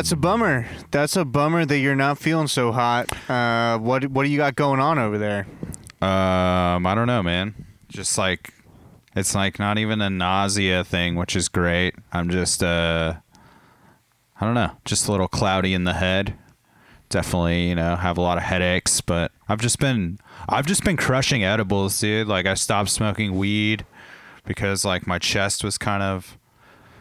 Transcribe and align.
It's 0.00 0.12
a 0.12 0.16
bummer. 0.16 0.66
That's 0.92 1.14
a 1.14 1.26
bummer 1.26 1.66
that 1.66 1.78
you're 1.78 1.94
not 1.94 2.16
feeling 2.16 2.46
so 2.46 2.72
hot. 2.72 3.12
Uh, 3.30 3.76
what 3.76 4.06
what 4.06 4.24
do 4.24 4.30
you 4.30 4.38
got 4.38 4.56
going 4.56 4.80
on 4.80 4.98
over 4.98 5.18
there? 5.18 5.46
Um, 6.00 6.86
I 6.86 6.94
don't 6.94 7.06
know, 7.06 7.22
man. 7.22 7.66
Just 7.86 8.16
like 8.16 8.54
it's 9.14 9.34
like 9.34 9.58
not 9.58 9.76
even 9.76 10.00
a 10.00 10.08
nausea 10.08 10.84
thing, 10.84 11.16
which 11.16 11.36
is 11.36 11.50
great. 11.50 11.96
I'm 12.14 12.30
just 12.30 12.62
uh 12.62 13.16
I 14.40 14.46
don't 14.46 14.54
know, 14.54 14.70
just 14.86 15.06
a 15.06 15.10
little 15.10 15.28
cloudy 15.28 15.74
in 15.74 15.84
the 15.84 15.92
head. 15.92 16.32
Definitely, 17.10 17.68
you 17.68 17.74
know, 17.74 17.96
have 17.96 18.16
a 18.16 18.22
lot 18.22 18.38
of 18.38 18.44
headaches, 18.44 19.02
but 19.02 19.32
I've 19.50 19.60
just 19.60 19.78
been 19.78 20.18
I've 20.48 20.64
just 20.64 20.82
been 20.82 20.96
crushing 20.96 21.44
edibles, 21.44 22.00
dude. 22.00 22.26
Like 22.26 22.46
I 22.46 22.54
stopped 22.54 22.88
smoking 22.88 23.36
weed 23.36 23.84
because 24.46 24.82
like 24.82 25.06
my 25.06 25.18
chest 25.18 25.62
was 25.62 25.76
kind 25.76 26.02
of 26.02 26.38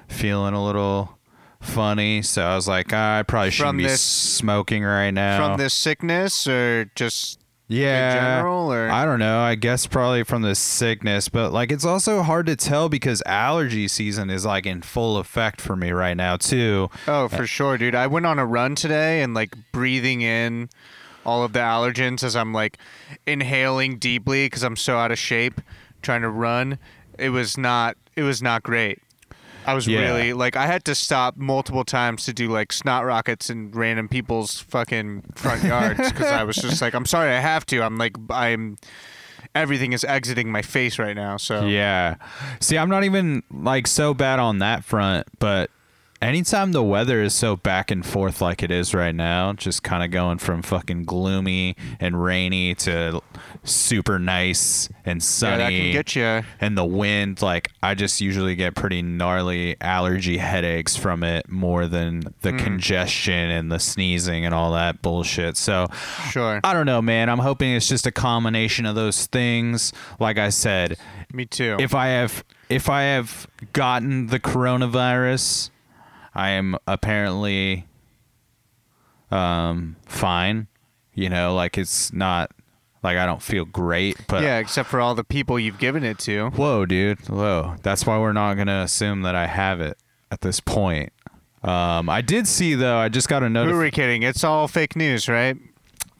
feeling 0.09 0.53
a 0.53 0.61
little 0.61 1.19
funny, 1.62 2.22
so 2.22 2.44
I 2.44 2.55
was 2.55 2.68
like, 2.68 2.88
ah, 2.94 3.18
I 3.20 3.23
probably 3.23 3.52
shouldn't 3.52 3.70
From 3.72 3.77
be 3.77 3.84
this- 3.84 4.02
smoking 4.02 4.84
right 4.84 5.12
now. 5.12 5.38
From 5.50 5.58
this 5.58 5.73
sickness 5.73 6.48
or 6.48 6.86
just 6.95 7.40
yeah, 7.67 8.13
general, 8.38 8.73
or- 8.73 8.90
I 8.90 9.05
don't 9.05 9.20
know. 9.20 9.41
I 9.41 9.55
guess 9.55 9.86
probably 9.86 10.23
from 10.23 10.41
the 10.41 10.55
sickness, 10.55 11.30
but 11.30 11.52
like 11.53 11.72
it's 11.72 11.86
also 11.86 12.23
hard 12.23 12.45
to 12.48 12.55
tell 12.55 12.90
because 12.90 13.22
allergy 13.26 13.88
season 13.88 14.30
is 14.30 14.45
like 14.45 14.66
in 14.66 14.81
full 14.81 15.17
effect 15.17 15.62
for 15.62 15.76
me 15.76 15.91
right 15.91 16.17
now 16.17 16.38
too. 16.38 16.90
Oh, 17.08 17.27
for 17.27 17.45
sure, 17.45 17.78
dude. 17.78 17.94
I 17.95 18.08
went 18.08 18.26
on 18.26 18.39
a 18.39 18.45
run 18.45 18.73
today 18.76 19.22
and 19.22 19.33
like 19.36 19.53
breathing 19.72 20.22
in 20.22 20.70
all 21.26 21.44
of 21.44 21.53
the 21.53 21.59
allergens 21.59 22.23
as 22.23 22.36
I'm 22.36 22.53
like 22.53 22.80
inhaling 23.28 24.00
deeply 24.00 24.45
because 24.48 24.64
I'm 24.64 24.76
so 24.78 24.98
out 24.98 25.11
of 25.11 25.20
shape 25.20 25.61
trying 26.02 26.22
to 26.22 26.30
run. 26.30 26.80
It 27.20 27.30
was 27.30 27.58
not. 27.58 27.98
It 28.16 28.23
was 28.23 28.42
not 28.42 28.64
great. 28.64 29.00
I 29.65 29.73
was 29.73 29.88
Yeah. 29.88 29.99
really 30.02 30.33
like 30.33 30.55
I 30.55 30.65
had 30.65 30.83
to 30.85 30.95
stop 30.95 31.38
multiple 31.38 31.83
times 31.83 32.25
to 32.25 32.33
do 32.33 32.49
like 32.49 32.71
snot 32.73 33.05
rockets 33.05 33.49
in 33.49 33.71
random 33.71 34.07
people's 34.07 34.59
fucking 34.59 35.23
front 35.35 35.63
yards 35.63 35.99
because 36.11 36.27
I 36.27 36.43
was 36.43 36.55
just 36.55 36.81
like 36.81 36.93
I'm 36.93 37.05
sorry 37.05 37.31
I 37.35 37.39
have 37.39 37.65
to. 37.67 37.81
I'm 37.83 37.97
like 37.97 38.15
I'm 38.30 38.77
everything 39.55 39.93
is 39.93 40.03
exiting 40.03 40.52
my 40.52 40.61
face 40.61 40.99
right 40.99 41.15
now. 41.15 41.37
So 41.37 41.65
Yeah. 41.65 42.15
See, 42.59 42.77
I'm 42.77 42.89
not 42.89 43.03
even 43.03 43.43
like 43.52 43.87
so 43.87 44.13
bad 44.13 44.39
on 44.39 44.59
that 44.59 44.83
front, 44.83 45.27
but 45.39 45.69
anytime 46.22 46.72
the 46.72 46.84
weather 46.84 47.22
is 47.22 47.34
so 47.34 47.56
back 47.56 47.92
and 47.92 48.06
forth 48.06 48.42
like 48.42 48.64
it 48.64 48.72
is 48.72 48.94
right 48.94 49.16
now, 49.16 49.53
just 49.53 49.84
kind 49.84 50.03
of 50.03 50.12
going 50.12 50.38
from 50.38 50.61
fucking 50.61 51.06
gloomy 51.06 51.76
and 52.00 52.22
rainy 52.22 52.76
to 52.76 53.22
super 53.64 54.20
nice 54.20 54.89
and 55.06 55.22
sunny. 55.22 55.58
yeah, 55.64 55.70
that 55.70 55.70
can 55.70 55.92
get 55.92 56.16
you. 56.16 56.44
and 56.61 56.78
the 56.78 56.86
wind 56.86 57.42
like 57.42 57.72
i 57.84 57.94
just 57.94 58.22
usually 58.22 58.56
get 58.56 58.76
pretty 58.76 59.02
gnarly 59.02 59.76
allergy 59.81 60.38
headaches 60.38 60.95
from 60.95 61.23
it 61.23 61.50
more 61.50 61.86
than 61.88 62.22
the 62.42 62.52
hmm. 62.52 62.58
congestion 62.58 63.50
and 63.50 63.72
the 63.72 63.80
sneezing 63.80 64.45
and 64.45 64.54
all 64.54 64.72
that 64.73 65.02
bullshit 65.02 65.58
so 65.58 65.88
Sure. 66.30 66.59
i 66.64 66.73
don't 66.73 66.86
know 66.86 67.02
man 67.02 67.30
i'm 67.30 67.39
hoping 67.39 67.72
it's 67.73 67.88
just 67.88 68.06
a 68.08 68.11
combination 68.11 68.86
of 68.86 68.95
those 68.95 69.26
things 69.28 69.94
like 70.20 70.38
i 70.38 70.50
said 70.50 70.98
Me 71.33 71.45
too. 71.45 71.78
if 71.80 71.94
i 71.94 72.08
have 72.08 72.44
if 72.70 72.89
i 72.89 73.02
have 73.04 73.48
gotten 73.73 74.28
the 74.28 74.39
coronavirus 74.39 75.70
i 76.40 76.50
am 76.50 76.76
apparently 76.88 77.86
um 79.32 79.95
fine 80.06 80.68
you 81.14 81.30
know 81.30 81.54
like 81.54 81.78
it's 81.78 82.12
not 82.14 82.52
like 83.04 83.17
i 83.17 83.26
don't 83.26 83.42
feel 83.42 83.66
great 83.66 84.17
but 84.27 84.44
yeah, 84.44 84.58
except 84.58 84.89
for 84.89 84.99
all 85.02 85.16
the 85.16 85.23
people 85.23 85.60
you've 85.60 85.80
given 85.80 86.04
it 86.04 86.20
to. 86.20 86.49
Whoa, 86.52 86.86
dude. 86.86 87.28
Whoa. 87.28 87.76
That's 87.82 88.05
why 88.05 88.17
we're 88.20 88.33
not 88.33 88.55
gonna 88.55 88.82
assume 88.82 89.22
that 89.23 89.36
I 89.36 89.48
have 89.48 89.82
it 89.82 89.98
at 90.32 90.42
this 90.42 90.60
point. 90.60 91.11
Um, 91.64 92.10
I 92.10 92.22
did 92.22 92.48
see 92.48 92.76
though. 92.76 92.98
I 92.98 93.10
just 93.10 93.28
got 93.28 93.44
a 93.44 93.49
notice. 93.49 93.72
Who 93.72 93.80
are 93.80 93.83
we 93.83 93.92
kidding? 93.92 94.23
It's 94.23 94.44
all 94.44 94.67
fake 94.67 94.95
news, 94.95 95.28
right? 95.28 95.58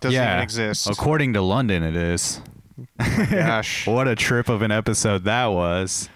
Doesn't 0.02 0.16
yeah, 0.16 0.34
even 0.36 0.44
exist. 0.44 0.90
according 0.90 1.34
to 1.34 1.42
London, 1.42 1.84
it 1.84 1.96
is. 1.96 2.42
Gosh. 2.98 3.86
What 3.88 4.08
a 4.08 4.16
trip 4.16 4.50
of 4.50 4.62
an 4.62 4.72
episode 4.72 5.26
that 5.26 5.48
was. 5.48 6.10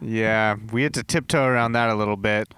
yeah, 0.00 0.56
we 0.72 0.82
had 0.82 0.94
to 0.94 1.02
tiptoe 1.02 1.44
around 1.44 1.72
that 1.72 1.90
a 1.90 1.94
little 1.94 2.16
bit. 2.16 2.52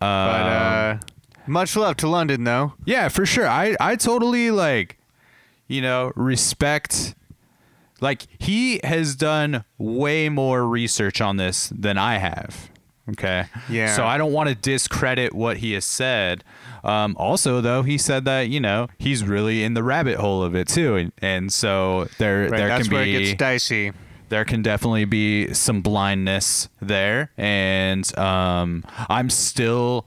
But 0.00 0.06
Um, 0.06 1.00
uh, 1.00 1.06
much 1.46 1.76
love 1.76 1.96
to 1.98 2.08
London, 2.08 2.44
though. 2.44 2.74
yeah, 2.84 3.08
for 3.08 3.24
sure. 3.26 3.48
I 3.48 3.76
I 3.80 3.96
totally 3.96 4.50
like, 4.50 4.98
you 5.66 5.80
know, 5.82 6.12
respect. 6.16 7.14
Like 8.00 8.26
he 8.38 8.80
has 8.84 9.16
done 9.16 9.64
way 9.76 10.28
more 10.28 10.66
research 10.66 11.20
on 11.20 11.36
this 11.36 11.68
than 11.76 11.98
I 11.98 12.18
have. 12.18 12.70
Okay. 13.10 13.46
Yeah. 13.68 13.96
So 13.96 14.04
I 14.04 14.18
don't 14.18 14.32
want 14.32 14.50
to 14.50 14.54
discredit 14.54 15.34
what 15.34 15.56
he 15.56 15.72
has 15.72 15.84
said. 15.84 16.44
Um, 16.84 17.16
also, 17.18 17.60
though, 17.60 17.82
he 17.82 17.98
said 17.98 18.24
that 18.26 18.48
you 18.50 18.60
know 18.60 18.86
he's 18.98 19.24
really 19.24 19.64
in 19.64 19.74
the 19.74 19.82
rabbit 19.82 20.18
hole 20.18 20.42
of 20.44 20.54
it 20.54 20.68
too, 20.68 20.94
and, 20.94 21.12
and 21.18 21.52
so 21.52 22.06
there 22.18 22.42
Right, 22.42 22.50
there 22.50 22.68
that's 22.68 22.86
can 22.86 22.94
where 22.96 23.04
be 23.04 23.16
it 23.16 23.20
gets 23.24 23.38
dicey. 23.38 23.92
There 24.28 24.44
can 24.44 24.62
definitely 24.62 25.04
be 25.04 25.52
some 25.54 25.80
blindness 25.82 26.68
there 26.80 27.30
and 27.36 28.16
um, 28.18 28.84
i'm 29.08 29.30
still 29.30 30.06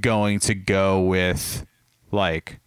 going 0.00 0.38
to 0.40 0.54
go 0.54 1.00
with 1.02 1.66
like 2.10 2.58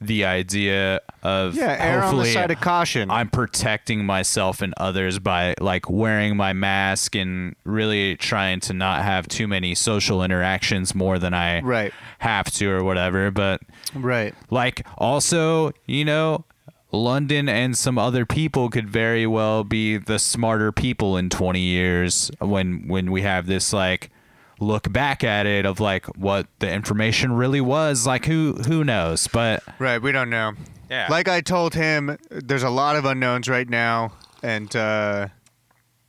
the 0.00 0.24
idea 0.24 1.00
of 1.24 1.56
Yeah, 1.56 1.76
err 1.80 2.04
on 2.04 2.16
the 2.18 2.24
side 2.26 2.50
of 2.52 2.60
caution. 2.60 3.10
i'm 3.10 3.28
protecting 3.28 4.04
myself 4.04 4.62
and 4.62 4.72
others 4.76 5.18
by 5.18 5.54
like 5.60 5.90
wearing 5.90 6.36
my 6.36 6.52
mask 6.52 7.16
and 7.16 7.56
really 7.64 8.14
trying 8.16 8.60
to 8.60 8.72
not 8.72 9.02
have 9.02 9.26
too 9.26 9.48
many 9.48 9.74
social 9.74 10.22
interactions 10.22 10.94
more 10.94 11.18
than 11.18 11.34
i 11.34 11.60
Right. 11.60 11.92
have 12.20 12.50
to 12.52 12.70
or 12.70 12.84
whatever 12.84 13.30
but 13.32 13.60
Right. 13.94 14.34
like 14.50 14.86
also, 14.98 15.72
you 15.86 16.04
know, 16.04 16.44
London 16.90 17.48
and 17.48 17.76
some 17.76 17.98
other 17.98 18.24
people 18.24 18.70
could 18.70 18.88
very 18.88 19.26
well 19.26 19.62
be 19.64 19.98
the 19.98 20.18
smarter 20.18 20.72
people 20.72 21.16
in 21.16 21.28
20 21.28 21.60
years 21.60 22.30
when 22.38 22.88
when 22.88 23.10
we 23.10 23.22
have 23.22 23.46
this 23.46 23.72
like 23.72 24.10
look 24.58 24.90
back 24.92 25.22
at 25.22 25.46
it 25.46 25.66
of 25.66 25.80
like 25.80 26.06
what 26.16 26.46
the 26.58 26.70
information 26.72 27.32
really 27.32 27.60
was 27.60 28.06
like 28.06 28.24
who 28.24 28.54
who 28.66 28.82
knows 28.82 29.26
but 29.28 29.62
Right. 29.78 30.02
We 30.02 30.12
don't 30.12 30.30
know. 30.30 30.54
Yeah. 30.90 31.06
Like 31.10 31.28
I 31.28 31.40
told 31.40 31.74
him, 31.74 32.16
there's 32.30 32.62
a 32.62 32.70
lot 32.70 32.96
of 32.96 33.04
unknowns 33.04 33.48
right 33.48 33.68
now, 33.68 34.12
and 34.42 34.74
uh, 34.74 35.28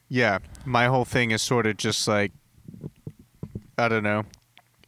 yeah, 0.08 0.40
my 0.66 0.86
whole 0.86 1.06
thing 1.06 1.32
is 1.32 1.42
sort 1.42 1.68
of 1.68 1.78
just 1.78 2.08
like, 2.08 2.32
I 3.78 3.88
don't 3.90 4.04
know. 4.04 4.24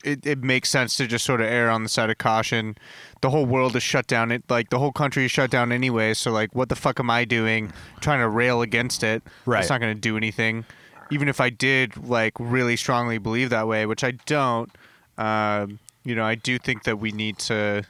It, 0.04 0.26
it 0.26 0.40
makes 0.44 0.70
sense 0.70 0.96
to 0.96 1.06
just 1.06 1.26
sort 1.26 1.42
of 1.42 1.48
err 1.48 1.70
on 1.70 1.84
the 1.84 1.90
side 1.90 2.10
of 2.10 2.18
caution. 2.18 2.76
The 3.22 3.30
whole 3.30 3.46
world 3.46 3.76
is 3.76 3.84
shut 3.84 4.08
down. 4.08 4.32
It 4.32 4.44
like 4.50 4.70
the 4.70 4.80
whole 4.80 4.92
country 4.92 5.26
is 5.26 5.32
shut 5.32 5.52
down 5.52 5.72
anyway. 5.72 6.14
So 6.14 6.32
like, 6.32 6.54
what 6.56 6.70
the 6.70 6.76
fuck 6.76 7.00
am 7.00 7.10
I 7.10 7.26
doing 7.26 7.72
trying 8.00 8.20
to 8.20 8.28
rail 8.28 8.62
against 8.62 9.04
it? 9.04 9.24
Right. 9.46 9.60
It's 9.62 9.70
not 9.70 9.80
going 9.80 9.96
to 9.96 10.00
do 10.00 10.18
anything. 10.18 10.66
Even 11.12 11.28
if 11.28 11.40
I 11.40 11.50
did 11.50 12.08
like 12.08 12.34
really 12.40 12.76
strongly 12.76 13.18
believe 13.18 13.50
that 13.52 13.68
way, 13.68 13.86
which 13.86 14.04
I 14.04 14.12
don't. 14.12 14.72
Um, 15.18 15.80
you 16.04 16.16
know, 16.16 16.26
I 16.26 16.36
do 16.36 16.58
think 16.58 16.84
that 16.84 16.98
we 17.00 17.12
need 17.12 17.38
to 17.40 17.84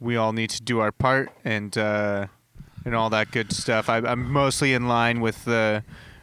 we 0.00 0.16
all 0.16 0.32
need 0.32 0.50
to 0.50 0.62
do 0.62 0.80
our 0.80 0.92
part 0.92 1.30
and 1.44 1.76
uh, 1.76 2.26
and 2.84 2.94
all 2.94 3.10
that 3.10 3.30
good 3.30 3.52
stuff. 3.52 3.88
I, 3.88 3.98
I'm 3.98 4.30
mostly 4.30 4.72
in 4.74 4.86
line 4.86 5.20
with 5.20 5.44
the 5.44 5.82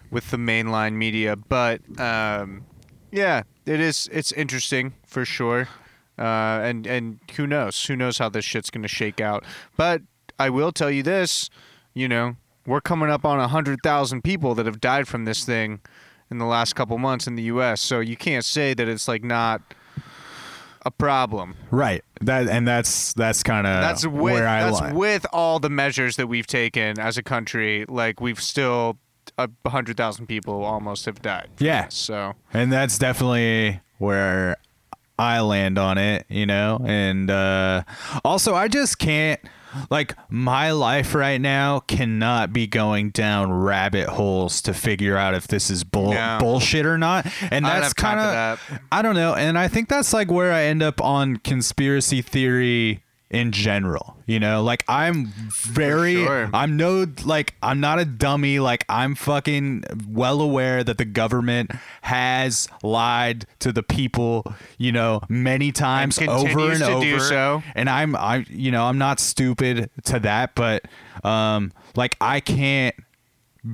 with 0.10 0.30
the 0.32 0.38
mainline 0.38 0.94
media, 0.94 1.36
but 1.36 1.82
um, 2.00 2.66
yeah, 3.12 3.44
it 3.66 3.80
is. 3.80 4.10
It's 4.12 4.32
interesting 4.32 4.94
for 5.06 5.26
sure, 5.26 5.68
uh, 6.22 6.62
and 6.64 6.86
and 6.88 7.20
who 7.36 7.48
knows? 7.48 7.84
Who 7.86 7.96
knows 7.96 8.18
how 8.20 8.30
this 8.30 8.46
shit's 8.46 8.70
gonna 8.70 8.88
shake 8.88 9.20
out? 9.20 9.44
But 9.76 10.02
I 10.40 10.50
will 10.50 10.72
tell 10.72 10.92
you 10.92 11.04
this, 11.04 11.50
you 11.94 12.08
know, 12.08 12.36
we're 12.66 12.82
coming 12.82 13.10
up 13.10 13.26
on 13.26 13.40
a 13.40 13.48
hundred 13.48 13.80
thousand 13.84 14.24
people 14.24 14.56
that 14.56 14.66
have 14.66 14.80
died 14.80 15.08
from 15.08 15.26
this 15.26 15.44
thing 15.46 15.80
in 16.30 16.38
the 16.38 16.46
last 16.46 16.74
couple 16.74 16.98
months 16.98 17.28
in 17.28 17.36
the 17.36 17.44
U.S. 17.44 17.82
So 17.82 18.00
you 18.00 18.16
can't 18.16 18.46
say 18.46 18.74
that 18.74 18.88
it's 18.88 19.08
like 19.08 19.24
not 19.24 19.62
a 20.84 20.92
problem. 20.92 21.56
right 21.70 22.04
that 22.22 22.48
and 22.48 22.68
that's 22.68 23.14
that's 23.14 23.44
kind 23.44 23.68
of 23.68 23.82
That's 23.82 24.06
with 24.06 24.14
where 24.14 24.48
I 24.48 24.64
that's 24.64 24.82
lie. 24.82 24.94
with 24.94 25.26
all 25.32 25.60
the 25.60 25.70
measures 25.70 26.16
that 26.16 26.28
we've 26.28 26.48
taken 26.48 27.00
as 27.00 27.18
a 27.18 27.24
country. 27.24 27.86
Like 27.88 28.20
we've 28.22 28.42
still 28.42 28.98
a 29.38 29.50
hundred 29.68 29.98
thousand 29.98 30.26
people 30.28 30.64
almost 30.64 31.06
have 31.06 31.22
died. 31.22 31.50
Yeah. 31.60 31.86
this, 31.86 31.96
So 31.96 32.34
and 32.54 32.72
that's 32.72 32.98
definitely 32.98 33.80
where 34.00 34.58
I 35.22 35.42
land 35.42 35.78
on 35.78 35.98
it, 35.98 36.26
you 36.30 36.46
know. 36.46 36.80
And 36.84 37.30
uh, 37.30 37.84
also, 38.26 38.56
I 38.56 38.68
just 38.68 38.98
can't 38.98 39.40
like 39.90 40.16
my 40.30 40.72
life 40.72 41.14
right 41.16 41.40
now 41.40 41.80
cannot 41.82 42.52
be 42.52 42.68
going 42.68 43.12
down 43.12 43.54
rabbit 43.54 44.10
holes 44.10 44.62
to 44.64 44.74
figure 44.74 45.16
out 45.16 45.34
if 45.34 45.48
this 45.48 45.70
is 45.70 45.84
bull- 45.84 46.14
No. 46.14 46.38
bullshit 46.42 46.86
or 46.86 46.98
not. 46.98 47.26
And 47.52 47.64
that's 47.64 47.94
kind 47.94 48.20
of 48.20 48.26
that. 48.26 48.60
I 48.92 49.02
don't 49.02 49.16
know. 49.16 49.34
And 49.36 49.58
I 49.58 49.68
think 49.68 49.88
that's 49.88 50.12
like 50.12 50.30
where 50.32 50.52
I 50.52 50.64
end 50.64 50.82
up 50.84 51.00
on 51.02 51.38
conspiracy 51.38 52.22
theory 52.22 53.04
in 53.32 53.52
general. 53.52 54.18
You 54.28 54.40
know, 54.40 54.62
like 54.62 54.84
I'm 54.88 55.28
very, 55.50 56.16
sure. 56.16 56.50
I'm 56.54 56.78
no, 56.78 57.08
like, 57.26 57.56
I'm 57.64 57.80
not 57.80 58.00
a 58.00 58.06
dummy. 58.06 58.60
Like, 58.60 58.86
I'm 58.88 59.16
fucking 59.16 59.84
well 60.08 60.42
aware 60.42 60.84
that 60.84 60.98
the 60.98 61.06
government 61.06 61.72
has 62.02 62.68
lied 62.84 63.46
to 63.60 63.72
the 63.72 63.84
people, 63.84 64.54
you 64.78 64.92
know, 64.92 65.22
many 65.28 65.72
times 65.72 66.20
over 66.20 66.72
and 66.72 66.84
over. 66.84 67.20
so. 67.20 67.64
And 67.74 67.90
I'm, 67.90 68.16
I, 68.16 68.46
you 68.50 68.72
know, 68.72 68.86
I'm 68.86 68.98
not 68.98 69.20
stupid 69.20 69.90
to 70.06 70.20
that, 70.20 70.54
but, 70.56 70.84
um, 71.24 71.72
like, 71.96 72.16
I 72.22 72.40
can't 72.42 72.96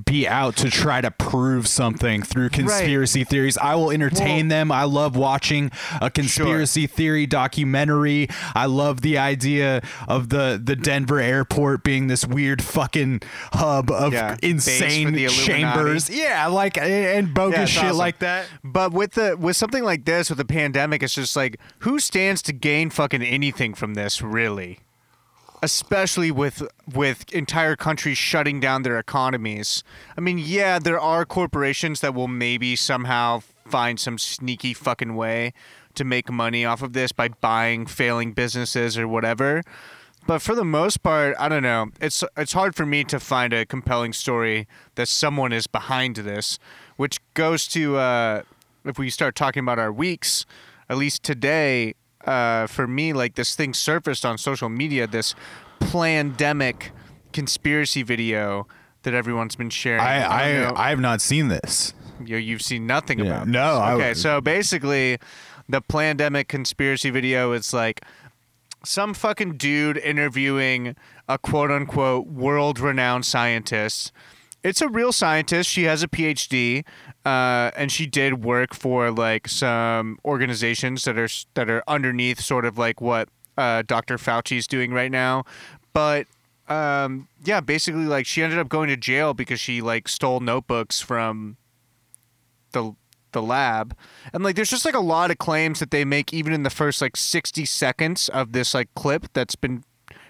be 0.03 0.27
out 0.27 0.57
to 0.57 0.69
try 0.69 0.99
to 0.99 1.09
prove 1.11 1.65
something 1.65 2.21
through 2.21 2.49
conspiracy 2.49 3.23
theories. 3.23 3.57
I 3.57 3.75
will 3.75 3.89
entertain 3.91 4.49
them. 4.49 4.69
I 4.69 4.83
love 4.83 5.15
watching 5.15 5.71
a 6.01 6.09
conspiracy 6.09 6.87
theory 6.87 7.25
documentary. 7.25 8.27
I 8.53 8.65
love 8.65 8.99
the 9.01 9.17
idea 9.17 9.81
of 10.07 10.27
the 10.29 10.59
the 10.61 10.75
Denver 10.75 11.19
airport 11.21 11.83
being 11.83 12.07
this 12.07 12.25
weird 12.25 12.61
fucking 12.61 13.21
hub 13.53 13.89
of 13.89 14.11
Yeah, 14.11 14.35
insane 14.43 15.15
chambers. 15.29 16.09
Yeah, 16.09 16.47
like 16.47 16.77
and 16.77 17.33
bogus 17.33 17.59
Yeah, 17.59 17.65
shit 17.65 17.83
awesome. 17.85 17.97
like 17.97 18.19
that. 18.19 18.47
But 18.65 18.91
with 18.91 19.13
the 19.13 19.37
with 19.39 19.55
something 19.55 19.83
like 19.85 20.03
this, 20.03 20.29
with 20.29 20.37
the 20.37 20.45
pandemic, 20.45 21.01
it's 21.01 21.13
just 21.15 21.35
like 21.37 21.59
who 21.79 21.99
stands 21.99 22.41
to 22.43 22.53
gain 22.53 22.89
fucking 22.89 23.21
anything 23.23 23.73
from 23.73 23.93
this, 23.93 24.21
really? 24.21 24.79
Especially 25.63 26.29
with 26.29 26.61
with 26.93 27.31
entire 27.33 27.75
countries 27.75 28.17
shutting 28.17 28.59
down 28.59 28.83
their 28.83 28.99
economies. 28.99 29.83
I 30.15 30.21
mean, 30.21 30.37
yeah, 30.37 30.77
there 30.77 30.99
are 30.99 31.25
corporations 31.25 32.01
that 32.01 32.13
will 32.13 32.27
maybe 32.27 32.75
somehow 32.75 33.41
find 33.65 33.99
some 33.99 34.17
sneaky 34.17 34.73
fucking 34.73 35.15
way 35.15 35.53
to 35.95 36.03
make 36.03 36.31
money 36.31 36.63
off 36.63 36.83
of 36.83 36.93
this 36.93 37.11
by 37.11 37.29
buying 37.29 37.85
failing 37.87 38.33
businesses 38.33 38.97
or 38.97 39.07
whatever. 39.07 39.63
But 40.27 40.41
for 40.41 40.55
the 40.55 40.65
most 40.65 41.01
part, 41.03 41.35
I 41.39 41.47
don't 41.49 41.63
know. 41.63 41.87
It's 42.01 42.23
it's 42.35 42.51
hard 42.53 42.75
for 42.75 42.85
me 42.85 43.03
to 43.05 43.19
find 43.19 43.53
a 43.53 43.65
compelling 43.65 44.13
story 44.13 44.67
that 44.95 45.07
someone 45.07 45.53
is 45.53 45.67
behind 45.67 46.17
this, 46.17 46.59
which 46.97 47.19
goes 47.33 47.65
to 47.69 47.97
uh, 47.97 48.41
if 48.83 48.99
we 48.99 49.09
start 49.09 49.35
talking 49.35 49.61
about 49.61 49.79
our 49.79 49.91
weeks. 49.91 50.45
At 50.89 50.97
least 50.97 51.23
today, 51.23 51.95
uh, 52.27 52.67
for 52.67 52.87
me, 52.87 53.13
like 53.13 53.35
this 53.35 53.55
thing 53.55 53.73
surfaced 53.73 54.25
on 54.25 54.37
social 54.37 54.69
media. 54.69 55.07
This 55.07 55.33
pandemic 55.79 56.91
conspiracy 57.33 58.03
video 58.03 58.67
that 59.03 59.13
everyone's 59.13 59.55
been 59.55 59.69
sharing. 59.69 60.01
I 60.01 60.21
I. 60.23 60.85
I 60.87 60.89
have 60.89 60.99
not 60.99 61.21
seen 61.21 61.47
this. 61.47 61.93
You, 62.25 62.37
you've 62.37 62.61
seen 62.61 62.87
nothing 62.87 63.19
Yeah. 63.19 63.25
about. 63.25 63.47
No, 63.47 63.75
this. 63.79 63.95
Okay, 63.95 64.07
would- 64.09 64.17
so 64.17 64.41
basically, 64.41 65.17
the 65.69 65.81
pandemic 65.81 66.47
conspiracy 66.47 67.09
video 67.09 67.51
is 67.53 67.73
like 67.73 68.01
some 68.83 69.13
fucking 69.13 69.57
dude 69.57 69.97
interviewing 69.97 70.95
a 71.27 71.37
quote 71.37 71.71
unquote 71.71 72.27
world 72.27 72.79
renowned 72.79 73.25
scientist. 73.25 74.11
It's 74.67 74.81
a 74.81 74.89
real 74.89 75.13
scientist. 75.13 75.69
She 75.69 75.83
has 75.83 76.03
a 76.03 76.09
PhD, 76.09 76.85
uh, 77.25 77.71
and 77.77 77.89
she 77.89 78.05
did 78.05 78.43
work 78.43 78.73
for 78.73 79.11
like 79.11 79.47
some 79.47 80.19
organizations 80.25 81.05
that 81.05 81.17
are 81.17 81.29
that 81.53 81.69
are 81.69 81.83
underneath 81.87 82.41
sort 82.41 82.65
of 82.65 82.77
like 82.77 82.99
what 82.99 83.29
uh, 83.57 83.83
Dr. 83.87 84.17
Fauci's 84.17 84.67
doing 84.67 84.91
right 84.91 85.09
now. 85.09 85.45
But 85.93 86.27
um, 86.67 87.29
yeah, 87.45 87.61
basically, 87.61 88.07
like 88.07 88.25
she 88.25 88.43
ended 88.43 88.59
up 88.59 88.67
going 88.67 88.89
to 88.89 88.97
jail 88.97 89.33
because 89.33 89.61
she 89.61 89.81
like 89.81 90.09
stole 90.09 90.41
notebooks 90.41 90.99
from 90.99 91.55
the 92.73 92.93
the 93.33 93.41
lab 93.41 93.95
and 94.33 94.41
like 94.41 94.55
there's 94.55 94.69
just 94.69 94.85
like 94.85 94.95
a 94.95 94.99
lot 94.99 95.29
of 95.29 95.37
claims 95.37 95.79
that 95.79 95.91
they 95.91 96.05
make 96.05 96.33
even 96.33 96.53
in 96.53 96.63
the 96.63 96.69
first 96.69 97.01
like 97.01 97.17
60 97.17 97.65
seconds 97.65 98.29
of 98.29 98.53
this 98.53 98.73
like 98.73 98.87
clip 98.95 99.27
that's 99.33 99.55
been 99.55 99.83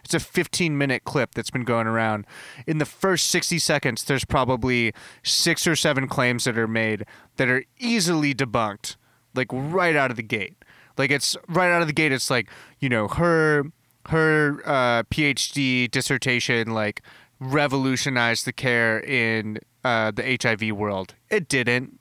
it's 0.07 0.13
a 0.13 0.25
15 0.25 0.77
minute 0.77 1.03
clip 1.03 1.33
that's 1.33 1.49
been 1.49 1.65
going 1.65 1.85
around 1.85 2.25
in 2.65 2.77
the 2.77 2.85
first 2.85 3.27
60 3.27 3.59
seconds 3.59 4.05
there's 4.05 4.23
probably 4.23 4.93
six 5.21 5.67
or 5.67 5.75
seven 5.75 6.07
claims 6.07 6.45
that 6.45 6.57
are 6.57 6.67
made 6.67 7.05
that 7.35 7.49
are 7.49 7.65
easily 7.77 8.33
debunked 8.33 8.95
like 9.35 9.47
right 9.51 9.97
out 9.97 10.09
of 10.09 10.15
the 10.15 10.23
gate 10.23 10.55
like 10.97 11.11
it's 11.11 11.35
right 11.49 11.69
out 11.69 11.81
of 11.81 11.87
the 11.87 11.93
gate 11.93 12.13
it's 12.13 12.29
like 12.29 12.49
you 12.79 12.87
know 12.87 13.09
her 13.09 13.65
her 14.07 14.61
uh, 14.65 15.03
phd 15.03 15.91
dissertation 15.91 16.71
like 16.71 17.01
revolutionized 17.41 18.45
the 18.45 18.53
care 18.53 19.01
in 19.01 19.59
uh, 19.83 20.09
the 20.11 20.37
hiv 20.41 20.71
world 20.71 21.15
it 21.29 21.49
didn't 21.49 21.99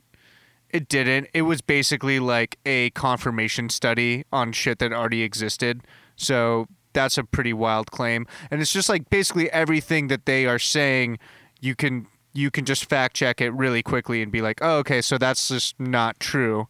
it 0.71 0.89
didn't. 0.89 1.29
It 1.33 1.43
was 1.43 1.61
basically 1.61 2.19
like 2.19 2.59
a 2.67 2.91
confirmation 2.91 3.69
study 3.69 4.25
on 4.33 4.53
shit 4.53 4.79
that 4.81 4.93
already 4.93 5.23
existed. 5.23 5.83
So 6.17 6.67
that's 6.97 7.19
a 7.19 7.25
pretty 7.25 7.53
wild 7.53 7.91
claim. 7.91 8.27
And 8.51 8.61
it's 8.61 8.73
just 8.73 8.89
like 8.89 9.11
basically 9.11 9.51
everything 9.53 10.09
that 10.09 10.25
they 10.25 10.47
are 10.47 10.59
saying, 10.59 11.19
you 11.61 11.77
can 11.77 12.07
you 12.33 12.51
can 12.51 12.65
just 12.65 12.87
fact 12.87 13.15
check 13.15 13.41
it 13.41 13.51
really 13.51 13.83
quickly 13.83 14.23
and 14.23 14.33
be 14.33 14.43
like, 14.43 14.59
oh, 14.63 14.79
okay, 14.79 15.01
so 15.01 15.17
that's 15.19 15.49
just 15.49 15.79
not 15.79 16.19
true. 16.19 16.69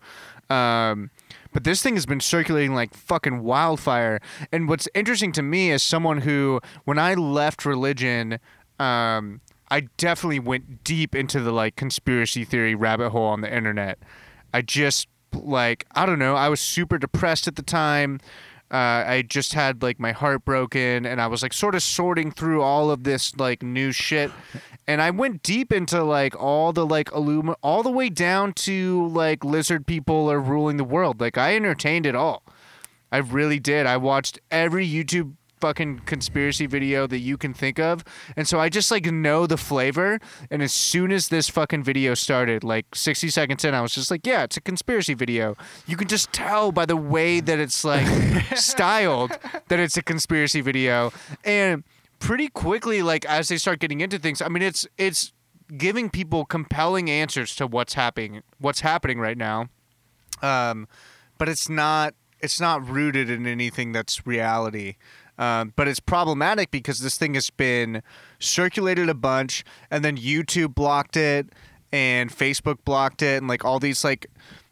Um, 0.50 1.10
but 1.52 1.64
this 1.64 1.82
thing 1.82 1.94
has 1.94 2.06
been 2.06 2.20
circulating 2.20 2.74
like 2.74 2.94
fucking 2.94 3.42
wildfire. 3.42 4.20
And 4.52 4.68
what's 4.68 4.88
interesting 4.94 5.32
to 5.32 5.42
me 5.42 5.70
is 5.70 5.82
someone 5.82 6.20
who, 6.20 6.60
when 6.84 6.98
I 6.98 7.14
left 7.14 7.64
religion, 7.64 8.38
um, 8.78 9.40
I 9.70 9.88
definitely 9.96 10.38
went 10.38 10.84
deep 10.84 11.14
into 11.14 11.40
the 11.40 11.52
like 11.52 11.76
conspiracy 11.76 12.44
theory 12.44 12.74
rabbit 12.74 13.10
hole 13.10 13.26
on 13.26 13.40
the 13.40 13.52
internet. 13.52 13.98
I 14.52 14.62
just 14.62 15.08
like 15.32 15.86
I 15.94 16.06
don't 16.06 16.18
know. 16.18 16.34
I 16.34 16.48
was 16.48 16.60
super 16.60 16.98
depressed 16.98 17.48
at 17.48 17.56
the 17.56 17.62
time. 17.62 18.20
Uh, 18.70 19.04
I 19.06 19.22
just 19.22 19.54
had 19.54 19.82
like 19.82 20.00
my 20.00 20.12
heart 20.12 20.44
broken, 20.44 21.06
and 21.06 21.20
I 21.20 21.28
was 21.28 21.42
like 21.42 21.52
sort 21.52 21.74
of 21.74 21.82
sorting 21.82 22.32
through 22.32 22.62
all 22.62 22.90
of 22.90 23.04
this 23.04 23.36
like 23.36 23.62
new 23.62 23.92
shit, 23.92 24.32
and 24.88 25.00
I 25.00 25.10
went 25.10 25.42
deep 25.42 25.72
into 25.72 26.02
like 26.02 26.34
all 26.40 26.72
the 26.72 26.84
like 26.84 27.10
illum 27.12 27.54
all 27.62 27.84
the 27.84 27.90
way 27.90 28.08
down 28.08 28.52
to 28.54 29.06
like 29.08 29.44
lizard 29.44 29.86
people 29.86 30.30
are 30.30 30.40
ruling 30.40 30.78
the 30.78 30.84
world. 30.84 31.20
Like 31.20 31.38
I 31.38 31.54
entertained 31.54 32.06
it 32.06 32.16
all. 32.16 32.42
I 33.12 33.18
really 33.18 33.60
did. 33.60 33.86
I 33.86 33.98
watched 33.98 34.40
every 34.50 34.86
YouTube 34.88 35.34
fucking 35.60 36.00
conspiracy 36.00 36.66
video 36.66 37.06
that 37.06 37.18
you 37.18 37.36
can 37.36 37.54
think 37.54 37.78
of. 37.78 38.04
And 38.36 38.46
so 38.46 38.60
I 38.60 38.68
just 38.68 38.90
like 38.90 39.06
know 39.06 39.46
the 39.46 39.56
flavor. 39.56 40.20
And 40.50 40.62
as 40.62 40.72
soon 40.72 41.12
as 41.12 41.28
this 41.28 41.48
fucking 41.48 41.82
video 41.82 42.14
started, 42.14 42.64
like 42.64 42.94
60 42.94 43.28
seconds 43.28 43.64
in, 43.64 43.74
I 43.74 43.80
was 43.80 43.94
just 43.94 44.10
like, 44.10 44.26
yeah, 44.26 44.42
it's 44.44 44.56
a 44.56 44.60
conspiracy 44.60 45.14
video. 45.14 45.56
You 45.86 45.96
can 45.96 46.08
just 46.08 46.32
tell 46.32 46.72
by 46.72 46.86
the 46.86 46.96
way 46.96 47.40
that 47.40 47.58
it's 47.58 47.84
like 47.84 48.06
styled 48.56 49.38
that 49.68 49.80
it's 49.80 49.96
a 49.96 50.02
conspiracy 50.02 50.60
video. 50.60 51.12
And 51.44 51.84
pretty 52.18 52.48
quickly, 52.48 53.02
like 53.02 53.24
as 53.24 53.48
they 53.48 53.56
start 53.56 53.78
getting 53.78 54.00
into 54.00 54.18
things, 54.18 54.42
I 54.42 54.48
mean, 54.48 54.62
it's, 54.62 54.86
it's, 54.98 55.32
giving 55.76 56.08
people 56.08 56.44
compelling 56.44 57.10
answers 57.10 57.56
to 57.56 57.66
what's 57.66 57.94
happening 57.94 58.40
what's 58.60 58.82
happening 58.82 59.18
right 59.18 59.36
now 59.36 59.68
um, 60.42 60.86
but 61.38 61.48
it's 61.48 61.68
not 61.68 62.14
it's 62.40 62.60
not 62.60 62.86
rooted 62.86 63.30
in 63.30 63.46
anything 63.46 63.92
that's 63.92 64.26
reality. 64.26 64.96
Um, 65.38 65.72
but 65.76 65.86
it's 65.88 66.00
problematic 66.00 66.70
because 66.70 67.00
this 67.00 67.18
thing 67.18 67.34
has 67.34 67.50
been 67.50 68.02
circulated 68.38 69.08
a 69.08 69.14
bunch, 69.14 69.64
and 69.90 70.04
then 70.04 70.16
YouTube 70.16 70.74
blocked 70.74 71.16
it, 71.16 71.48
and 71.92 72.30
Facebook 72.30 72.78
blocked 72.84 73.22
it, 73.22 73.38
and 73.38 73.48
like 73.48 73.64
all 73.64 73.78
these 73.78 74.02
like, 74.04 74.26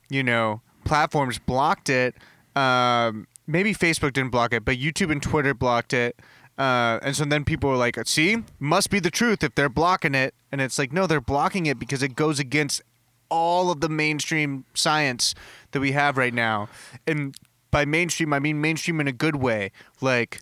you 0.08 0.22
know, 0.22 0.60
platforms 0.84 1.38
blocked 1.38 1.88
it. 1.88 2.14
Um, 2.56 3.26
maybe 3.46 3.74
Facebook 3.74 4.12
didn't 4.12 4.30
block 4.30 4.52
it, 4.52 4.64
but 4.64 4.76
YouTube 4.76 5.10
and 5.10 5.22
Twitter 5.22 5.54
blocked 5.54 5.92
it. 5.92 6.18
Uh, 6.56 7.00
and 7.02 7.16
so 7.16 7.24
then 7.24 7.44
people 7.44 7.68
were 7.68 7.76
like, 7.76 7.98
"See, 8.06 8.44
must 8.60 8.88
be 8.88 9.00
the 9.00 9.10
truth 9.10 9.42
if 9.42 9.54
they're 9.54 9.68
blocking 9.68 10.14
it." 10.14 10.34
And 10.52 10.60
it's 10.60 10.78
like, 10.78 10.92
no, 10.92 11.06
they're 11.06 11.20
blocking 11.20 11.66
it 11.66 11.80
because 11.80 12.02
it 12.02 12.14
goes 12.14 12.38
against 12.38 12.80
all 13.28 13.72
of 13.72 13.80
the 13.80 13.88
mainstream 13.88 14.64
science 14.74 15.34
that 15.72 15.80
we 15.80 15.92
have 15.92 16.16
right 16.16 16.32
now. 16.32 16.68
And 17.08 17.34
by 17.72 17.84
mainstream, 17.84 18.32
I 18.32 18.38
mean 18.38 18.60
mainstream 18.60 19.00
in 19.00 19.08
a 19.08 19.12
good 19.12 19.34
way. 19.36 19.72
Like 20.00 20.40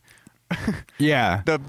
Yeah. 0.99 1.42
the 1.44 1.61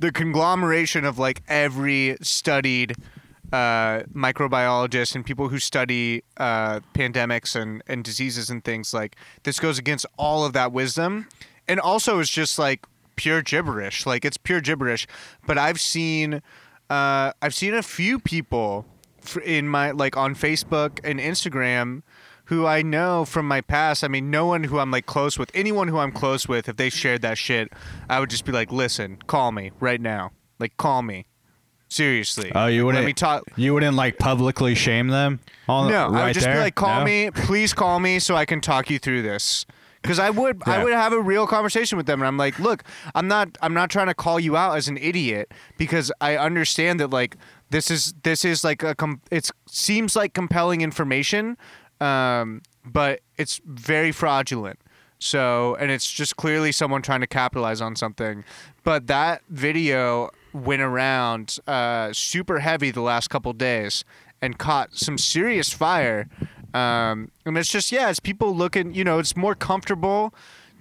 the 0.00 0.10
conglomeration 0.12 1.04
of 1.04 1.18
like 1.18 1.42
every 1.46 2.16
studied 2.22 2.96
uh, 3.52 4.00
microbiologist 4.14 5.14
and 5.14 5.26
people 5.26 5.48
who 5.48 5.58
study 5.58 6.22
uh, 6.38 6.80
pandemics 6.94 7.54
and, 7.60 7.82
and 7.86 8.02
diseases 8.04 8.48
and 8.48 8.64
things 8.64 8.94
like 8.94 9.16
this 9.42 9.58
goes 9.60 9.78
against 9.78 10.06
all 10.16 10.44
of 10.44 10.52
that 10.54 10.72
wisdom. 10.72 11.26
And 11.68 11.78
also 11.80 12.18
it's 12.20 12.30
just 12.30 12.58
like 12.58 12.86
pure 13.16 13.42
gibberish. 13.42 14.06
Like 14.06 14.24
it's 14.24 14.36
pure 14.38 14.60
gibberish. 14.60 15.06
But 15.46 15.58
i've 15.58 15.80
seen 15.80 16.40
uh, 16.88 17.32
i've 17.42 17.54
seen 17.54 17.74
a 17.74 17.82
few 17.82 18.18
people 18.18 18.86
in 19.44 19.68
my 19.68 19.90
like 19.90 20.16
on 20.16 20.34
facebook 20.34 20.98
and 21.04 21.20
instagram 21.20 22.02
who 22.50 22.66
I 22.66 22.82
know 22.82 23.24
from 23.24 23.48
my 23.48 23.60
past. 23.62 24.04
I 24.04 24.08
mean, 24.08 24.30
no 24.30 24.44
one 24.46 24.64
who 24.64 24.78
I'm 24.78 24.90
like 24.90 25.06
close 25.06 25.38
with, 25.38 25.50
anyone 25.54 25.88
who 25.88 25.98
I'm 25.98 26.12
close 26.12 26.46
with, 26.46 26.68
if 26.68 26.76
they 26.76 26.90
shared 26.90 27.22
that 27.22 27.38
shit, 27.38 27.72
I 28.08 28.20
would 28.20 28.28
just 28.28 28.44
be 28.44 28.52
like, 28.52 28.70
listen, 28.70 29.16
call 29.26 29.50
me 29.52 29.70
right 29.80 30.00
now. 30.00 30.32
Like, 30.58 30.76
call 30.76 31.02
me. 31.02 31.26
Seriously. 31.88 32.52
Oh, 32.54 32.66
you 32.66 32.86
wouldn't. 32.86 33.02
Let 33.02 33.06
me 33.06 33.12
talk. 33.14 33.44
You 33.56 33.74
wouldn't 33.74 33.96
like 33.96 34.18
publicly 34.18 34.74
shame 34.74 35.08
them. 35.08 35.40
On, 35.68 35.90
No, 35.90 36.08
right 36.10 36.22
I 36.22 36.24
would 36.26 36.34
just 36.34 36.44
there? 36.46 36.54
be 36.54 36.60
like, 36.60 36.74
call 36.76 37.00
No? 37.00 37.04
me, 37.04 37.30
please 37.32 37.72
call 37.72 37.98
me 37.98 38.18
so 38.20 38.36
I 38.36 38.44
can 38.44 38.60
talk 38.60 38.90
you 38.90 38.98
through 38.98 39.22
this. 39.22 39.66
because 40.02 40.18
I 40.18 40.30
would 40.30 40.62
I 40.66 40.82
would 40.82 40.92
have 40.94 41.12
a 41.12 41.20
real 41.20 41.46
conversation 41.46 41.98
with 41.98 42.06
them, 42.06 42.20
and 42.20 42.26
I'm 42.28 42.36
like, 42.38 42.58
look, 42.58 42.84
I'm 43.14 43.28
not 43.28 43.58
I'm 43.60 43.74
not 43.74 43.90
trying 43.90 44.06
to 44.06 44.14
call 44.14 44.38
you 44.40 44.56
out 44.56 44.76
as 44.76 44.88
an 44.88 44.96
idiot 44.98 45.52
because 45.78 46.10
I 46.20 46.36
understand 46.36 47.00
that 47.00 47.10
like 47.10 47.36
this 47.70 47.90
is 47.90 48.14
this 48.22 48.44
is 48.44 48.64
like 48.64 48.82
a 48.82 48.94
com- 48.94 49.20
it 49.30 49.50
seems 49.68 50.16
like 50.16 50.32
compelling 50.32 50.80
information, 50.80 51.56
um, 52.00 52.62
but 52.84 53.20
it's 53.36 53.60
very 53.64 54.12
fraudulent. 54.12 54.78
So, 55.18 55.76
and 55.78 55.90
it's 55.90 56.10
just 56.10 56.36
clearly 56.36 56.72
someone 56.72 57.02
trying 57.02 57.20
to 57.20 57.26
capitalize 57.26 57.82
on 57.82 57.94
something. 57.94 58.42
But 58.84 59.06
that 59.08 59.42
video 59.50 60.30
went 60.54 60.80
around 60.80 61.58
uh, 61.66 62.12
super 62.14 62.60
heavy 62.60 62.90
the 62.90 63.02
last 63.02 63.28
couple 63.28 63.52
days 63.52 64.04
and 64.40 64.58
caught 64.58 64.96
some 64.96 65.18
serious 65.18 65.72
fire. 65.72 66.26
Um, 66.72 67.30
and 67.44 67.58
it's 67.58 67.68
just, 67.68 67.92
yeah, 67.92 68.08
it's 68.08 68.20
people 68.20 68.56
looking, 68.56 68.94
you 68.94 69.04
know, 69.04 69.18
it's 69.18 69.36
more 69.36 69.54
comfortable 69.54 70.34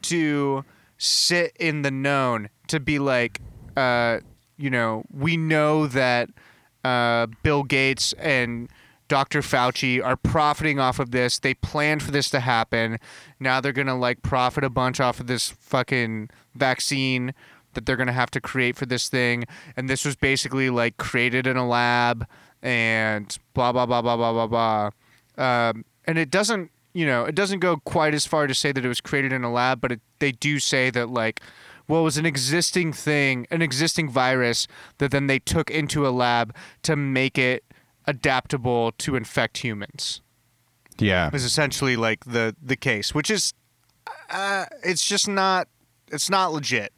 to 0.04 0.64
sit 0.98 1.56
in 1.60 1.82
the 1.82 1.92
known, 1.92 2.50
to 2.68 2.80
be 2.80 2.98
like, 2.98 3.42
uh, 3.76 4.20
you 4.58 4.70
know, 4.70 5.04
we 5.14 5.36
know 5.36 5.88
that 5.88 6.30
uh, 6.86 7.28
Bill 7.44 7.64
Gates 7.64 8.14
and 8.14 8.70
Dr. 9.10 9.42
Fauci 9.42 10.02
are 10.02 10.16
profiting 10.16 10.80
off 10.80 11.00
of 11.00 11.12
this. 11.12 11.40
They 11.40 11.56
planned 11.56 12.02
for 12.02 12.12
this 12.12 12.30
to 12.30 12.40
happen. 12.40 13.00
Now 13.40 13.60
they're 13.60 13.74
going 13.74 13.88
to 13.88 13.96
like 13.96 14.22
profit 14.22 14.64
a 14.64 14.70
bunch 14.70 15.02
off 15.02 15.20
of 15.20 15.28
this 15.28 15.50
fucking 15.50 16.30
vaccine 16.56 17.34
that 17.74 17.86
they're 17.86 17.98
going 17.98 18.08
to 18.08 18.14
have 18.14 18.32
to 18.32 18.40
create 18.40 18.78
for 18.78 18.86
this 18.86 19.10
thing. 19.10 19.46
And 19.76 19.90
this 19.90 20.06
was 20.06 20.16
basically 20.16 20.70
like 20.70 20.98
created 20.98 21.48
in 21.48 21.58
a 21.58 21.68
lab 21.68 22.26
and 22.62 23.36
blah, 23.54 23.72
blah, 23.72 23.86
blah, 23.86 24.02
blah, 24.02 24.16
blah, 24.16 24.48
blah, 24.48 24.48
blah. 24.48 24.90
Um, 25.44 25.86
and 26.06 26.18
it 26.18 26.30
doesn't, 26.30 26.72
you 26.94 27.06
know, 27.06 27.26
it 27.26 27.36
doesn't 27.36 27.60
go 27.60 27.78
quite 27.78 28.14
as 28.14 28.26
far 28.26 28.48
to 28.48 28.54
say 28.54 28.72
that 28.72 28.86
it 28.86 28.88
was 28.88 29.02
created 29.02 29.34
in 29.34 29.44
a 29.44 29.52
lab, 29.52 29.82
but 29.82 29.92
it, 29.92 30.02
they 30.20 30.32
do 30.32 30.60
say 30.60 30.90
that 30.92 31.10
like, 31.10 31.42
well, 31.88 32.02
it 32.02 32.04
was 32.04 32.18
an 32.18 32.26
existing 32.28 32.94
thing, 32.94 33.48
an 33.50 33.64
existing 33.64 34.10
virus 34.10 34.68
that 35.00 35.10
then 35.10 35.26
they 35.26 35.40
took 35.40 35.72
into 35.72 36.08
a 36.08 36.10
lab 36.10 36.56
to 36.84 36.96
make 36.96 37.38
it 37.40 37.64
adaptable 38.10 38.92
to 38.94 39.16
infect 39.16 39.60
humans. 39.60 40.22
Yeah. 40.98 41.30
Is 41.32 41.46
essentially 41.46 41.96
like 41.96 42.26
the 42.26 42.56
the 42.62 42.76
case, 42.76 43.16
which 43.16 43.32
is, 43.32 43.54
uh, 44.30 44.66
it's 44.84 45.08
just 45.08 45.30
not, 45.30 45.70
it's 46.12 46.30
not 46.30 46.52
legit. 46.52 46.92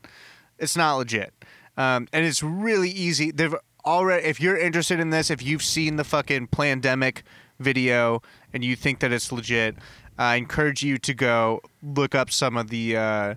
It's 0.57 0.75
not 0.75 0.95
legit, 0.95 1.33
um, 1.77 2.07
and 2.11 2.25
it's 2.25 2.41
really 2.41 2.89
easy. 2.89 3.31
They've 3.31 3.55
already. 3.85 4.25
If 4.25 4.39
you're 4.39 4.57
interested 4.57 4.99
in 4.99 5.11
this, 5.11 5.29
if 5.29 5.43
you've 5.43 5.63
seen 5.63 5.97
the 5.97 6.03
fucking 6.03 6.47
pandemic 6.47 7.23
video 7.59 8.23
and 8.53 8.63
you 8.63 8.75
think 8.75 8.99
that 8.99 9.11
it's 9.11 9.31
legit, 9.31 9.75
I 10.17 10.35
encourage 10.35 10.81
you 10.81 10.97
to 10.97 11.13
go 11.13 11.61
look 11.83 12.15
up 12.15 12.31
some 12.31 12.57
of 12.57 12.69
the. 12.69 12.97
Uh, 12.97 13.35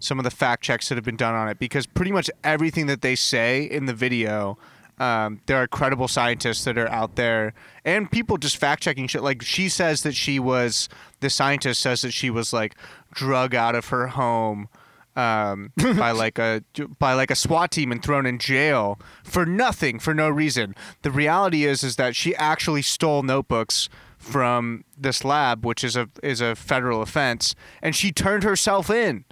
some 0.00 0.18
of 0.18 0.24
the 0.24 0.30
fact 0.30 0.62
checks 0.62 0.90
that 0.90 0.96
have 0.96 1.04
been 1.04 1.16
done 1.16 1.34
on 1.34 1.48
it 1.48 1.58
because 1.58 1.86
pretty 1.86 2.12
much 2.12 2.30
everything 2.42 2.86
that 2.88 3.00
they 3.00 3.14
say 3.14 3.62
in 3.62 3.86
the 3.86 3.94
video 3.94 4.58
um, 4.98 5.40
there 5.46 5.56
are 5.56 5.66
credible 5.66 6.08
scientists 6.08 6.64
that 6.64 6.78
are 6.78 6.88
out 6.88 7.16
there 7.16 7.52
and 7.84 8.10
people 8.10 8.36
just 8.36 8.56
fact 8.56 8.82
checking 8.82 9.06
shit 9.06 9.22
like 9.22 9.42
she 9.42 9.68
says 9.68 10.02
that 10.02 10.14
she 10.14 10.38
was 10.38 10.88
the 11.20 11.30
scientist 11.30 11.80
says 11.80 12.02
that 12.02 12.12
she 12.12 12.30
was 12.30 12.52
like 12.52 12.74
drug 13.12 13.54
out 13.54 13.74
of 13.74 13.88
her 13.88 14.08
home 14.08 14.68
um, 15.16 15.72
by 15.76 16.10
like 16.10 16.38
a 16.38 16.62
by 16.98 17.14
like 17.14 17.30
a 17.30 17.36
SWAT 17.36 17.70
team 17.70 17.92
and 17.92 18.02
thrown 18.02 18.26
in 18.26 18.38
jail 18.38 18.98
for 19.22 19.46
nothing 19.46 19.98
for 19.98 20.14
no 20.14 20.28
reason. 20.28 20.74
The 21.02 21.10
reality 21.10 21.64
is 21.64 21.82
is 21.84 21.96
that 21.96 22.16
she 22.16 22.34
actually 22.36 22.82
stole 22.82 23.22
notebooks 23.22 23.88
from 24.18 24.84
this 24.96 25.24
lab, 25.24 25.64
which 25.64 25.84
is 25.84 25.96
a 25.96 26.08
is 26.22 26.40
a 26.40 26.54
federal 26.54 27.02
offense, 27.02 27.54
and 27.82 27.94
she 27.94 28.10
turned 28.10 28.42
herself 28.42 28.90
in. 28.90 29.24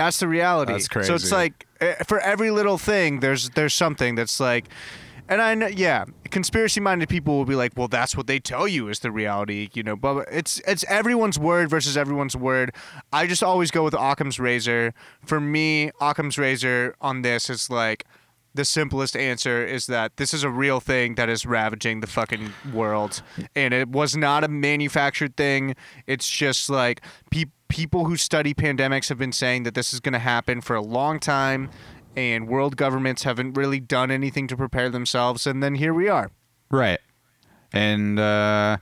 That's 0.00 0.18
the 0.18 0.28
reality. 0.28 0.72
That's 0.72 0.88
crazy. 0.88 1.08
So 1.08 1.14
it's 1.14 1.30
like 1.30 1.66
eh, 1.80 1.94
for 2.06 2.18
every 2.20 2.50
little 2.50 2.78
thing, 2.78 3.20
there's 3.20 3.50
there's 3.50 3.74
something 3.74 4.14
that's 4.14 4.40
like, 4.40 4.64
and 5.28 5.42
I 5.42 5.54
know, 5.54 5.66
yeah, 5.66 6.06
conspiracy-minded 6.30 7.08
people 7.10 7.36
will 7.36 7.44
be 7.44 7.54
like, 7.54 7.72
well, 7.76 7.86
that's 7.88 8.16
what 8.16 8.26
they 8.26 8.38
tell 8.40 8.66
you 8.66 8.88
is 8.88 9.00
the 9.00 9.10
reality, 9.10 9.68
you 9.74 9.82
know. 9.82 9.96
But 9.96 10.26
it's 10.30 10.58
it's 10.66 10.84
everyone's 10.88 11.38
word 11.38 11.68
versus 11.68 11.96
everyone's 11.98 12.34
word. 12.34 12.72
I 13.12 13.26
just 13.26 13.42
always 13.42 13.70
go 13.70 13.84
with 13.84 13.94
Occam's 13.94 14.40
razor. 14.40 14.94
For 15.26 15.38
me, 15.38 15.90
Occam's 16.00 16.38
razor 16.38 16.94
on 17.00 17.20
this 17.22 17.50
is 17.50 17.68
like. 17.70 18.04
The 18.52 18.64
simplest 18.64 19.16
answer 19.16 19.64
is 19.64 19.86
that 19.86 20.16
this 20.16 20.34
is 20.34 20.42
a 20.42 20.50
real 20.50 20.80
thing 20.80 21.14
that 21.14 21.28
is 21.28 21.46
ravaging 21.46 22.00
the 22.00 22.08
fucking 22.08 22.52
world, 22.74 23.22
and 23.54 23.72
it 23.72 23.88
was 23.88 24.16
not 24.16 24.42
a 24.42 24.48
manufactured 24.48 25.36
thing. 25.36 25.76
It's 26.08 26.28
just 26.28 26.68
like 26.68 27.00
pe- 27.30 27.44
people 27.70 28.04
who 28.04 28.16
study 28.18 28.52
pandemics 28.52 29.08
have 29.08 29.16
been 29.16 29.32
saying 29.32 29.62
that 29.62 29.74
this 29.74 29.94
is 29.94 30.00
going 30.00 30.12
to 30.12 30.18
happen 30.18 30.60
for 30.60 30.76
a 30.76 30.82
long 30.82 31.18
time, 31.18 31.70
and 32.14 32.46
world 32.46 32.76
governments 32.76 33.22
haven't 33.22 33.54
really 33.54 33.80
done 33.80 34.10
anything 34.10 34.46
to 34.48 34.56
prepare 34.56 34.90
themselves, 34.90 35.46
and 35.46 35.62
then 35.62 35.76
here 35.76 35.94
we 35.94 36.08
are. 36.08 36.30
Right. 36.70 36.98
And 37.72 38.18
uh, 38.18 38.76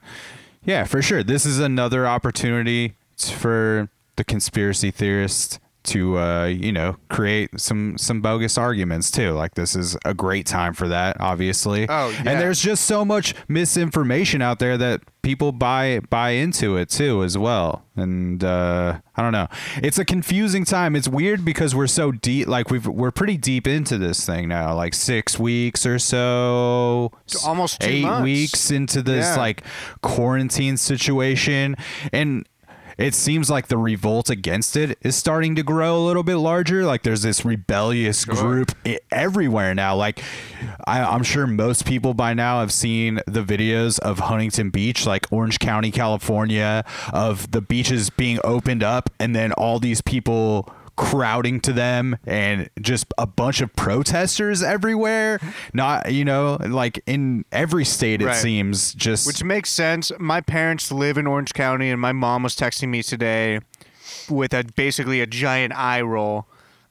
yeah, 0.65 0.83
for 0.83 1.01
sure. 1.01 1.23
This 1.23 1.45
is 1.45 1.59
another 1.59 2.05
opportunity 2.05 2.95
for 3.17 3.89
the 4.17 4.23
conspiracy 4.23 4.91
theorist 4.91 5.59
to 5.89 6.17
uh, 6.17 6.45
you 6.45 6.71
know 6.71 6.95
create 7.09 7.59
some 7.59 7.97
some 7.97 8.21
bogus 8.21 8.57
arguments 8.57 9.11
too. 9.11 9.31
Like 9.31 9.55
this 9.55 9.75
is 9.75 9.97
a 10.05 10.13
great 10.13 10.45
time 10.45 10.73
for 10.73 10.87
that, 10.87 11.17
obviously. 11.19 11.87
Oh, 11.89 12.09
yeah. 12.09 12.17
And 12.25 12.39
there's 12.41 12.61
just 12.61 12.85
so 12.85 13.03
much 13.05 13.33
misinformation 13.47 14.41
out 14.41 14.59
there 14.59 14.77
that 14.77 15.01
people 15.21 15.51
buy 15.51 15.99
buy 16.09 16.31
into 16.31 16.77
it 16.77 16.89
too 16.89 17.23
as 17.23 17.37
well. 17.37 17.83
And 17.95 18.41
uh, 18.43 18.99
I 19.17 19.21
don't 19.21 19.33
know. 19.33 19.47
It's 19.83 19.97
a 19.99 20.05
confusing 20.05 20.63
time. 20.63 20.95
It's 20.95 21.07
weird 21.07 21.43
because 21.43 21.75
we're 21.75 21.87
so 21.87 22.11
deep. 22.11 22.47
Like 22.47 22.69
we've 22.71 22.87
we're 22.87 23.11
pretty 23.11 23.35
deep 23.37 23.67
into 23.67 23.97
this 23.97 24.25
thing 24.25 24.47
now. 24.47 24.73
Like 24.75 24.93
six 24.93 25.37
weeks 25.37 25.85
or 25.85 25.99
so. 25.99 27.11
Almost 27.45 27.81
two 27.81 27.87
eight 27.89 28.03
months. 28.03 28.23
weeks 28.23 28.71
into 28.71 29.01
this 29.01 29.25
Yeah. 29.25 29.35
like 29.37 29.63
quarantine 30.01 30.77
situation 30.77 31.75
and 32.13 32.47
it 32.99 33.15
seems 33.15 33.49
like 33.49 33.67
the 33.67 33.77
revolt 33.77 34.29
against 34.29 34.75
it 34.75 34.97
is 35.01 35.15
starting 35.15 35.55
to 35.55 35.63
grow 35.63 35.97
a 35.97 36.03
little 36.05 36.21
bit 36.21 36.35
larger. 36.35 36.83
Like 36.83 37.03
there's 37.03 37.21
this 37.21 37.45
rebellious 37.45 38.25
group 38.25 38.73
everywhere 39.09 39.73
now. 39.73 39.95
Like 39.95 40.21
I, 40.85 41.01
I'm 41.01 41.23
sure 41.23 41.47
most 41.47 41.85
people 41.85 42.13
by 42.13 42.33
now 42.33 42.59
have 42.59 42.73
seen 42.73 43.21
the 43.25 43.43
videos 43.43 43.99
of 43.99 44.19
Huntington 44.19 44.69
Beach, 44.69 45.05
like 45.05 45.31
Orange 45.31 45.59
County, 45.59 45.91
California, 45.91 46.83
of 47.13 47.51
the 47.51 47.61
beaches 47.61 48.09
being 48.09 48.39
opened 48.43 48.83
up 48.83 49.09
and 49.17 49.33
then 49.33 49.53
all 49.53 49.79
these 49.79 50.01
people 50.01 50.69
crowding 50.99 51.61
to 51.61 51.71
them 51.71 52.17
and 52.27 52.69
just 52.81 53.05
a 53.17 53.25
bunch 53.25 53.61
of 53.61 53.73
protesters 53.77 54.61
everywhere. 54.61 55.39
Not, 55.73 56.11
you 56.11 56.25
know, 56.25 56.57
like 56.59 57.01
in 57.05 57.45
every 57.53 57.85
state, 57.85 58.21
it 58.21 58.25
Right. 58.25 58.35
seems 58.35 58.93
just. 58.93 59.25
Which 59.25 59.41
makes 59.43 59.69
sense. 59.69 60.11
My 60.19 60.41
parents 60.41 60.91
live 60.91 61.17
in 61.17 61.25
Orange 61.25 61.53
County, 61.53 61.89
and 61.89 62.01
my 62.01 62.11
mom 62.11 62.43
was 62.43 62.53
texting 62.55 62.89
me 62.89 63.01
today 63.01 63.61
with 64.29 64.53
a 64.53 64.65
basically 64.75 65.21
a 65.21 65.25
giant 65.25 65.73
eye 65.73 66.01
roll. 66.01 66.45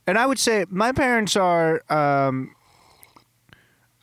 And 0.06 0.16
I 0.16 0.24
would 0.24 0.38
say 0.38 0.64
my 0.70 0.90
parents 0.92 1.36
are, 1.36 1.82
um, 1.92 2.54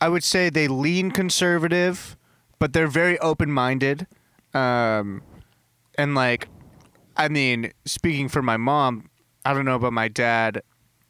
I 0.00 0.08
would 0.08 0.22
say 0.22 0.50
they 0.50 0.68
lean 0.68 1.10
conservative, 1.10 2.16
but 2.60 2.72
they're 2.72 2.86
very 2.86 3.18
open 3.18 3.50
minded. 3.50 4.06
Um, 4.54 5.22
and 5.98 6.14
like, 6.14 6.46
I 7.16 7.28
mean, 7.28 7.72
speaking 7.86 8.28
for 8.28 8.40
my 8.40 8.56
mom, 8.56 9.08
I 9.46 9.54
don't 9.54 9.64
know 9.64 9.76
about 9.76 9.92
my 9.92 10.08
dad, 10.08 10.62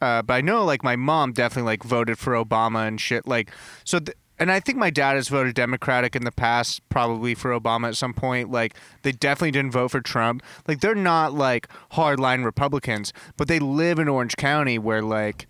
uh, 0.02 0.20
but 0.20 0.34
I 0.34 0.40
know 0.42 0.62
like 0.62 0.84
my 0.84 0.94
mom 0.94 1.32
definitely 1.32 1.70
like 1.70 1.82
voted 1.82 2.18
for 2.18 2.34
Obama 2.34 2.86
and 2.86 3.00
shit. 3.00 3.26
Like, 3.26 3.50
so, 3.82 3.98
th- 3.98 4.14
and 4.38 4.52
I 4.52 4.60
think 4.60 4.76
my 4.76 4.90
dad 4.90 5.14
has 5.14 5.28
voted 5.28 5.54
Democratic 5.54 6.14
in 6.14 6.24
the 6.24 6.30
past, 6.30 6.86
probably 6.90 7.34
for 7.34 7.58
Obama 7.58 7.88
at 7.88 7.96
some 7.96 8.12
point. 8.12 8.50
Like, 8.50 8.74
they 9.00 9.12
definitely 9.12 9.52
didn't 9.52 9.70
vote 9.70 9.90
for 9.90 10.02
Trump. 10.02 10.42
Like, 10.68 10.80
they're 10.80 10.94
not 10.94 11.32
like 11.32 11.68
hardline 11.92 12.44
Republicans, 12.44 13.14
but 13.38 13.48
they 13.48 13.58
live 13.58 13.98
in 13.98 14.06
Orange 14.06 14.36
County 14.36 14.78
where 14.78 15.00
like 15.00 15.46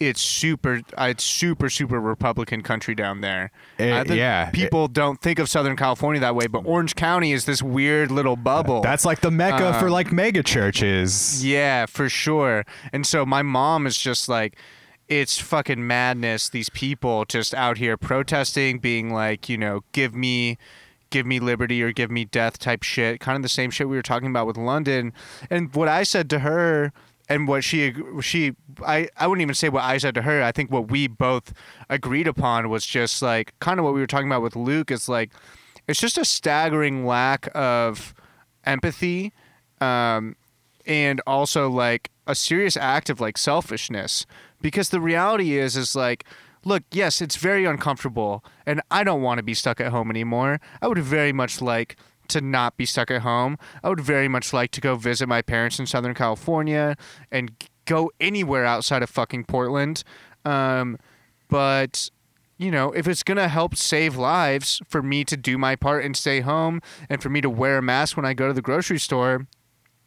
it's 0.00 0.22
super, 0.22 0.80
uh, 0.98 1.08
it's 1.10 1.22
super, 1.22 1.68
super 1.68 2.00
Republican 2.00 2.62
country 2.62 2.94
down 2.94 3.20
there. 3.20 3.52
Eh, 3.78 3.94
I 3.94 4.02
think 4.02 4.16
yeah. 4.16 4.50
people 4.50 4.88
don't 4.88 5.20
think 5.20 5.38
of 5.38 5.48
Southern 5.48 5.76
California 5.76 6.20
that 6.20 6.34
way, 6.34 6.46
but 6.46 6.64
Orange 6.64 6.96
County 6.96 7.32
is 7.32 7.44
this 7.44 7.62
weird 7.62 8.10
little 8.10 8.34
bubble. 8.34 8.80
That's 8.80 9.04
like 9.04 9.20
the 9.20 9.30
mecca 9.30 9.74
for 9.78 9.86
Um, 9.86 9.92
like 9.92 10.10
mega 10.10 10.42
churches. 10.42 11.44
Yeah, 11.44 11.84
for 11.84 12.08
sure. 12.08 12.64
And 12.92 13.06
so 13.06 13.26
my 13.26 13.42
mom 13.42 13.86
is 13.86 13.98
just 13.98 14.28
like, 14.28 14.56
it's 15.06 15.38
fucking 15.38 15.86
madness. 15.86 16.48
These 16.48 16.70
people 16.70 17.26
just 17.26 17.52
out 17.52 17.76
here 17.76 17.96
protesting, 17.96 18.78
being 18.78 19.12
like, 19.12 19.48
you 19.48 19.58
know, 19.58 19.82
give 19.92 20.14
me, 20.14 20.56
give 21.10 21.26
me 21.26 21.40
liberty 21.40 21.82
or 21.82 21.92
give 21.92 22.10
me 22.10 22.24
death 22.24 22.58
type 22.58 22.84
shit. 22.84 23.20
Kind 23.20 23.36
of 23.36 23.42
the 23.42 23.48
same 23.48 23.70
shit 23.70 23.88
we 23.88 23.96
were 23.96 24.02
talking 24.02 24.30
about 24.30 24.46
with 24.46 24.56
London. 24.56 25.12
And 25.50 25.74
what 25.74 25.88
I 25.88 26.04
said 26.04 26.30
to 26.30 26.38
her, 26.38 26.92
and 27.30 27.46
what 27.46 27.62
she 27.64 27.94
she 28.20 28.54
I 28.84 29.08
I 29.16 29.26
wouldn't 29.26 29.42
even 29.42 29.54
say 29.54 29.70
what 29.70 29.84
I 29.84 29.96
said 29.96 30.14
to 30.16 30.22
her. 30.22 30.42
I 30.42 30.52
think 30.52 30.70
what 30.70 30.90
we 30.90 31.06
both 31.06 31.54
agreed 31.88 32.26
upon 32.26 32.68
was 32.68 32.84
just 32.84 33.22
like 33.22 33.54
kind 33.60 33.78
of 33.78 33.84
what 33.84 33.94
we 33.94 34.00
were 34.00 34.06
talking 34.06 34.26
about 34.26 34.42
with 34.42 34.56
Luke. 34.56 34.90
Is 34.90 35.08
like, 35.08 35.30
it's 35.86 36.00
just 36.00 36.18
a 36.18 36.24
staggering 36.24 37.06
lack 37.06 37.48
of 37.54 38.12
empathy 38.64 39.32
um, 39.80 40.36
and 40.84 41.22
also 41.26 41.70
like 41.70 42.10
a 42.26 42.34
serious 42.34 42.76
act 42.76 43.08
of 43.08 43.20
like 43.20 43.38
selfishness 43.38 44.26
because 44.60 44.90
the 44.90 45.00
reality 45.00 45.56
is 45.56 45.76
is 45.76 45.96
like 45.96 46.24
look 46.64 46.82
yes 46.92 47.22
it's 47.22 47.36
very 47.36 47.64
uncomfortable 47.64 48.44
and 48.66 48.82
i 48.90 49.02
don't 49.02 49.22
want 49.22 49.38
to 49.38 49.42
be 49.42 49.54
stuck 49.54 49.80
at 49.80 49.90
home 49.90 50.10
anymore 50.10 50.60
i 50.82 50.86
would 50.86 50.98
very 50.98 51.32
much 51.32 51.62
like 51.62 51.96
to 52.30 52.40
not 52.40 52.76
be 52.76 52.86
stuck 52.86 53.10
at 53.10 53.22
home 53.22 53.58
i 53.82 53.88
would 53.88 54.00
very 54.00 54.28
much 54.28 54.52
like 54.52 54.70
to 54.70 54.80
go 54.80 54.96
visit 54.96 55.28
my 55.28 55.42
parents 55.42 55.78
in 55.78 55.86
southern 55.86 56.14
california 56.14 56.96
and 57.30 57.52
go 57.84 58.10
anywhere 58.20 58.64
outside 58.64 59.02
of 59.02 59.10
fucking 59.10 59.44
portland 59.44 60.02
um, 60.44 60.96
but 61.48 62.10
you 62.60 62.70
know, 62.70 62.92
if 62.92 63.08
it's 63.08 63.22
going 63.22 63.38
to 63.38 63.48
help 63.48 63.74
save 63.74 64.16
lives 64.16 64.82
for 64.86 65.02
me 65.02 65.24
to 65.24 65.34
do 65.34 65.56
my 65.56 65.76
part 65.76 66.04
and 66.04 66.14
stay 66.14 66.40
home 66.40 66.82
and 67.08 67.22
for 67.22 67.30
me 67.30 67.40
to 67.40 67.48
wear 67.48 67.78
a 67.78 67.82
mask 67.82 68.18
when 68.18 68.26
I 68.26 68.34
go 68.34 68.48
to 68.48 68.52
the 68.52 68.60
grocery 68.60 68.98
store, 68.98 69.46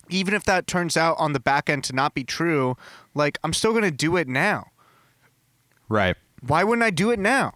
even 0.07 0.35
if 0.35 0.43
that 0.43 0.67
turns 0.67 0.95
out 0.95 1.15
on 1.17 1.33
the 1.33 1.39
back 1.39 1.67
end 1.67 1.83
to 1.85 1.93
not 1.93 2.13
be 2.13 2.23
true, 2.23 2.77
like 3.15 3.39
I'm 3.43 3.53
still 3.53 3.71
going 3.71 3.83
to 3.85 3.89
do 3.89 4.17
it 4.17 4.27
now. 4.27 4.67
Right. 5.89 6.15
Why 6.45 6.63
wouldn't 6.63 6.83
I 6.83 6.91
do 6.91 7.09
it 7.09 7.17
now? 7.17 7.53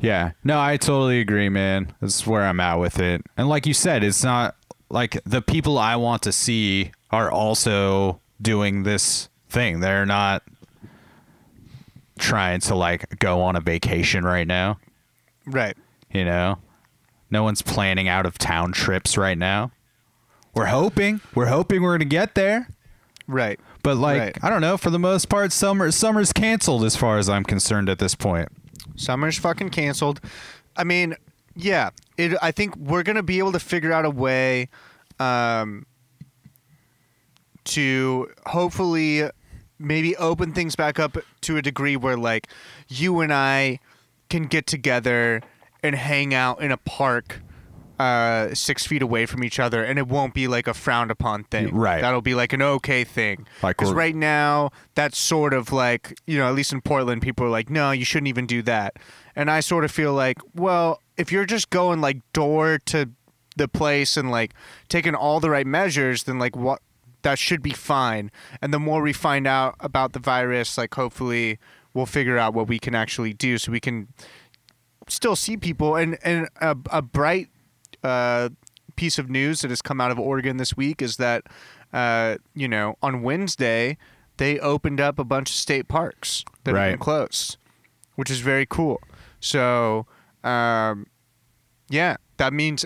Yeah. 0.00 0.32
No, 0.44 0.60
I 0.60 0.76
totally 0.76 1.20
agree, 1.20 1.48
man. 1.48 1.92
That's 2.00 2.26
where 2.26 2.42
I'm 2.42 2.60
at 2.60 2.76
with 2.76 2.98
it. 3.00 3.22
And 3.36 3.48
like 3.48 3.66
you 3.66 3.74
said, 3.74 4.04
it's 4.04 4.22
not 4.22 4.54
like 4.90 5.20
the 5.24 5.42
people 5.42 5.76
I 5.78 5.96
want 5.96 6.22
to 6.22 6.32
see 6.32 6.92
are 7.10 7.30
also 7.30 8.20
doing 8.40 8.84
this 8.84 9.28
thing. 9.48 9.80
They're 9.80 10.06
not 10.06 10.42
trying 12.18 12.60
to 12.60 12.74
like 12.74 13.18
go 13.18 13.40
on 13.42 13.56
a 13.56 13.60
vacation 13.60 14.24
right 14.24 14.46
now. 14.46 14.78
Right. 15.46 15.76
You 16.12 16.24
know, 16.24 16.58
no 17.30 17.42
one's 17.42 17.62
planning 17.62 18.08
out 18.08 18.26
of 18.26 18.38
town 18.38 18.72
trips 18.72 19.16
right 19.16 19.38
now. 19.38 19.72
We're 20.54 20.66
hoping, 20.66 21.20
we're 21.34 21.46
hoping 21.46 21.82
we're 21.82 21.94
gonna 21.94 22.04
get 22.06 22.34
there. 22.34 22.68
Right. 23.26 23.60
But 23.82 23.96
like, 23.96 24.20
Right. 24.20 24.38
I 24.42 24.50
don't 24.50 24.60
know. 24.60 24.76
For 24.76 24.90
the 24.90 24.98
most 24.98 25.28
part, 25.28 25.52
summer 25.52 25.90
summer's 25.90 26.32
canceled 26.32 26.84
as 26.84 26.96
far 26.96 27.18
as 27.18 27.28
I'm 27.28 27.44
concerned 27.44 27.88
at 27.88 27.98
this 27.98 28.14
point. 28.14 28.48
Summer's 28.96 29.38
fucking 29.38 29.70
canceled. 29.70 30.20
I 30.76 30.84
mean, 30.84 31.14
yeah, 31.54 31.90
it. 32.16 32.36
I 32.40 32.50
think 32.52 32.76
we're 32.76 33.02
gonna 33.02 33.22
be 33.22 33.38
able 33.38 33.52
to 33.52 33.60
figure 33.60 33.92
out 33.92 34.04
a 34.04 34.10
way, 34.10 34.68
um, 35.18 35.86
to 37.64 38.30
hopefully 38.46 39.28
maybe 39.78 40.16
open 40.16 40.52
things 40.52 40.74
back 40.74 40.98
up 40.98 41.16
to 41.42 41.56
a 41.56 41.62
degree 41.62 41.96
where 41.96 42.16
like 42.16 42.48
you 42.88 43.20
and 43.20 43.32
I 43.32 43.78
can 44.28 44.44
get 44.44 44.66
together 44.66 45.40
and 45.82 45.94
hang 45.94 46.34
out 46.34 46.60
in 46.60 46.72
a 46.72 46.76
park. 46.76 47.40
Uh, 47.98 48.54
six 48.54 48.86
feet 48.86 49.02
away 49.02 49.26
from 49.26 49.42
each 49.42 49.58
other, 49.58 49.82
and 49.82 49.98
it 49.98 50.06
won't 50.06 50.32
be 50.32 50.46
like 50.46 50.68
a 50.68 50.74
frowned 50.74 51.10
upon 51.10 51.42
thing. 51.42 51.74
Right. 51.74 52.00
That'll 52.00 52.22
be 52.22 52.36
like 52.36 52.52
an 52.52 52.62
okay 52.62 53.02
thing. 53.02 53.44
Because 53.60 53.92
right 53.92 54.14
now, 54.14 54.70
that's 54.94 55.18
sort 55.18 55.52
of 55.52 55.72
like, 55.72 56.16
you 56.24 56.38
know, 56.38 56.46
at 56.46 56.54
least 56.54 56.72
in 56.72 56.80
Portland, 56.80 57.22
people 57.22 57.44
are 57.44 57.50
like, 57.50 57.70
no, 57.70 57.90
you 57.90 58.04
shouldn't 58.04 58.28
even 58.28 58.46
do 58.46 58.62
that. 58.62 58.94
And 59.34 59.50
I 59.50 59.58
sort 59.58 59.84
of 59.84 59.90
feel 59.90 60.12
like, 60.12 60.38
well, 60.54 61.02
if 61.16 61.32
you're 61.32 61.44
just 61.44 61.70
going 61.70 62.00
like 62.00 62.18
door 62.32 62.78
to 62.86 63.10
the 63.56 63.66
place 63.66 64.16
and 64.16 64.30
like 64.30 64.54
taking 64.88 65.16
all 65.16 65.40
the 65.40 65.50
right 65.50 65.66
measures, 65.66 66.22
then 66.22 66.38
like 66.38 66.54
what 66.54 66.80
that 67.22 67.36
should 67.36 67.62
be 67.62 67.72
fine. 67.72 68.30
And 68.62 68.72
the 68.72 68.78
more 68.78 69.02
we 69.02 69.12
find 69.12 69.46
out 69.46 69.74
about 69.80 70.12
the 70.12 70.20
virus, 70.20 70.78
like 70.78 70.94
hopefully 70.94 71.58
we'll 71.94 72.06
figure 72.06 72.38
out 72.38 72.54
what 72.54 72.68
we 72.68 72.78
can 72.78 72.94
actually 72.94 73.32
do 73.32 73.58
so 73.58 73.72
we 73.72 73.80
can 73.80 74.06
still 75.08 75.34
see 75.34 75.56
people. 75.56 75.96
And, 75.96 76.16
and 76.22 76.48
a, 76.60 76.76
a 76.92 77.02
bright 77.02 77.48
uh, 78.02 78.48
piece 78.96 79.18
of 79.18 79.30
news 79.30 79.62
that 79.62 79.70
has 79.70 79.80
come 79.80 80.00
out 80.00 80.10
of 80.10 80.18
Oregon 80.18 80.56
this 80.56 80.76
week 80.76 81.00
is 81.00 81.16
that, 81.16 81.44
uh, 81.92 82.36
you 82.54 82.68
know, 82.68 82.96
on 83.02 83.22
Wednesday, 83.22 83.96
they 84.36 84.58
opened 84.58 85.00
up 85.00 85.18
a 85.18 85.24
bunch 85.24 85.50
of 85.50 85.56
state 85.56 85.88
parks 85.88 86.44
that 86.64 86.74
have 86.74 86.92
been 86.92 86.98
closed, 86.98 87.56
which 88.16 88.30
is 88.30 88.40
very 88.40 88.66
cool. 88.66 89.00
So, 89.40 90.06
um, 90.44 91.06
yeah, 91.88 92.16
that 92.36 92.52
means 92.52 92.84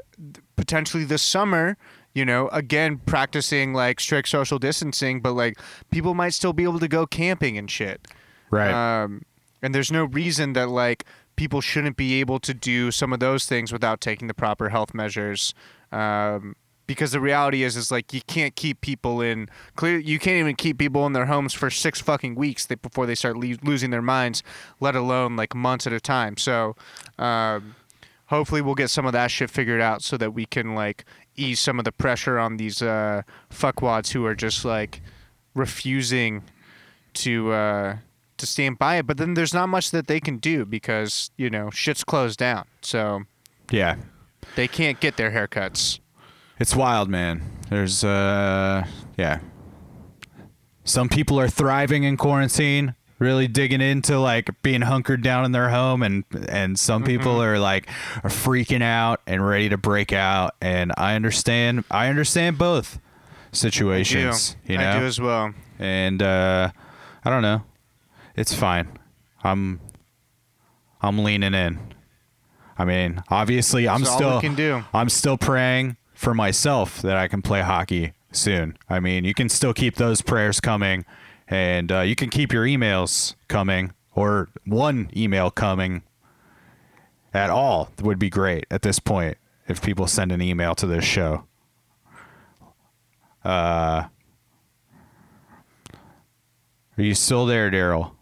potentially 0.56 1.04
this 1.04 1.22
summer, 1.22 1.76
you 2.14 2.24
know, 2.24 2.48
again, 2.48 3.00
practicing 3.06 3.72
like 3.72 4.00
strict 4.00 4.28
social 4.28 4.58
distancing, 4.58 5.20
but 5.20 5.32
like 5.32 5.58
people 5.90 6.14
might 6.14 6.34
still 6.34 6.52
be 6.52 6.64
able 6.64 6.78
to 6.80 6.88
go 6.88 7.06
camping 7.06 7.56
and 7.56 7.70
shit. 7.70 8.06
Right. 8.50 8.72
Um, 8.72 9.22
and 9.62 9.74
there's 9.74 9.92
no 9.92 10.04
reason 10.04 10.52
that 10.54 10.68
like 10.68 11.04
people 11.42 11.60
shouldn't 11.60 11.96
be 11.96 12.20
able 12.20 12.38
to 12.38 12.54
do 12.54 12.92
some 12.92 13.12
of 13.12 13.18
those 13.18 13.46
things 13.46 13.72
without 13.72 14.00
taking 14.00 14.28
the 14.28 14.34
proper 14.34 14.68
health 14.68 14.94
measures. 14.94 15.54
Um, 15.90 16.54
because 16.86 17.10
the 17.10 17.18
reality 17.18 17.64
is, 17.64 17.76
is 17.76 17.90
like 17.90 18.12
you 18.12 18.20
can't 18.28 18.54
keep 18.54 18.80
people 18.80 19.20
in 19.20 19.48
clear. 19.74 19.98
You 19.98 20.20
can't 20.20 20.36
even 20.36 20.54
keep 20.54 20.78
people 20.78 21.04
in 21.04 21.14
their 21.14 21.26
homes 21.26 21.52
for 21.52 21.68
six 21.68 22.00
fucking 22.00 22.36
weeks 22.36 22.64
before 22.66 23.06
they 23.06 23.16
start 23.16 23.36
le- 23.36 23.56
losing 23.64 23.90
their 23.90 24.02
minds, 24.02 24.44
let 24.78 24.94
alone 24.94 25.34
like 25.34 25.52
months 25.52 25.84
at 25.84 25.92
a 25.92 25.98
time. 25.98 26.36
So, 26.36 26.76
um, 27.18 27.74
hopefully, 28.26 28.62
we'll 28.62 28.76
get 28.76 28.90
some 28.90 29.04
of 29.04 29.12
that 29.12 29.32
shit 29.32 29.50
figured 29.50 29.80
out 29.80 30.00
so 30.00 30.16
that 30.18 30.32
we 30.34 30.46
can 30.46 30.76
like 30.76 31.04
ease 31.34 31.58
some 31.58 31.80
of 31.80 31.84
the 31.84 31.92
pressure 31.92 32.38
on 32.38 32.56
these 32.56 32.82
uh, 32.82 33.22
fuckwads 33.50 34.12
who 34.12 34.24
are 34.26 34.36
just 34.36 34.64
like 34.64 35.02
refusing 35.56 36.44
to 37.14 37.50
uh, 37.50 37.96
to 38.42 38.46
stand 38.46 38.78
by 38.78 38.96
it. 38.96 39.06
But 39.06 39.16
then 39.16 39.34
there's 39.34 39.54
not 39.54 39.68
much 39.68 39.90
that 39.92 40.06
they 40.06 40.20
can 40.20 40.36
do 40.36 40.66
because 40.66 41.30
you 41.38 41.48
know 41.48 41.70
shit's 41.70 42.04
closed 42.04 42.38
down, 42.38 42.66
so 42.82 43.22
yeah. 43.70 43.96
they 44.56 44.68
can't 44.68 45.00
get 45.00 45.16
their 45.16 45.30
haircuts. 45.30 46.00
It's 46.58 46.76
wild, 46.76 47.08
man. 47.08 47.42
There's 47.70 48.04
uh 48.04 48.84
yeah. 49.16 49.40
Some 50.84 51.08
people 51.08 51.38
are 51.38 51.48
thriving 51.48 52.02
in 52.02 52.16
quarantine, 52.16 52.96
really 53.18 53.46
digging 53.46 53.80
into 53.80 54.18
like 54.18 54.50
being 54.62 54.82
hunkered 54.82 55.22
down 55.22 55.44
in 55.44 55.52
their 55.52 55.70
home 55.70 56.02
and 56.02 56.24
and 56.48 56.78
some 56.78 57.04
people 57.04 57.42
are 57.42 57.58
like 57.58 57.88
are 58.22 58.30
freaking 58.30 58.82
out 58.82 59.22
and 59.26 59.46
ready 59.46 59.68
to 59.68 59.76
break 59.76 60.12
out 60.12 60.56
and 60.60 60.92
I 60.96 61.14
understand 61.14 61.84
I 61.90 62.08
understand 62.08 62.58
both 62.58 62.98
situations, 63.52 64.56
I 64.64 64.66
do. 64.66 64.72
you 64.72 64.78
know. 64.78 64.90
I 64.90 64.98
do 64.98 65.06
as 65.06 65.20
well. 65.20 65.54
and 65.78 66.22
uh 66.22 66.70
I 67.24 67.30
don't 67.30 67.42
know. 67.42 67.62
It's 68.34 68.54
fine. 68.54 68.98
I'm 69.44 69.80
I'm 71.00 71.18
leaning 71.18 71.54
in. 71.54 71.78
I 72.78 72.84
mean, 72.84 73.22
obviously 73.28 73.88
I'm 73.88 74.00
That's 74.00 74.10
all 74.10 74.18
still 74.18 74.34
we 74.36 74.40
can 74.40 74.54
do. 74.54 74.84
I'm 74.94 75.08
still 75.08 75.36
praying 75.36 75.96
for 76.14 76.34
myself 76.34 77.02
that 77.02 77.16
I 77.16 77.28
can 77.28 77.42
play 77.42 77.60
hockey 77.60 78.12
soon. 78.30 78.76
I 78.88 79.00
mean, 79.00 79.24
you 79.24 79.34
can 79.34 79.48
still 79.48 79.74
keep 79.74 79.96
those 79.96 80.22
prayers 80.22 80.60
coming, 80.60 81.04
and 81.48 81.92
uh, 81.92 82.00
you 82.00 82.14
can 82.14 82.30
keep 82.30 82.52
your 82.52 82.64
emails 82.64 83.34
coming, 83.48 83.92
or 84.14 84.48
one 84.64 85.10
email 85.14 85.50
coming 85.50 86.02
at 87.34 87.50
all 87.50 87.90
would 88.00 88.18
be 88.18 88.30
great 88.30 88.66
at 88.70 88.82
this 88.82 88.98
point 88.98 89.36
if 89.68 89.82
people 89.82 90.06
send 90.06 90.32
an 90.32 90.40
email 90.40 90.74
to 90.76 90.86
this 90.86 91.04
show. 91.04 91.44
Uh, 93.44 94.06
are 96.96 97.02
you 97.02 97.14
still 97.14 97.46
there, 97.46 97.70
Daryl? 97.70 98.12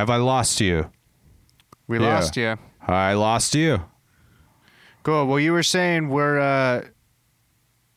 Have 0.00 0.08
I 0.08 0.16
lost 0.16 0.62
you? 0.62 0.90
We 1.86 1.98
Yeah. 2.00 2.14
lost 2.14 2.34
you. 2.34 2.56
I 2.88 3.12
lost 3.12 3.54
you. 3.54 3.82
Cool. 5.02 5.26
Well, 5.26 5.38
you 5.38 5.52
were 5.52 5.62
saying 5.62 6.08
we're 6.08 6.38
uh, 6.40 6.86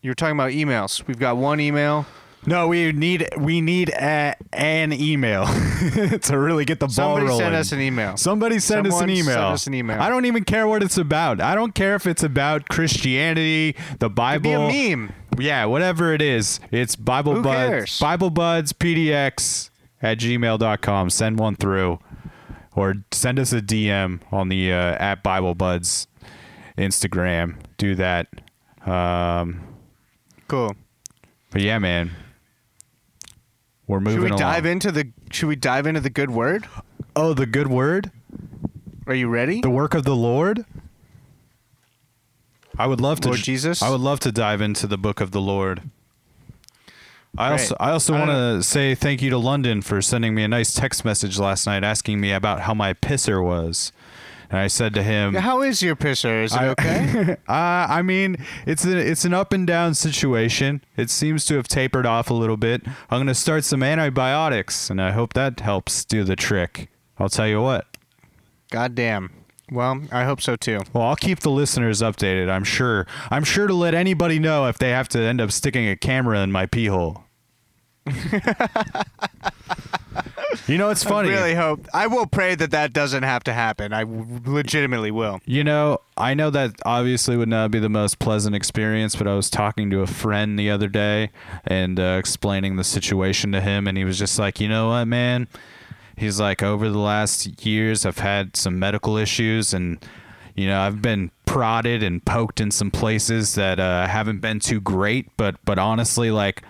you 0.02 0.10
were 0.12 0.16
talking 0.16 0.36
about 0.36 0.52
emails. 0.52 1.08
We've 1.08 1.18
got 1.18 1.38
one 1.38 1.62
email. 1.62 2.06
No, 2.46 2.68
we 2.68 2.92
need 2.92 3.30
we 3.38 3.62
need 3.62 3.88
a, 3.88 4.36
an 4.52 4.92
email 4.92 5.46
to 6.24 6.38
really 6.38 6.66
get 6.66 6.82
the 6.82 6.88
ball 6.88 7.16
rolling. 7.22 7.28
Somebody 7.30 7.38
send 7.46 7.56
us 7.56 7.72
an 7.72 7.80
email. 7.80 8.18
Somebody 8.18 8.60
send 8.60 8.86
us 8.88 8.94
an 8.96 9.00
Someone 9.00 9.10
email. 9.12 9.34
send 9.36 9.46
us 9.54 9.68
an 9.68 9.74
email. 9.74 10.02
I 10.02 10.10
don't 10.10 10.26
even 10.26 10.44
care 10.44 10.68
what 10.68 10.84
it's 10.84 10.98
about. 10.98 11.40
I 11.40 11.56
don't 11.56 11.74
care 11.74 11.96
if 11.96 12.06
it's 12.06 12.22
about 12.22 12.68
Christianity, 12.68 13.78
the 14.00 14.08
It'd 14.08 14.12
be 14.12 14.16
Bible. 14.16 14.68
a 14.68 14.90
meme. 14.90 15.14
Yeah, 15.40 15.64
whatever 15.66 16.14
it 16.14 16.22
is. 16.22 16.60
It's 16.70 16.98
Bible 16.98 17.36
Who 17.36 17.44
Buds. 17.44 17.70
cares? 17.70 18.00
Bible 18.00 18.30
Buds 18.30 18.74
PDX 18.74 19.70
at 20.04 20.20
gmail.com. 20.20 21.10
Send 21.10 21.40
one 21.40 21.56
through. 21.56 21.98
Or 22.76 22.96
send 23.12 23.40
us 23.40 23.54
a 23.54 23.62
DM 23.62 24.20
on 24.32 24.50
the 24.50 24.72
uh, 24.72 24.76
at 24.76 25.22
Bible 25.24 25.56
Buds 25.56 26.08
Instagram. 26.78 27.56
Do 27.78 27.96
that. 27.96 28.28
Um, 28.86 29.62
Cool. 30.48 30.76
but 31.52 31.62
yeah, 31.62 31.80
man. 31.80 32.12
We're 33.88 34.00
moving 34.00 34.16
Should 34.18 34.24
we 34.24 34.30
along. 34.30 34.40
dive 34.40 34.66
into 34.66 34.92
the 34.92 35.12
Should 35.32 35.48
we 35.48 35.56
dive 35.56 35.86
into 35.88 36.02
the 36.02 36.10
good 36.10 36.32
word? 36.32 36.68
Oh, 37.16 37.34
the 37.34 37.46
good 37.46 37.68
word? 37.68 38.12
Are 39.08 39.14
you 39.16 39.28
ready? 39.28 39.62
The 39.62 39.70
work 39.70 39.94
of 39.94 40.04
the 40.04 40.16
Lord? 40.16 40.66
I 42.78 42.88
would 42.88 43.02
love 43.02 43.20
to 43.22 43.30
Lord 43.30 43.42
Jesus? 43.42 43.82
I 43.84 43.90
would 43.90 44.00
love 44.02 44.20
to 44.22 44.32
dive 44.32 44.62
into 44.62 44.88
the 44.88 44.98
book 44.98 45.22
of 45.22 45.30
the 45.32 45.42
Lord. 45.42 45.84
I 47.38 47.50
Great. 47.50 47.62
also 47.62 47.76
I 47.80 47.92
also 47.92 48.14
want 48.14 48.30
to 48.30 48.62
say 48.62 48.94
thank 48.94 49.22
you 49.22 49.30
to 49.32 49.38
London 49.38 49.82
for 49.82 50.02
sending 50.02 50.36
me 50.36 50.44
a 50.44 50.48
nice 50.48 50.74
text 50.74 51.04
message 51.04 51.40
last 51.40 51.66
night 51.66 51.84
asking 51.84 52.20
me 52.20 52.32
about 52.32 52.62
how 52.62 52.74
my 52.74 52.94
pisser 52.94 53.44
was. 53.44 53.92
And 54.52 54.60
I 54.60 54.68
said 54.68 54.94
to 54.94 55.02
him, 55.02 55.34
How 55.34 55.64
is 55.64 55.82
your 55.82 55.96
pisser? 55.96 56.44
Is 56.44 56.54
it 56.54 56.60
I- 56.60 56.68
okay? 56.68 57.32
uh, 57.48 57.88
I 57.90 58.04
mean, 58.04 58.38
it's 58.68 58.86
a, 58.86 58.96
it's 58.96 59.26
an 59.26 59.34
up 59.34 59.52
and 59.52 59.66
down 59.66 59.96
situation. 59.96 60.84
It 60.96 61.10
seems 61.10 61.46
to 61.46 61.56
have 61.56 61.68
tapered 61.68 62.06
off 62.06 62.30
a 62.30 62.36
little 62.36 62.58
bit. 62.58 62.84
I'm 63.10 63.20
gonna 63.20 63.34
start 63.34 63.64
some 63.64 63.82
antibiotics, 63.82 64.92
and 64.92 65.02
I 65.02 65.12
hope 65.12 65.34
that 65.34 65.60
helps 65.62 66.06
do 66.06 66.24
the 66.24 66.36
trick. 66.36 66.90
I'll 67.18 67.30
tell 67.30 67.48
you 67.48 67.62
what. 67.64 67.88
God 68.70 68.94
damn. 68.94 69.32
Well, 69.74 70.02
I 70.12 70.24
hope 70.24 70.40
so 70.40 70.56
too. 70.56 70.82
Well, 70.94 71.04
I'll 71.04 71.16
keep 71.16 71.40
the 71.40 71.50
listeners 71.50 72.04
updated. 72.04 72.48
I'm 72.48 72.64
sure. 72.64 73.08
I'm 73.32 73.44
sure 73.44 73.66
to 73.66 73.74
let 73.74 73.96
anybody 73.96 74.38
know 74.38 74.68
if 74.68 74.78
they 74.78 74.92
have 74.92 75.10
to 75.10 75.20
end 75.20 75.42
up 75.42 75.52
sticking 75.52 75.90
a 75.90 75.96
camera 75.96 76.42
in 76.44 76.52
my 76.52 76.68
pee 76.68 76.86
hole. 76.86 77.24
you 80.68 80.78
know, 80.78 80.90
it's 80.90 81.04
funny. 81.04 81.30
I 81.30 81.34
really 81.34 81.56
hope. 81.56 81.88
I 81.92 82.06
will 82.06 82.28
pray 82.28 82.54
that 82.54 82.70
that 82.70 82.94
doesn't 82.94 83.24
have 83.24 83.44
to 83.46 83.54
happen. 83.54 83.94
I 83.94 84.04
legitimately 84.46 85.10
will. 85.10 85.40
You 85.46 85.64
know, 85.64 85.98
I 86.18 86.36
know 86.36 86.52
that 86.52 86.76
obviously 86.86 87.36
would 87.36 87.50
not 87.50 87.72
be 87.72 87.80
the 87.80 87.90
most 87.90 88.20
pleasant 88.20 88.56
experience, 88.56 89.16
but 89.16 89.28
I 89.28 89.34
was 89.34 89.50
talking 89.50 89.90
to 89.90 90.02
a 90.02 90.08
friend 90.08 90.60
the 90.60 90.70
other 90.70 90.88
day 90.88 91.32
and 91.66 92.00
uh, 92.00 92.18
explaining 92.20 92.76
the 92.76 92.84
situation 92.84 93.52
to 93.54 93.62
him, 93.62 93.88
and 93.88 93.98
he 93.98 94.06
was 94.06 94.20
just 94.20 94.38
like, 94.38 94.60
you 94.60 94.70
know 94.70 94.90
what, 94.90 95.06
man? 95.06 95.48
He's 96.16 96.40
like, 96.40 96.62
over 96.62 96.90
the 96.90 97.00
last 97.00 97.66
years, 97.66 98.06
I've 98.06 98.20
had 98.20 98.56
some 98.56 98.80
medical 98.80 99.18
issues, 99.18 99.74
and, 99.74 100.04
you 100.56 100.68
know, 100.68 100.80
I've 100.80 101.02
been 101.02 101.32
prodded 101.46 102.04
and 102.04 102.24
poked 102.24 102.62
in 102.62 102.72
some 102.72 102.92
places 102.92 103.56
that 103.56 103.80
uh, 103.80 104.08
haven't 104.08 104.40
been 104.40 104.60
too 104.60 104.80
great, 104.80 105.30
but, 105.38 105.56
but 105.66 105.80
honestly, 105.80 106.32
like, 106.32 106.64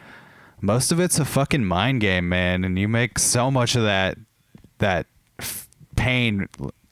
most 0.62 0.94
of 0.94 1.00
it's 1.00 1.20
a 1.20 1.26
fucking 1.26 1.66
mind 1.66 2.00
game, 2.00 2.30
man, 2.30 2.64
and 2.64 2.80
you 2.80 2.88
make 2.88 3.20
so 3.20 3.52
much 3.52 3.76
of 3.76 3.84
that 3.84 4.18
that 4.80 5.08
f- 5.38 5.68
pain 5.96 6.48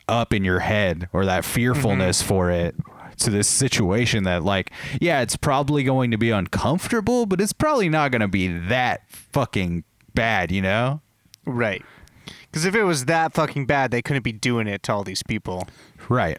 up 0.10 0.34
in 0.34 0.44
your 0.44 0.60
head 0.60 1.08
or 1.14 1.26
that 1.26 1.46
fearfulness 1.46 2.22
for 2.22 2.52
it 2.52 2.76
to 3.18 3.30
this 3.30 3.48
situation 3.48 4.24
that 4.24 4.44
like 4.44 4.72
yeah, 5.00 5.22
it's 5.22 5.38
probably 5.38 5.84
going 5.84 6.12
to 6.12 6.18
be 6.18 6.32
uncomfortable, 6.32 7.26
but 7.26 7.40
it's 7.40 7.54
probably 7.54 7.88
not 7.88 8.12
going 8.12 8.22
to 8.22 8.28
be 8.28 8.48
that 8.48 9.04
fucking 9.10 9.84
bad, 10.14 10.52
you 10.52 10.62
know? 10.62 11.02
Right. 11.46 11.84
Because 12.52 12.66
if 12.66 12.76
it 12.76 12.84
was 12.84 13.06
that 13.06 13.34
fucking 13.34 13.66
bad, 13.66 13.92
they 13.92 14.02
couldn't 14.02 14.24
be 14.24 14.34
doing 14.34 14.68
it 14.68 14.84
to 14.84 14.94
all 14.94 15.04
these 15.06 15.24
people. 15.24 15.68
Right. 16.10 16.38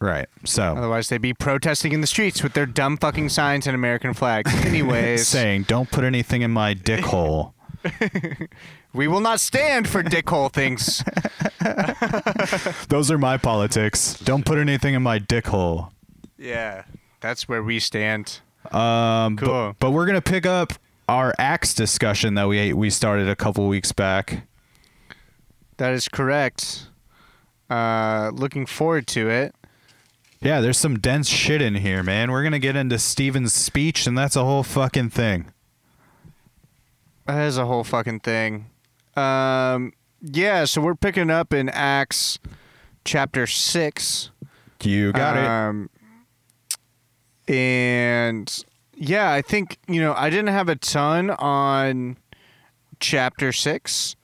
Right. 0.00 0.26
So 0.44 0.62
Otherwise, 0.76 1.08
they'd 1.10 1.20
be 1.20 1.34
protesting 1.34 1.92
in 1.92 2.00
the 2.00 2.06
streets 2.06 2.42
with 2.42 2.54
their 2.54 2.66
dumb 2.66 2.96
fucking 2.96 3.28
signs 3.28 3.66
and 3.66 3.74
American 3.74 4.14
flags. 4.14 4.52
Anyways, 4.64 5.28
saying 5.28 5.64
don't 5.64 5.90
put 5.90 6.04
anything 6.04 6.42
in 6.42 6.50
my 6.50 6.74
dick 6.74 7.04
hole. 7.04 7.54
we 8.92 9.06
will 9.06 9.20
not 9.20 9.38
stand 9.40 9.86
for 9.88 10.02
dick 10.02 10.28
hole 10.28 10.48
things. 10.48 11.04
Those 12.88 13.10
are 13.10 13.18
my 13.18 13.36
politics. 13.36 14.14
Don't 14.24 14.44
put 14.44 14.58
anything 14.58 14.94
in 14.94 15.02
my 15.02 15.18
dick 15.18 15.46
hole. 15.46 15.92
yeah, 16.38 16.84
that's 17.20 17.48
where 17.48 17.62
we 17.62 17.78
stand. 17.78 18.40
Um, 18.72 19.36
but- 19.36 19.44
Cool. 19.46 19.76
But, 19.78 19.90
we're 19.92 20.06
gonna 20.06 20.20
pick 20.20 20.46
up 20.46 20.72
our 21.08 21.34
Acts 21.38 21.74
discussion 21.74 22.34
that 22.34 22.48
we 22.48 22.72
we 22.72 22.90
started 22.90 23.28
a 23.28 23.36
couple 23.36 23.66
weeks 23.68 23.92
back. 23.92 24.46
That 25.78 25.92
is 25.92 26.08
correct. 26.08 26.88
Uh, 27.70 28.30
looking 28.34 28.66
forward 28.66 29.06
to 29.08 29.28
it. 29.28 29.54
Yeah, 30.40 30.60
there's 30.60 30.76
some 30.78 30.98
dense 30.98 31.28
shit 31.28 31.62
in 31.62 31.76
here, 31.76 32.02
man. 32.02 32.30
We're 32.30 32.42
gonna 32.42 32.58
get 32.58 32.76
into 32.76 32.98
Stephen's 32.98 33.52
speech, 33.52 34.06
and 34.06 34.18
that's 34.18 34.34
a 34.36 34.44
whole 34.44 34.62
fucking 34.64 35.10
thing. 35.10 35.52
That 37.26 37.46
is 37.46 37.56
a 37.56 37.64
whole 37.66 37.84
fucking 37.84 38.20
thing. 38.20 38.66
Um, 39.16 39.92
yeah, 40.20 40.64
so 40.64 40.80
we're 40.80 40.94
picking 40.96 41.30
up 41.30 41.52
in 41.54 41.68
Acts 41.68 42.38
chapter 43.04 43.46
6. 43.46 44.30
You 44.82 45.12
got 45.12 45.36
it. 45.36 45.44
um, 45.44 45.90
And 47.46 48.64
yeah, 48.94 49.30
I 49.32 49.42
think, 49.42 49.78
you 49.86 50.00
know, 50.00 50.14
I 50.16 50.30
didn't 50.30 50.48
have 50.48 50.68
a 50.68 50.76
ton 50.76 51.30
on 51.30 52.16
chapter 53.00 53.52
6 53.52 54.16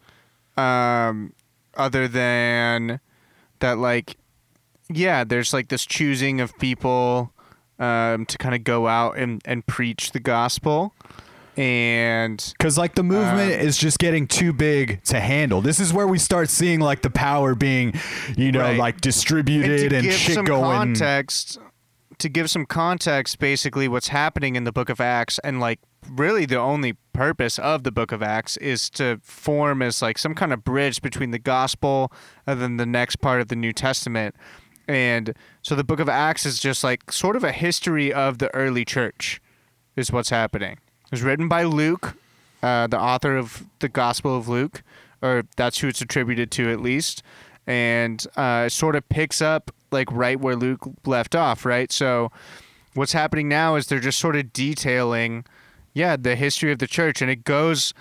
um, 0.56 1.32
other 1.78 2.08
than 2.08 3.00
that, 3.60 3.78
like, 3.78 4.16
yeah, 4.90 5.24
there's 5.24 5.52
like 5.52 5.68
this 5.68 5.86
choosing 5.86 6.40
of 6.40 6.56
people 6.58 7.32
um, 7.78 8.26
to 8.26 8.36
kind 8.38 8.54
of 8.54 8.64
go 8.64 8.86
out 8.88 9.16
and, 9.16 9.40
and 9.44 9.66
preach 9.66 10.12
the 10.12 10.20
gospel. 10.20 10.94
And 11.56 12.54
Because 12.56 12.78
like 12.78 12.94
the 12.94 13.02
movement 13.02 13.52
um, 13.54 13.60
is 13.60 13.76
just 13.76 13.98
getting 13.98 14.28
too 14.28 14.52
big 14.52 15.02
to 15.04 15.18
handle. 15.18 15.60
This 15.60 15.80
is 15.80 15.92
where 15.92 16.06
we 16.06 16.18
start 16.18 16.50
seeing 16.50 16.78
like 16.80 17.02
the 17.02 17.10
power 17.10 17.54
being, 17.56 17.94
you 18.36 18.52
know, 18.52 18.60
Right. 18.60 18.78
like 18.78 18.94
and 18.94 19.02
distributed 19.02 19.90
to 19.90 19.96
and, 19.96 20.04
give 20.04 20.14
shit 20.14 20.34
some 20.34 20.44
going. 20.44 20.62
context 20.62 21.58
to 22.18 22.28
give 22.28 22.50
some 22.50 22.66
context 22.66 23.38
basically 23.38 23.86
what's 23.88 24.08
happening 24.08 24.56
in 24.56 24.64
the 24.64 24.72
book 24.72 24.88
of 24.88 25.00
acts 25.00 25.38
and 25.44 25.60
like 25.60 25.78
really 26.08 26.46
the 26.46 26.58
only 26.58 26.94
purpose 27.12 27.58
of 27.58 27.82
the 27.82 27.90
book 27.90 28.12
of 28.12 28.22
acts 28.22 28.56
is 28.58 28.88
to 28.90 29.20
form 29.22 29.82
as 29.82 30.00
like 30.00 30.18
some 30.18 30.34
kind 30.34 30.52
of 30.52 30.64
bridge 30.64 31.02
between 31.02 31.30
the 31.30 31.38
gospel 31.38 32.12
and 32.46 32.60
then 32.60 32.76
the 32.76 32.86
next 32.86 33.16
part 33.16 33.40
of 33.40 33.48
the 33.48 33.56
new 33.56 33.72
testament. 33.72 34.34
And 34.86 35.34
so 35.62 35.74
the 35.74 35.84
book 35.84 36.00
of 36.00 36.08
acts 36.08 36.46
is 36.46 36.58
just 36.58 36.82
like 36.82 37.12
sort 37.12 37.36
of 37.36 37.44
a 37.44 37.52
history 37.52 38.12
of 38.12 38.38
the 38.38 38.54
early 38.54 38.84
church 38.84 39.40
is 39.96 40.12
what's 40.12 40.30
happening. 40.30 40.72
It 40.72 41.10
was 41.10 41.22
written 41.22 41.48
by 41.48 41.64
luke 41.64 42.16
uh, 42.62 42.86
the 42.86 42.98
author 42.98 43.36
of 43.36 43.64
the 43.80 43.88
gospel 43.88 44.36
of 44.36 44.48
luke 44.48 44.82
or 45.22 45.44
that's 45.56 45.78
who 45.78 45.88
it's 45.88 46.00
attributed 46.00 46.50
to 46.52 46.70
at 46.70 46.80
least. 46.80 47.22
And 47.66 48.24
uh, 48.36 48.64
it 48.66 48.70
sort 48.70 48.96
of 48.96 49.08
picks 49.08 49.42
up 49.42 49.70
like 49.90 50.10
right 50.12 50.40
where 50.40 50.56
Luke 50.56 50.88
left 51.04 51.34
off, 51.34 51.64
right? 51.64 51.90
So 51.92 52.30
what's 52.94 53.12
happening 53.12 53.48
now 53.48 53.76
is 53.76 53.86
they're 53.86 54.00
just 54.00 54.18
sort 54.18 54.36
of 54.36 54.52
detailing, 54.52 55.44
yeah, 55.98 56.16
the 56.16 56.36
history 56.36 56.70
of 56.70 56.78
the 56.78 56.86
church, 56.86 57.20
and 57.20 57.30
it 57.30 57.42
goes 57.42 57.92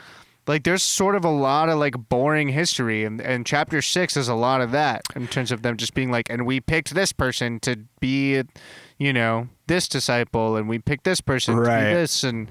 like 0.46 0.64
there's 0.64 0.84
sort 0.84 1.16
of 1.16 1.26
a 1.26 1.30
lot 1.30 1.68
of 1.68 1.80
like 1.80 1.96
boring 2.10 2.50
history, 2.50 3.04
and 3.04 3.20
and 3.20 3.46
chapter 3.46 3.82
six 3.82 4.16
is 4.16 4.28
a 4.28 4.36
lot 4.36 4.62
of 4.62 4.72
that 4.72 5.02
in 5.16 5.28
terms 5.28 5.52
of 5.52 5.64
them 5.64 5.76
just 5.78 5.96
being 5.96 6.12
like, 6.12 6.30
and 6.30 6.46
we 6.46 6.62
picked 6.62 6.94
this 6.94 7.12
person 7.12 7.60
to 7.62 7.76
be, 8.00 8.44
you 9.00 9.12
know, 9.12 9.50
this 9.66 9.88
disciple, 9.88 10.56
and 10.56 10.70
we 10.70 10.78
picked 10.78 11.04
this 11.06 11.22
person 11.22 11.56
to 11.56 11.62
be 11.64 11.68
this, 11.68 12.24
and 12.24 12.48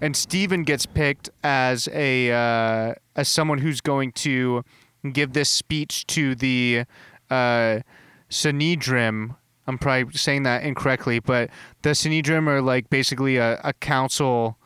and 0.00 0.16
Stephen 0.16 0.64
gets 0.64 0.84
picked 0.84 1.30
as 1.44 1.88
a 1.92 2.32
uh, 2.32 2.94
as 3.14 3.28
someone 3.28 3.58
who's 3.58 3.80
going 3.80 4.10
to 4.12 4.64
give 5.12 5.32
this 5.32 5.48
speech 5.48 6.06
to 6.08 6.34
the 6.34 6.84
uh, 7.30 7.80
Sanhedrin. 8.28 9.36
I'm 9.68 9.78
probably 9.78 10.12
saying 10.14 10.42
that 10.42 10.64
incorrectly, 10.64 11.20
but 11.20 11.50
the 11.82 11.94
Sanhedrin 11.94 12.48
are 12.48 12.62
like 12.62 12.90
basically 12.90 13.36
a, 13.36 13.60
a 13.62 13.74
council 13.74 14.58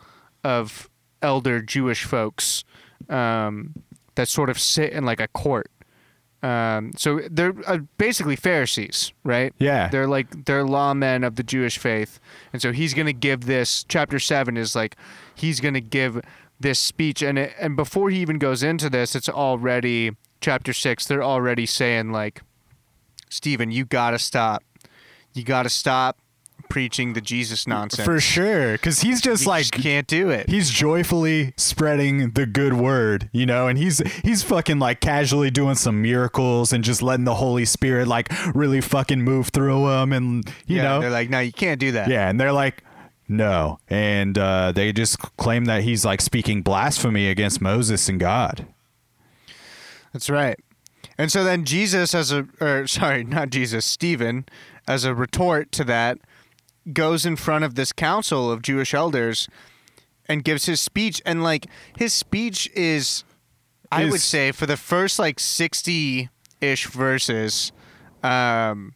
of 0.44 0.88
elder 1.20 1.61
Jewish 1.61 2.05
folks 2.05 2.64
um, 3.09 3.74
that 4.14 4.28
sort 4.28 4.50
of 4.50 4.59
sit 4.59 4.92
in 4.92 5.05
like 5.05 5.20
a 5.20 5.28
court. 5.28 5.70
Um, 6.42 6.90
so 6.96 7.20
they're 7.31 7.55
uh, 7.66 7.78
basically 7.98 8.35
Pharisees, 8.35 9.12
right? 9.22 9.55
Yeah. 9.59 9.88
They're 9.88 10.09
like 10.09 10.44
they're 10.44 10.64
lawmen 10.64 11.24
of 11.24 11.37
the 11.37 11.44
Jewish 11.44 11.78
faith, 11.78 12.18
and 12.52 12.61
so 12.61 12.72
he's 12.72 12.94
gonna 12.94 13.12
give 13.12 13.46
this. 13.46 13.85
Chapter 13.88 14.18
seven 14.18 14.57
is 14.57 14.74
like 14.74 14.96
he's 15.37 15.61
gonna 15.61 15.81
give 15.81 16.20
this 16.59 16.81
speech, 16.81 17.22
and 17.22 17.38
it, 17.38 17.55
and 17.61 17.76
before 17.76 18.11
he 18.11 18.18
even 18.20 18.38
goes 18.38 18.64
into 18.64 18.90
this, 18.90 19.14
it's 19.14 19.28
already 19.28 20.16
chapter 20.40 20.72
six. 20.72 21.07
They're 21.07 21.22
already 21.22 21.64
saying 21.64 22.11
like, 22.11 22.42
Stephen, 23.31 23.70
you 23.70 23.85
gotta 23.85 24.18
stop. 24.18 24.64
You 25.35 25.44
gotta 25.44 25.70
stop 25.70 26.18
preaching 26.73 27.13
the 27.13 27.21
Jesus 27.21 27.67
nonsense. 27.67 28.03
For 28.03 28.19
sure. 28.19 28.73
Because 28.73 29.03
he's 29.03 29.21
just 29.21 29.43
You 29.43 29.51
like. 29.51 29.65
just 29.65 29.75
can't 29.75 30.07
do 30.07 30.31
it. 30.31 30.49
He's 30.49 30.71
joyfully 30.71 31.53
spreading 31.59 32.31
the 32.31 32.47
good 32.47 32.73
word, 32.73 33.29
you 33.31 33.45
know, 33.45 33.69
and 33.69 33.77
he's 33.77 33.99
he's 34.23 34.43
fucking 34.43 34.79
like 34.79 35.01
casually 35.01 35.51
doing 35.51 35.75
some 35.75 36.01
miracles 36.01 36.73
and 36.73 36.83
just 36.83 37.03
letting 37.03 37.27
the 37.27 37.35
Holy 37.35 37.67
Spirit 37.67 38.09
like 38.09 38.33
really 38.55 38.81
fucking 38.81 39.21
move 39.21 39.49
through 39.49 39.87
him, 39.91 40.15
and 40.15 40.47
you 40.67 40.77
yeah, 40.77 40.83
know, 40.85 41.01
they're 41.03 41.11
like, 41.11 41.29
no, 41.29 41.41
you 41.41 41.53
can't 41.53 41.79
do 41.79 41.93
that. 41.93 42.09
Yeah, 42.09 42.31
and 42.31 42.41
they're 42.41 42.53
like, 42.53 42.83
no. 43.29 43.79
And 43.91 44.39
uh, 44.39 44.73
they 44.73 44.95
just 44.95 45.19
claim 45.37 45.67
that 45.67 45.83
he's 45.83 46.07
like 46.07 46.23
speaking 46.23 46.63
blasphemy 46.63 47.29
against 47.29 47.61
Moses 47.61 48.09
and 48.09 48.19
God. 48.19 48.67
That's 50.15 50.31
right. 50.31 50.59
And 51.19 51.31
so 51.31 51.45
then 51.45 51.67
Jesus, 51.67 52.15
as 52.15 52.33
a, 52.33 52.49
or 52.63 52.87
sorry, 52.87 53.25
not 53.25 53.51
Jesus, 53.51 53.85
Stephen, 53.85 54.47
as 54.89 55.05
a 55.05 55.15
retort 55.15 55.71
to 55.73 55.85
that, 55.85 56.19
goes 56.92 57.27
in 57.27 57.37
front 57.37 57.64
of 57.64 57.75
this 57.75 57.92
council 57.92 58.51
of 58.51 58.62
Jewish 58.62 58.95
elders 58.95 59.49
and 60.27 60.42
gives 60.45 60.66
his 60.66 60.81
speech. 60.81 61.21
And 61.27 61.42
like 61.42 61.66
his 61.99 62.12
speech 62.14 62.68
is, 62.75 63.25
I 63.90 64.07
would 64.07 64.21
say, 64.21 64.53
for 64.53 64.66
the 64.66 64.77
first 64.77 65.18
like 65.18 65.38
60 65.40 66.31
ish 66.61 66.87
verses, 66.87 67.73
um, 68.23 68.95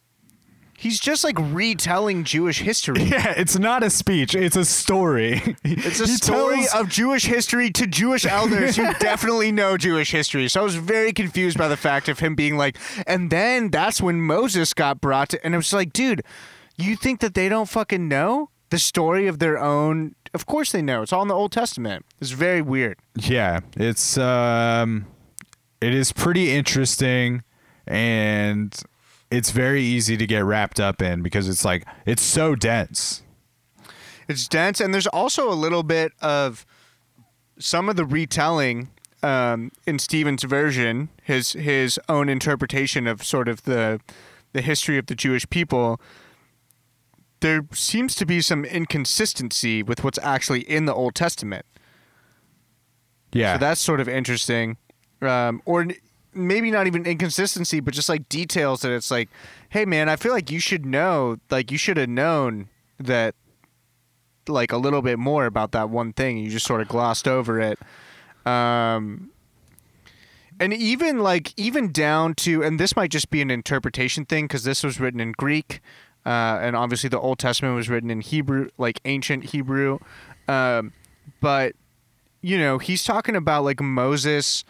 He's 0.78 1.00
just 1.00 1.24
like 1.24 1.36
retelling 1.38 2.22
Jewish 2.24 2.60
history. 2.60 3.02
Yeah, 3.04 3.32
it's 3.34 3.58
not 3.58 3.82
a 3.82 3.88
speech; 3.88 4.34
it's 4.34 4.56
a 4.56 4.64
story. 4.66 5.40
It's 5.64 6.00
a 6.00 6.06
He 6.06 6.16
story 6.16 6.56
tells- 6.56 6.74
of 6.74 6.88
Jewish 6.90 7.24
history 7.24 7.70
to 7.70 7.86
Jewish 7.86 8.26
elders 8.26 8.76
who 8.76 8.92
definitely 9.00 9.50
know 9.52 9.78
Jewish 9.78 10.10
history. 10.10 10.48
So 10.48 10.60
I 10.60 10.64
was 10.64 10.74
very 10.76 11.14
confused 11.14 11.56
by 11.56 11.68
the 11.68 11.78
fact 11.78 12.10
of 12.10 12.18
him 12.18 12.34
being 12.34 12.58
like, 12.58 12.76
and 13.06 13.30
then 13.30 13.70
that's 13.70 14.02
when 14.02 14.20
Moses 14.20 14.74
got 14.74 15.00
brought 15.00 15.30
to, 15.30 15.42
and 15.42 15.54
it 15.54 15.56
was 15.56 15.72
like, 15.72 15.94
dude, 15.94 16.22
you 16.84 16.96
think 16.96 17.20
that 17.20 17.34
they 17.34 17.48
don't 17.48 17.68
fucking 17.68 18.08
know 18.08 18.50
the 18.70 18.78
story 18.78 19.26
of 19.26 19.38
their 19.38 19.58
own? 19.58 20.14
Of 20.34 20.46
course 20.46 20.72
they 20.72 20.82
know. 20.82 21.02
It's 21.02 21.12
all 21.12 21.22
in 21.22 21.28
the 21.28 21.34
Old 21.34 21.52
Testament. 21.52 22.04
It's 22.20 22.30
very 22.30 22.62
weird. 22.62 22.98
Yeah, 23.14 23.60
it's 23.76 24.18
um, 24.18 25.06
it 25.80 25.94
is 25.94 26.12
pretty 26.12 26.52
interesting, 26.52 27.42
and 27.86 28.74
it's 29.30 29.50
very 29.50 29.82
easy 29.82 30.16
to 30.16 30.26
get 30.26 30.44
wrapped 30.44 30.80
up 30.80 31.00
in 31.00 31.22
because 31.22 31.48
it's 31.48 31.64
like 31.64 31.84
it's 32.04 32.22
so 32.22 32.54
dense. 32.54 33.22
It's 34.28 34.48
dense, 34.48 34.80
and 34.80 34.92
there's 34.92 35.06
also 35.06 35.48
a 35.50 35.54
little 35.54 35.82
bit 35.82 36.12
of 36.20 36.66
some 37.58 37.88
of 37.88 37.96
the 37.96 38.04
retelling 38.04 38.90
um, 39.22 39.72
in 39.86 39.98
Stephen's 39.98 40.42
version, 40.42 41.08
his 41.22 41.52
his 41.52 41.98
own 42.08 42.28
interpretation 42.28 43.06
of 43.06 43.22
sort 43.22 43.48
of 43.48 43.62
the 43.62 44.00
the 44.52 44.62
history 44.62 44.98
of 44.98 45.06
the 45.06 45.14
Jewish 45.14 45.48
people. 45.48 46.00
There 47.40 47.66
seems 47.72 48.14
to 48.16 48.26
be 48.26 48.40
some 48.40 48.64
inconsistency 48.64 49.82
with 49.82 50.02
what's 50.02 50.18
actually 50.22 50.60
in 50.60 50.86
the 50.86 50.94
Old 50.94 51.14
Testament. 51.14 51.66
Yeah, 53.32 53.54
So 53.54 53.58
that's 53.58 53.80
sort 53.80 54.00
of 54.00 54.08
interesting. 54.08 54.78
Um, 55.20 55.60
or 55.64 55.86
maybe 56.32 56.70
not 56.70 56.86
even 56.86 57.04
inconsistency, 57.06 57.80
but 57.80 57.94
just 57.94 58.08
like 58.08 58.28
details 58.28 58.82
that 58.82 58.92
it's 58.92 59.10
like, 59.10 59.28
hey, 59.70 59.84
man, 59.84 60.08
I 60.08 60.16
feel 60.16 60.32
like 60.32 60.50
you 60.50 60.60
should 60.60 60.86
know, 60.86 61.38
like, 61.50 61.70
you 61.70 61.78
should 61.78 61.96
have 61.96 62.08
known 62.08 62.68
that, 62.98 63.34
like, 64.48 64.72
a 64.72 64.76
little 64.76 65.02
bit 65.02 65.18
more 65.18 65.46
about 65.46 65.72
that 65.72 65.90
one 65.90 66.12
thing. 66.12 66.38
You 66.38 66.50
just 66.50 66.66
sort 66.66 66.80
of 66.80 66.88
glossed 66.88 67.26
over 67.26 67.60
it. 67.60 67.78
Um, 68.46 69.30
and 70.60 70.72
even, 70.72 71.18
like, 71.18 71.52
even 71.58 71.92
down 71.92 72.34
to, 72.36 72.62
and 72.62 72.78
this 72.80 72.96
might 72.96 73.10
just 73.10 73.30
be 73.30 73.42
an 73.42 73.50
interpretation 73.50 74.24
thing 74.24 74.44
because 74.44 74.64
this 74.64 74.82
was 74.82 75.00
written 75.00 75.20
in 75.20 75.32
Greek. 75.32 75.80
Uh, 76.26 76.58
and 76.60 76.74
obviously 76.74 77.08
the 77.08 77.20
Old 77.20 77.38
Testament 77.38 77.76
was 77.76 77.88
written 77.88 78.10
in 78.10 78.20
Hebrew, 78.20 78.68
like 78.78 79.00
ancient 79.04 79.44
Hebrew. 79.44 80.00
Um, 80.48 80.92
but 81.40 81.74
you 82.42 82.58
know, 82.58 82.78
he's 82.78 83.04
talking 83.04 83.36
about 83.36 83.64
like 83.64 83.80
Moses 83.80 84.64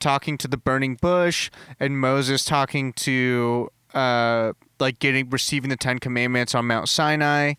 talking 0.00 0.36
to 0.38 0.46
the 0.46 0.58
burning 0.58 0.94
bush 0.94 1.50
and 1.80 1.98
Moses 1.98 2.44
talking 2.44 2.92
to 2.92 3.68
uh 3.94 4.52
like 4.78 4.98
getting 4.98 5.28
receiving 5.30 5.70
the 5.70 5.76
10 5.76 5.98
commandments 5.98 6.54
on 6.54 6.66
Mount 6.66 6.88
Sinai. 6.88 7.54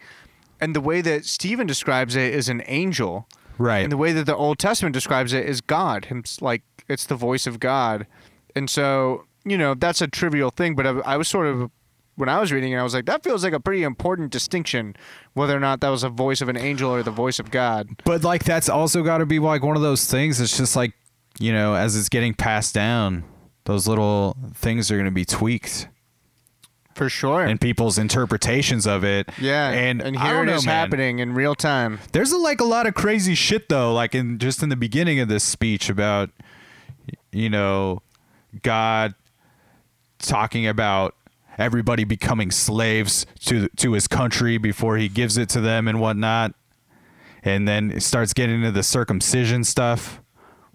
And 0.61 0.75
the 0.75 0.81
way 0.81 1.01
that 1.01 1.25
Stephen 1.25 1.65
describes 1.65 2.15
it 2.15 2.33
is 2.33 2.49
an 2.49 2.61
angel. 2.67 3.27
right. 3.57 3.79
And 3.79 3.91
the 3.91 3.97
way 3.97 4.11
that 4.11 4.25
the 4.25 4.35
Old 4.35 4.59
Testament 4.59 4.93
describes 4.93 5.33
it 5.33 5.45
is 5.45 5.59
God. 5.59 6.05
Him 6.05 6.23
like 6.39 6.61
it's 6.87 7.07
the 7.07 7.15
voice 7.15 7.47
of 7.47 7.59
God. 7.59 8.05
And 8.55 8.69
so, 8.69 9.25
you 9.43 9.57
know, 9.57 9.73
that's 9.73 10.01
a 10.01 10.07
trivial 10.07 10.51
thing, 10.51 10.75
but 10.75 10.85
I, 10.85 10.91
I 10.99 11.17
was 11.17 11.27
sort 11.27 11.47
of 11.47 11.71
when 12.19 12.27
I 12.29 12.39
was 12.39 12.51
reading 12.51 12.73
it, 12.73 12.77
I 12.77 12.83
was 12.83 12.93
like, 12.93 13.05
that 13.05 13.23
feels 13.23 13.45
like 13.45 13.53
a 13.53 13.59
pretty 13.61 13.83
important 13.83 14.29
distinction, 14.31 14.95
whether 15.33 15.55
or 15.55 15.59
not 15.61 15.79
that 15.79 15.89
was 15.89 16.03
a 16.03 16.09
voice 16.09 16.41
of 16.41 16.49
an 16.49 16.57
angel 16.57 16.91
or 16.91 17.01
the 17.01 17.11
voice 17.11 17.39
of 17.39 17.49
God. 17.49 17.87
But 18.03 18.23
like 18.25 18.43
that's 18.43 18.67
also 18.67 19.03
got 19.03 19.19
to 19.19 19.25
be 19.25 19.39
like 19.39 19.63
one 19.63 19.77
of 19.77 19.81
those 19.81 20.05
things. 20.05 20.41
It's 20.41 20.57
just 20.57 20.75
like 20.75 20.91
you 21.39 21.53
know, 21.53 21.75
as 21.75 21.95
it's 21.95 22.09
getting 22.09 22.33
passed 22.33 22.73
down, 22.75 23.23
those 23.63 23.87
little 23.87 24.35
things 24.53 24.91
are 24.91 24.95
going 24.95 25.05
to 25.05 25.11
be 25.11 25.23
tweaked 25.23 25.87
For 26.95 27.07
sure. 27.07 27.45
and 27.45 27.61
people's 27.61 27.97
interpretations 27.97 28.85
of 28.85 29.05
it. 29.05 29.29
Yeah, 29.39 29.69
and, 29.69 30.01
and 30.01 30.17
I 30.17 30.25
here 30.25 30.33
don't 30.33 30.49
it 30.49 30.51
know, 30.51 30.57
is 30.57 30.65
man. 30.65 30.75
happening 30.75 31.19
in 31.19 31.33
real 31.33 31.55
time. 31.55 31.99
There's 32.11 32.33
a, 32.33 32.37
like 32.37 32.59
a 32.59 32.65
lot 32.65 32.85
of 32.87 32.95
crazy 32.95 33.35
shit 33.35 33.69
though, 33.69 33.93
like 33.93 34.13
in 34.13 34.39
just 34.39 34.61
in 34.61 34.67
the 34.67 34.75
beginning 34.75 35.21
of 35.21 35.29
this 35.29 35.45
speech 35.45 35.89
about 35.89 36.31
you 37.31 37.49
know 37.49 38.01
God 38.61 39.13
talking 40.17 40.67
about 40.67 41.15
everybody 41.59 42.03
becoming 42.05 42.49
slaves 42.49 43.27
to 43.41 43.67
to 43.77 43.91
his 43.91 44.07
country 44.07 44.57
before 44.57 44.97
he 44.97 45.07
gives 45.09 45.37
it 45.37 45.49
to 45.49 45.61
them 45.61 45.87
and 45.87 45.99
whatnot, 46.01 46.53
and 47.43 47.67
then 47.67 47.91
it 47.91 48.01
starts 48.01 48.33
getting 48.33 48.55
into 48.55 48.71
the 48.71 48.81
circumcision 48.83 49.63
stuff 49.63 50.21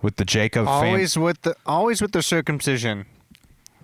with 0.02 0.16
the 0.16 0.24
Jacob 0.24 0.66
fam- 0.66 0.74
Always 0.88 1.16
with 1.18 1.42
the 1.42 1.56
always 1.66 2.00
with 2.02 2.12
the 2.12 2.22
circumcision. 2.22 3.06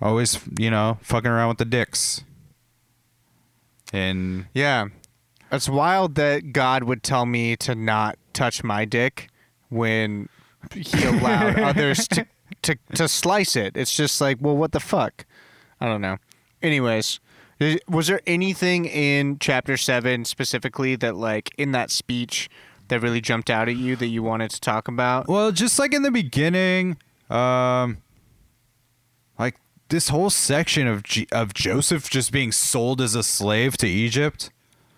always 0.01 0.39
you 0.59 0.71
know 0.71 0.99
fucking 1.03 1.31
around 1.31 1.49
with 1.49 1.59
the 1.59 1.65
dicks, 1.65 2.23
and 3.93 4.47
Yeah, 4.55 4.87
it's 5.51 5.69
wild 5.69 6.15
that 6.17 6.53
God 6.53 6.85
would 6.85 7.03
tell 7.03 7.27
me 7.27 7.57
to 7.57 7.75
not 7.75 8.19
touch 8.33 8.63
my 8.63 8.85
dick 8.85 9.29
when 9.69 10.29
He 10.75 11.05
allowed 11.05 11.59
others 11.71 12.07
to, 12.09 12.27
to 12.63 12.77
to 12.95 13.09
slice 13.09 13.57
it. 13.57 13.77
It's 13.77 13.95
just 13.97 14.21
like, 14.21 14.39
well, 14.41 14.57
what 14.57 14.73
the 14.73 14.81
fuck? 14.81 15.25
I 15.81 15.87
don't 15.87 16.03
know. 16.03 16.19
Anyways. 16.63 17.21
Was 17.89 18.07
there 18.07 18.23
anything 18.27 18.87
in 18.87 19.39
chapter 19.39 19.77
seven 19.77 20.25
specifically 20.25 20.97
that, 20.97 21.15
like, 21.17 21.51
in 21.59 21.73
that 21.73 21.91
speech, 21.91 22.49
that 22.89 23.01
really 23.03 23.21
jumped 23.21 23.51
out 23.51 23.69
at 23.69 23.77
you 23.77 23.97
that 23.97 24.07
you 24.07 24.23
wanted 24.23 24.51
to 24.53 24.61
talk 24.61 24.89
about? 24.89 25.29
Well, 25.29 25.53
just 25.53 25.79
like 25.79 25.93
in 25.93 26.03
the 26.03 26.11
beginning, 26.11 26.97
um, 27.29 27.99
like 29.39 29.57
this 29.91 30.09
whole 30.09 30.31
section 30.31 30.87
of 30.87 31.03
G- 31.03 31.29
of 31.33 31.53
Joseph 31.53 32.09
just 32.09 32.33
being 32.33 32.51
sold 32.51 33.01
as 33.03 33.15
a 33.15 33.23
slave 33.23 33.77
to 33.77 33.87
Egypt 33.87 34.51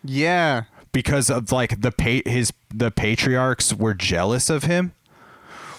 Yeah, 0.04 0.64
because 0.92 1.30
of 1.30 1.50
like 1.50 1.80
the 1.80 1.90
pa- 1.90 2.28
his 2.30 2.52
the 2.72 2.92
patriarchs 2.92 3.74
were 3.74 3.94
jealous 3.94 4.48
of 4.48 4.64
him, 4.64 4.92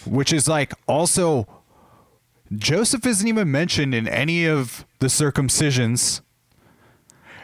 which 0.05 0.33
is 0.33 0.49
like 0.49 0.73
also 0.85 1.47
Joseph 2.57 3.05
isn't 3.05 3.27
even 3.27 3.51
mentioned 3.51 3.93
in 3.95 4.07
any 4.07 4.45
of 4.45 4.85
the 4.99 5.07
circumcisions. 5.07 6.21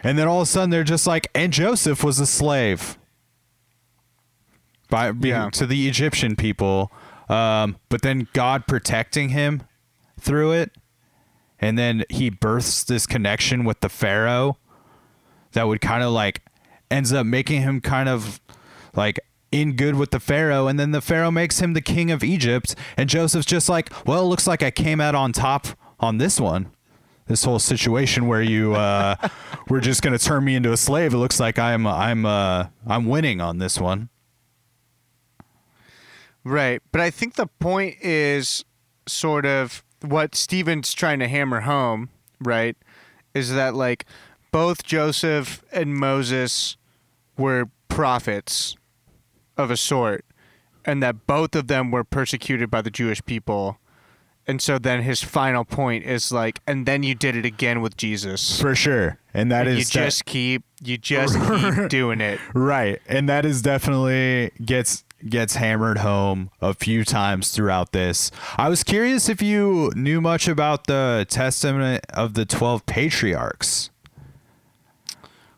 And 0.02 0.18
then 0.18 0.28
all 0.28 0.40
of 0.40 0.42
a 0.44 0.50
sudden 0.50 0.70
they're 0.70 0.84
just 0.84 1.06
like, 1.06 1.28
and 1.34 1.52
Joseph 1.52 2.02
was 2.02 2.18
a 2.18 2.26
slave 2.26 2.98
by 4.88 5.12
Yeah. 5.20 5.50
to 5.50 5.66
the 5.66 5.88
Egyptian 5.88 6.36
people. 6.36 6.90
Um, 7.28 7.76
but 7.88 8.02
then 8.02 8.26
God 8.32 8.66
protecting 8.66 9.28
him 9.30 9.62
through 10.18 10.52
it, 10.52 10.72
and 11.60 11.78
then 11.78 12.04
he 12.10 12.28
births 12.28 12.82
this 12.82 13.06
connection 13.06 13.64
with 13.64 13.80
the 13.80 13.88
Pharaoh 13.88 14.58
that 15.52 15.68
would 15.68 15.80
kind 15.80 16.02
of 16.02 16.10
like 16.12 16.42
ends 16.90 17.12
up 17.12 17.24
making 17.26 17.62
him 17.62 17.80
kind 17.80 18.08
of 18.08 18.40
like 18.96 19.20
in 19.52 19.74
good 19.74 19.96
with 19.96 20.10
the 20.10 20.20
Pharaoh, 20.20 20.66
and 20.66 20.78
then 20.78 20.92
the 20.92 21.00
Pharaoh 21.00 21.30
makes 21.30 21.60
him 21.60 21.72
the 21.72 21.80
king 21.80 22.10
of 22.10 22.22
Egypt, 22.22 22.74
and 22.96 23.08
Joseph's 23.08 23.46
just 23.46 23.68
like, 23.68 23.90
well, 24.06 24.22
it 24.22 24.26
looks 24.26 24.46
like 24.46 24.62
I 24.62 24.70
came 24.70 25.00
out 25.00 25.14
on 25.14 25.32
top 25.32 25.66
on 25.98 26.18
this 26.18 26.40
one. 26.40 26.70
This 27.26 27.44
whole 27.44 27.58
situation 27.60 28.26
where 28.26 28.42
you 28.42 28.74
uh, 28.74 29.16
were 29.68 29.80
just 29.80 30.02
gonna 30.02 30.18
turn 30.18 30.44
me 30.44 30.56
into 30.56 30.72
a 30.72 30.76
slave. 30.76 31.14
It 31.14 31.18
looks 31.18 31.38
like 31.38 31.58
I'm 31.58 31.86
I'm 31.86 32.26
uh, 32.26 32.66
I'm 32.86 33.06
winning 33.06 33.40
on 33.40 33.58
this 33.58 33.78
one. 33.78 34.08
Right. 36.42 36.82
But 36.90 37.00
I 37.00 37.10
think 37.10 37.34
the 37.34 37.46
point 37.46 37.96
is 38.00 38.64
sort 39.06 39.46
of 39.46 39.84
what 40.00 40.34
Stephen's 40.34 40.92
trying 40.94 41.18
to 41.20 41.28
hammer 41.28 41.60
home, 41.60 42.08
right? 42.40 42.76
Is 43.34 43.52
that 43.52 43.74
like 43.74 44.06
both 44.50 44.82
Joseph 44.82 45.62
and 45.70 45.94
Moses 45.94 46.76
were 47.36 47.70
prophets 47.88 48.76
of 49.60 49.70
a 49.70 49.76
sort, 49.76 50.24
and 50.84 51.02
that 51.02 51.26
both 51.26 51.54
of 51.54 51.68
them 51.68 51.90
were 51.90 52.04
persecuted 52.04 52.70
by 52.70 52.82
the 52.82 52.90
Jewish 52.90 53.24
people. 53.24 53.78
And 54.46 54.60
so 54.60 54.78
then 54.78 55.02
his 55.02 55.22
final 55.22 55.64
point 55.64 56.04
is 56.04 56.32
like, 56.32 56.58
and 56.66 56.84
then 56.86 57.02
you 57.04 57.14
did 57.14 57.36
it 57.36 57.44
again 57.44 57.80
with 57.82 57.96
Jesus. 57.96 58.60
For 58.60 58.74
sure, 58.74 59.18
and 59.32 59.52
that 59.52 59.68
And 59.68 59.78
is 59.78 59.94
you 59.94 60.00
that- 60.00 60.06
just 60.06 60.24
keep 60.24 60.64
you 60.82 60.96
just 60.98 61.38
keep 61.38 61.88
doing 61.90 62.20
it. 62.20 62.40
Right. 62.54 63.00
And 63.06 63.28
that 63.28 63.44
is 63.44 63.62
definitely 63.62 64.50
gets 64.64 65.04
gets 65.28 65.56
hammered 65.56 65.98
home 65.98 66.50
a 66.62 66.72
few 66.72 67.04
times 67.04 67.50
throughout 67.50 67.92
this. 67.92 68.30
I 68.56 68.70
was 68.70 68.82
curious 68.82 69.28
if 69.28 69.42
you 69.42 69.92
knew 69.94 70.20
much 70.22 70.48
about 70.48 70.86
the 70.86 71.26
testament 71.28 72.06
of 72.14 72.32
the 72.32 72.46
12 72.46 72.86
patriarchs. 72.86 73.90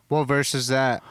What 0.09 0.25
verse 0.25 0.53
is 0.53 0.67
that? 0.67 1.01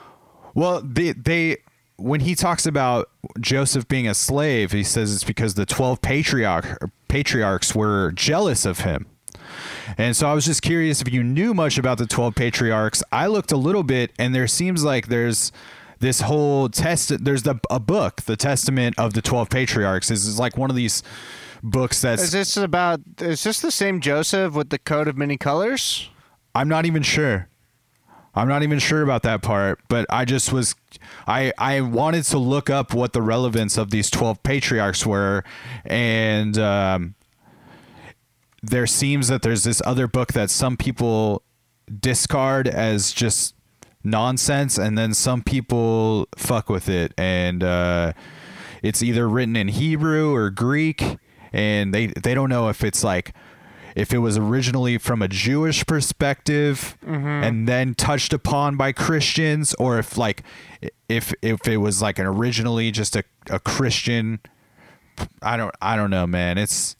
Well, 0.55 0.83
they 0.83 1.13
they 1.13 1.57
when 2.03 2.21
he 2.21 2.35
talks 2.35 2.67
about 2.67 3.11
Joseph 3.41 3.87
being 3.89 4.09
a 4.09 4.15
slave, 4.15 4.73
he 4.73 4.83
says 4.83 5.15
it's 5.15 5.25
because 5.25 5.55
the 5.55 5.67
12 5.67 6.03
patriarch 6.03 6.79
patriarchs 7.09 7.75
were 7.75 8.13
jealous 8.13 8.65
of 8.65 8.81
him. 8.81 9.07
And 9.99 10.17
so 10.17 10.29
I 10.29 10.35
was 10.35 10.47
just 10.47 10.63
curious 10.63 11.03
if 11.03 11.13
you 11.13 11.23
knew 11.23 11.55
much 11.55 11.79
about 11.79 11.99
the 11.99 12.07
12 12.07 12.35
patriarchs. 12.35 13.03
I 13.13 13.27
looked 13.27 13.53
a 13.53 13.57
little 13.57 13.83
bit 13.83 14.13
and 14.19 14.35
there 14.35 14.47
seems 14.47 14.83
like 14.83 15.09
there's 15.09 15.53
this 16.01 16.23
whole 16.23 16.69
test 16.69 17.25
there's 17.25 17.45
the 17.45 17.61
a 17.71 17.79
book, 17.79 18.23
the 18.23 18.37
testament 18.37 18.99
of 18.99 19.15
the 19.15 19.23
12 19.23 19.49
patriarchs 19.51 20.11
is, 20.11 20.27
is 20.27 20.39
like 20.39 20.57
one 20.57 20.71
of 20.71 20.77
these 20.77 21.03
books 21.63 22.01
that's 22.01 22.23
Is 22.23 22.33
this 22.33 22.57
about? 22.57 23.01
Is 23.21 23.45
this 23.45 23.61
the 23.61 23.71
same 23.71 24.01
Joseph 24.01 24.55
with 24.55 24.71
the 24.71 24.79
coat 24.79 25.07
of 25.07 25.17
many 25.17 25.37
colors? 25.37 26.11
I'm 26.55 26.69
not 26.69 26.87
even 26.87 27.03
sure. 27.03 27.49
I'm 28.35 28.49
not 28.49 28.63
even 28.63 28.79
sure 28.79 29.03
about 29.03 29.23
that 29.25 29.43
part, 29.43 29.81
but 29.89 30.07
I 30.09 30.25
just 30.25 30.53
was 30.53 30.75
I 31.27 31.53
I 31.59 31.81
wanted 31.83 32.25
to 32.25 32.39
look 32.39 32.71
up 32.71 32.95
what 32.95 33.13
the 33.13 33.21
relevance 33.21 33.77
of 33.77 33.91
these 33.91 34.09
12 34.11 34.43
patriarchs 34.43 35.05
were. 35.05 35.45
And 35.85 36.59
um 36.59 37.15
there 38.63 38.87
seems 38.87 39.29
that 39.29 39.43
there's 39.43 39.65
this 39.65 39.83
other 39.85 40.07
book 40.07 40.33
that 40.33 40.49
some 40.49 40.77
people 40.77 41.43
discard 42.01 42.69
as 42.69 43.13
just 43.13 43.55
nonsense 44.05 44.79
and 44.79 44.97
then 44.97 45.13
some 45.13 45.43
people 45.43 46.27
fuck 46.37 46.71
with 46.71 46.89
it. 46.89 47.13
And 47.19 47.63
uh 47.63 48.13
it's 48.83 49.03
either 49.03 49.29
written 49.29 49.57
in 49.57 49.69
Hebrew 49.69 50.35
or 50.35 50.49
Greek 50.49 51.19
and 51.53 51.93
they 51.93 52.07
they 52.07 52.35
don't 52.35 52.49
know 52.49 52.71
if 52.71 52.83
it's 52.83 53.05
like 53.05 53.35
if 53.95 54.13
it 54.13 54.19
was 54.19 54.39
originally 54.39 54.99
from 54.99 55.23
a 55.23 55.29
Jewish 55.29 55.85
perspective 55.87 56.97
mm-hmm. 57.05 57.27
and 57.27 57.69
then 57.69 57.95
touched 57.95 58.33
upon 58.33 58.77
by 58.77 58.93
Christians 58.93 59.75
or 59.75 59.99
if 59.99 60.17
like 60.17 60.43
if 61.09 61.33
if 61.43 61.67
it 61.67 61.79
was 61.79 62.03
like 62.03 62.19
an 62.19 62.27
originally 62.27 62.91
just 62.91 63.17
a, 63.17 63.25
a 63.51 63.59
Christian 63.59 64.41
I 65.43 65.57
don't 65.57 65.75
I 65.81 65.97
don't 65.97 66.11
know 66.11 66.27
man 66.27 66.59
it's 66.59 66.97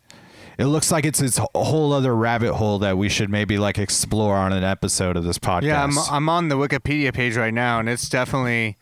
it 0.59 0.67
looks 0.67 0.93
like 0.93 1.05
it's 1.05 1.21
it's 1.21 1.39
a 1.39 1.65
whole 1.65 1.93
other 1.93 2.15
rabbit 2.15 2.55
hole 2.55 2.79
that 2.81 2.99
we 2.99 3.09
should 3.09 3.31
maybe 3.31 3.59
like 3.59 3.79
explore 3.79 4.37
on 4.37 4.53
an 4.53 4.63
episode 4.65 5.17
of 5.17 5.25
this 5.25 5.39
podcast. 5.39 5.63
Yeah, 5.63 5.83
I'm 5.83 5.99
I'm 6.11 6.29
on 6.29 6.49
the 6.49 6.57
Wikipedia 6.57 7.13
page 7.13 7.37
right 7.37 7.55
now, 7.55 7.81
and 7.81 7.89
it's 7.89 8.09
definitely 8.09 8.77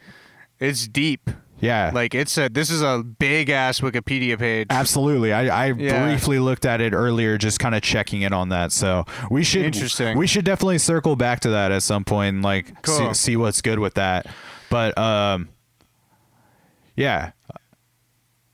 it's 0.59 0.89
deep. 0.89 1.31
Yeah. 1.61 1.91
Like 1.95 2.15
it's 2.15 2.37
a 2.39 2.49
this 2.49 2.71
is 2.71 2.83
a 2.83 3.03
big 3.03 3.51
ass 3.51 3.81
Wikipedia 3.81 4.39
page. 4.39 4.67
Absolutely. 4.71 5.33
I, 5.33 5.67
I 5.69 5.73
Yeah. 5.73 6.07
briefly 6.07 6.39
looked 6.39 6.65
at 6.65 6.81
it 6.81 6.93
earlier, 6.93 7.37
just 7.39 7.59
kind 7.61 7.75
of 7.75 7.83
checking 7.83 8.23
in 8.23 8.33
on 8.33 8.49
that. 8.49 8.73
So 8.73 9.05
we 9.31 9.43
should 9.45 9.65
Interesting. 9.67 10.17
We 10.19 10.27
should 10.27 10.45
definitely 10.45 10.79
circle 10.79 11.17
back 11.17 11.41
to 11.41 11.51
that 11.51 11.71
at 11.73 11.83
some 11.83 12.05
point 12.05 12.35
and 12.37 12.43
like 12.43 12.83
Cool. 12.83 13.15
see, 13.15 13.31
see 13.33 13.37
what's 13.37 13.61
good 13.63 13.79
with 13.79 13.95
that. 13.95 14.27
But 14.71 14.97
um, 14.99 15.49
yeah. 16.97 17.33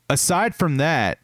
Aside 0.08 0.54
from 0.54 0.76
that, 0.76 1.18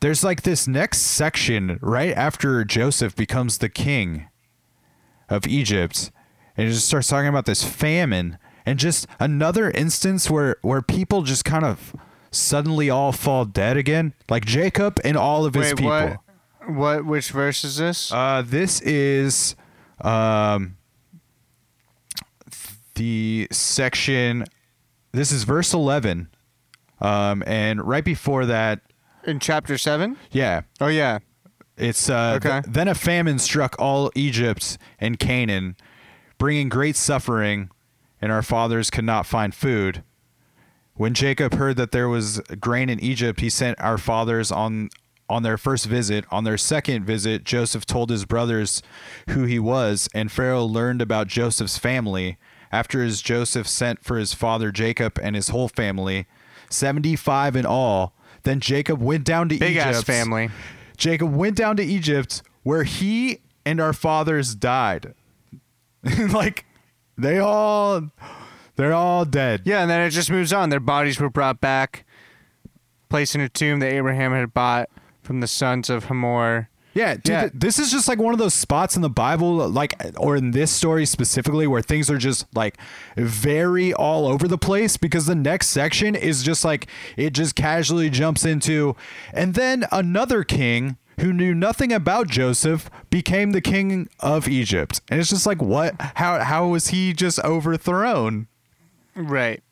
there's 0.00 0.22
like 0.24 0.42
this 0.42 0.68
next 0.68 0.98
section 0.98 1.78
right 1.80 2.12
after 2.16 2.64
Joseph 2.64 3.14
becomes 3.16 3.58
the 3.58 3.68
king 3.68 4.26
of 5.30 5.46
Egypt, 5.46 6.10
and 6.56 6.68
it 6.68 6.72
just 6.72 6.86
starts 6.86 7.08
talking 7.08 7.28
about 7.28 7.46
this 7.46 7.64
famine 7.64 8.36
and 8.66 8.78
just 8.78 9.06
another 9.20 9.70
instance 9.70 10.30
where 10.30 10.56
where 10.62 10.82
people 10.82 11.22
just 11.22 11.44
kind 11.44 11.64
of 11.64 11.94
suddenly 12.30 12.88
all 12.90 13.12
fall 13.12 13.44
dead 13.44 13.76
again, 13.76 14.14
like 14.30 14.44
Jacob 14.44 14.98
and 15.04 15.16
all 15.16 15.44
of 15.44 15.54
his 15.54 15.70
Wait, 15.72 15.76
people. 15.76 15.90
what? 15.90 16.18
What? 16.68 17.04
Which 17.04 17.30
verse 17.30 17.64
is 17.64 17.76
this? 17.76 18.12
Uh, 18.12 18.42
this 18.46 18.80
is 18.82 19.56
um, 20.00 20.76
the 22.94 23.48
section. 23.50 24.44
This 25.12 25.32
is 25.32 25.44
verse 25.44 25.74
eleven, 25.74 26.28
um, 27.00 27.42
and 27.46 27.82
right 27.86 28.04
before 28.04 28.46
that, 28.46 28.80
In 29.24 29.40
chapter 29.40 29.76
seven? 29.76 30.16
yeah, 30.30 30.62
Oh 30.80 30.86
yeah. 30.88 31.18
It's 31.76 32.08
uh, 32.10 32.34
Okay. 32.36 32.60
th- 32.62 32.64
then 32.74 32.86
a 32.88 32.94
famine 32.94 33.38
struck 33.38 33.74
all 33.78 34.10
Egypt 34.14 34.76
and 34.98 35.18
Canaan, 35.18 35.76
bringing 36.38 36.68
great 36.68 36.96
suffering, 36.96 37.70
and 38.22 38.30
our 38.30 38.42
fathers 38.42 38.88
could 38.88 39.04
not 39.04 39.26
find 39.26 39.54
food. 39.54 40.04
When 40.94 41.12
Jacob 41.12 41.54
heard 41.54 41.76
that 41.76 41.90
there 41.90 42.08
was 42.08 42.38
grain 42.60 42.88
in 42.88 43.00
Egypt, 43.00 43.40
he 43.40 43.50
sent 43.50 43.80
our 43.80 43.98
fathers 43.98 44.52
on 44.52 44.90
on 45.28 45.42
their 45.42 45.56
first 45.56 45.86
visit. 45.86 46.24
On 46.30 46.44
their 46.44 46.58
second 46.58 47.04
visit, 47.04 47.44
Joseph 47.44 47.86
told 47.86 48.10
his 48.10 48.24
brothers 48.24 48.82
who 49.30 49.44
he 49.44 49.58
was, 49.58 50.08
and 50.14 50.30
Pharaoh 50.30 50.64
learned 50.64 51.00
about 51.02 51.26
Joseph's 51.26 51.78
family. 51.78 52.38
After 52.70 53.02
his 53.02 53.20
Joseph 53.20 53.68
sent 53.68 54.02
for 54.02 54.16
his 54.16 54.32
father 54.32 54.70
Jacob 54.70 55.18
and 55.22 55.36
his 55.36 55.48
whole 55.48 55.68
family, 55.68 56.26
seventy-five 56.70 57.56
in 57.56 57.66
all. 57.66 58.14
Then 58.44 58.60
Jacob 58.60 59.00
went 59.00 59.24
down 59.24 59.48
to 59.50 59.58
Big 59.58 59.72
Egypt. 59.72 59.86
ass 59.86 60.02
family. 60.02 60.50
Jacob 60.96 61.34
went 61.34 61.56
down 61.56 61.76
to 61.76 61.82
Egypt 61.82 62.42
where 62.62 62.84
he 62.84 63.40
and 63.64 63.80
our 63.80 63.92
fathers 63.92 64.54
died. 64.54 65.14
like 66.32 66.64
they 67.18 67.38
all 67.38 68.10
they're 68.76 68.94
all 68.94 69.24
dead. 69.24 69.62
Yeah, 69.64 69.82
and 69.82 69.90
then 69.90 70.00
it 70.00 70.10
just 70.10 70.30
moves 70.30 70.52
on. 70.52 70.70
Their 70.70 70.80
bodies 70.80 71.20
were 71.20 71.30
brought 71.30 71.60
back, 71.60 72.04
placed 73.08 73.34
in 73.34 73.40
a 73.40 73.48
tomb 73.48 73.80
that 73.80 73.92
Abraham 73.92 74.32
had 74.32 74.52
bought 74.54 74.88
from 75.22 75.40
the 75.40 75.46
sons 75.46 75.90
of 75.90 76.04
Hamor. 76.06 76.68
Yeah, 76.94 77.14
dude, 77.14 77.28
Yeah. 77.28 77.40
th- 77.42 77.52
this 77.54 77.78
is 77.78 77.90
just 77.90 78.06
like 78.06 78.18
one 78.18 78.34
of 78.34 78.38
those 78.38 78.52
spots 78.52 78.96
in 78.96 79.02
the 79.02 79.08
Bible, 79.08 79.66
like, 79.66 79.94
or 80.18 80.36
in 80.36 80.50
this 80.50 80.70
story 80.70 81.06
specifically, 81.06 81.66
where 81.66 81.80
things 81.80 82.10
are 82.10 82.18
just 82.18 82.44
like 82.54 82.76
very 83.16 83.94
all 83.94 84.26
over 84.26 84.46
the 84.46 84.58
place 84.58 84.98
because 84.98 85.24
the 85.24 85.34
next 85.34 85.68
section 85.68 86.14
is 86.14 86.42
just 86.42 86.66
like 86.66 86.86
it 87.16 87.32
just 87.32 87.54
casually 87.56 88.10
jumps 88.10 88.44
into, 88.44 88.94
and 89.32 89.54
then 89.54 89.86
another 89.90 90.44
king 90.44 90.98
who 91.20 91.32
knew 91.32 91.54
nothing 91.54 91.92
about 91.92 92.28
Joseph 92.28 92.90
became 93.10 93.52
the 93.52 93.60
king 93.60 94.08
of 94.20 94.48
Egypt, 94.48 95.00
and 95.10 95.20
it's 95.20 95.30
just 95.30 95.46
like, 95.46 95.60
what? 95.62 95.94
How? 96.16 96.40
How 96.40 96.66
was 96.68 96.88
he 96.88 97.12
just 97.12 97.38
overthrown? 97.40 98.48
Right. 99.14 99.62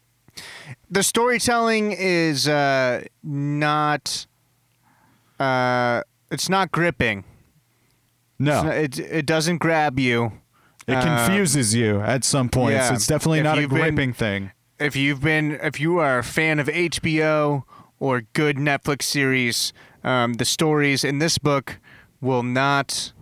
The 0.90 1.02
storytelling 1.02 1.92
is 1.92 2.46
uh, 2.48 3.04
not. 3.22 4.26
Uh, 5.38 6.02
it's 6.30 6.48
not 6.48 6.70
gripping. 6.70 7.24
No, 8.38 8.62
not- 8.62 8.74
It 8.76 8.98
it 8.98 9.26
doesn't 9.26 9.58
grab 9.58 9.98
you. 9.98 10.32
it 10.86 10.94
uh, 10.94 11.02
confuses 11.26 11.74
you 11.74 12.00
at 12.00 12.24
some 12.24 12.48
points. 12.48 12.74
yeah. 12.74 12.94
It's 12.94 13.06
definitely 13.06 13.38
If 13.40 13.44
not 13.44 13.58
a 13.58 13.62
you've 13.62 13.70
been- 13.70 13.78
gripping 13.80 14.12
thing. 14.12 14.52
if 14.78 14.96
you've 14.96 15.20
been 15.20 15.52
if 15.62 15.78
you 15.80 15.98
are 15.98 16.18
a 16.18 16.24
fan 16.24 16.58
of 16.58 16.66
HBO 16.68 17.64
or 17.98 18.22
good 18.32 18.56
Netflix 18.56 19.02
series, 19.02 19.72
um, 20.04 20.34
the 20.34 20.44
stories 20.44 21.04
in 21.04 21.18
this 21.18 21.38
book 21.38 21.78
will 22.20 22.42
not 22.42 23.12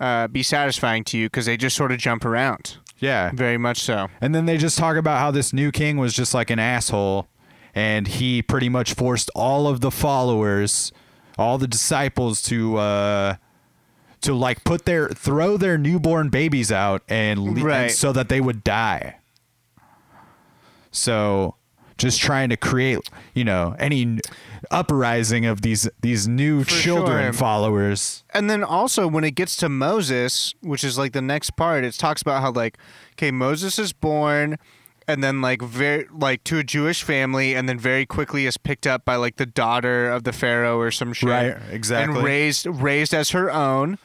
uh, 0.00 0.28
be 0.28 0.42
satisfying 0.42 1.04
to 1.04 1.18
you 1.18 1.26
because 1.26 1.46
they 1.46 1.56
just 1.56 1.76
sort 1.76 1.92
of 1.92 1.98
jump 1.98 2.24
around. 2.24 2.78
Yeah, 3.00 3.30
Very 3.32 3.58
much 3.58 3.80
so. 3.80 4.08
And 4.20 4.34
then 4.34 4.46
they 4.46 4.56
just 4.56 4.76
talk 4.76 4.96
about 4.96 5.18
how 5.18 5.30
this 5.30 5.52
new 5.52 5.70
king 5.70 5.98
was 5.98 6.14
just 6.14 6.34
like 6.34 6.50
an 6.50 6.58
asshole 6.58 7.28
and 7.74 8.08
he 8.08 8.42
pretty 8.42 8.68
much 8.68 8.94
forced 8.94 9.30
all 9.36 9.68
of 9.68 9.80
the 9.80 9.90
followers, 9.92 10.90
all 11.38 11.58
the 11.58 11.68
disciples 11.68 12.42
to 12.42 12.76
uh 12.76 13.36
to 14.22 14.34
like 14.34 14.64
put 14.64 14.84
their 14.84 15.08
throw 15.10 15.56
their 15.56 15.78
newborn 15.78 16.28
babies 16.28 16.72
out 16.72 17.02
and, 17.08 17.38
le- 17.38 17.72
and 17.72 17.92
so 17.92 18.12
that 18.12 18.28
they 18.28 18.40
would 18.40 18.64
die. 18.64 19.16
So 20.90 21.54
just 21.98 22.20
trying 22.20 22.48
to 22.48 22.56
create, 22.56 22.98
you 23.34 23.44
know, 23.44 23.76
any 23.78 24.18
uprising 24.70 25.46
of 25.46 25.62
these 25.62 25.88
these 26.00 26.26
new 26.28 26.64
For 26.64 26.70
children 26.70 27.24
sure. 27.26 27.32
followers. 27.32 28.24
And 28.34 28.48
then 28.50 28.62
also 28.64 29.06
when 29.06 29.24
it 29.24 29.32
gets 29.32 29.56
to 29.56 29.68
Moses, 29.68 30.54
which 30.60 30.84
is 30.84 30.98
like 30.98 31.12
the 31.12 31.22
next 31.22 31.50
part, 31.56 31.84
it 31.84 31.94
talks 31.94 32.22
about 32.22 32.42
how 32.42 32.50
like, 32.52 32.78
okay, 33.12 33.30
Moses 33.30 33.78
is 33.78 33.92
born, 33.92 34.58
and 35.06 35.22
then 35.24 35.40
like 35.40 35.62
very 35.62 36.06
like 36.12 36.44
to 36.44 36.58
a 36.58 36.64
Jewish 36.64 37.02
family, 37.02 37.54
and 37.54 37.68
then 37.68 37.78
very 37.78 38.06
quickly 38.06 38.46
is 38.46 38.56
picked 38.56 38.86
up 38.86 39.04
by 39.04 39.16
like 39.16 39.36
the 39.36 39.46
daughter 39.46 40.10
of 40.10 40.24
the 40.24 40.32
pharaoh 40.32 40.78
or 40.78 40.90
some 40.90 41.12
shit, 41.12 41.28
Right, 41.28 41.56
exactly. 41.70 42.16
and 42.16 42.24
raised 42.24 42.66
raised 42.66 43.14
as 43.14 43.30
her 43.30 43.50
own. 43.50 43.98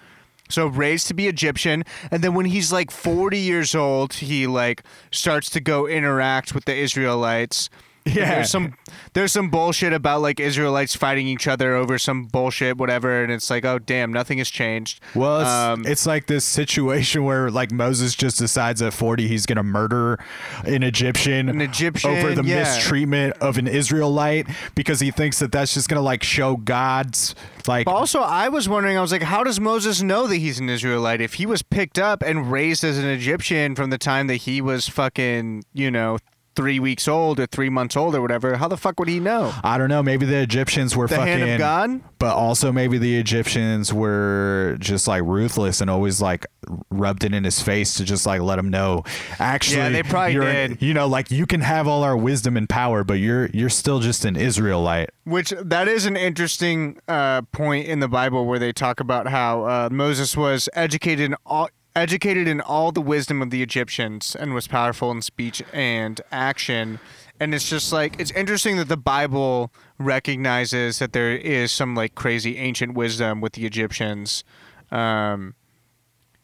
So 0.49 0.67
raised 0.67 1.07
to 1.07 1.13
be 1.13 1.27
Egyptian, 1.27 1.83
and 2.11 2.21
then 2.23 2.33
when 2.35 2.45
he's 2.45 2.71
like 2.71 2.91
40 2.91 3.39
years 3.39 3.73
old, 3.73 4.13
he 4.13 4.45
like 4.45 4.83
starts 5.09 5.49
to 5.51 5.59
go 5.61 5.87
interact 5.87 6.53
with 6.53 6.65
the 6.65 6.75
Israelites. 6.75 7.69
Yeah. 8.05 8.35
There's 8.35 8.49
some 8.49 8.75
there's 9.13 9.31
some 9.31 9.49
bullshit 9.49 9.93
about 9.93 10.21
like 10.21 10.39
Israelites 10.39 10.95
fighting 10.95 11.27
each 11.27 11.47
other 11.47 11.73
over 11.73 11.97
some 11.97 12.25
bullshit, 12.25 12.77
whatever, 12.77 13.23
and 13.23 13.31
it's 13.31 13.49
like, 13.49 13.63
oh 13.63 13.79
damn, 13.79 14.11
nothing 14.11 14.39
has 14.39 14.49
changed. 14.49 14.99
Well, 15.15 15.41
it's, 15.41 15.49
Um, 15.49 15.85
it's 15.85 16.05
like 16.05 16.27
this 16.27 16.43
situation 16.43 17.23
where 17.25 17.49
like 17.49 17.71
Moses 17.71 18.13
just 18.13 18.37
decides 18.37 18.81
at 18.81 18.93
40 18.93 19.27
he's 19.27 19.45
going 19.45 19.55
to 19.57 19.63
murder 19.63 20.19
an 20.65 20.83
Egyptian, 20.83 21.47
An 21.49 21.61
Egyptian, 21.61 22.11
over 22.11 22.35
the 22.35 22.43
yeah. 22.43 22.59
mistreatment 22.59 23.37
of 23.37 23.57
an 23.57 23.67
Israelite 23.67 24.47
because 24.75 24.99
he 24.99 25.11
thinks 25.11 25.39
that 25.39 25.51
that's 25.51 25.73
just 25.73 25.87
going 25.87 25.97
to 25.99 26.03
like 26.03 26.23
show 26.23 26.57
God's 26.57 27.35
like 27.67 27.85
But 27.85 27.93
also, 27.93 28.19
I 28.19 28.49
was 28.49 28.67
wondering, 28.67 28.97
I 28.97 29.01
was 29.01 29.11
like, 29.13 29.21
how 29.23 29.43
does 29.43 29.59
Moses 29.59 30.01
know 30.01 30.27
that 30.27 30.37
he's 30.37 30.59
an 30.59 30.69
Israelite? 30.69 31.21
If 31.21 31.35
he 31.35 31.45
was 31.45 31.61
picked 31.61 31.97
up 31.97 32.21
and 32.21 32.51
raised 32.51 32.83
as 32.83 32.97
an 32.97 33.05
Egyptian 33.05 33.75
from 33.75 33.89
the 33.89 33.97
time 33.97 34.27
that 34.27 34.37
he 34.37 34.61
was 34.61 34.89
fucking, 34.89 35.63
you 35.73 35.89
know, 35.89 36.17
three 36.55 36.79
weeks 36.79 37.07
old 37.07 37.39
or 37.39 37.45
three 37.47 37.69
months 37.69 37.95
old 37.95 38.15
or 38.15 38.21
whatever, 38.21 38.57
how 38.57 38.67
the 38.67 38.77
fuck 38.77 38.99
would 38.99 39.09
he 39.09 39.19
know? 39.19 39.53
I 39.63 39.77
don't 39.77 39.89
know, 39.89 40.03
maybe 40.03 40.25
the 40.25 40.37
Egyptians 40.41 40.95
were 40.95 41.07
The 41.07 41.15
fucking 41.15 41.39
hand 41.39 41.51
of 41.53 41.57
God? 41.59 42.01
but 42.19 42.35
also 42.35 42.71
maybe 42.71 42.97
the 42.97 43.17
Egyptians 43.17 43.93
were 43.93 44.77
just 44.79 45.07
like 45.07 45.23
ruthless 45.23 45.81
and 45.81 45.89
always 45.89 46.21
like 46.21 46.45
rubbed 46.89 47.23
it 47.25 47.33
in 47.33 47.43
his 47.43 47.61
face 47.61 47.95
to 47.95 48.05
just 48.05 48.25
like 48.25 48.39
let 48.41 48.57
him 48.57 48.69
know 48.69 49.03
actually 49.39 49.77
Yeah, 49.77 49.89
they 49.89 50.03
probably 50.03 50.33
you're 50.33 50.43
did. 50.45 50.81
you 50.81 50.93
know 50.93 51.07
like 51.07 51.31
you 51.31 51.45
can 51.45 51.59
have 51.59 51.85
all 51.87 52.03
our 52.03 52.15
wisdom 52.15 52.55
and 52.55 52.69
power 52.69 53.03
but 53.03 53.15
you're 53.15 53.47
you're 53.47 53.69
still 53.69 53.99
just 53.99 54.23
an 54.23 54.37
Israelite 54.37 55.09
Which 55.25 55.49
that 55.61 55.89
is 55.89 56.05
an 56.05 56.15
interesting 56.15 56.97
uh, 57.09 57.41
point 57.51 57.87
in 57.87 57.99
the 57.99 58.07
Bible 58.07 58.45
where 58.45 58.59
they 58.59 58.71
talk 58.71 59.01
about 59.01 59.27
how 59.27 59.63
uh, 59.65 59.89
Moses 59.91 60.37
was 60.37 60.69
educated 60.73 61.25
in 61.31 61.35
all 61.45 61.67
educated 61.95 62.47
in 62.47 62.59
all 62.59 62.91
the 62.91 63.01
wisdom 63.01 63.41
of 63.41 63.49
the 63.49 63.61
Egyptians 63.61 64.35
and 64.35 64.53
was 64.53 64.67
powerful 64.67 65.11
in 65.11 65.21
speech 65.21 65.61
and 65.71 66.19
action. 66.31 66.99
And 67.39 67.53
it's 67.53 67.69
just 67.69 67.93
like 67.93 68.19
it's 68.19 68.31
interesting 68.31 68.77
that 68.77 68.87
the 68.87 68.97
Bible 68.97 69.71
recognizes 69.99 70.99
that 70.99 71.13
there 71.13 71.35
is 71.35 71.71
some 71.71 71.95
like 71.95 72.15
crazy 72.15 72.57
ancient 72.57 72.93
wisdom 72.95 73.41
with 73.41 73.53
the 73.53 73.65
Egyptians. 73.65 74.43
Um, 74.91 75.55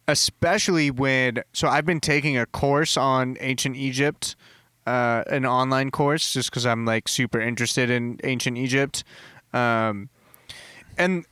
especially 0.07 0.89
when 0.89 1.43
so 1.53 1.67
I've 1.67 1.85
been 1.85 1.99
taking 1.99 2.37
a 2.37 2.45
course 2.47 2.97
on 2.97 3.37
ancient 3.39 3.75
Egypt, 3.75 4.35
uh, 4.87 5.23
an 5.27 5.45
online 5.45 5.91
course, 5.91 6.33
just 6.33 6.49
because 6.49 6.65
I'm 6.65 6.85
like 6.85 7.07
super 7.07 7.39
interested 7.39 7.89
in 7.89 8.19
ancient 8.23 8.57
Egypt, 8.57 9.03
um, 9.53 10.09
and 10.97 11.25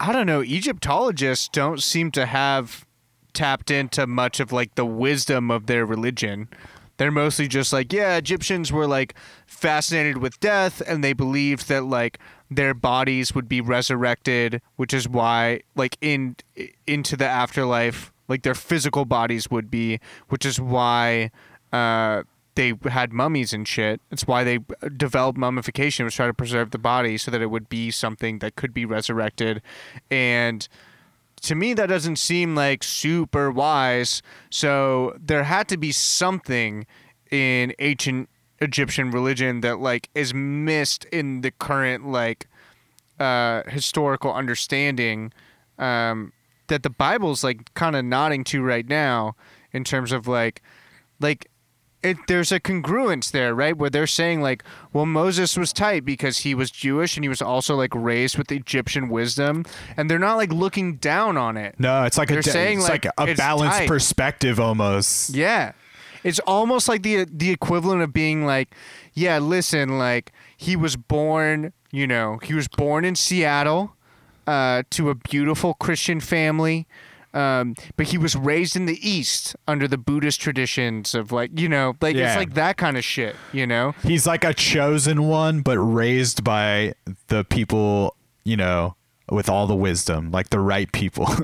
I 0.00 0.12
don't 0.12 0.26
know, 0.26 0.42
Egyptologists 0.42 1.48
don't 1.48 1.82
seem 1.82 2.10
to 2.12 2.24
have 2.24 2.86
tapped 3.34 3.70
into 3.70 4.06
much 4.06 4.40
of 4.40 4.52
like 4.52 4.74
the 4.74 4.84
wisdom 4.84 5.50
of 5.50 5.66
their 5.66 5.84
religion. 5.86 6.48
They're 6.96 7.10
mostly 7.10 7.48
just 7.48 7.72
like, 7.72 7.92
yeah, 7.92 8.16
Egyptians 8.16 8.70
were 8.70 8.86
like 8.86 9.14
fascinated 9.46 10.18
with 10.18 10.38
death 10.40 10.82
and 10.86 11.02
they 11.02 11.14
believed 11.14 11.68
that 11.68 11.84
like 11.84 12.18
their 12.50 12.74
bodies 12.74 13.34
would 13.34 13.48
be 13.48 13.60
resurrected, 13.60 14.60
which 14.76 14.92
is 14.92 15.08
why 15.08 15.62
like 15.76 15.96
in 16.00 16.36
into 16.86 17.16
the 17.16 17.26
afterlife, 17.26 18.12
like 18.28 18.42
their 18.42 18.54
physical 18.54 19.04
bodies 19.06 19.50
would 19.50 19.70
be, 19.70 19.98
which 20.28 20.44
is 20.44 20.60
why 20.60 21.30
uh 21.72 22.22
they 22.54 22.74
had 22.90 23.12
mummies 23.12 23.52
and 23.54 23.66
shit. 23.66 24.00
It's 24.10 24.26
why 24.26 24.44
they 24.44 24.58
developed 24.96 25.38
mummification 25.38 26.04
was 26.04 26.14
try 26.14 26.26
to 26.26 26.34
preserve 26.34 26.72
the 26.72 26.78
body 26.78 27.16
so 27.16 27.30
that 27.30 27.40
it 27.40 27.46
would 27.46 27.68
be 27.68 27.90
something 27.90 28.40
that 28.40 28.56
could 28.56 28.74
be 28.74 28.84
resurrected. 28.84 29.62
And 30.10 30.68
to 31.42 31.54
me 31.54 31.74
that 31.74 31.86
doesn't 31.86 32.16
seem 32.16 32.54
like 32.54 32.82
super 32.82 33.50
wise. 33.50 34.22
So 34.50 35.16
there 35.18 35.44
had 35.44 35.68
to 35.68 35.76
be 35.76 35.92
something 35.92 36.86
in 37.30 37.72
ancient 37.78 38.28
Egyptian 38.60 39.10
religion 39.10 39.60
that 39.62 39.80
like 39.80 40.08
is 40.14 40.34
missed 40.34 41.04
in 41.06 41.40
the 41.40 41.50
current 41.50 42.06
like 42.06 42.46
uh, 43.18 43.62
historical 43.68 44.32
understanding 44.32 45.32
um, 45.78 46.32
that 46.68 46.82
the 46.82 46.90
Bible's 46.90 47.42
like 47.42 47.72
kind 47.74 47.96
of 47.96 48.04
nodding 48.04 48.44
to 48.44 48.62
right 48.62 48.86
now 48.86 49.34
in 49.72 49.84
terms 49.84 50.12
of 50.12 50.26
like 50.28 50.62
like 51.20 51.49
it, 52.02 52.16
there's 52.28 52.50
a 52.50 52.58
congruence 52.60 53.30
there, 53.30 53.54
right? 53.54 53.76
Where 53.76 53.90
they're 53.90 54.06
saying 54.06 54.40
like, 54.40 54.64
well, 54.92 55.06
Moses 55.06 55.56
was 55.56 55.72
tight 55.72 56.04
because 56.04 56.38
he 56.38 56.54
was 56.54 56.70
Jewish 56.70 57.16
and 57.16 57.24
he 57.24 57.28
was 57.28 57.42
also 57.42 57.76
like 57.76 57.94
raised 57.94 58.38
with 58.38 58.50
Egyptian 58.50 59.08
wisdom, 59.08 59.64
and 59.96 60.10
they're 60.10 60.18
not 60.18 60.36
like 60.36 60.52
looking 60.52 60.96
down 60.96 61.36
on 61.36 61.56
it. 61.56 61.74
No, 61.78 62.04
it's 62.04 62.16
like 62.18 62.28
They're 62.28 62.38
a 62.38 62.42
saying, 62.42 62.78
it's 62.78 62.88
like, 62.88 63.04
like, 63.18 63.30
a 63.30 63.34
balanced 63.34 63.78
tight. 63.78 63.88
perspective 63.88 64.58
almost. 64.58 65.30
Yeah. 65.30 65.72
It's 66.22 66.38
almost 66.40 66.88
like 66.88 67.02
the 67.02 67.24
the 67.24 67.50
equivalent 67.50 68.02
of 68.02 68.12
being 68.12 68.44
like, 68.44 68.74
yeah, 69.14 69.38
listen, 69.38 69.98
like 69.98 70.32
he 70.56 70.76
was 70.76 70.96
born, 70.96 71.72
you 71.90 72.06
know, 72.06 72.38
he 72.42 72.52
was 72.54 72.68
born 72.68 73.04
in 73.04 73.14
Seattle 73.14 73.96
uh, 74.46 74.82
to 74.90 75.10
a 75.10 75.14
beautiful 75.14 75.74
Christian 75.74 76.20
family. 76.20 76.86
Um, 77.32 77.74
but 77.96 78.06
he 78.08 78.18
was 78.18 78.34
raised 78.34 78.74
in 78.74 78.86
the 78.86 78.98
East 79.08 79.54
under 79.68 79.86
the 79.86 79.98
Buddhist 79.98 80.40
traditions 80.40 81.14
of 81.14 81.30
like, 81.32 81.58
you 81.58 81.68
know, 81.68 81.94
like 82.00 82.16
Yeah. 82.16 82.28
it's 82.28 82.36
like 82.36 82.54
that 82.54 82.76
kind 82.76 82.96
of 82.96 83.04
shit, 83.04 83.36
you 83.52 83.66
know? 83.66 83.94
He's 84.02 84.26
like 84.26 84.42
a 84.44 84.52
chosen 84.52 85.24
one, 85.24 85.60
but 85.60 85.78
raised 85.78 86.42
by 86.42 86.94
the 87.28 87.44
people, 87.44 88.16
you 88.44 88.56
know, 88.56 88.96
with 89.30 89.48
all 89.48 89.68
the 89.68 89.76
wisdom, 89.76 90.32
like 90.32 90.50
the 90.50 90.58
right 90.58 90.90
people. 90.90 91.28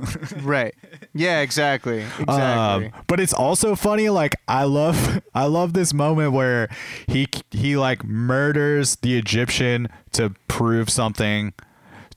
Right. 0.42 0.74
Yeah, 1.14 1.40
exactly. 1.40 2.00
Exactly. 2.18 2.86
Um, 2.86 2.92
but 3.06 3.20
it's 3.20 3.32
also 3.32 3.74
funny. 3.76 4.08
Like 4.10 4.34
I 4.48 4.64
love, 4.64 5.22
I 5.34 5.44
love 5.44 5.72
this 5.72 5.94
moment 5.94 6.32
where 6.32 6.68
he 7.06 7.28
he 7.52 7.76
like 7.76 8.04
murders 8.04 8.96
the 8.96 9.16
Egyptian 9.16 9.88
to 10.12 10.34
prove 10.48 10.90
something 10.90 11.52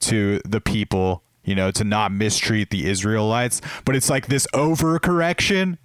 to 0.00 0.40
the 0.44 0.60
people. 0.60 1.22
You 1.44 1.54
know, 1.54 1.70
to 1.72 1.84
not 1.84 2.12
mistreat 2.12 2.70
the 2.70 2.86
Israelites. 2.88 3.60
But 3.84 3.96
it's 3.96 4.10
like 4.10 4.26
this 4.26 4.46
overcorrection. 4.54 5.78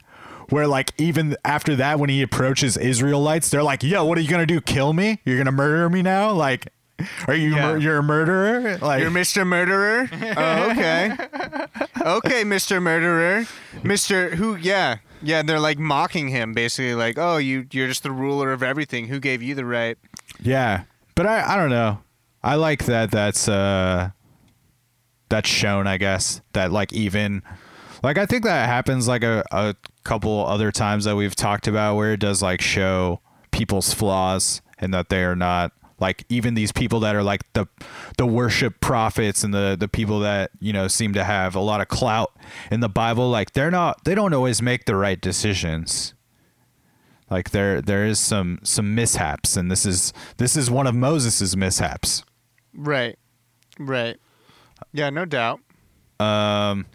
Where 0.50 0.68
like 0.68 0.92
even 1.00 1.36
after 1.44 1.76
that, 1.78 1.98
when 2.00 2.10
he 2.12 2.22
approaches 2.22 2.78
Israelites, 2.78 3.50
they're 3.50 3.64
like, 3.64 3.82
"Yo, 3.82 4.06
what 4.06 4.18
are 4.18 4.22
you 4.22 4.28
gonna 4.30 4.46
do? 4.46 4.62
Kill 4.62 4.94
me? 4.94 5.20
You're 5.26 5.38
gonna 5.40 5.52
murder 5.52 5.90
me 5.90 6.04
now? 6.04 6.34
Like, 6.34 6.68
are 7.28 7.34
you 7.34 7.56
Yeah. 7.56 7.72
mur- 7.74 7.78
you're 7.80 7.98
a 7.98 8.04
murderer? 8.04 8.78
Like, 8.78 9.02
You're 9.02 9.10
Mr. 9.10 9.46
Murderer? 9.46 10.08
Oh, 10.38 10.70
okay. 10.72 11.12
Okay, 12.00 12.44
Mr. 12.44 12.80
Murderer. 12.82 13.46
Mr. 13.82 14.36
Who 14.36 14.56
yeah. 14.56 14.98
Yeah, 15.24 15.42
they're 15.42 15.60
like 15.60 15.80
mocking 15.80 16.28
him 16.28 16.54
basically 16.54 16.94
like, 16.94 17.18
"Oh, 17.18 17.38
you 17.38 17.66
you're 17.72 17.88
just 17.88 18.04
the 18.04 18.12
ruler 18.12 18.52
of 18.52 18.62
everything. 18.62 19.08
Who 19.08 19.20
gave 19.20 19.42
you 19.42 19.56
the 19.56 19.66
right?" 19.66 19.98
Yeah, 20.40 20.84
but 21.16 21.26
I 21.26 21.54
I 21.54 21.56
don't 21.56 21.72
know. 21.72 22.02
I 22.44 22.54
like 22.56 22.86
that. 22.86 23.10
That's 23.10 23.50
uh, 23.50 24.12
that's 25.30 25.50
shown. 25.50 25.88
I 25.88 25.98
guess 25.98 26.42
that 26.54 26.72
like 26.72 26.94
even 26.94 27.42
like 28.04 28.18
I 28.18 28.26
think 28.26 28.44
that 28.44 28.68
happens 28.68 29.08
like 29.08 29.24
a 29.24 29.44
a 29.52 29.76
couple 30.04 30.46
other 30.46 30.72
times 30.72 31.06
that 31.06 31.16
we've 31.16 31.36
talked 31.36 31.68
about 31.68 31.96
where 31.96 32.14
it 32.14 32.20
does 32.20 32.42
like 32.42 32.62
show 32.62 33.22
people's 33.52 33.94
flaws 33.94 34.62
and 34.78 34.94
that 34.94 35.10
they 35.10 35.24
are 35.24 35.36
not 35.36 35.72
like 36.00 36.26
even 36.30 36.54
these 36.56 36.72
people 36.72 37.00
that 37.00 37.16
are 37.16 37.24
like 37.24 37.42
the 37.54 37.66
the 38.18 38.26
worship 38.26 38.82
prophets 38.82 39.44
and 39.44 39.54
the 39.54 39.78
the 39.80 39.88
people 39.88 40.20
that 40.20 40.52
you 40.60 40.74
know 40.74 40.88
seem 40.88 41.14
to 41.14 41.24
have 41.24 41.56
a 41.56 41.60
lot 41.60 41.80
of 41.80 41.88
clout 41.88 42.34
in 42.70 42.82
the 42.82 42.90
bible 42.90 43.30
like 43.30 43.54
they're 43.54 43.72
not 43.72 44.04
they 44.04 44.14
don't 44.14 44.34
always 44.34 44.62
make 44.62 44.84
the 44.86 44.96
right 44.96 45.22
decisions 45.22 46.14
like 47.30 47.52
there 47.52 47.82
there 47.82 48.06
is 48.06 48.20
some 48.20 48.60
some 48.62 48.94
mishaps 48.94 49.56
and 49.56 49.72
this 49.72 49.86
is 49.86 50.12
this 50.36 50.58
is 50.58 50.70
one 50.70 50.86
of 50.86 50.94
moses's 50.94 51.56
mishaps 51.56 52.24
Right. 52.78 53.18
Right. 53.80 54.18
Yeah, 54.96 55.10
no 55.10 55.26
doubt. 55.26 55.60
um 56.20 56.86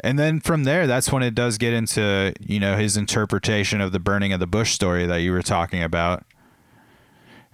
and 0.00 0.18
then 0.18 0.40
from 0.40 0.64
there 0.64 0.86
that's 0.86 1.12
when 1.12 1.22
it 1.22 1.34
does 1.34 1.56
get 1.58 1.72
into 1.72 2.32
you 2.40 2.58
know 2.58 2.76
his 2.76 2.96
interpretation 2.96 3.80
of 3.80 3.92
the 3.92 4.00
burning 4.00 4.32
of 4.32 4.40
the 4.40 4.46
bush 4.46 4.72
story 4.72 5.06
that 5.06 5.18
you 5.18 5.30
were 5.32 5.42
talking 5.42 5.82
about 5.82 6.24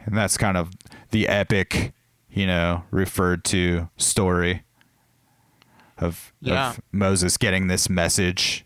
and 0.06 0.16
that's 0.16 0.36
kind 0.38 0.56
of 0.56 0.70
the 1.10 1.28
epic 1.28 1.92
you 2.30 2.46
know 2.46 2.84
referred 2.90 3.44
to 3.44 3.88
story 3.98 4.62
of, 5.98 6.32
Yeah. 6.40 6.70
of 6.70 6.80
moses 6.92 7.36
getting 7.36 7.66
this 7.66 7.90
message 7.90 8.64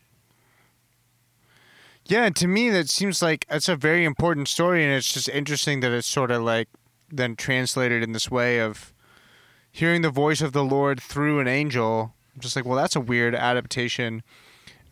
Yeah, 2.07 2.29
to 2.31 2.47
me 2.47 2.71
that 2.71 2.89
seems 2.89 3.23
like 3.23 3.45
it's 3.51 3.69
a 3.69 3.77
very 3.77 4.05
important 4.05 4.49
story 4.49 4.85
and 4.85 4.93
it's 4.93 5.13
just 5.13 5.29
interesting 5.29 5.81
that 5.81 5.91
it's 5.93 6.07
sort 6.07 6.31
of 6.31 6.43
like 6.43 6.69
then 7.11 7.35
translated 7.37 8.03
in 8.03 8.13
this 8.13 8.31
way 8.31 8.61
of 8.61 8.93
hearing 9.75 10.03
the 10.03 10.11
voice 10.11 10.41
of 10.41 10.53
the 10.53 10.63
Lord 10.63 11.03
through 11.03 11.41
an 11.41 11.49
angel. 11.49 12.15
I'm 12.33 12.41
just 12.41 12.55
like, 12.55 12.65
well, 12.65 12.77
that's 12.77 12.95
a 12.95 13.01
weird 13.01 13.35
adaptation. 13.35 14.23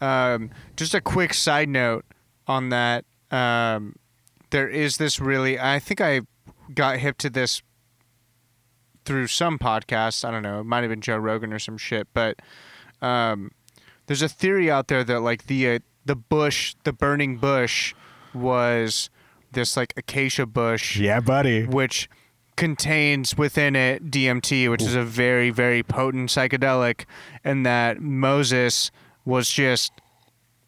Um, 0.00 0.50
just 0.74 0.92
a 0.92 1.00
quick 1.00 1.34
side 1.34 1.68
note 1.68 2.04
on 2.48 2.70
that. 2.70 3.04
Um, 3.30 3.94
there 4.50 4.68
is 4.68 4.96
this 4.96 5.20
really, 5.20 5.56
I 5.56 5.78
think 5.78 6.00
I 6.00 6.22
got 6.74 6.98
hip 6.98 7.16
to 7.18 7.30
this 7.30 7.62
through 9.04 9.28
some 9.28 9.56
podcast. 9.56 10.24
I 10.24 10.32
don't 10.32 10.42
know. 10.42 10.58
It 10.58 10.64
might 10.64 10.80
have 10.80 10.90
been 10.90 11.00
Joe 11.00 11.16
Rogan 11.16 11.52
or 11.52 11.60
some 11.60 11.78
shit, 11.78 12.08
but 12.12 12.40
um, 13.00 13.52
there's 14.06 14.22
a 14.22 14.28
theory 14.28 14.68
out 14.68 14.88
there 14.88 15.04
that 15.04 15.20
like 15.20 15.46
the 15.46 15.76
uh, 15.76 15.78
the 16.04 16.16
bush, 16.16 16.74
the 16.82 16.92
burning 16.92 17.36
bush, 17.36 17.94
was 18.34 19.10
this 19.52 19.76
like 19.76 19.92
acacia 19.96 20.44
bush, 20.44 20.98
yeah 20.98 21.20
buddy 21.20 21.66
which 21.66 22.08
contains 22.56 23.36
within 23.36 23.74
it 23.74 24.10
DMT, 24.10 24.70
which 24.70 24.82
is 24.82 24.94
a 24.94 25.02
very 25.04 25.50
very 25.50 25.82
potent 25.82 26.30
psychedelic, 26.30 27.04
and 27.44 27.64
that 27.66 28.00
Moses 28.00 28.90
was 29.24 29.50
just 29.50 29.92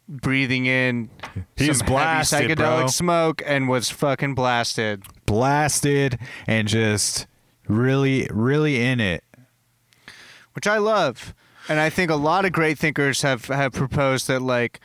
breathing 0.07 0.65
in 0.65 1.09
He's 1.55 1.79
some 1.79 1.87
blasted, 1.87 2.39
heavy 2.41 2.53
psychedelic 2.53 2.79
bro. 2.79 2.87
smoke 2.87 3.41
and 3.45 3.67
was 3.67 3.89
fucking 3.89 4.35
blasted. 4.35 5.03
blasted 5.25 6.19
and 6.45 6.67
just 6.67 7.25
really 7.67 8.27
really 8.31 8.79
in 8.79 8.99
it 8.99 9.23
which 10.55 10.67
I 10.67 10.77
love. 10.77 11.35
And 11.67 11.79
I 11.79 11.89
think 11.89 12.09
a 12.09 12.15
lot 12.15 12.45
of 12.45 12.51
great 12.51 12.79
thinkers 12.79 13.21
have, 13.23 13.45
have 13.45 13.73
proposed 13.73 14.27
that 14.27 14.41
like 14.41 14.79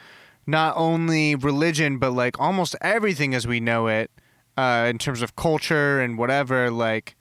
not 0.46 0.74
only 0.76 1.34
religion 1.34 1.98
but 1.98 2.10
like 2.10 2.40
almost 2.40 2.74
everything 2.80 3.34
as 3.34 3.46
we 3.46 3.60
know 3.60 3.86
it 3.86 4.10
uh, 4.60 4.86
in 4.86 4.98
terms 4.98 5.22
of 5.22 5.36
culture 5.36 6.00
and 6.00 6.18
whatever 6.18 6.70
like 6.70 7.16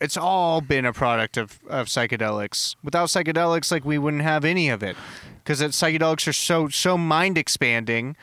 it's 0.00 0.16
all 0.16 0.60
been 0.60 0.84
a 0.84 0.92
product 0.92 1.36
of, 1.36 1.58
of 1.68 1.86
psychedelics. 1.86 2.76
Without 2.84 3.08
psychedelics, 3.08 3.72
like 3.72 3.84
we 3.84 3.98
wouldn't 3.98 4.22
have 4.22 4.44
any 4.44 4.68
of 4.68 4.80
it, 4.82 4.96
because 5.38 5.60
psychedelics 5.60 6.26
are 6.26 6.32
so 6.32 6.68
so 6.68 6.96
mind 6.98 7.38
expanding 7.38 8.16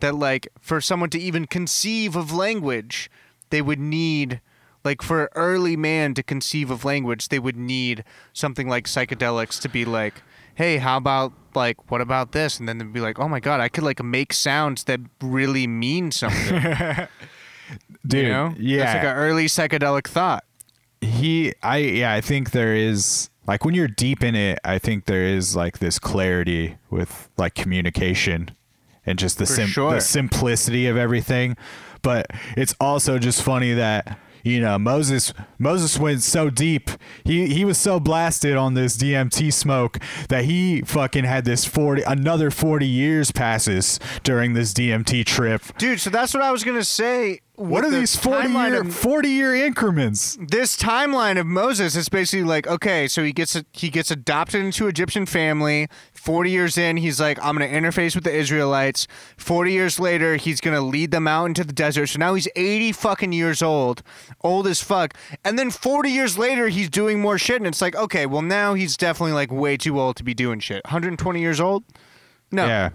that 0.00 0.14
like 0.14 0.48
for 0.60 0.80
someone 0.80 1.10
to 1.10 1.18
even 1.18 1.46
conceive 1.46 2.16
of 2.16 2.32
language, 2.32 3.10
they 3.50 3.62
would 3.62 3.78
need 3.78 4.40
like 4.84 5.00
for 5.00 5.30
early 5.34 5.76
man 5.76 6.14
to 6.14 6.22
conceive 6.22 6.70
of 6.70 6.84
language, 6.84 7.28
they 7.28 7.38
would 7.38 7.56
need 7.56 8.04
something 8.32 8.68
like 8.68 8.86
psychedelics 8.86 9.60
to 9.60 9.68
be 9.68 9.84
like, 9.84 10.22
hey, 10.54 10.78
how 10.78 10.96
about 10.96 11.32
like 11.54 11.90
what 11.90 12.00
about 12.00 12.32
this? 12.32 12.58
And 12.58 12.68
then 12.68 12.78
they'd 12.78 12.92
be 12.92 13.00
like, 13.00 13.18
oh 13.18 13.28
my 13.28 13.40
god, 13.40 13.60
I 13.60 13.68
could 13.68 13.84
like 13.84 14.02
make 14.02 14.32
sounds 14.32 14.84
that 14.84 15.00
really 15.20 15.66
mean 15.66 16.10
something. 16.10 16.62
Dude, 18.06 18.24
you 18.24 18.28
know? 18.28 18.54
yeah. 18.58 18.78
That's 18.78 18.94
like 18.94 19.04
an 19.04 19.16
early 19.16 19.46
psychedelic 19.46 20.06
thought. 20.08 20.44
he 21.00 21.52
i 21.62 21.78
yeah 21.78 22.12
i 22.12 22.20
think 22.20 22.52
there 22.52 22.74
is 22.76 23.28
like 23.46 23.64
when 23.64 23.74
you're 23.74 23.88
deep 23.88 24.22
in 24.22 24.34
it 24.36 24.58
i 24.64 24.78
think 24.78 25.06
there 25.06 25.24
is 25.24 25.56
like 25.56 25.78
this 25.80 25.98
clarity 25.98 26.76
with 26.90 27.28
like 27.36 27.54
communication 27.54 28.50
and 29.04 29.18
just 29.18 29.38
the 29.38 29.46
sim- 29.46 29.66
sure. 29.66 29.94
the 29.94 30.00
simplicity 30.00 30.86
of 30.86 30.96
everything 30.96 31.56
but 32.02 32.26
it's 32.56 32.74
also 32.80 33.18
just 33.18 33.42
funny 33.42 33.72
that 33.74 34.16
you 34.44 34.60
know 34.60 34.76
Moses 34.78 35.32
Moses 35.58 35.98
went 35.98 36.22
so 36.22 36.50
deep 36.50 36.90
he 37.24 37.46
he 37.46 37.64
was 37.64 37.78
so 37.78 37.98
blasted 38.00 38.56
on 38.56 38.74
this 38.74 38.96
DMT 38.96 39.52
smoke 39.52 39.98
that 40.28 40.44
he 40.44 40.82
fucking 40.82 41.24
had 41.24 41.44
this 41.44 41.64
40 41.64 42.02
another 42.02 42.50
40 42.50 42.86
years 42.86 43.30
passes 43.32 44.00
during 44.24 44.54
this 44.54 44.72
DMT 44.72 45.24
trip 45.26 45.62
Dude, 45.78 46.00
so 46.00 46.10
that's 46.10 46.34
what 46.34 46.42
I 46.42 46.50
was 46.50 46.64
gonna 46.64 46.84
say. 46.84 47.40
What 47.56 47.84
are 47.84 47.90
the 47.90 47.98
these 47.98 48.16
40 48.16 48.48
timeline 48.48 48.70
year 48.70 48.80
of- 48.80 48.94
40 48.94 49.28
year 49.28 49.54
increments 49.54 50.38
this 50.40 50.76
timeline 50.76 51.38
of 51.38 51.46
Moses 51.46 51.94
is 51.94 52.08
basically 52.08 52.44
like 52.44 52.66
okay, 52.66 53.06
so 53.06 53.22
he 53.22 53.32
gets 53.32 53.54
a, 53.54 53.64
he 53.72 53.90
gets 53.90 54.10
adopted 54.10 54.62
into 54.64 54.86
Egyptian 54.88 55.26
family. 55.26 55.88
Forty 56.14 56.50
years 56.50 56.78
in, 56.78 56.98
he's 56.98 57.20
like, 57.20 57.38
I'm 57.42 57.56
gonna 57.58 57.66
interface 57.70 58.14
with 58.14 58.22
the 58.24 58.32
Israelites. 58.34 59.08
Forty 59.36 59.72
years 59.72 59.98
later, 59.98 60.36
he's 60.36 60.60
gonna 60.60 60.80
lead 60.80 61.10
them 61.10 61.26
out 61.26 61.46
into 61.46 61.64
the 61.64 61.72
desert. 61.72 62.06
So 62.06 62.18
now 62.20 62.34
he's 62.34 62.46
80 62.54 62.92
fucking 62.92 63.32
years 63.32 63.60
old, 63.60 64.02
old 64.42 64.66
as 64.68 64.80
fuck. 64.80 65.14
And 65.44 65.58
then 65.58 65.70
40 65.70 66.10
years 66.10 66.38
later, 66.38 66.68
he's 66.68 66.88
doing 66.88 67.20
more 67.20 67.38
shit, 67.38 67.56
and 67.56 67.66
it's 67.66 67.82
like, 67.82 67.96
okay, 67.96 68.24
well 68.26 68.42
now 68.42 68.74
he's 68.74 68.96
definitely 68.96 69.32
like 69.32 69.50
way 69.50 69.76
too 69.76 69.98
old 70.00 70.14
to 70.16 70.24
be 70.24 70.32
doing 70.32 70.60
shit. 70.60 70.82
120 70.84 71.40
years 71.40 71.60
old? 71.60 71.82
No. 72.52 72.66
Yeah. 72.66 72.90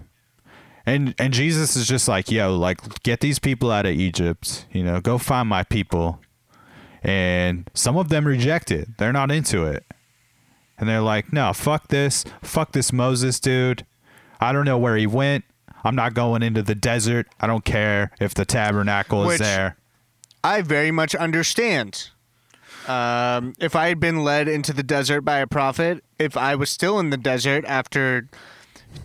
And 0.88 1.14
and 1.18 1.34
Jesus 1.34 1.76
is 1.76 1.86
just 1.86 2.08
like, 2.08 2.30
yo, 2.30 2.56
like 2.56 3.02
get 3.02 3.20
these 3.20 3.38
people 3.38 3.70
out 3.70 3.84
of 3.84 3.92
Egypt, 3.92 4.64
you 4.72 4.82
know, 4.82 5.02
go 5.02 5.18
find 5.18 5.46
my 5.46 5.62
people. 5.62 6.18
And 7.02 7.68
some 7.74 7.98
of 7.98 8.08
them 8.08 8.26
reject 8.26 8.70
it. 8.70 8.96
They're 8.96 9.12
not 9.12 9.30
into 9.30 9.64
it. 9.66 9.84
And 10.78 10.88
they're 10.88 11.02
like, 11.02 11.32
"No, 11.32 11.52
fuck 11.52 11.88
this. 11.88 12.24
Fuck 12.42 12.72
this 12.72 12.92
Moses 12.92 13.38
dude. 13.38 13.84
I 14.40 14.52
don't 14.52 14.64
know 14.64 14.78
where 14.78 14.96
he 14.96 15.06
went. 15.06 15.44
I'm 15.84 15.94
not 15.94 16.14
going 16.14 16.42
into 16.42 16.62
the 16.62 16.74
desert. 16.74 17.26
I 17.38 17.46
don't 17.46 17.64
care 17.64 18.10
if 18.18 18.32
the 18.32 18.46
tabernacle 18.46 19.28
is 19.30 19.40
there." 19.40 19.76
I 20.42 20.62
very 20.62 20.90
much 20.90 21.14
understand. 21.14 22.10
Um, 22.86 23.52
if 23.58 23.76
I 23.76 23.88
had 23.88 24.00
been 24.00 24.24
led 24.24 24.48
into 24.48 24.72
the 24.72 24.82
desert 24.82 25.20
by 25.20 25.40
a 25.40 25.46
prophet, 25.46 26.02
if 26.18 26.36
I 26.36 26.54
was 26.54 26.70
still 26.70 26.98
in 26.98 27.10
the 27.10 27.18
desert 27.18 27.64
after 27.66 28.28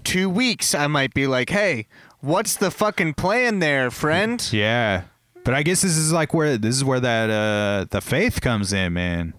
two 0.03 0.29
weeks, 0.29 0.73
I 0.75 0.87
might 0.87 1.13
be 1.13 1.27
like, 1.27 1.49
hey, 1.49 1.87
what's 2.21 2.55
the 2.55 2.71
fucking 2.71 3.13
plan 3.15 3.59
there, 3.59 3.89
friend? 3.91 4.47
Yeah. 4.51 5.03
But 5.43 5.53
I 5.53 5.63
guess 5.63 5.81
this 5.81 5.97
is 5.97 6.11
like 6.13 6.33
where 6.33 6.57
this 6.57 6.75
is 6.75 6.83
where 6.85 6.99
that 7.01 7.29
uh 7.29 7.85
the 7.89 7.99
faith 8.01 8.39
comes 8.41 8.71
in, 8.71 8.93
man. 8.93 9.33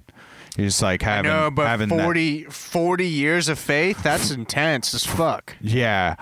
You're 0.57 0.67
just 0.69 0.83
like 0.83 1.03
having 1.03 1.31
no, 1.31 1.51
but 1.51 1.67
having 1.67 1.89
that- 1.89 2.03
40, 2.05 2.45
40 2.45 3.07
years 3.09 3.49
of 3.49 3.59
faith, 3.59 4.03
that's 4.03 4.31
intense 4.31 4.95
as 4.95 5.05
fuck. 5.05 5.57
Yeah, 5.61 6.17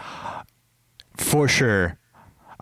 for 1.16 1.48
sure. 1.48 1.98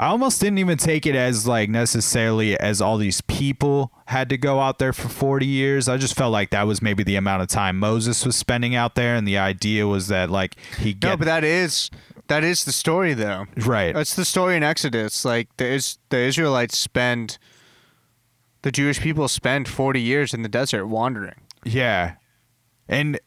I 0.01 0.07
almost 0.07 0.41
didn't 0.41 0.57
even 0.57 0.79
take 0.79 1.05
it 1.05 1.15
as 1.15 1.47
like 1.47 1.69
necessarily 1.69 2.59
as 2.59 2.81
all 2.81 2.97
these 2.97 3.21
people 3.21 3.93
had 4.07 4.31
to 4.31 4.39
go 4.39 4.59
out 4.59 4.79
there 4.79 4.95
for 4.95 5.11
40 5.11 5.45
years. 5.45 5.91
I 5.91 5.99
just 5.99 6.17
felt 6.17 6.33
like 6.33 6.49
that 6.51 6.67
was 6.67 6.81
maybe 6.81 7.03
the 7.03 7.17
amount 7.17 7.43
of 7.43 7.49
time 7.49 7.79
Moses 7.79 8.25
was 8.25 8.35
spending 8.35 8.75
out 8.75 8.95
there, 8.95 9.15
and 9.15 9.29
the 9.29 9.37
idea 9.37 9.87
was 9.87 10.09
that 10.09 10.31
like 10.31 10.57
he 10.79 10.97
No, 11.03 11.19
but 11.19 11.27
that 11.27 11.45
is 11.45 11.91
that 12.29 12.43
is 12.43 12.65
the 12.65 12.73
story 12.73 13.13
though. 13.13 13.45
right. 13.59 13.95
That's 13.95 14.15
the 14.15 14.25
story 14.25 14.57
in 14.57 14.63
Exodus. 14.63 15.23
Like 15.27 15.55
the 15.59 15.67
is 15.67 15.99
the 16.09 16.17
Israelites 16.17 16.79
spend 16.79 17.37
the 18.63 18.73
Jewish 18.73 19.01
people 19.01 19.29
spend 19.29 19.69
40 19.69 20.01
years 20.01 20.33
in 20.33 20.43
the 20.43 20.49
desert 20.49 20.87
wandering. 20.87 21.43
Yeah, 21.63 22.15
and 22.89 23.21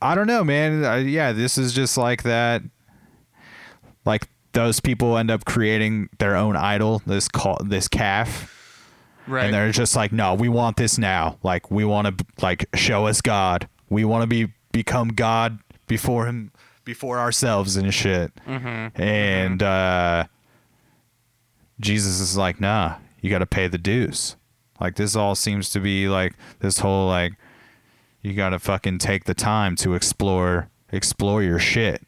I 0.00 0.14
don't 0.14 0.28
know, 0.28 0.44
man. 0.44 0.84
Uh, 0.84 0.94
yeah, 0.94 1.32
this 1.32 1.58
is 1.58 1.72
just 1.72 1.98
like 1.98 2.22
that. 2.22 2.62
Like 4.04 4.28
those 4.52 4.80
people 4.80 5.16
end 5.16 5.30
up 5.30 5.44
creating 5.44 6.08
their 6.18 6.34
own 6.36 6.56
idol, 6.56 7.02
this 7.06 7.28
call, 7.28 7.58
this 7.64 7.86
calf. 7.88 8.56
Right. 9.26 9.44
and 9.44 9.54
they're 9.54 9.70
just 9.70 9.94
like 9.94 10.10
no 10.12 10.34
we 10.34 10.48
want 10.48 10.76
this 10.76 10.98
now 10.98 11.36
like 11.44 11.70
we 11.70 11.84
want 11.84 12.18
to 12.18 12.24
like 12.42 12.66
show 12.74 13.06
us 13.06 13.20
god 13.20 13.68
we 13.88 14.04
want 14.04 14.22
to 14.22 14.26
be 14.26 14.52
become 14.72 15.08
god 15.10 15.60
before 15.86 16.26
him 16.26 16.50
before 16.84 17.18
ourselves 17.20 17.76
and 17.76 17.94
shit 17.94 18.32
Mm-hmm. 18.48 19.00
and 19.00 19.62
uh 19.62 20.24
jesus 21.78 22.18
is 22.18 22.36
like 22.36 22.60
nah 22.60 22.96
you 23.20 23.30
got 23.30 23.38
to 23.38 23.46
pay 23.46 23.68
the 23.68 23.78
dues 23.78 24.34
like 24.80 24.96
this 24.96 25.14
all 25.14 25.34
seems 25.36 25.70
to 25.70 25.80
be 25.80 26.08
like 26.08 26.34
this 26.58 26.78
whole 26.80 27.06
like 27.06 27.34
you 28.22 28.32
got 28.34 28.50
to 28.50 28.58
fucking 28.58 28.98
take 28.98 29.24
the 29.24 29.34
time 29.34 29.76
to 29.76 29.94
explore 29.94 30.68
explore 30.90 31.42
your 31.42 31.58
shit 31.60 32.02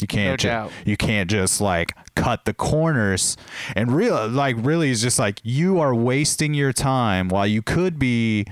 you 0.00 0.06
can't 0.06 0.32
No 0.32 0.36
ju- 0.36 0.48
doubt. 0.48 0.72
you 0.84 0.96
can't 0.96 1.30
just 1.30 1.60
like 1.60 1.92
cut 2.14 2.44
the 2.44 2.54
corners 2.54 3.36
and 3.74 3.92
real 3.92 4.28
like 4.28 4.56
really 4.58 4.90
is 4.90 5.00
just 5.02 5.18
like 5.18 5.40
you 5.42 5.80
are 5.80 5.94
wasting 5.94 6.54
your 6.54 6.72
time 6.72 7.28
while 7.28 7.46
you 7.46 7.62
could 7.62 7.98
be 7.98 8.46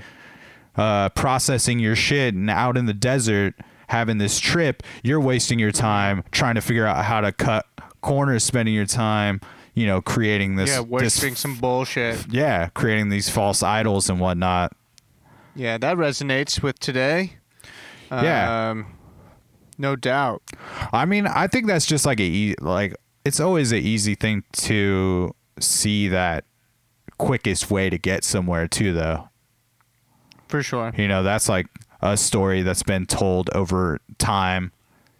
uh, 0.77 1.09
processing 1.09 1.79
your 1.79 1.95
shit 1.95 2.33
and 2.33 2.49
out 2.49 2.77
in 2.77 2.85
the 2.85 2.93
desert 2.93 3.53
having 3.87 4.17
this 4.17 4.39
trip 4.39 4.83
you're 5.03 5.19
wasting 5.21 5.57
your 5.59 5.71
time 5.71 6.23
trying 6.31 6.55
to 6.55 6.61
figure 6.61 6.85
out 6.85 7.05
how 7.05 7.21
to 7.21 7.31
cut 7.31 7.65
corners 8.01 8.43
spending 8.43 8.73
your 8.73 8.85
time 8.85 9.39
you 9.73 9.85
know 9.87 10.01
creating 10.01 10.55
this 10.55 10.69
yeah, 10.69 10.99
this 10.99 11.39
some 11.39 11.55
bullshit. 11.57 12.25
yeah 12.31 12.67
creating 12.73 13.09
these 13.09 13.29
false 13.29 13.61
idols 13.63 14.09
and 14.09 14.19
whatnot 14.19 14.73
Yeah, 15.55 15.77
that 15.77 15.95
resonates 15.97 16.61
with 16.61 16.79
today. 16.79 17.33
Yeah. 18.11 18.69
Um, 18.71 18.87
no 19.77 19.95
doubt. 19.95 20.41
I 20.93 21.05
mean, 21.05 21.27
I 21.27 21.47
think 21.47 21.67
that's 21.67 21.85
just 21.85 22.05
like 22.05 22.19
a 22.19 22.55
like 22.61 22.95
it's 23.23 23.39
always 23.39 23.71
an 23.71 23.79
easy 23.79 24.15
thing 24.15 24.43
to 24.53 25.35
see 25.59 26.07
that 26.09 26.45
quickest 27.17 27.71
way 27.71 27.89
to 27.89 27.97
get 27.97 28.23
somewhere 28.23 28.67
too 28.67 28.93
though. 28.93 29.29
For 30.47 30.61
sure. 30.61 30.93
You 30.95 31.07
know, 31.07 31.23
that's 31.23 31.49
like 31.49 31.67
a 32.01 32.17
story 32.17 32.61
that's 32.61 32.83
been 32.83 33.05
told 33.05 33.49
over 33.51 33.99
time 34.17 34.71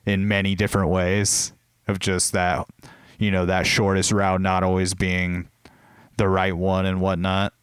in 0.05 0.27
many 0.27 0.55
different 0.55 0.89
ways 0.89 1.51
of 1.87 1.99
just 1.99 2.31
that 2.33 2.67
you 3.17 3.31
know, 3.31 3.45
that 3.45 3.65
shortest 3.65 4.11
route 4.11 4.41
not 4.41 4.63
always 4.63 4.93
being 4.93 5.47
the 6.17 6.27
right 6.27 6.55
one 6.55 6.85
and 6.85 7.01
whatnot. 7.01 7.53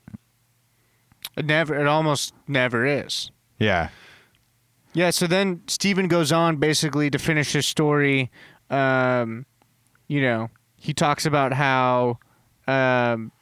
It 1.37 1.47
never. 1.47 1.79
It 1.79 1.87
almost 1.87 2.35
never 2.47 2.85
is. 2.85 3.31
Yeah. 3.59 3.89
Yeah. 4.95 5.11
So 5.11 5.27
then 5.27 5.63
Stephen 5.67 6.09
goes 6.09 6.33
on 6.33 6.57
basically 6.57 7.11
to 7.11 7.19
finish 7.19 7.53
his 7.53 7.67
story. 7.67 8.31
Um, 8.71 9.47
you 10.09 10.21
know, 10.21 10.51
he 10.77 10.93
talks 10.93 11.25
about 11.27 11.53
how, 11.53 12.19
um, 12.67 13.33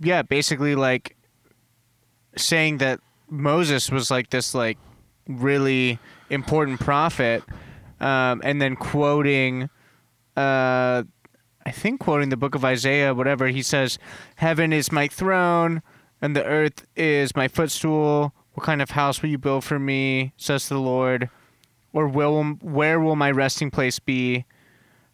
yeah, 0.00 0.22
basically 0.22 0.74
like 0.74 1.16
saying 2.36 2.78
that 2.78 3.00
Moses 3.28 3.90
was 3.90 4.10
like 4.10 4.30
this 4.30 4.54
like 4.54 4.78
really 5.28 5.98
important 6.30 6.80
prophet, 6.80 7.42
um, 8.00 8.40
and 8.44 8.60
then 8.60 8.76
quoting, 8.76 9.70
uh, 10.36 11.02
I 11.64 11.70
think 11.70 12.00
quoting 12.00 12.30
the 12.30 12.36
book 12.36 12.54
of 12.54 12.64
Isaiah, 12.64 13.14
whatever 13.14 13.46
he 13.48 13.62
says, 13.62 13.98
"Heaven 14.36 14.72
is 14.72 14.90
my 14.90 15.08
throne, 15.08 15.82
and 16.20 16.34
the 16.34 16.44
earth 16.44 16.86
is 16.96 17.36
my 17.36 17.48
footstool. 17.48 18.34
What 18.54 18.64
kind 18.64 18.82
of 18.82 18.90
house 18.90 19.22
will 19.22 19.30
you 19.30 19.38
build 19.38 19.64
for 19.64 19.78
me?" 19.78 20.32
Says 20.36 20.68
the 20.68 20.78
Lord. 20.78 21.30
Or 21.94 22.06
will 22.08 22.42
where 22.62 22.98
will 22.98 23.16
my 23.16 23.30
resting 23.30 23.70
place 23.70 23.98
be? 23.98 24.46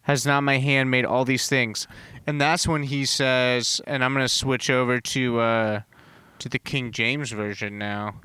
Has 0.03 0.25
not 0.25 0.41
my 0.41 0.57
hand 0.59 0.89
made 0.89 1.05
all 1.05 1.25
these 1.25 1.47
things? 1.49 1.87
And 2.25 2.39
that's 2.39 2.67
when 2.67 2.83
he 2.83 3.05
says, 3.05 3.81
and 3.85 4.03
I'm 4.03 4.13
gonna 4.13 4.29
switch 4.29 4.69
over 4.69 4.99
to 5.01 5.39
uh, 5.39 5.81
to 6.39 6.49
the 6.49 6.57
King 6.57 6.91
James 6.91 7.31
version 7.31 7.77
now, 7.77 8.15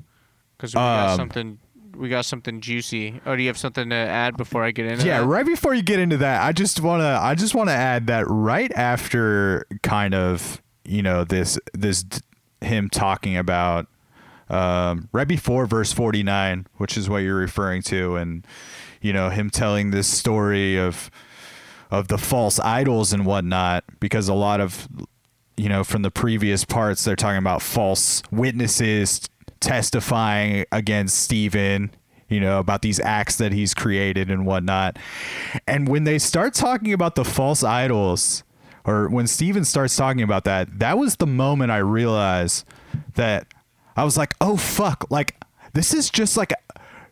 because 0.57 0.73
we 0.73 0.79
got 0.79 1.09
Um, 1.09 1.15
something 1.17 1.59
we 1.97 2.09
got 2.09 2.25
something 2.25 2.59
juicy. 2.61 3.21
Oh, 3.25 3.35
do 3.35 3.41
you 3.41 3.47
have 3.47 3.57
something 3.57 3.89
to 3.89 3.95
add 3.95 4.35
before 4.37 4.63
I 4.63 4.71
get 4.71 4.85
into 4.85 5.05
Yeah, 5.05 5.19
that? 5.19 5.25
right 5.27 5.45
before 5.45 5.73
you 5.73 5.81
get 5.81 5.99
into 5.99 6.17
that, 6.17 6.41
I 6.43 6.51
just 6.51 6.79
want 6.81 7.01
to 7.01 7.19
I 7.21 7.35
just 7.35 7.55
want 7.55 7.69
to 7.69 7.73
add 7.75 8.07
that 8.07 8.25
right 8.27 8.71
after 8.73 9.65
kind 9.83 10.13
of, 10.15 10.61
you 10.85 11.01
know, 11.01 11.23
this 11.25 11.59
this 11.73 12.05
him 12.61 12.89
talking 12.89 13.35
about 13.37 13.87
um, 14.49 15.09
right 15.11 15.27
before 15.27 15.65
verse 15.65 15.91
49, 15.91 16.67
which 16.77 16.97
is 16.97 17.09
what 17.09 17.19
you're 17.19 17.35
referring 17.35 17.81
to 17.83 18.15
and 18.15 18.45
you 19.01 19.13
know, 19.13 19.29
him 19.29 19.51
telling 19.51 19.91
this 19.91 20.07
story 20.07 20.77
of 20.79 21.11
of 21.91 22.07
the 22.07 22.17
false 22.17 22.59
idols 22.59 23.13
and 23.13 23.25
whatnot 23.25 23.83
because 23.99 24.27
a 24.27 24.33
lot 24.33 24.59
of 24.59 24.87
you 25.55 25.69
know 25.69 25.83
from 25.83 26.01
the 26.01 26.09
previous 26.09 26.65
parts 26.65 27.03
they're 27.03 27.15
talking 27.15 27.37
about 27.37 27.61
false 27.61 28.23
witnesses 28.31 29.21
testifying 29.59 30.65
against 30.71 31.19
Stephen 31.19 31.91
you 32.27 32.39
know, 32.39 32.59
about 32.59 32.81
these 32.81 32.99
acts 32.99 33.35
that 33.35 33.51
he's 33.51 33.73
created 33.73 34.31
and 34.31 34.45
whatnot. 34.45 34.97
And 35.67 35.87
when 35.87 36.05
they 36.05 36.17
start 36.17 36.53
talking 36.53 36.91
about 36.91 37.15
the 37.15 37.23
false 37.23 37.63
idols, 37.63 38.43
or 38.83 39.07
when 39.09 39.27
Stephen 39.27 39.63
starts 39.63 39.95
talking 39.95 40.23
about 40.23 40.43
that, 40.45 40.79
that 40.79 40.97
was 40.97 41.17
the 41.17 41.27
moment 41.27 41.71
I 41.71 41.77
realized 41.77 42.65
that 43.13 43.47
I 43.95 44.03
was 44.03 44.17
like, 44.17 44.33
oh 44.41 44.57
fuck, 44.57 45.05
like 45.09 45.35
this 45.73 45.93
is 45.93 46.09
just 46.09 46.37
like 46.37 46.53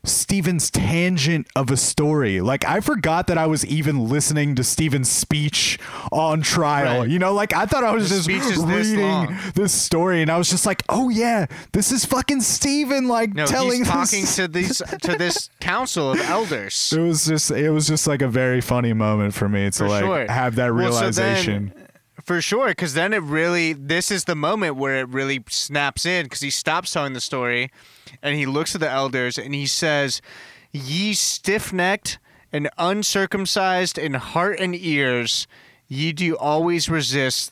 Stephen's 0.06 0.70
tangent 0.70 1.48
of 1.56 1.72
a 1.72 1.78
story. 1.78 2.42
Like 2.42 2.66
I 2.66 2.82
forgot 2.82 3.28
that 3.28 3.38
I 3.38 3.46
was 3.48 3.66
even 3.66 4.10
listening 4.10 4.54
to 4.56 4.64
Stephen's 4.64 5.10
speech 5.10 5.80
on 6.12 6.42
trial. 6.42 7.02
Right. 7.02 7.10
You 7.10 7.20
know, 7.20 7.34
like 7.34 7.54
I 7.54 7.66
thought 7.66 7.86
I 7.86 7.94
was 7.94 8.10
The 8.10 8.16
just 8.18 8.30
is 8.30 8.66
this 8.66 8.88
reading 8.90 9.38
this 9.56 9.72
story 9.74 10.22
and 10.22 10.30
I 10.30 10.38
was 10.38 10.50
just 10.50 10.66
like, 10.66 10.84
"Oh 10.90 11.08
yeah, 11.08 11.46
this 11.72 11.94
is 11.94 12.04
fucking 12.04 12.42
Stephen 12.42 13.08
like 13.08 13.34
No, 13.34 13.46
telling 13.46 13.86
talking 13.86 14.26
to 14.26 14.48
these 14.50 14.80
to 15.04 15.16
this 15.18 15.50
council 15.62 16.12
of 16.12 16.20
elders. 16.20 16.92
It 16.94 17.00
was 17.00 17.26
just 17.26 17.52
it 17.52 17.70
was 17.70 17.88
just 17.88 18.06
like 18.06 18.22
a 18.22 18.28
very 18.28 18.60
funny 18.60 18.92
moment 18.92 19.34
for 19.34 19.48
me 19.48 19.72
to 19.72 19.78
For 19.78 19.88
like 19.88 20.04
sure. 20.04 20.26
have 20.30 20.56
that 20.56 20.74
Well, 20.76 20.92
so 20.92 21.00
then- 21.12 21.36
realization. 21.36 21.74
For 22.24 22.41
sure, 22.41 22.69
because 22.69 22.93
then 22.93 23.11
it 23.11 23.21
really, 23.21 23.74
this 23.74 24.09
is 24.09 24.24
the 24.24 24.36
moment 24.36 24.78
where 24.78 24.99
it 25.01 25.09
really 25.09 25.43
snaps 25.49 26.05
in 26.05 26.24
because 26.26 26.39
he 26.39 26.49
stops 26.49 26.91
telling 26.93 27.11
the 27.11 27.19
story 27.19 27.69
and 28.21 28.38
he 28.38 28.45
looks 28.45 28.74
at 28.74 28.80
the 28.82 28.89
elders 28.89 29.38
and 29.38 29.53
he 29.53 29.65
says, 29.65 30.21
Ye 30.71 31.13
stiff 31.13 31.74
necked 31.74 32.19
and 32.53 32.69
uncircumcised 32.78 33.97
in 33.97 34.13
heart 34.13 34.57
and 34.59 34.74
ears, 34.74 35.47
ye 35.89 36.13
do 36.13 36.38
always 36.38 36.89
resist 36.89 37.51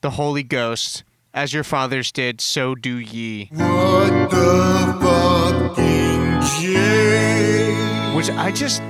the 0.00 0.10
Holy 0.10 0.42
Ghost. 0.42 1.04
As 1.32 1.52
your 1.52 1.62
fathers 1.62 2.10
did, 2.10 2.40
so 2.40 2.74
do 2.74 2.96
ye. 2.96 3.50
What 3.52 4.30
the 4.30 4.98
fucking 5.00 6.40
J? 6.60 8.14
Which 8.16 8.30
I 8.30 8.50
just, 8.50 8.82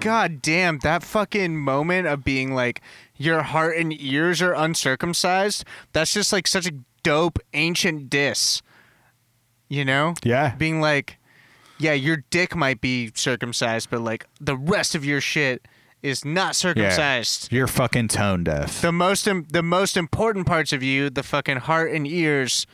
god 0.00 0.40
damn, 0.42 0.78
that 0.80 1.02
fucking 1.02 1.56
moment 1.56 2.06
of 2.06 2.22
being 2.22 2.54
like, 2.54 2.80
your 3.18 3.42
heart 3.42 3.76
and 3.76 3.92
ears 4.00 4.40
are 4.42 4.52
uncircumcised. 4.54 5.64
That's 5.92 6.12
just 6.12 6.32
like 6.32 6.46
such 6.46 6.66
a 6.66 6.72
dope 7.02 7.38
ancient 7.54 8.10
diss. 8.10 8.62
You 9.68 9.84
know? 9.84 10.14
Yeah. 10.22 10.54
Being 10.56 10.80
like, 10.80 11.18
yeah, 11.78 11.92
your 11.92 12.18
dick 12.30 12.54
might 12.54 12.80
be 12.80 13.10
circumcised, 13.14 13.90
but 13.90 14.00
like 14.00 14.26
the 14.40 14.56
rest 14.56 14.94
of 14.94 15.04
your 15.04 15.20
shit 15.20 15.66
is 16.02 16.24
not 16.24 16.48
Yeah. 16.48 16.52
circumcised. 16.52 17.52
You're 17.52 17.66
fucking 17.66 18.08
tone 18.08 18.44
deaf. 18.44 18.80
The 18.80 18.92
most 18.92 19.26
im- 19.26 19.46
the 19.50 19.62
most 19.62 19.96
important 19.96 20.46
parts 20.46 20.72
of 20.72 20.82
you, 20.82 21.10
the 21.10 21.22
fucking 21.22 21.58
heart 21.58 21.90
and 21.92 22.06
ears, 22.06 22.66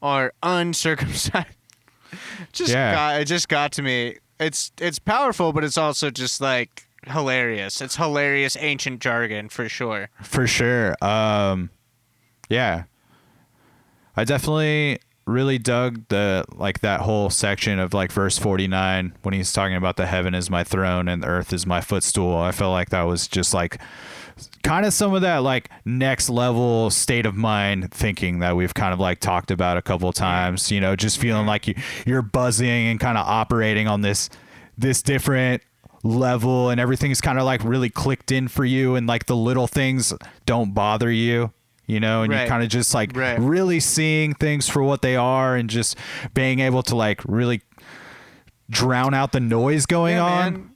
are 0.00 0.32
uncircumcised. 0.42 1.46
just 2.52 2.72
Yeah. 2.72 2.94
got 2.94 3.20
it 3.20 3.24
just 3.26 3.48
got 3.48 3.72
to 3.72 3.82
me. 3.82 4.16
It's 4.40 4.72
it's 4.80 4.98
powerful, 4.98 5.52
but 5.52 5.64
it's 5.64 5.76
also 5.76 6.10
just 6.10 6.40
like 6.40 6.87
hilarious. 7.06 7.80
It's 7.80 7.96
hilarious 7.96 8.56
ancient 8.60 9.00
jargon 9.00 9.48
for 9.48 9.68
sure. 9.68 10.10
For 10.22 10.46
sure. 10.46 10.96
Um 11.02 11.70
yeah. 12.48 12.84
I 14.16 14.24
definitely 14.24 15.00
really 15.28 15.58
dug 15.58 16.08
the 16.08 16.44
like 16.54 16.80
that 16.80 17.02
whole 17.02 17.28
section 17.30 17.78
of 17.78 17.92
like 17.92 18.10
verse 18.10 18.38
49 18.38 19.14
when 19.22 19.34
he's 19.34 19.52
talking 19.52 19.76
about 19.76 19.96
the 19.96 20.06
heaven 20.06 20.34
is 20.34 20.48
my 20.48 20.64
throne 20.64 21.06
and 21.06 21.22
the 21.22 21.26
earth 21.26 21.52
is 21.52 21.66
my 21.66 21.80
footstool. 21.80 22.36
I 22.36 22.50
felt 22.50 22.72
like 22.72 22.90
that 22.90 23.02
was 23.02 23.28
just 23.28 23.52
like 23.52 23.78
kind 24.62 24.86
of 24.86 24.92
some 24.92 25.14
of 25.14 25.22
that 25.22 25.38
like 25.38 25.70
next 25.84 26.30
level 26.30 26.90
state 26.90 27.26
of 27.26 27.36
mind 27.36 27.92
thinking 27.92 28.38
that 28.38 28.56
we've 28.56 28.74
kind 28.74 28.92
of 28.92 29.00
like 29.00 29.20
talked 29.20 29.50
about 29.50 29.76
a 29.76 29.82
couple 29.82 30.12
times, 30.12 30.70
you 30.70 30.80
know, 30.80 30.96
just 30.96 31.18
feeling 31.18 31.46
like 31.46 31.68
you 31.68 31.74
you're 32.06 32.22
buzzing 32.22 32.88
and 32.88 32.98
kind 32.98 33.18
of 33.18 33.26
operating 33.26 33.86
on 33.86 34.00
this 34.00 34.30
this 34.76 35.02
different 35.02 35.62
level 36.02 36.70
and 36.70 36.80
everything's 36.80 37.20
kind 37.20 37.38
of 37.38 37.44
like 37.44 37.62
really 37.64 37.90
clicked 37.90 38.30
in 38.32 38.48
for 38.48 38.64
you 38.64 38.94
and 38.94 39.06
like 39.06 39.26
the 39.26 39.36
little 39.36 39.66
things 39.66 40.14
don't 40.46 40.72
bother 40.72 41.10
you 41.10 41.52
you 41.86 41.98
know 41.98 42.22
and 42.22 42.32
Right. 42.32 42.42
you 42.42 42.48
kind 42.48 42.62
of 42.62 42.68
just 42.68 42.94
like 42.94 43.16
Right. 43.16 43.38
really 43.38 43.80
seeing 43.80 44.34
things 44.34 44.68
for 44.68 44.82
what 44.82 45.02
they 45.02 45.16
are 45.16 45.56
and 45.56 45.68
just 45.68 45.96
being 46.34 46.60
able 46.60 46.82
to 46.84 46.94
like 46.96 47.20
really 47.26 47.62
drown 48.70 49.14
out 49.14 49.32
the 49.32 49.40
noise 49.40 49.86
going 49.86 50.16
Yeah, 50.16 50.24
on 50.24 50.52
man. 50.52 50.70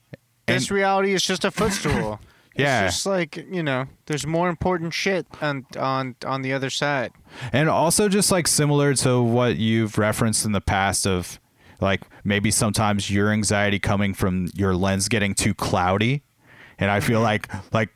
This 0.46 0.70
reality 0.70 1.12
is 1.12 1.22
just 1.22 1.44
a 1.44 1.50
footstool. 1.50 2.20
Yeah. 2.54 2.84
It's 2.84 2.96
just 2.96 3.06
like, 3.06 3.36
you 3.50 3.62
know, 3.62 3.86
there's 4.04 4.26
more 4.26 4.50
important 4.50 4.92
shit 4.92 5.26
on 5.40 5.64
on 5.78 6.16
on 6.26 6.42
the 6.42 6.52
other 6.52 6.68
side. 6.68 7.12
And 7.50 7.66
also 7.70 8.10
just 8.10 8.30
like 8.30 8.46
similar 8.46 8.92
to 8.96 9.22
what 9.22 9.56
you've 9.56 9.96
referenced 9.96 10.44
in 10.44 10.52
the 10.52 10.60
past 10.60 11.06
of 11.06 11.40
like 11.82 12.02
maybe 12.24 12.50
sometimes 12.50 13.10
your 13.10 13.30
anxiety 13.30 13.78
coming 13.78 14.14
from 14.14 14.48
your 14.54 14.74
lens 14.74 15.08
getting 15.08 15.34
too 15.34 15.52
cloudy. 15.52 16.22
And 16.78 16.90
I 16.90 17.00
feel 17.00 17.18
mm-hmm. 17.18 17.24
like 17.24 17.74
like 17.74 17.90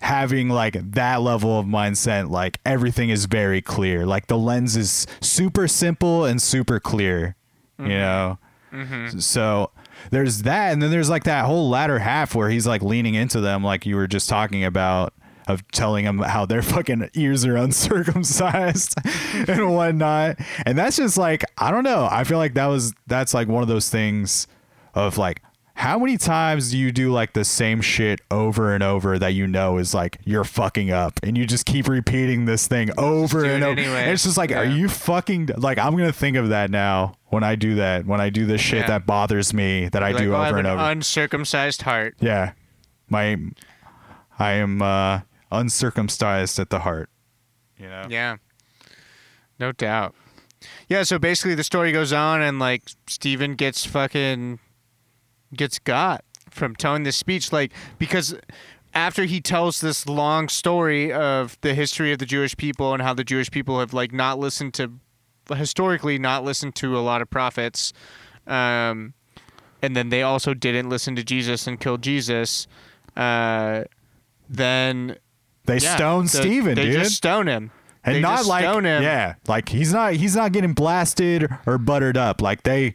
having 0.00 0.48
like 0.48 0.74
that 0.92 1.20
level 1.20 1.58
of 1.58 1.66
mindset, 1.66 2.30
like 2.30 2.58
everything 2.64 3.10
is 3.10 3.26
very 3.26 3.60
clear. 3.60 4.06
Like 4.06 4.28
the 4.28 4.38
lens 4.38 4.76
is 4.76 5.06
super 5.20 5.68
simple 5.68 6.24
and 6.24 6.40
super 6.40 6.80
clear. 6.80 7.36
You 7.78 7.84
mm-hmm. 7.84 7.90
know? 7.90 8.38
Mm-hmm. 8.72 9.18
So 9.18 9.70
there's 10.10 10.42
that, 10.42 10.72
and 10.72 10.82
then 10.82 10.90
there's 10.90 11.10
like 11.10 11.24
that 11.24 11.44
whole 11.44 11.68
latter 11.68 11.98
half 11.98 12.34
where 12.34 12.48
he's 12.48 12.66
like 12.66 12.82
leaning 12.82 13.14
into 13.14 13.40
them, 13.40 13.64
like 13.64 13.86
you 13.86 13.96
were 13.96 14.06
just 14.06 14.28
talking 14.28 14.64
about, 14.64 15.12
of 15.48 15.66
telling 15.72 16.04
them 16.04 16.18
how 16.20 16.46
their 16.46 16.62
fucking 16.62 17.10
ears 17.14 17.44
are 17.44 17.56
uncircumcised 17.56 18.94
and 19.48 19.74
whatnot. 19.74 20.36
And 20.66 20.78
that's 20.78 20.96
just 20.96 21.18
like 21.18 21.44
I 21.56 21.70
don't 21.70 21.84
know. 21.84 22.06
I 22.10 22.24
feel 22.24 22.38
like 22.38 22.54
that 22.54 22.66
was 22.66 22.92
that's 23.06 23.34
like 23.34 23.48
one 23.48 23.62
of 23.62 23.68
those 23.68 23.88
things 23.88 24.46
of 24.94 25.18
like 25.18 25.42
how 25.74 25.96
many 25.96 26.16
times 26.18 26.72
do 26.72 26.76
you 26.78 26.90
do 26.90 27.12
like 27.12 27.34
the 27.34 27.44
same 27.44 27.80
shit 27.80 28.20
over 28.32 28.74
and 28.74 28.82
over 28.82 29.16
that 29.16 29.32
you 29.34 29.46
know 29.46 29.78
is 29.78 29.94
like 29.94 30.18
you're 30.24 30.42
fucking 30.42 30.90
up 30.90 31.20
and 31.22 31.38
you 31.38 31.46
just 31.46 31.66
keep 31.66 31.86
repeating 31.86 32.46
this 32.46 32.66
thing 32.66 32.90
over 32.98 33.44
and 33.44 33.62
over. 33.62 33.78
anyway. 33.80 34.02
And 34.02 34.10
it's 34.10 34.24
just 34.24 34.36
like, 34.36 34.50
are 34.50 34.64
you 34.64 34.88
fucking 34.88 35.50
like 35.56 35.78
I'm 35.78 35.96
gonna 35.96 36.12
think 36.12 36.36
of 36.36 36.48
that 36.48 36.70
now 36.72 37.14
when 37.28 37.44
I 37.44 37.54
do 37.54 37.76
that 37.76 38.06
when 38.06 38.20
I 38.20 38.28
do 38.28 38.44
this 38.44 38.60
shit 38.60 38.80
Yeah. 38.80 38.86
that 38.88 39.06
bothers 39.06 39.54
me 39.54 39.88
that 39.90 40.02
I 40.02 40.10
Like, 40.10 40.22
do 40.24 40.34
oh, 40.34 40.36
I 40.36 40.46
have 40.46 40.48
over 40.48 40.58
and 40.58 40.66
an 40.66 40.72
over. 40.74 40.82
uncircumcised 40.90 41.82
heart. 41.82 42.16
yeah, 42.18 42.52
my 43.08 43.36
I 44.40 44.52
am 44.54 44.82
uh, 44.82 45.20
uncircumcised 45.50 46.58
at 46.58 46.70
the 46.70 46.80
heart. 46.80 47.10
You 47.78 47.88
know. 47.88 48.06
Yeah. 48.08 48.36
No 49.58 49.72
doubt. 49.72 50.14
Yeah, 50.88 51.02
so 51.02 51.18
basically 51.18 51.54
the 51.54 51.64
story 51.64 51.92
goes 51.92 52.12
on 52.12 52.42
and 52.42 52.58
like 52.58 52.82
Stephen 53.06 53.54
gets 53.54 53.84
fucking 53.84 54.58
gets 55.54 55.78
got 55.78 56.24
from 56.50 56.74
telling 56.74 57.04
this 57.04 57.16
speech 57.16 57.52
like 57.52 57.72
because 57.98 58.34
after 58.94 59.24
he 59.24 59.40
tells 59.40 59.80
this 59.80 60.06
long 60.06 60.48
story 60.48 61.12
of 61.12 61.58
the 61.60 61.74
history 61.74 62.12
of 62.12 62.18
the 62.18 62.26
Jewish 62.26 62.56
people 62.56 62.92
and 62.92 63.02
how 63.02 63.14
the 63.14 63.24
Jewish 63.24 63.50
people 63.50 63.80
have 63.80 63.94
like 63.94 64.12
not 64.12 64.38
listened 64.38 64.74
to 64.74 64.92
historically 65.54 66.18
not 66.18 66.44
listened 66.44 66.74
to 66.76 66.98
a 66.98 67.00
lot 67.00 67.22
of 67.22 67.30
prophets 67.30 67.92
um 68.46 69.14
and 69.80 69.94
then 69.96 70.08
they 70.08 70.22
also 70.22 70.52
didn't 70.52 70.88
listen 70.88 71.16
to 71.16 71.24
Jesus 71.24 71.66
and 71.66 71.80
killed 71.80 72.02
Jesus 72.02 72.66
uh 73.16 73.84
then 74.48 75.16
They 75.68 75.78
yeah, 75.78 75.94
stone 75.96 76.24
the- 76.24 76.28
Stephen, 76.30 76.74
they 76.74 76.86
dude. 76.86 76.94
just 77.02 77.14
stone 77.16 77.46
him 77.46 77.70
and 78.04 78.16
They 78.16 78.20
not 78.20 78.38
just 78.38 78.48
like 78.48 78.64
stone 78.64 78.84
him. 78.84 79.02
yeah, 79.02 79.34
like 79.46 79.68
he's 79.68 79.92
not 79.92 80.14
he's 80.14 80.34
not 80.34 80.50
getting 80.52 80.72
blasted 80.72 81.48
or 81.66 81.78
buttered 81.78 82.16
up. 82.16 82.42
Like 82.42 82.62
they 82.64 82.94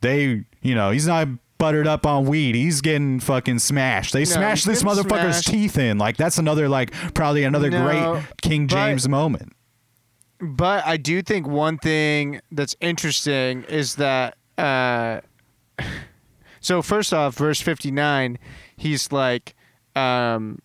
they 0.00 0.44
you 0.62 0.74
know 0.74 0.90
he's 0.90 1.06
not 1.06 1.28
buttered 1.58 1.86
up 1.86 2.04
on 2.06 2.24
weed. 2.26 2.54
He's 2.54 2.80
getting 2.80 3.20
fucking 3.20 3.58
smashed. 3.58 4.12
They 4.12 4.24
smashed 4.24 4.64
he's 4.66 4.82
this 4.82 4.82
motherfucker's 4.82 5.36
smashed. 5.36 5.48
teeth 5.48 5.76
in. 5.78 5.98
Like 5.98 6.16
that's 6.16 6.38
another 6.38 6.68
like 6.68 6.92
probably 7.14 7.44
another 7.44 7.70
No, 7.70 7.84
great 7.84 8.24
King 8.42 8.66
but- 8.66 8.74
James 8.74 9.08
moment. 9.08 9.52
But 10.40 10.84
I 10.86 10.96
do 10.98 11.22
think 11.22 11.46
one 11.46 11.78
thing 11.78 12.40
that's 12.50 12.74
interesting 12.80 13.64
is 13.64 13.94
that. 13.96 14.36
Uh, 14.58 15.20
so 16.60 16.82
first 16.82 17.12
off, 17.12 17.36
verse 17.36 17.60
fifty 17.60 17.90
nine, 17.90 18.38
he's 18.76 19.10
like, 19.12 19.54
um, 19.96 20.58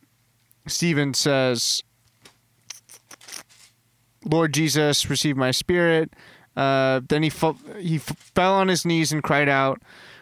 Stephen 0.70 1.14
says, 1.14 1.84
"Lord 4.24 4.54
Jesus, 4.54 5.10
receive 5.10 5.38
my 5.38 5.52
spirit." 5.52 6.14
Uh, 6.56 7.02
then 7.08 7.24
he 7.24 7.30
fu- 7.30 7.58
he 7.80 7.96
f- 7.98 8.16
fell 8.36 8.54
on 8.54 8.68
his 8.68 8.86
knees 8.86 9.12
and 9.12 9.24
cried 9.24 9.48
out, 9.48 9.82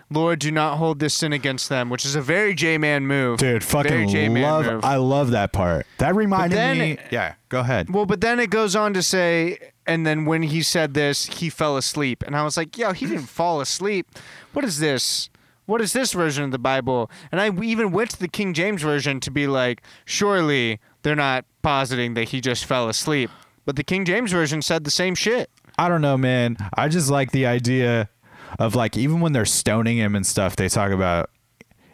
"Lord, 0.09 0.39
do 0.39 0.51
not 0.51 0.77
hold 0.77 0.99
this 0.99 1.15
sin 1.15 1.33
against 1.33 1.67
them," 1.69 1.89
which 1.89 2.05
is 2.05 2.15
a 2.15 2.21
very 2.21 2.53
J 2.53 2.77
man 2.77 3.07
move, 3.07 3.39
Dude, 3.39 3.63
fucking 3.63 4.09
J-Man 4.09 4.43
love 4.43 4.65
move. 4.65 4.85
I 4.85 4.97
love 4.97 5.31
that 5.31 5.51
part. 5.51 5.87
That 5.97 6.15
reminded 6.15 6.55
then- 6.57 6.77
me 6.77 6.97
Yeah, 7.11 7.33
go 7.49 7.61
ahead. 7.61 7.89
Well, 7.89 8.05
but 8.05 8.21
then 8.21 8.39
it 8.39 8.49
goes 8.49 8.75
on 8.75 8.93
to 8.93 9.01
say, 9.01 9.57
and 9.87 10.05
then 10.05 10.25
when 10.25 10.43
he 10.43 10.61
said 10.61 10.93
this, 10.93 11.25
he 11.25 11.49
fell 11.49 11.75
asleep. 11.77 12.23
And 12.27 12.35
I 12.35 12.43
was 12.43 12.55
like, 12.57 12.77
yo, 12.77 12.91
he 12.91 13.05
didn't 13.07 13.27
fall 13.27 13.61
asleep. 13.61 14.07
What 14.53 14.63
is 14.65 14.79
this? 14.79 15.29
What 15.67 15.81
is 15.81 15.93
this 15.93 16.13
version 16.13 16.45
of 16.45 16.51
the 16.51 16.57
Bible? 16.57 17.11
And 17.29 17.39
I 17.39 17.51
even 17.61 17.91
went 17.91 18.09
to 18.11 18.19
the 18.19 18.29
King 18.29 18.53
James 18.53 18.81
Version 18.81 19.19
to 19.19 19.29
be 19.29 19.47
like, 19.47 19.83
surely 20.05 20.79
they're 21.03 21.15
not 21.15 21.45
positing 21.61 22.13
that 22.15 22.29
he 22.29 22.41
just 22.41 22.65
fell 22.65 22.87
asleep. 22.87 23.29
But 23.65 23.75
the 23.75 23.83
King 23.83 24.05
James 24.05 24.31
Version 24.31 24.61
said 24.61 24.85
the 24.85 24.91
same 24.91 25.13
shit. 25.13 25.51
I 25.77 25.89
don't 25.89 26.01
know, 26.01 26.17
man. 26.17 26.55
I 26.73 26.87
just 26.87 27.11
like 27.11 27.31
the 27.31 27.45
idea 27.45 28.09
of 28.57 28.75
like 28.75 28.95
even 28.95 29.19
when 29.19 29.33
they're 29.33 29.45
stoning 29.45 29.97
him 29.97 30.15
and 30.15 30.25
stuff, 30.25 30.55
they 30.55 30.69
talk 30.69 30.91
about 30.91 31.29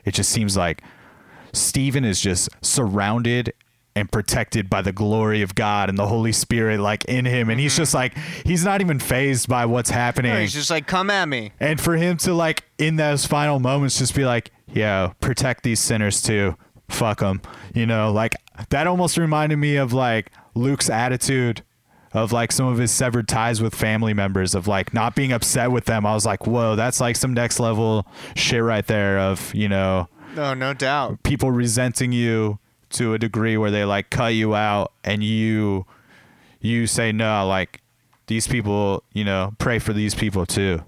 it 0.06 0.14
just 0.14 0.30
seems 0.30 0.56
like 0.56 0.84
Stephen 1.52 2.06
is 2.06 2.22
just 2.22 2.50
surrounded 2.62 3.54
and 3.96 4.12
protected 4.12 4.70
by 4.70 4.82
the 4.82 4.92
glory 4.92 5.42
of 5.42 5.56
God 5.56 5.90
and 5.90 5.98
the 5.98 6.08
Holy 6.08 6.32
Spirit 6.32 6.80
like 6.80 7.06
in 7.06 7.26
him 7.26 7.50
and 7.50 7.60
he's 7.60 7.74
mm-hmm. 7.74 7.82
just 7.82 7.94
like 7.94 8.18
he's 8.46 8.66
not 8.66 8.82
even 8.82 9.00
phased 9.00 9.48
by 9.48 9.66
what's 9.66 9.90
happening. 9.90 10.34
No, 10.34 10.40
he's 10.40 10.54
just 10.54 10.70
like, 10.70 10.88
come 10.88 11.10
at 11.10 11.28
me. 11.28 11.52
And 11.60 11.80
for 11.80 11.96
him 11.96 12.18
to 12.18 12.34
like 12.34 12.64
in 12.78 12.96
those 12.96 13.26
final 13.26 13.60
moments 13.60 14.00
just 14.00 14.16
be 14.16 14.26
like, 14.26 14.52
"Yo, 14.74 15.14
protect 15.20 15.64
these 15.64 15.80
sinners 15.80 16.22
too. 16.22 16.56
Fuck 16.90 17.20
them." 17.20 17.42
You 17.74 17.86
know, 17.86 18.12
like 18.12 18.36
that 18.70 18.88
almost 18.88 19.18
reminded 19.18 19.58
me 19.58 19.76
of 19.76 19.94
like 19.94 20.32
Luke's 20.56 20.90
attitude 20.90 21.64
of 22.14 22.32
like 22.32 22.52
some 22.52 22.68
of 22.68 22.78
his 22.78 22.92
severed 22.92 23.28
ties 23.28 23.62
with 23.62 23.74
family 23.74 24.14
members 24.14 24.54
of 24.54 24.68
like 24.68 24.94
not 24.94 25.16
being 25.16 25.32
upset 25.32 25.72
with 25.72 25.86
them. 25.86 26.06
I 26.06 26.14
was 26.14 26.26
like, 26.26 26.46
"Whoa, 26.48 26.76
that's 26.76 27.00
like 27.00 27.16
some 27.16 27.34
next 27.34 27.60
level 27.60 28.08
shit 28.36 28.64
right 28.64 28.86
there 28.86 29.20
of, 29.20 29.54
you 29.54 29.68
know, 29.70 30.10
No, 30.36 30.54
no 30.54 30.74
doubt. 30.74 31.24
people 31.24 31.52
resenting 31.52 32.12
you 32.12 32.60
to 32.94 33.14
a 33.14 33.20
degree 33.20 33.58
where 33.58 33.72
they 33.72 33.86
like 33.86 34.10
cut 34.10 34.34
you 34.34 34.56
out 34.56 34.94
and 35.04 35.24
you 35.24 35.86
you 36.60 36.88
say 36.88 37.12
no, 37.12 37.46
like 37.48 37.82
these 38.28 38.48
people, 38.48 39.04
you 39.14 39.24
know, 39.24 39.54
pray 39.58 39.80
for 39.80 39.94
these 39.94 40.16
people 40.16 40.46
too." 40.46 40.84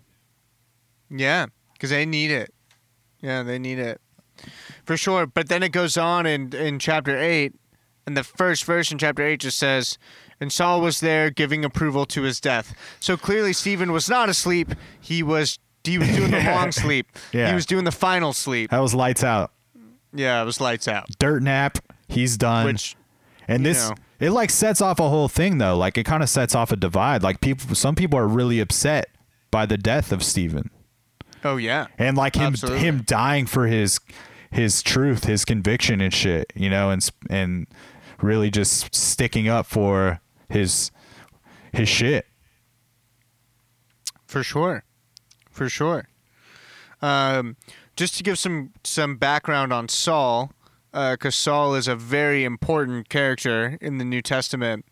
Yeah, 1.09 1.47
because 1.73 1.89
they 1.91 2.05
need 2.05 2.31
it. 2.31 2.53
Yeah, 3.21 3.43
they 3.43 3.59
need 3.59 3.79
it 3.79 4.01
for 4.85 4.97
sure. 4.97 5.25
But 5.25 5.49
then 5.49 5.63
it 5.63 5.69
goes 5.69 5.97
on 5.97 6.25
in 6.25 6.53
in 6.55 6.79
chapter 6.79 7.17
eight, 7.17 7.53
and 8.05 8.15
the 8.15 8.23
first 8.23 8.63
verse 8.65 8.91
in 8.91 8.97
chapter 8.97 9.23
eight 9.25 9.41
just 9.41 9.57
says, 9.57 9.97
"And 10.39 10.51
Saul 10.51 10.81
was 10.81 10.99
there, 10.99 11.29
giving 11.29 11.65
approval 11.65 12.05
to 12.07 12.21
his 12.23 12.39
death." 12.39 12.73
So 12.99 13.17
clearly, 13.17 13.53
Stephen 13.53 13.91
was 13.91 14.09
not 14.09 14.29
asleep. 14.29 14.73
He 14.99 15.23
was 15.23 15.59
he 15.83 15.97
was 15.97 16.09
doing 16.09 16.31
the 16.31 16.41
long 16.43 16.71
sleep. 16.83 17.07
Yeah. 17.31 17.49
He 17.49 17.55
was 17.55 17.65
doing 17.65 17.83
the 17.85 17.91
final 17.91 18.33
sleep. 18.33 18.71
That 18.71 18.79
was 18.79 18.93
lights 18.95 19.23
out. 19.23 19.51
Yeah, 20.13 20.41
it 20.41 20.45
was 20.45 20.61
lights 20.61 20.87
out. 20.87 21.07
dirt 21.19 21.43
nap. 21.43 21.77
He's 22.07 22.37
done. 22.37 22.65
Which 22.65 22.95
and 23.47 23.65
this 23.65 23.89
know. 23.89 23.95
it 24.19 24.31
like 24.31 24.49
sets 24.49 24.81
off 24.81 24.99
a 24.99 25.09
whole 25.09 25.27
thing 25.27 25.57
though. 25.57 25.77
Like 25.77 25.97
it 25.97 26.03
kind 26.05 26.23
of 26.23 26.29
sets 26.29 26.55
off 26.55 26.71
a 26.71 26.75
divide. 26.75 27.23
Like 27.23 27.41
people, 27.41 27.75
some 27.75 27.95
people 27.95 28.17
are 28.19 28.27
really 28.27 28.59
upset 28.59 29.09
by 29.51 29.65
the 29.65 29.77
death 29.77 30.11
of 30.11 30.23
Stephen, 30.23 30.69
oh 31.43 31.57
yeah, 31.57 31.87
and 31.97 32.17
like 32.17 32.35
him 32.35 32.53
Absolutely. 32.53 32.79
him 32.79 33.03
dying 33.05 33.45
for 33.45 33.67
his 33.67 33.99
his 34.51 34.81
truth, 34.83 35.25
his 35.25 35.45
conviction 35.45 36.01
and 36.01 36.13
shit. 36.13 36.51
You 36.55 36.69
know, 36.69 36.89
and 36.89 37.07
and 37.29 37.67
really 38.21 38.49
just 38.49 38.93
sticking 38.93 39.47
up 39.47 39.65
for 39.65 40.21
his 40.49 40.91
his 41.73 41.89
shit. 41.89 42.25
for 44.25 44.43
sure, 44.43 44.83
for 45.49 45.69
sure. 45.69 46.07
Um, 47.01 47.55
just 47.95 48.17
to 48.17 48.23
give 48.23 48.37
some 48.37 48.73
some 48.83 49.17
background 49.17 49.71
on 49.71 49.87
Saul, 49.87 50.51
because 50.95 51.35
Saul 51.35 51.75
is 51.75 51.87
a 51.87 51.95
very 51.95 52.45
important 52.45 53.09
character 53.09 53.77
in 53.81 53.97
the 53.97 54.05
New 54.05 54.21
Testament. 54.21 54.85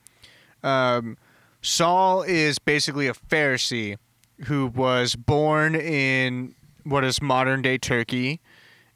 Um, 0.62 1.18
Saul 1.62 2.24
is 2.24 2.60
basically 2.60 3.08
a 3.08 3.14
Pharisee 3.14 3.98
who 4.46 4.68
was 4.68 5.16
born 5.16 5.76
in 5.76 6.56
what 6.84 7.06
is 7.06 7.22
modern 7.22 7.62
day 7.62 7.78
Turkey 7.78 8.42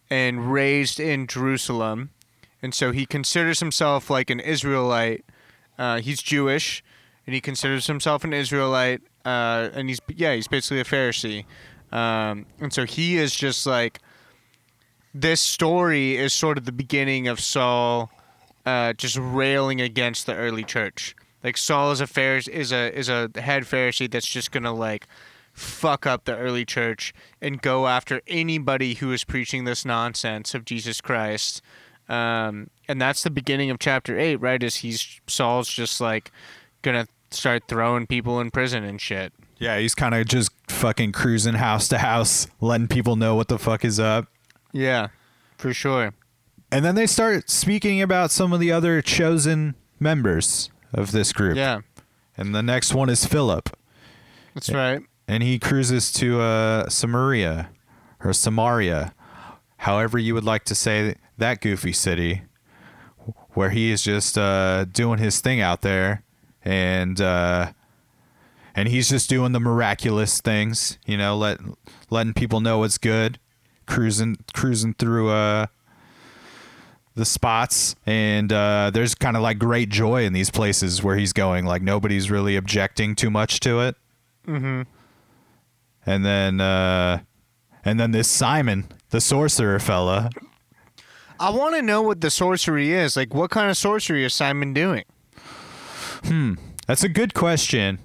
and 0.09 0.51
raised 0.51 0.99
in 0.99 1.27
Jerusalem, 1.27 2.09
and 2.61 2.73
so 2.73 2.91
he 2.91 3.05
considers 3.05 3.61
himself 3.61 4.09
like 4.09 4.29
an 4.29 4.41
Israelite. 4.41 5.23
Uh, 5.77 6.01
he's 6.01 6.21
Jewish, 6.21 6.83
and 7.25 7.33
he 7.33 7.39
considers 7.39 7.87
himself 7.87 8.25
an 8.25 8.33
Israelite, 8.33 9.01
uh, 9.23 9.69
and 9.73 9.87
he's 9.87 9.99
yeah, 10.13 10.35
he's 10.35 10.49
basically 10.49 10.81
a 10.81 10.83
Pharisee, 10.83 11.45
um, 11.93 12.45
and 12.59 12.73
so 12.73 12.85
he 12.85 13.17
is 13.17 13.33
just 13.33 13.65
like 13.65 13.99
this 15.21 15.41
story 15.41 16.15
is 16.15 16.33
sort 16.33 16.57
of 16.57 16.65
the 16.65 16.71
beginning 16.71 17.27
of 17.27 17.39
Saul 17.39 18.11
uh, 18.65 18.93
just 18.93 19.17
railing 19.19 19.81
against 19.81 20.25
the 20.25 20.35
early 20.35 20.63
church. 20.63 21.15
Like 21.43 21.57
Saul 21.57 21.91
is 21.91 22.01
a 22.01 22.05
Pharisee, 22.05 22.49
is 22.49 22.71
a 22.71 22.97
is 22.97 23.09
a 23.09 23.29
head 23.35 23.63
Pharisee 23.63 24.09
that's 24.09 24.27
just 24.27 24.51
gonna 24.51 24.73
like 24.73 25.07
fuck 25.53 26.05
up 26.05 26.25
the 26.25 26.35
early 26.37 26.65
church 26.65 27.13
and 27.41 27.61
go 27.61 27.87
after 27.87 28.21
anybody 28.27 28.95
who 28.95 29.11
is 29.11 29.23
preaching 29.23 29.63
this 29.63 29.85
nonsense 29.85 30.53
of 30.53 30.65
Jesus 30.65 31.01
Christ. 31.01 31.61
Um, 32.09 32.69
and 32.87 33.01
that's 33.01 33.23
the 33.23 33.31
beginning 33.31 33.69
of 33.69 33.79
chapter 33.79 34.19
eight, 34.19 34.35
right? 34.37 34.61
Is 34.61 34.77
he's 34.77 35.19
Saul's 35.27 35.69
just 35.69 35.99
like 35.99 36.31
gonna 36.81 37.07
start 37.31 37.63
throwing 37.67 38.07
people 38.07 38.39
in 38.39 38.51
prison 38.51 38.83
and 38.83 38.99
shit. 39.01 39.33
Yeah, 39.57 39.79
he's 39.79 39.95
kind 39.95 40.13
of 40.13 40.27
just 40.27 40.51
fucking 40.67 41.13
cruising 41.13 41.55
house 41.55 41.87
to 41.87 41.97
house, 41.97 42.47
letting 42.61 42.87
people 42.87 43.15
know 43.15 43.35
what 43.35 43.47
the 43.47 43.57
fuck 43.57 43.83
is 43.83 43.99
up. 43.99 44.27
Yeah, 44.71 45.07
for 45.57 45.73
sure. 45.73 46.13
And 46.71 46.83
then 46.83 46.95
they 46.95 47.07
start 47.07 47.49
speaking 47.49 48.01
about 48.01 48.31
some 48.31 48.51
of 48.53 48.59
the 48.59 48.71
other 48.71 49.01
chosen 49.01 49.75
members 49.99 50.69
of 50.93 51.11
this 51.11 51.31
group. 51.33 51.55
Yeah, 51.55 51.79
And 52.37 52.53
the 52.53 52.61
next 52.63 52.93
one 52.93 53.09
is 53.09 53.25
Philip. 53.25 53.69
that's 54.53 54.69
right. 54.69 55.01
and 55.27 55.41
he 55.43 55.59
cruises 55.59 56.11
to 56.13 56.41
uh, 56.41 56.89
Samaria 56.89 57.69
or 58.23 58.33
Samaria, 58.33 59.13
however 59.77 60.17
you 60.17 60.33
would 60.33 60.43
like 60.43 60.65
to 60.65 60.75
say 60.75 61.15
that 61.37 61.61
goofy 61.61 61.93
city, 61.93 62.41
where 63.51 63.69
he 63.69 63.91
is 63.91 64.03
just 64.03 64.37
uh, 64.37 64.85
doing 64.85 65.19
his 65.19 65.39
thing 65.39 65.61
out 65.61 65.81
there, 65.81 66.23
and 66.65 67.19
uh, 67.21 67.71
and 68.75 68.87
he's 68.89 69.09
just 69.09 69.29
doing 69.29 69.51
the 69.53 69.59
miraculous 69.59 70.41
things, 70.41 70.97
you 71.05 71.17
know, 71.17 71.35
let 71.37 71.59
letting 72.09 72.33
people 72.33 72.59
know 72.59 72.79
what's 72.79 72.97
good, 72.97 73.39
cruising 73.87 74.37
cruising 74.53 74.93
through 74.93 75.29
uh 75.29 75.65
the 77.15 77.25
spots 77.25 77.95
and 78.05 78.53
uh, 78.53 78.91
there's 78.93 79.15
kind 79.15 79.35
of 79.35 79.41
like 79.41 79.57
great 79.57 79.89
joy 79.89 80.23
in 80.23 80.33
these 80.33 80.51
places 80.51 81.01
where 81.01 81.15
he's 81.15 81.33
going 81.33 81.65
like 81.65 81.81
nobody's 81.81 82.29
really 82.29 82.55
objecting 82.55 83.15
too 83.15 83.31
much 83.31 83.59
to 83.61 83.79
it 83.79 83.95
Mm-hmm. 84.47 84.83
and 86.05 86.23
then 86.25 86.61
uh 86.61 87.19
and 87.85 87.99
then 87.99 88.11
this 88.11 88.27
Simon, 88.27 88.85
the 89.11 89.21
sorcerer 89.21 89.79
fella. 89.79 90.29
I 91.39 91.51
want 91.51 91.75
to 91.75 91.81
know 91.81 92.01
what 92.01 92.19
the 92.19 92.29
sorcery 92.29 92.91
is. 92.91 93.15
Like, 93.15 93.33
what 93.33 93.49
kind 93.49 93.69
of 93.69 93.77
sorcery 93.77 94.25
is 94.25 94.33
Simon 94.33 94.73
doing? 94.73 95.05
Hmm. 96.25 96.55
That's 96.85 97.03
a 97.03 97.07
good 97.09 97.33
question. 97.33 97.99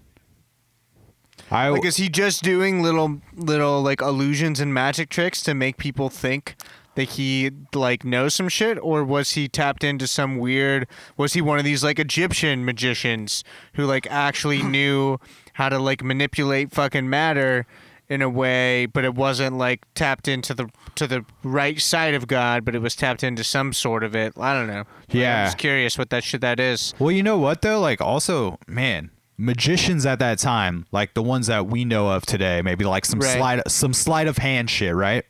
I 1.52 1.68
Like, 1.68 1.84
is 1.84 1.96
he 1.96 2.08
just 2.08 2.42
doing 2.42 2.82
little, 2.82 3.20
little 3.34 3.82
like 3.82 4.00
illusions 4.00 4.58
and 4.60 4.72
magic 4.72 5.08
tricks 5.10 5.42
to 5.42 5.54
make 5.54 5.76
people 5.76 6.08
think 6.08 6.56
that 6.94 7.10
he 7.10 7.50
like 7.74 8.04
knows 8.04 8.34
some 8.34 8.48
shit, 8.48 8.78
or 8.82 9.04
was 9.04 9.32
he 9.32 9.48
tapped 9.48 9.84
into 9.84 10.06
some 10.06 10.38
weird? 10.38 10.86
Was 11.16 11.32
he 11.34 11.40
one 11.40 11.58
of 11.58 11.64
these 11.64 11.82
like 11.84 11.98
Egyptian 11.98 12.64
magicians 12.64 13.44
who 13.74 13.84
like 13.84 14.06
actually 14.10 14.62
knew 14.74 15.18
how 15.54 15.68
to 15.68 15.78
like 15.78 16.02
manipulate 16.02 16.72
fucking 16.72 17.08
matter? 17.08 17.66
In 18.08 18.20
a 18.20 18.28
way, 18.28 18.84
but 18.84 19.06
it 19.06 19.14
wasn't 19.14 19.56
like 19.56 19.86
tapped 19.94 20.28
into 20.28 20.52
the 20.52 20.68
to 20.96 21.06
the 21.06 21.24
right 21.42 21.80
side 21.80 22.12
of 22.12 22.26
God, 22.26 22.62
but 22.62 22.74
it 22.74 22.80
was 22.80 22.94
tapped 22.94 23.24
into 23.24 23.42
some 23.42 23.72
sort 23.72 24.04
of 24.04 24.14
it. 24.14 24.34
I 24.38 24.52
don't 24.52 24.66
know. 24.66 24.84
Yeah. 25.08 25.38
I'm 25.38 25.46
just 25.46 25.56
curious 25.56 25.96
what 25.96 26.10
that 26.10 26.22
shit 26.22 26.42
that 26.42 26.60
is. 26.60 26.92
well, 26.98 27.10
you 27.10 27.22
know 27.22 27.38
what 27.38 27.62
though? 27.62 27.80
Like 27.80 28.02
also, 28.02 28.58
man, 28.66 29.10
magicians 29.42 30.06
at 30.06 30.18
that 30.20 30.38
time, 30.38 30.86
like 30.92 31.14
the 31.14 31.22
ones 31.22 31.48
that 31.48 31.66
we 31.66 31.84
know 31.84 32.08
of 32.10 32.24
today, 32.24 32.62
maybe 32.62 32.84
like 32.84 33.04
some 33.04 33.18
Right. 33.20 33.36
sleight 33.36 33.60
some 33.70 33.92
sleight 33.92 34.26
of 34.28 34.38
hand 34.38 34.70
shit, 34.70 34.94
right? 34.94 35.24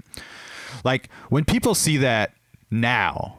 Like 0.84 1.08
when 1.30 1.44
people 1.44 1.74
see 1.74 1.96
that 1.98 2.34
now, 2.70 3.38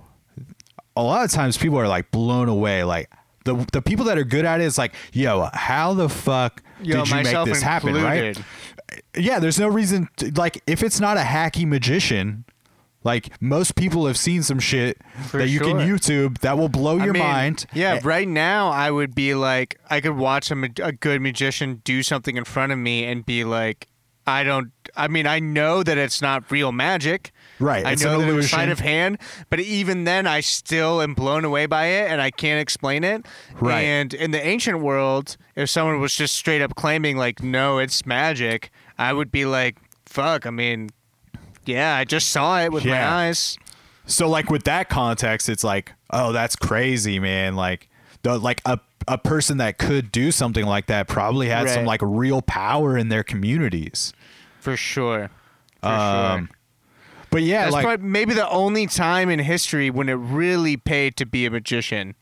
a 0.95 1.03
lot 1.03 1.23
of 1.23 1.31
times 1.31 1.57
people 1.57 1.79
are 1.79 1.87
like 1.87 2.11
blown 2.11 2.49
away. 2.49 2.83
Like 2.83 3.09
the 3.45 3.65
the 3.71 3.81
people 3.81 4.05
that 4.05 4.17
are 4.17 4.23
good 4.23 4.45
at 4.45 4.61
it 4.61 4.65
is 4.65 4.77
like, 4.77 4.93
yo, 5.11 5.49
how 5.53 5.93
the 5.93 6.09
fuck 6.09 6.61
Yo, 6.81 6.97
did 7.03 7.09
you 7.09 7.15
make 7.23 7.45
this 7.45 7.61
happen, 7.61 7.93
right? 7.95 8.37
yeah, 9.15 9.39
there's 9.39 9.59
no 9.59 9.67
reason 9.67 10.07
to, 10.17 10.31
like 10.35 10.61
if 10.67 10.83
it's 10.83 10.99
not 10.99 11.17
a 11.17 11.21
hacky 11.21 11.65
magician, 11.67 12.45
like 13.03 13.29
most 13.41 13.75
people 13.75 14.07
have 14.07 14.17
seen 14.17 14.43
some 14.43 14.59
shit 14.59 14.97
For 15.29 15.37
that 15.37 15.49
you 15.49 15.59
can. 15.59 15.77
YouTube 15.77 16.39
that 16.39 16.57
will 16.57 16.69
blow 16.69 16.99
I 16.99 17.03
your 17.05 17.13
mean, 17.13 17.23
mind. 17.23 17.65
Yeah, 17.73 17.95
Eh, 17.95 17.99
right 18.03 18.27
now 18.27 18.69
I 18.69 18.91
would 18.91 19.13
be 19.15 19.35
like, 19.35 19.79
I 19.89 20.01
could 20.01 20.17
watch 20.17 20.49
a, 20.51 20.55
ma- 20.55 20.67
a 20.81 20.91
good 20.91 21.21
magician 21.21 21.81
do 21.83 22.03
something 22.03 22.37
in 22.37 22.43
front 22.45 22.71
of 22.71 22.77
me 22.79 23.05
and 23.05 23.25
be 23.25 23.43
like, 23.43 23.87
I 24.25 24.43
don't. 24.43 24.71
I 24.95 25.09
mean, 25.09 25.27
I 25.27 25.39
know 25.39 25.83
that 25.83 25.97
it's 25.97 26.21
not 26.21 26.49
real 26.49 26.71
magic. 26.71 27.33
Right, 27.59 27.85
I 27.85 27.91
it's 27.91 28.03
know 28.05 28.21
an 28.21 28.27
that 28.27 28.29
it 28.31 28.33
was 28.33 28.49
sleight 28.49 28.69
of 28.69 28.79
hand, 28.79 29.17
but 29.49 29.59
even 29.59 30.05
then, 30.05 30.27
I 30.27 30.39
still 30.39 31.01
am 31.01 31.13
blown 31.13 31.43
away 31.43 31.65
by 31.65 31.87
it, 31.87 32.09
and 32.09 32.21
I 32.21 32.31
can't 32.31 32.61
explain 32.61 33.03
it. 33.03 33.25
Right. 33.59 33.81
And 33.81 34.13
in 34.13 34.31
the 34.31 34.41
ancient 34.41 34.79
world, 34.79 35.35
if 35.57 35.69
someone 35.69 35.99
was 35.99 36.15
just 36.15 36.35
straight 36.35 36.61
up 36.61 36.75
claiming 36.75 37.17
like, 37.17 37.43
no, 37.43 37.79
it's 37.79 38.05
magic, 38.05 38.71
I 38.97 39.11
would 39.11 39.29
be 39.29 39.43
like, 39.45 39.75
fuck. 40.05 40.45
I 40.45 40.51
mean, 40.51 40.89
yeah, 41.65 41.95
I 41.95 42.03
just 42.05 42.29
saw 42.29 42.59
it 42.61 42.71
with 42.71 42.85
Yeah. 42.85 42.91
my 42.99 43.05
eyes. 43.27 43.57
So 44.05 44.27
like 44.29 44.49
with 44.49 44.63
that 44.65 44.89
context, 44.89 45.47
it's 45.49 45.63
like, 45.63 45.93
oh, 46.09 46.31
that's 46.33 46.55
crazy, 46.55 47.19
man. 47.19 47.55
Like 47.55 47.89
the 48.23 48.37
like 48.37 48.61
a 48.65 48.79
a 49.07 49.17
person 49.17 49.57
that 49.57 49.77
could 49.77 50.11
do 50.11 50.31
something 50.31 50.65
like 50.65 50.85
that 50.87 51.07
probably 51.07 51.49
had 51.49 51.69
some 51.69 51.83
like 51.85 51.99
real 52.01 52.41
power 52.41 52.97
in 52.97 53.09
their 53.09 53.23
communities. 53.23 54.13
For 54.61 54.77
sure. 54.77 55.29
For 55.81 55.89
Um, 55.89 56.47
sure. 56.47 56.55
But 57.29 57.43
yeah, 57.43 57.63
That's 57.69 57.73
like 57.83 58.01
maybe 58.01 58.33
the 58.33 58.47
only 58.49 58.85
time 58.87 59.29
in 59.29 59.39
history 59.39 59.89
when 59.89 60.07
it 60.07 60.13
really 60.13 60.77
paid 60.77 61.17
to 61.17 61.25
be 61.25 61.45
a 61.45 61.51
magician. 61.51 62.15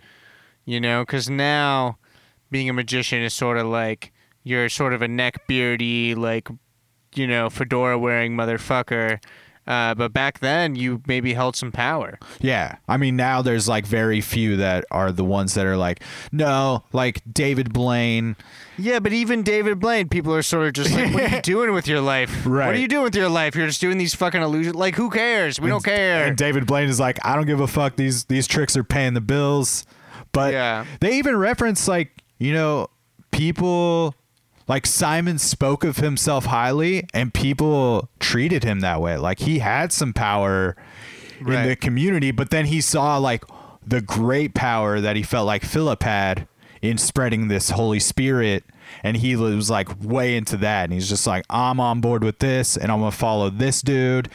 You 0.66 0.80
know, 0.80 1.02
because 1.04 1.30
now 1.30 1.98
being 2.50 2.70
a 2.70 2.74
magician 2.74 3.22
is 3.22 3.34
sort 3.34 3.58
of 3.58 3.66
like 3.68 4.12
you're 4.44 4.70
sort 4.70 4.94
of 4.94 5.02
a 5.02 5.08
neckbeardy, 5.08 6.16
like, 6.16 6.48
you 7.16 7.28
know, 7.28 7.50
fedora 7.50 7.98
wearing 7.98 8.36
motherfucker. 8.36 9.20
Uh, 9.68 9.94
but 9.94 10.12
back 10.12 10.40
then, 10.40 10.76
you 10.76 11.02
maybe 11.06 11.34
held 11.36 11.56
some 11.56 11.72
power. 11.72 12.18
Yeah. 12.40 12.78
I 12.88 12.98
mean, 12.98 13.16
now 13.16 13.44
there's 13.44 13.68
like 13.70 13.86
very 13.86 14.20
few 14.20 14.58
that 14.58 14.86
are 14.90 15.12
the 15.12 15.24
ones 15.24 15.54
that 15.54 15.68
are 15.68 15.78
like, 15.78 16.02
no, 16.32 16.84
like 16.92 17.22
David 17.32 17.72
Blaine. 17.72 18.36
Yeah, 18.80 18.98
but 19.00 19.14
even 19.14 19.44
David 19.44 19.80
Blaine, 19.80 20.10
people 20.10 20.34
are 20.34 20.42
sort 20.42 20.66
of 20.66 20.74
just 20.74 20.92
like, 20.92 21.14
"What 21.14 21.24
are 21.32 21.36
you 21.36 21.42
doing 21.44 21.74
with 21.74 21.88
your 21.88 22.02
life? 22.02 22.44
What 22.48 22.70
are 22.70 22.74
you 22.76 22.88
doing 22.88 23.04
with 23.04 23.16
your 23.16 23.30
life? 23.30 23.56
You're 23.56 23.68
just 23.68 23.80
doing 23.82 24.00
these 24.00 24.16
fucking 24.16 24.42
illusions. 24.42 24.76
Like, 24.76 24.96
who 24.96 25.12
cares? 25.12 25.60
We 25.62 25.70
don't 25.70 25.84
care." 25.86 26.26
And 26.26 26.36
David 26.36 26.66
Blaine 26.66 26.90
is 26.90 27.00
like, 27.00 27.24
I 27.24 27.36
don't 27.36 27.46
give 27.46 27.60
a 27.60 27.68
fuck. 27.68 27.96
These 27.96 28.24
these 28.26 28.48
tricks 28.48 28.76
are 28.76 28.84
paying 28.84 29.14
the 29.14 29.22
bills. 29.22 29.86
But 30.32 30.54
Yeah. 30.54 30.86
they 31.02 31.20
even 31.20 31.38
reference 31.38 31.88
like, 31.88 32.18
you 32.40 32.54
know, 32.54 32.88
people 33.32 34.16
like 34.72 34.88
Simon 34.88 35.38
spoke 35.38 35.84
of 35.84 35.98
himself 35.98 36.46
highly 36.46 37.06
and 37.14 37.34
people 37.34 38.08
treated 38.22 38.64
him 38.64 38.80
that 38.80 39.02
way. 39.02 39.18
Like 39.18 39.40
he 39.40 39.60
had 39.60 39.92
some 39.92 40.14
power 40.14 40.78
in 41.42 41.68
the 41.68 41.76
community, 41.76 42.32
but 42.32 42.52
then 42.52 42.68
he 42.68 42.80
saw 42.80 43.18
like 43.18 43.44
the 43.86 44.00
great 44.00 44.54
power 44.54 45.02
that 45.02 45.18
he 45.18 45.24
felt 45.24 45.46
like 45.46 45.66
Philip 45.66 46.02
had 46.04 46.48
in 46.82 46.98
spreading 46.98 47.50
this 47.50 47.72
Holy 47.72 48.00
Spirit. 48.00 48.64
And 49.04 49.18
he 49.18 49.36
was 49.36 49.70
like 49.70 49.90
way 50.02 50.38
into 50.38 50.56
that. 50.56 50.86
And 50.86 50.94
he's 50.94 51.10
just 51.10 51.28
like, 51.28 51.44
I'm 51.50 51.82
on 51.82 52.00
board 52.00 52.24
with 52.24 52.40
this 52.40 52.78
and 52.78 52.94
I'm 52.94 53.00
going 53.00 53.12
to 53.12 53.18
follow 53.18 53.50
this 53.50 53.82
dude. 53.82 54.30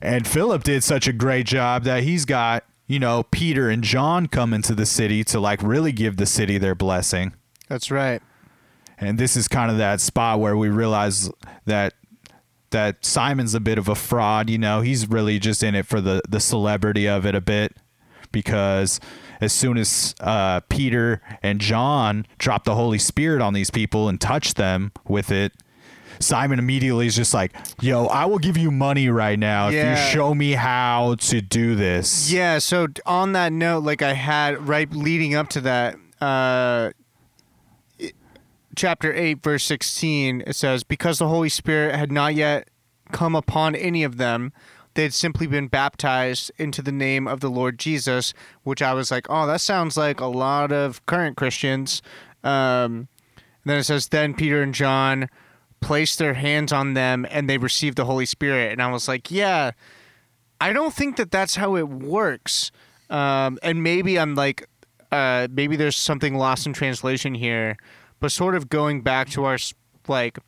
And 0.00 0.24
Philip 0.24 0.62
did 0.62 0.84
such 0.84 1.08
a 1.08 1.12
great 1.12 1.46
job 1.46 1.82
that 1.82 2.04
he's 2.04 2.24
got, 2.24 2.62
you 2.86 3.00
know, 3.00 3.24
Peter 3.32 3.70
and 3.70 3.82
John 3.82 4.28
come 4.28 4.54
into 4.54 4.72
the 4.76 4.86
city 4.86 5.24
to 5.24 5.40
like 5.40 5.60
really 5.64 5.90
give 5.90 6.16
the 6.16 6.26
city 6.26 6.58
their 6.58 6.76
blessing. 6.76 7.32
That's 7.68 7.90
right. 7.90 8.22
And 8.98 9.18
this 9.18 9.36
is 9.36 9.48
kind 9.48 9.70
of 9.70 9.78
that 9.78 10.00
spot 10.00 10.40
where 10.40 10.56
we 10.56 10.68
realize 10.68 11.30
that 11.66 11.94
that 12.70 13.04
Simon's 13.04 13.54
a 13.54 13.60
bit 13.60 13.78
of 13.78 13.88
a 13.88 13.94
fraud, 13.94 14.50
you 14.50 14.58
know, 14.58 14.80
he's 14.80 15.08
really 15.08 15.38
just 15.38 15.62
in 15.62 15.74
it 15.74 15.86
for 15.86 16.00
the 16.00 16.20
the 16.28 16.40
celebrity 16.40 17.08
of 17.08 17.24
it 17.24 17.34
a 17.34 17.40
bit 17.40 17.76
because 18.32 19.00
as 19.40 19.52
soon 19.52 19.78
as 19.78 20.14
uh, 20.20 20.60
Peter 20.68 21.22
and 21.42 21.60
John 21.60 22.26
drop 22.38 22.64
the 22.64 22.74
Holy 22.74 22.98
Spirit 22.98 23.40
on 23.40 23.54
these 23.54 23.70
people 23.70 24.08
and 24.08 24.20
touch 24.20 24.54
them 24.54 24.92
with 25.06 25.30
it, 25.30 25.52
Simon 26.20 26.58
immediately 26.58 27.06
is 27.06 27.16
just 27.16 27.34
like, 27.34 27.52
"Yo, 27.80 28.06
I 28.06 28.26
will 28.26 28.38
give 28.38 28.56
you 28.56 28.70
money 28.70 29.08
right 29.08 29.38
now 29.38 29.68
if 29.68 29.74
you 29.74 29.96
show 30.12 30.34
me 30.34 30.52
how 30.52 31.16
to 31.16 31.40
do 31.40 31.74
this." 31.74 32.30
Yeah, 32.30 32.58
so 32.58 32.88
on 33.06 33.32
that 33.32 33.52
note, 33.52 33.84
like 33.84 34.02
I 34.02 34.12
had 34.12 34.68
right 34.68 34.90
leading 34.92 35.34
up 35.34 35.48
to 35.50 35.60
that, 35.62 35.96
uh, 36.20 36.90
chapter 38.74 39.12
8, 39.12 39.42
verse 39.42 39.64
16, 39.64 40.44
it 40.46 40.56
says, 40.56 40.82
Because 40.84 41.18
the 41.18 41.28
Holy 41.28 41.48
Spirit 41.48 41.94
had 41.94 42.12
not 42.12 42.34
yet 42.34 42.68
come 43.12 43.34
upon 43.34 43.74
any 43.74 44.02
of 44.02 44.16
them, 44.16 44.52
they 44.94 45.02
had 45.02 45.14
simply 45.14 45.46
been 45.46 45.66
baptized 45.66 46.52
into 46.56 46.80
the 46.80 46.92
name 46.92 47.26
of 47.26 47.40
the 47.40 47.50
Lord 47.50 47.78
Jesus, 47.78 48.32
which 48.62 48.80
I 48.80 48.94
was 48.94 49.10
like, 49.10 49.26
oh, 49.28 49.46
that 49.46 49.60
sounds 49.60 49.96
like 49.96 50.20
a 50.20 50.26
lot 50.26 50.72
of 50.72 51.04
current 51.06 51.36
Christians. 51.36 52.00
Um, 52.44 53.08
then 53.64 53.78
it 53.78 53.84
says, 53.84 54.08
Then 54.08 54.34
Peter 54.34 54.62
and 54.62 54.74
John 54.74 55.28
placed 55.80 56.18
their 56.18 56.34
hands 56.34 56.72
on 56.72 56.94
them 56.94 57.26
and 57.30 57.48
they 57.48 57.58
received 57.58 57.96
the 57.96 58.04
Holy 58.04 58.26
Spirit. 58.26 58.72
And 58.72 58.82
I 58.82 58.90
was 58.90 59.06
like, 59.06 59.30
yeah. 59.30 59.72
I 60.60 60.72
don't 60.72 60.94
think 60.94 61.16
that 61.16 61.30
that's 61.30 61.56
how 61.56 61.76
it 61.76 61.88
works. 61.88 62.70
Um, 63.10 63.58
and 63.62 63.82
maybe 63.82 64.18
I'm 64.18 64.34
like, 64.34 64.66
uh, 65.12 65.48
maybe 65.50 65.76
there's 65.76 65.96
something 65.96 66.36
lost 66.36 66.66
in 66.66 66.72
translation 66.72 67.34
here, 67.34 67.76
but 68.24 68.32
sort 68.32 68.54
of 68.54 68.70
going 68.70 69.02
back 69.02 69.28
to 69.28 69.44
our 69.44 69.58
like, 70.08 70.38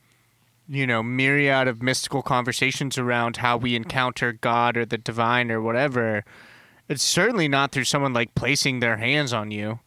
you 0.67 0.87
know, 0.87 1.03
myriad 1.03 1.69
of 1.69 1.83
mystical 1.83 2.23
conversations 2.23 2.97
around 2.97 3.37
how 3.37 3.59
we 3.59 3.77
encounter 3.77 4.33
God 4.33 4.79
or 4.79 4.87
the 4.87 4.97
divine 4.97 5.51
or 5.51 5.61
whatever. 5.61 6.25
It's 6.89 7.03
certainly 7.03 7.49
not 7.49 7.73
through 7.73 7.85
someone 7.85 8.15
like 8.15 8.35
placing 8.35 8.81
their 8.81 8.97
hands 8.97 9.35
on 9.35 9.51
you. 9.51 9.81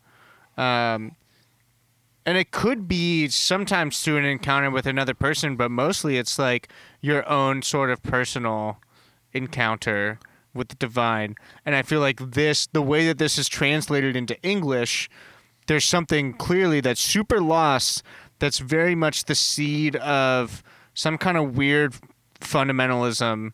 Um, 0.55 1.15
and 2.27 2.37
it 2.37 2.51
could 2.51 2.87
be 2.87 3.27
sometimes 3.29 4.03
through 4.03 4.17
an 4.17 4.25
encounter 4.25 4.69
with 4.69 4.85
another 4.85 5.15
person, 5.15 5.55
but 5.55 5.71
mostly 5.71 6.19
it's 6.19 6.37
like 6.37 6.69
your 7.01 7.27
own 7.27 7.63
sort 7.63 7.89
of 7.89 8.03
personal 8.03 8.77
encounter 9.33 10.19
with 10.53 10.67
the 10.67 10.75
divine. 10.75 11.33
And 11.65 11.73
I 11.73 11.81
feel 11.81 12.01
like 12.01 12.19
this, 12.19 12.67
the 12.67 12.83
way 12.83 13.07
that 13.07 13.17
this 13.17 13.39
is 13.39 13.49
translated 13.49 14.15
into 14.15 14.39
English, 14.43 15.09
there's 15.70 15.86
something 15.86 16.34
clearly 16.34 16.82
that's 16.82 16.99
super 16.99 17.39
lost 17.39 18.01
that's 18.39 18.57
very 18.57 18.95
much 18.95 19.26
the 19.26 19.36
seed 19.36 19.95
of 19.97 20.63
some 20.95 21.15
kind 21.15 21.38
of 21.38 21.55
weird 21.55 21.93
fundamentalism. 22.41 23.51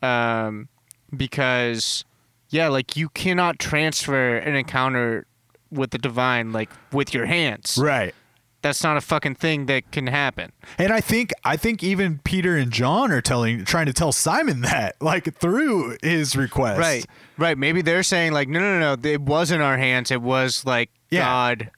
Um, 0.00 0.68
because, 1.14 2.06
yeah, 2.48 2.68
like 2.68 2.96
you 2.96 3.10
cannot 3.10 3.58
transfer 3.58 4.36
an 4.38 4.56
encounter 4.56 5.26
with 5.70 5.90
the 5.90 5.98
divine 5.98 6.52
like 6.52 6.70
with 6.90 7.12
your 7.12 7.26
hands. 7.26 7.76
Right. 7.78 8.14
That's 8.62 8.82
not 8.82 8.96
a 8.96 9.02
fucking 9.02 9.34
thing 9.34 9.66
that 9.66 9.92
can 9.92 10.06
happen. 10.06 10.52
And 10.78 10.90
I 10.90 11.00
think 11.02 11.32
I 11.44 11.58
think 11.58 11.84
even 11.84 12.20
Peter 12.24 12.56
and 12.56 12.72
John 12.72 13.12
are 13.12 13.20
telling 13.20 13.66
trying 13.66 13.86
to 13.86 13.92
tell 13.92 14.12
Simon 14.12 14.62
that 14.62 14.96
like 15.02 15.36
through 15.36 15.98
his 16.02 16.34
request. 16.34 16.80
Right. 16.80 17.04
Right. 17.38 17.56
Maybe 17.56 17.82
they're 17.82 18.02
saying 18.02 18.32
like, 18.32 18.48
no, 18.48 18.58
no, 18.58 18.78
no. 18.78 18.94
no, 18.96 19.08
It 19.08 19.20
was 19.22 19.50
in 19.50 19.60
our 19.60 19.78
hands. 19.78 20.10
It 20.10 20.20
was 20.20 20.66
like 20.66 20.90
Yeah. 21.10 21.22
God, 21.24 21.70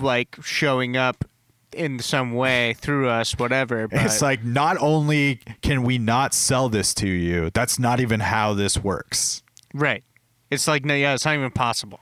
like 0.00 0.36
showing 0.42 0.96
up 0.96 1.24
in 1.72 1.98
some 2.00 2.32
way 2.34 2.74
through 2.74 3.08
us, 3.08 3.38
whatever. 3.38 3.88
But 3.88 4.02
It's 4.06 4.22
like 4.22 4.42
not 4.44 4.76
only 4.78 5.40
can 5.62 5.82
we 5.82 5.98
not 5.98 6.34
sell 6.34 6.68
this 6.68 6.94
to 6.94 7.08
you, 7.08 7.50
that's 7.52 7.78
not 7.78 8.00
even 8.00 8.20
how 8.20 8.54
this 8.54 8.78
works. 8.78 9.42
right. 9.74 10.02
It's 10.50 10.68
like 10.68 10.84
no, 10.84 10.94
yeah, 10.94 11.14
it's 11.14 11.24
not 11.24 11.34
even 11.34 11.50
possible. 11.50 12.00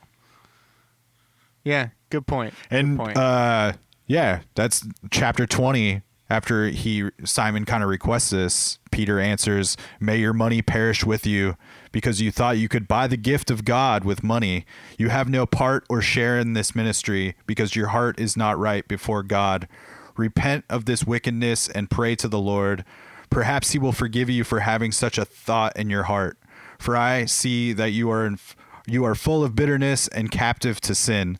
Yeah. 1.64 1.88
Good 2.10 2.26
point. 2.26 2.54
And 2.70 2.96
good 2.98 3.04
point. 3.04 3.16
uh 3.16 3.72
yeah, 4.06 4.40
that's 4.56 4.84
chapter 5.12 5.46
20 5.46 6.02
after 6.28 6.68
he 6.68 7.10
Simon 7.24 7.64
kind 7.64 7.82
of 7.84 7.88
requests 7.88 8.30
this, 8.30 8.78
Peter 8.90 9.20
answers, 9.20 9.76
"May 10.00 10.18
your 10.18 10.32
money 10.32 10.62
perish 10.62 11.04
with 11.04 11.26
you 11.26 11.56
because 11.93 12.20
you 12.20 12.30
thought 12.30 12.59
you 12.59 12.68
could 12.68 12.86
buy 12.86 13.07
the 13.07 13.16
gift 13.16 13.51
of 13.51 13.64
God 13.64 14.05
with 14.05 14.22
money. 14.22 14.64
You 14.99 15.09
have 15.09 15.28
no 15.28 15.47
part 15.47 15.84
or 15.88 16.01
share 16.01 16.38
in 16.38 16.53
this 16.53 16.74
ministry 16.74 17.34
because 17.47 17.76
your 17.76 17.88
heart 17.88 18.18
is 18.20 18.36
not 18.36 18.59
right 18.59 18.86
before 18.86 19.22
God. 19.22 19.68
Repent 20.16 20.64
of 20.68 20.84
this 20.84 21.05
wickedness 21.05 21.68
and 21.68 21.91
pray 21.91 22.14
to 22.16 22.28
the 22.28 22.38
Lord. 22.38 22.84
Perhaps 23.30 23.72
he 23.72 23.78
will 23.78 23.93
forgive 23.93 24.28
you 24.28 24.45
for 24.45 24.61
having 24.61 24.93
such 24.93 25.18
a 25.18 25.24
thought 25.24 25.76
in 25.76 25.91
your 25.91 26.05
heart. 26.05 26.38
For 26.78 26.97
I 26.97 27.24
see 27.26 27.72
that 27.72 27.91
you 27.91 28.11
are 28.11 28.26
in, 28.26 28.38
you 28.86 29.05
are 29.05 29.14
full 29.14 29.45
of 29.45 29.55
bitterness 29.55 30.09
and 30.09 30.30
captive 30.30 30.80
to 30.82 30.95
sin." 30.95 31.38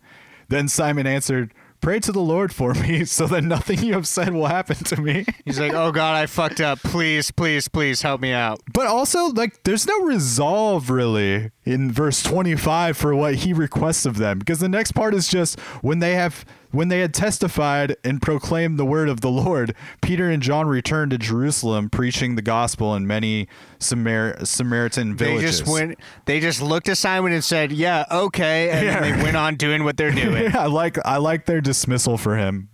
Then 0.49 0.69
Simon 0.69 1.07
answered, 1.07 1.55
Pray 1.81 1.99
to 2.01 2.13
the 2.13 2.21
Lord 2.21 2.53
for 2.53 2.75
me 2.75 3.05
so 3.07 3.27
that 3.27 3.43
nothing 3.43 3.83
you 3.83 3.95
have 3.95 4.07
said 4.07 4.35
will 4.35 4.47
happen 4.47 4.77
to 4.77 5.01
me. 5.01 5.25
He's 5.45 5.59
like, 5.59 5.73
oh 5.73 5.93
God, 5.93 6.15
I 6.15 6.27
fucked 6.27 6.61
up. 6.61 6.79
Please, 6.81 7.31
please, 7.31 7.69
please 7.69 8.03
help 8.03 8.21
me 8.21 8.33
out. 8.33 8.61
But 8.73 8.87
also, 8.87 9.27
like, 9.29 9.63
there's 9.65 9.87
no 9.87 10.01
resolve 10.03 10.91
really 10.91 11.51
in 11.71 11.93
verse 11.93 12.23
25 12.23 12.97
for 12.97 13.15
what 13.15 13.37
he 13.37 13.53
requests 13.53 14.05
of 14.05 14.17
them 14.17 14.39
because 14.39 14.59
the 14.61 14.69
next 14.69 14.93
part 14.93 15.15
is 15.15 15.29
just 15.29 15.59
when 15.83 16.01
they 16.01 16.15
have 16.15 16.45
when 16.73 16.89
they 16.89 17.01
had 17.01 17.13
testified 17.13 17.97
and 18.05 18.23
proclaimed 18.23 18.79
the 18.79 18.85
word 18.85 19.09
of 19.09 19.21
the 19.23 19.31
Lord, 19.31 19.75
Peter 20.01 20.31
and 20.31 20.41
John 20.43 20.69
returned 20.69 21.11
to 21.11 21.19
Jerusalem 21.19 21.91
preaching 21.91 22.37
the 22.37 22.43
gospel 22.43 22.95
in 22.95 23.07
many 23.07 23.49
Samar- 23.81 24.45
Samaritan 24.45 25.17
They 25.17 25.39
just 25.41 25.67
went. 25.67 25.99
They 26.27 26.39
just 26.39 26.63
looked 26.63 26.89
at 26.89 26.97
Simon 26.97 27.33
and 27.33 27.43
said, 27.43 27.73
"Yeah, 27.73 28.05
okay," 28.11 28.71
and 28.71 28.87
then 28.87 29.03
they 29.03 29.23
went 29.23 29.37
on 29.37 29.57
doing 29.57 29.85
what 29.85 29.97
they're 29.97 30.13
doing. 30.13 30.31
Yeah, 30.51 30.63
I 30.63 30.67
like 30.67 30.97
I 31.05 31.17
like 31.17 31.47
their 31.47 31.61
dismissal 31.61 32.17
for 32.17 32.37
him. 32.37 32.69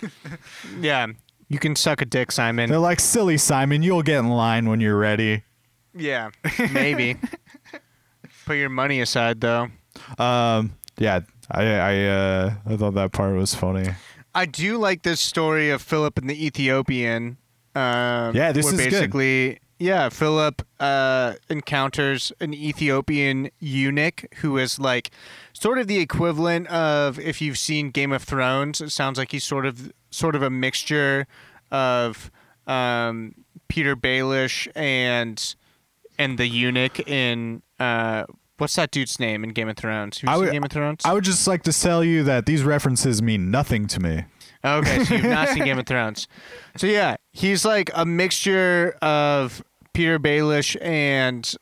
yeah, 0.80 1.08
you 1.48 1.58
can 1.58 1.76
suck 1.76 2.00
a 2.00 2.04
dick, 2.04 2.32
Simon. 2.32 2.70
They're 2.70 2.78
like, 2.78 3.00
"Silly 3.00 3.36
Simon, 3.36 3.82
you'll 3.82 4.02
get 4.02 4.18
in 4.18 4.28
line 4.28 4.68
when 4.68 4.80
you're 4.80 4.96
ready." 4.96 5.42
Yeah, 5.94 6.30
maybe. 6.72 7.16
Put 8.46 8.56
your 8.56 8.68
money 8.68 9.00
aside, 9.00 9.40
though. 9.40 9.68
Um, 10.18 10.72
yeah, 10.98 11.20
I 11.50 11.64
I 11.64 12.04
uh, 12.06 12.54
I 12.66 12.76
thought 12.76 12.94
that 12.94 13.12
part 13.12 13.34
was 13.34 13.54
funny. 13.54 13.88
I 14.34 14.46
do 14.46 14.78
like 14.78 15.02
this 15.02 15.20
story 15.20 15.70
of 15.70 15.82
Philip 15.82 16.18
and 16.18 16.28
the 16.28 16.46
Ethiopian. 16.46 17.36
Um, 17.74 18.34
Yeah, 18.34 18.52
this 18.52 18.66
is 18.66 18.72
good. 18.80 18.90
basically 18.90 19.58
yeah. 19.78 20.08
Philip 20.08 20.62
uh, 20.80 21.34
encounters 21.50 22.32
an 22.40 22.54
Ethiopian 22.54 23.50
eunuch 23.58 24.24
who 24.36 24.56
is 24.58 24.78
like 24.78 25.10
sort 25.52 25.78
of 25.78 25.86
the 25.88 25.98
equivalent 25.98 26.66
of 26.68 27.18
if 27.18 27.40
you've 27.42 27.58
seen 27.58 27.90
Game 27.90 28.12
of 28.12 28.22
Thrones. 28.22 28.80
It 28.80 28.90
sounds 28.90 29.18
like 29.18 29.32
he's 29.32 29.44
sort 29.44 29.66
of 29.66 29.92
sort 30.10 30.34
of 30.34 30.42
a 30.42 30.50
mixture 30.50 31.26
of 31.70 32.30
um, 32.66 33.34
Petyr 33.68 33.96
Baelish 33.96 34.68
and 34.76 35.54
and 36.18 36.38
the 36.38 36.46
eunuch 36.46 37.00
in 37.08 37.62
uh, 37.82 38.24
what's 38.58 38.76
that 38.76 38.90
dude's 38.90 39.18
name 39.18 39.42
in 39.44 39.50
Game 39.50 39.68
of 39.68 39.76
Thrones? 39.76 40.18
Who's 40.18 40.28
I 40.30 40.36
would- 40.36 40.48
in 40.48 40.52
Game 40.54 40.64
of 40.64 40.70
Thrones? 40.70 41.02
I 41.04 41.12
would 41.12 41.24
just 41.24 41.46
like 41.46 41.62
to 41.64 41.72
tell 41.72 42.02
you 42.04 42.22
that 42.24 42.46
these 42.46 42.62
references 42.62 43.20
mean 43.22 43.50
nothing 43.50 43.86
to 43.88 44.00
me. 44.00 44.24
Okay, 44.64 45.02
so 45.04 45.14
you've 45.14 45.24
not 45.24 45.48
seen 45.48 45.64
Game 45.70 45.78
of 45.78 45.86
Thrones. 45.86 46.28
So 46.76 46.86
yeah, 46.86 47.16
he's 47.32 47.64
like 47.64 47.90
a 47.94 48.04
mixture 48.06 48.96
of 49.02 49.62
Petyr 49.94 50.18
Baelish 50.18 50.76
and 50.80 51.52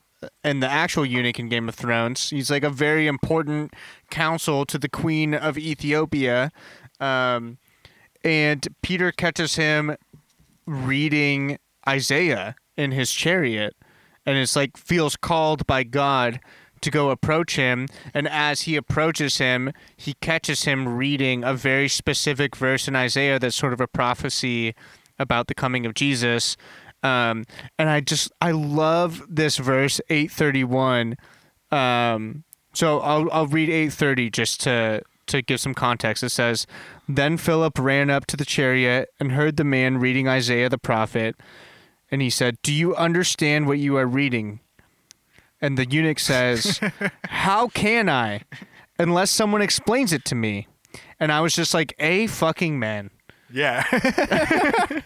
and 0.43 0.61
the 0.61 0.69
actual 0.69 1.03
eunuch 1.03 1.39
in 1.39 1.49
Game 1.49 1.67
of 1.67 1.73
Thrones. 1.73 2.29
He's 2.29 2.51
like 2.51 2.63
a 2.63 2.69
very 2.69 3.07
important 3.07 3.73
counsel 4.11 4.65
to 4.67 4.77
the 4.77 4.87
Queen 4.87 5.33
of 5.33 5.57
Ethiopia, 5.57 6.51
um, 6.99 7.57
and 8.23 8.67
Peter 8.83 9.11
catches 9.11 9.55
him 9.55 9.95
reading 10.67 11.57
Isaiah 11.89 12.55
in 12.77 12.91
his 12.91 13.11
chariot, 13.11 13.75
and 14.25 14.37
it's 14.37 14.55
like 14.55 14.77
feels 14.77 15.15
called 15.15 15.65
by 15.67 15.83
God 15.83 16.39
to 16.81 16.91
go 16.91 17.09
approach 17.09 17.55
him. 17.55 17.87
And 18.13 18.27
as 18.27 18.61
he 18.61 18.75
approaches 18.75 19.37
him, 19.37 19.71
he 19.95 20.15
catches 20.15 20.63
him 20.63 20.97
reading 20.97 21.43
a 21.43 21.53
very 21.53 21.87
specific 21.87 22.55
verse 22.55 22.87
in 22.87 22.95
Isaiah 22.95 23.39
that's 23.39 23.55
sort 23.55 23.73
of 23.73 23.81
a 23.81 23.87
prophecy 23.87 24.75
about 25.19 25.47
the 25.47 25.53
coming 25.53 25.85
of 25.85 25.93
Jesus. 25.93 26.57
Um, 27.03 27.45
and 27.79 27.89
I 27.89 27.99
just 28.01 28.31
I 28.41 28.51
love 28.51 29.23
this 29.27 29.57
verse 29.57 30.01
eight 30.09 30.31
thirty 30.31 30.63
one. 30.63 31.15
Um, 31.71 32.43
so 32.73 32.99
I'll 32.99 33.29
I'll 33.31 33.47
read 33.47 33.69
eight 33.69 33.93
thirty 33.93 34.29
just 34.29 34.61
to 34.61 35.01
to 35.27 35.41
give 35.41 35.59
some 35.59 35.73
context. 35.73 36.23
It 36.23 36.29
says, 36.29 36.67
"Then 37.07 37.37
Philip 37.37 37.79
ran 37.79 38.09
up 38.09 38.25
to 38.27 38.37
the 38.37 38.45
chariot 38.45 39.09
and 39.19 39.31
heard 39.31 39.57
the 39.57 39.63
man 39.63 39.97
reading 39.97 40.27
Isaiah 40.27 40.69
the 40.69 40.77
prophet, 40.77 41.35
and 42.11 42.21
he 42.21 42.29
said, 42.29 42.57
"Do 42.61 42.73
you 42.73 42.95
understand 42.95 43.67
what 43.67 43.79
you 43.79 43.95
are 43.97 44.05
reading?" 44.07 44.59
And 45.61 45.77
the 45.77 45.89
eunuch 45.89 46.19
says, 46.19 46.79
"How 47.25 47.67
can 47.69 48.09
I, 48.09 48.41
unless 48.99 49.31
someone 49.31 49.61
explains 49.61 50.11
it 50.13 50.25
to 50.25 50.35
me?" 50.35 50.67
And 51.19 51.31
I 51.31 51.39
was 51.41 51.53
just 51.55 51.73
like, 51.73 51.93
"A 51.99 52.27
fucking 52.27 52.77
man." 52.79 53.11
Yeah. 53.53 53.83
it's 53.91 55.03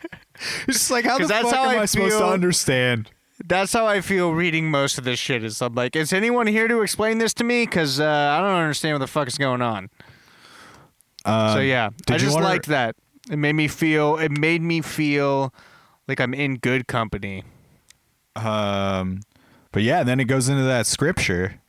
just 0.67 0.91
like 0.91 1.05
how 1.05 1.17
the 1.17 1.25
that's 1.27 1.49
fuck 1.49 1.55
how 1.55 1.69
am 1.69 1.79
I 1.79 1.81
I, 1.83 1.85
supposed 1.85 2.17
to 2.17 2.25
understand? 2.25 3.09
That's 3.43 3.73
how 3.73 3.85
I 3.85 4.01
feel 4.01 4.31
reading 4.31 4.71
most 4.71 4.97
of 4.97 5.03
this 5.03 5.19
shit. 5.19 5.43
Is 5.43 5.61
I'm 5.61 5.75
like, 5.75 5.95
is 5.95 6.13
anyone 6.13 6.47
here 6.47 6.67
to 6.67 6.81
explain 6.81 7.17
this 7.17 7.33
to 7.35 7.43
me? 7.43 7.65
Because 7.65 7.99
uh, 7.99 8.05
I 8.05 8.39
don't 8.39 8.55
understand 8.55 8.93
what 8.95 8.99
the 8.99 9.07
fuck 9.07 9.27
is 9.27 9.37
going 9.37 9.61
on. 9.61 9.89
so 11.25 11.59
yeah, 11.59 11.87
Um, 11.87 11.93
I 12.09 12.17
just 12.17 12.39
liked 12.39 12.67
that. 12.67 12.95
It 13.29 13.37
made 13.37 13.53
me 13.53 13.67
feel. 13.67 14.17
It 14.17 14.31
made 14.31 14.61
me 14.61 14.81
feel 14.81 15.53
like 16.07 16.19
I'm 16.19 16.33
in 16.33 16.55
good 16.57 16.87
company. 16.87 17.43
Um, 18.35 19.21
but 19.71 19.83
yeah, 19.83 20.03
then 20.03 20.19
it 20.19 20.25
goes 20.25 20.49
into 20.49 20.63
that 20.63 20.85
scripture. 20.87 21.59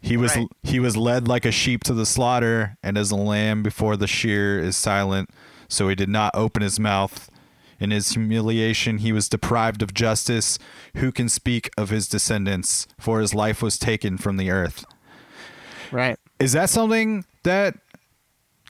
He 0.00 0.16
was 0.16 0.34
Right. 0.34 0.48
he 0.64 0.80
was 0.80 0.96
led 0.96 1.28
like 1.28 1.44
a 1.44 1.52
sheep 1.52 1.84
to 1.84 1.94
the 1.94 2.06
slaughter, 2.06 2.76
and 2.82 2.98
as 2.98 3.10
a 3.12 3.16
lamb 3.16 3.62
before 3.62 3.96
the 3.96 4.08
shear 4.08 4.58
is 4.58 4.76
silent, 4.76 5.30
so 5.68 5.88
he 5.88 5.94
did 5.94 6.08
not 6.08 6.34
open 6.34 6.62
his 6.62 6.80
mouth. 6.80 7.30
In 7.78 7.90
his 7.90 8.10
humiliation, 8.12 8.98
he 8.98 9.12
was 9.12 9.28
deprived 9.28 9.82
of 9.82 9.92
justice. 9.94 10.58
Who 10.96 11.10
can 11.10 11.28
speak 11.28 11.70
of 11.76 11.90
his 11.90 12.06
descendants? 12.08 12.86
For 12.98 13.20
his 13.20 13.34
life 13.34 13.60
was 13.62 13.78
taken 13.78 14.18
from 14.18 14.36
the 14.36 14.50
earth. 14.50 14.84
Right. 15.90 16.16
Is 16.38 16.52
that 16.52 16.70
something 16.70 17.24
that 17.42 17.76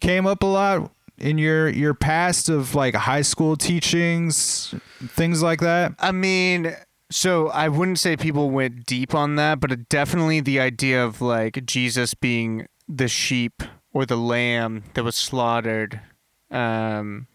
came 0.01 0.27
up 0.27 0.43
a 0.43 0.47
lot 0.47 0.91
in 1.23 1.39
your 1.39 1.69
your 1.69 1.95
past 1.95 2.49
of 2.49 2.75
like 2.75 2.95
high 2.95 3.23
school 3.23 3.57
teachings, 3.57 4.75
things 5.01 5.43
like 5.43 5.61
that? 5.61 5.95
I 5.99 6.13
mean, 6.13 6.75
so 7.11 7.49
I 7.49 7.69
wouldn't 7.69 7.99
say 7.99 8.17
people 8.17 8.51
went 8.51 8.87
deep 8.87 9.15
on 9.15 9.37
that, 9.37 9.61
but 9.61 9.71
it 9.73 9.89
definitely 9.89 10.41
the 10.41 10.61
idea 10.61 11.05
of 11.05 11.21
like 11.21 11.65
Jesus 11.67 12.15
being 12.15 12.67
the 12.89 13.09
sheep 13.09 13.63
or 13.93 14.05
the 14.07 14.17
lamb 14.17 14.85
that 14.95 15.05
was 15.05 15.17
slaughtered. 15.17 16.01
Um, 16.51 17.27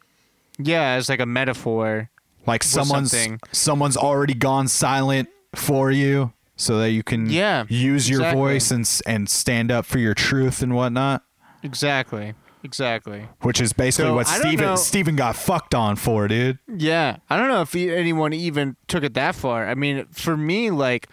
yeah, 0.59 0.91
as 0.93 1.09
like 1.09 1.19
a 1.19 1.25
metaphor. 1.25 2.09
like 2.45 2.63
someone's 2.63 3.11
something. 3.11 3.39
someone's 3.51 3.97
already 3.97 4.33
gone 4.33 4.67
silent 4.67 5.29
for 5.55 5.91
you 5.91 6.33
so 6.55 6.77
that 6.79 6.91
you 6.91 7.03
can 7.03 7.29
Yeah, 7.29 7.65
use 7.69 8.09
your 8.09 8.19
exactly. 8.21 8.41
voice 8.41 8.71
and 8.71 9.01
and 9.05 9.29
stand 9.29 9.71
up 9.71 9.85
for 9.85 9.99
your 9.99 10.13
truth 10.13 10.61
and 10.61 10.73
whatnot 10.75 11.23
Exactly. 11.63 12.33
Exactly. 12.67 13.27
which 13.41 13.61
is 13.61 13.71
basically 13.71 14.09
So, 14.09 14.15
what 14.15 14.27
I 14.27 14.33
don't 14.39 14.43
know- 14.43 14.49
Stephen 14.51 14.77
Stephen 14.77 15.15
got 15.15 15.35
fucked 15.37 15.73
on 15.73 15.95
for 15.95 16.27
dude 16.27 16.59
Yeah, 16.67 17.17
I 17.29 17.37
don't 17.37 17.47
know 17.47 17.61
if 17.61 17.73
e- 17.75 17.89
anyone 17.95 18.33
even 18.33 18.75
took 18.87 19.03
it 19.03 19.13
that 19.13 19.35
far. 19.35 19.67
I 19.69 19.73
mean, 19.73 20.05
for 20.11 20.35
me, 20.35 20.69
like 20.69 21.07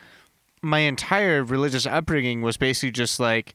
my 0.62 0.80
entire 0.80 1.44
religious 1.44 1.86
upbringing 1.86 2.42
was 2.42 2.56
basically 2.56 2.90
just 2.90 3.20
like 3.20 3.54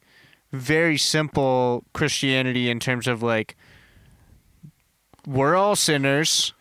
very 0.52 0.96
simple 0.96 1.84
Christianity 1.92 2.70
in 2.70 2.80
terms 2.80 3.06
of 3.06 3.22
like 3.22 3.54
we're 5.26 5.54
all 5.54 5.76
sinners. 5.76 6.54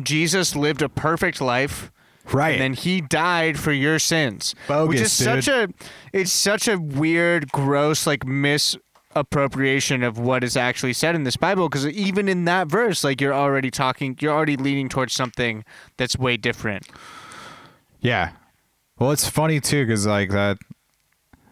Jesus 0.00 0.54
lived 0.54 0.82
a 0.82 0.88
perfect 0.88 1.40
life. 1.40 1.90
right 2.32 2.52
And 2.52 2.60
then 2.60 2.72
he 2.74 3.00
died 3.00 3.58
for 3.58 3.72
your 3.72 3.98
sins. 3.98 4.54
Bogus, 4.68 4.88
which 4.88 5.00
is 5.00 5.12
such 5.12 5.48
a 5.48 5.68
it's 6.12 6.32
such 6.32 6.68
a 6.68 6.78
weird, 6.78 7.50
gross, 7.52 8.06
like 8.06 8.24
misappropriation 9.16 10.02
of 10.02 10.18
what 10.18 10.44
is 10.44 10.56
actually 10.56 10.92
said 10.92 11.14
in 11.14 11.24
this 11.24 11.36
Bible. 11.36 11.68
Because 11.68 11.86
even 11.88 12.28
in 12.28 12.44
that 12.44 12.68
verse, 12.68 13.02
like 13.04 13.20
you're 13.20 13.34
already 13.34 13.70
talking, 13.70 14.16
you're 14.20 14.32
already 14.32 14.56
leaning 14.56 14.88
towards 14.88 15.12
something 15.14 15.64
that's 15.96 16.16
way 16.18 16.36
different. 16.36 16.86
yeah 18.00 18.32
well 18.98 19.10
it's 19.10 19.26
funny 19.28 19.58
too 19.60 19.86
cuz 19.86 20.06
like 20.06 20.30
that 20.30 20.58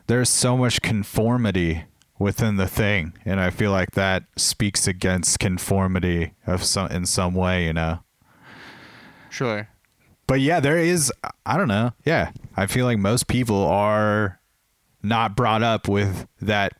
there's 0.06 0.28
so 0.28 0.56
much 0.58 0.82
conformity 0.82 1.84
within 2.18 2.56
the 2.56 2.66
thing 2.68 3.12
and 3.24 3.40
I 3.40 3.48
feel 3.50 3.70
like 3.72 3.92
that 3.92 4.24
speaks 4.36 4.86
against 4.86 5.38
conformity 5.38 6.32
of 6.46 6.62
some 6.62 6.90
in 6.90 7.06
some 7.06 7.34
way 7.34 7.64
you 7.66 7.72
know 7.72 8.00
Sure. 9.30 9.68
but 10.28 10.40
yeah, 10.40 10.60
there 10.60 10.78
is. 10.78 11.12
I 11.44 11.56
don't 11.56 11.66
know. 11.66 11.90
Yeah, 12.04 12.30
I 12.56 12.66
feel 12.66 12.86
like 12.86 12.98
most 12.98 13.26
people 13.26 13.66
are 13.66 14.38
not 15.02 15.34
brought 15.34 15.62
up 15.64 15.88
with 15.88 16.28
that 16.40 16.74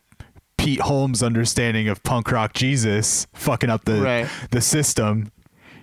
Pete 0.65 0.81
Holmes 0.81 1.23
understanding 1.23 1.89
of 1.89 2.03
punk 2.03 2.33
rock 2.33 2.55
Jesus 2.55 3.27
fucking 3.35 3.69
up 3.71 3.85
the 3.85 4.01
Right. 4.01 4.29
the 4.51 4.61
system, 4.61 5.31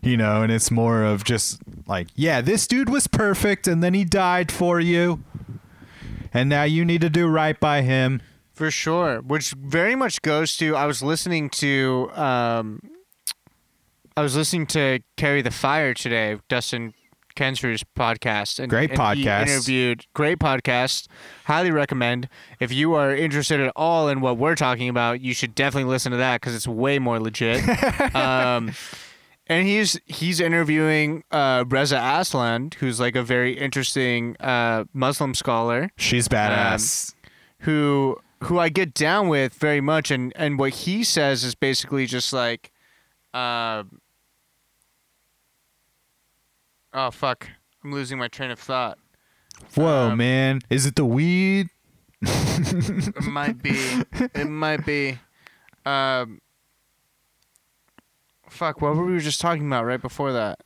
you 0.02 0.18
know. 0.18 0.42
And 0.42 0.52
it's 0.52 0.72
more 0.72 1.04
of 1.04 1.24
just 1.24 1.60
like, 1.88 2.08
yeah, 2.16 2.42
this 2.42 2.66
dude 2.68 2.90
was 2.90 3.06
perfect, 3.08 3.68
and 3.68 3.84
then 3.84 3.94
he 3.94 4.04
died 4.04 4.52
for 4.52 4.80
you, 4.80 5.24
and 6.34 6.50
now 6.50 6.64
you 6.64 6.84
need 6.84 7.02
to 7.02 7.10
do 7.10 7.28
right 7.28 7.60
by 7.60 7.82
him. 7.84 8.22
For 8.54 8.72
sure, 8.72 9.22
which 9.22 9.52
very 9.52 9.96
much 9.96 10.22
goes 10.22 10.58
to 10.58 10.76
I 10.76 10.86
was 10.86 11.02
listening 11.02 11.50
to 11.52 12.12
um, 12.16 12.80
I 14.18 14.22
was 14.22 14.36
listening 14.36 14.68
to 14.68 15.00
Carry 15.16 15.42
the 15.42 15.52
Fire 15.52 15.94
today, 15.94 16.38
Dustin 16.50 16.94
Kensrue's 17.36 17.84
podcast, 17.98 18.60
and 18.60 18.70
Great 18.70 18.92
and 18.92 19.00
podcast. 19.00 19.42
interviewed 19.48 20.06
great 20.14 20.40
podcast, 20.40 21.08
highly 21.46 21.72
recommend. 21.72 22.28
If 22.60 22.72
you 22.72 22.94
are 22.94 23.16
interested 23.16 23.60
at 23.60 23.72
all 23.76 24.08
in 24.10 24.22
what 24.22 24.38
we're 24.38 24.56
talking 24.56 24.90
about, 24.90 25.22
you 25.22 25.34
should 25.34 25.56
definitely 25.56 25.90
listen 25.90 26.12
to 26.12 26.18
that 26.18 26.42
because 26.42 26.56
it's 26.56 26.68
way 26.68 27.00
more 27.00 27.20
legit. 27.20 27.64
um, 28.16 28.72
and 29.48 29.68
he's 29.68 30.00
he's 30.06 30.40
interviewing 30.40 31.24
uh, 31.32 31.66
Reza 31.68 31.98
Aslan, 31.98 32.72
who's 32.80 33.00
like 33.00 33.16
a 33.16 33.24
very 33.24 33.58
interesting 33.58 34.38
uh, 34.40 34.86
Muslim 34.94 35.34
scholar 35.34 35.92
She's 35.98 36.28
badass. 36.28 37.14
who 37.60 38.18
who 38.44 38.58
I 38.60 38.70
get 38.70 38.94
down 38.94 39.28
with 39.28 39.54
very 39.56 39.82
much, 39.82 40.10
and 40.10 40.32
and 40.36 40.58
what 40.58 40.72
he 40.74 41.04
says 41.04 41.44
is 41.44 41.54
basically 41.54 42.06
just 42.06 42.32
like, 42.34 42.72
uh, 43.34 43.84
oh 46.94 47.12
fuck, 47.12 47.48
I'm 47.84 47.92
losing 47.92 48.18
my 48.18 48.28
train 48.28 48.52
of 48.52 48.60
thought. 48.60 48.98
Whoa, 49.76 50.10
um, 50.10 50.18
man, 50.18 50.62
is 50.70 50.86
it 50.86 50.96
the 50.96 51.06
weed? 51.06 51.68
It 52.22 53.24
might 53.24 53.62
be, 53.62 53.76
it 54.36 54.48
might 54.48 54.86
be, 54.86 55.20
um, 55.86 56.42
fuck. 58.50 58.82
What 58.82 58.96
were 58.96 59.06
we 59.06 59.20
just 59.20 59.42
talking 59.42 59.66
about 59.66 59.86
right 59.86 60.02
before 60.02 60.34
that? 60.34 60.60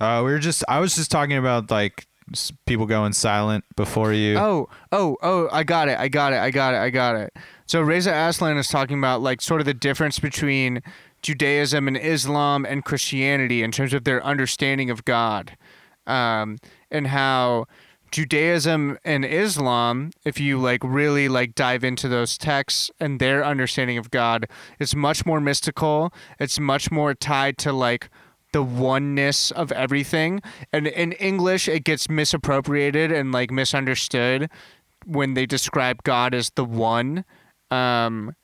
Uh, 0.00 0.22
we 0.24 0.32
were 0.32 0.38
just. 0.38 0.64
I 0.68 0.80
was 0.80 0.94
just 0.94 1.10
talking 1.10 1.36
about 1.36 1.70
like 1.70 2.06
people 2.66 2.86
going 2.86 3.12
silent 3.12 3.64
before 3.76 4.12
you. 4.12 4.36
Oh, 4.36 4.68
oh, 4.92 5.16
oh! 5.22 5.48
I 5.52 5.62
got 5.64 5.88
it! 5.88 5.98
I 5.98 6.08
got 6.08 6.32
it! 6.32 6.38
I 6.38 6.50
got 6.50 6.74
it! 6.74 6.78
I 6.78 6.90
got 6.90 7.16
it! 7.16 7.32
So 7.66 7.80
Reza 7.80 8.12
Aslan 8.12 8.56
is 8.56 8.68
talking 8.68 8.98
about 8.98 9.20
like 9.20 9.40
sort 9.40 9.60
of 9.60 9.66
the 9.66 9.74
difference 9.74 10.18
between 10.18 10.82
Judaism 11.24 11.88
and 11.88 11.96
Islam 11.96 12.66
and 12.66 12.84
Christianity 12.84 13.62
in 13.62 13.72
terms 13.72 13.94
of 13.94 14.04
their 14.04 14.22
understanding 14.22 14.90
of 14.90 15.06
God, 15.06 15.56
um, 16.06 16.58
and 16.90 17.06
how 17.06 17.64
Judaism 18.12 18.98
and 19.06 19.24
Islam, 19.24 20.10
if 20.26 20.38
you 20.38 20.58
like 20.58 20.84
really 20.84 21.26
like 21.28 21.54
dive 21.54 21.82
into 21.82 22.08
those 22.08 22.36
texts 22.36 22.90
and 23.00 23.18
their 23.18 23.42
understanding 23.42 23.96
of 23.96 24.10
God, 24.10 24.46
it's 24.78 24.94
much 24.94 25.24
more 25.24 25.40
mystical. 25.40 26.12
It's 26.38 26.60
much 26.60 26.90
more 26.90 27.14
tied 27.14 27.56
to 27.58 27.72
like 27.72 28.10
the 28.52 28.62
oneness 28.62 29.50
of 29.50 29.72
everything. 29.72 30.42
And 30.74 30.86
in 30.86 31.12
English, 31.12 31.68
it 31.68 31.84
gets 31.84 32.10
misappropriated 32.10 33.10
and 33.10 33.32
like 33.32 33.50
misunderstood 33.50 34.50
when 35.06 35.32
they 35.32 35.46
describe 35.46 36.02
God 36.02 36.34
as 36.34 36.50
the 36.50 36.66
one. 36.66 37.24
Um, 37.70 38.36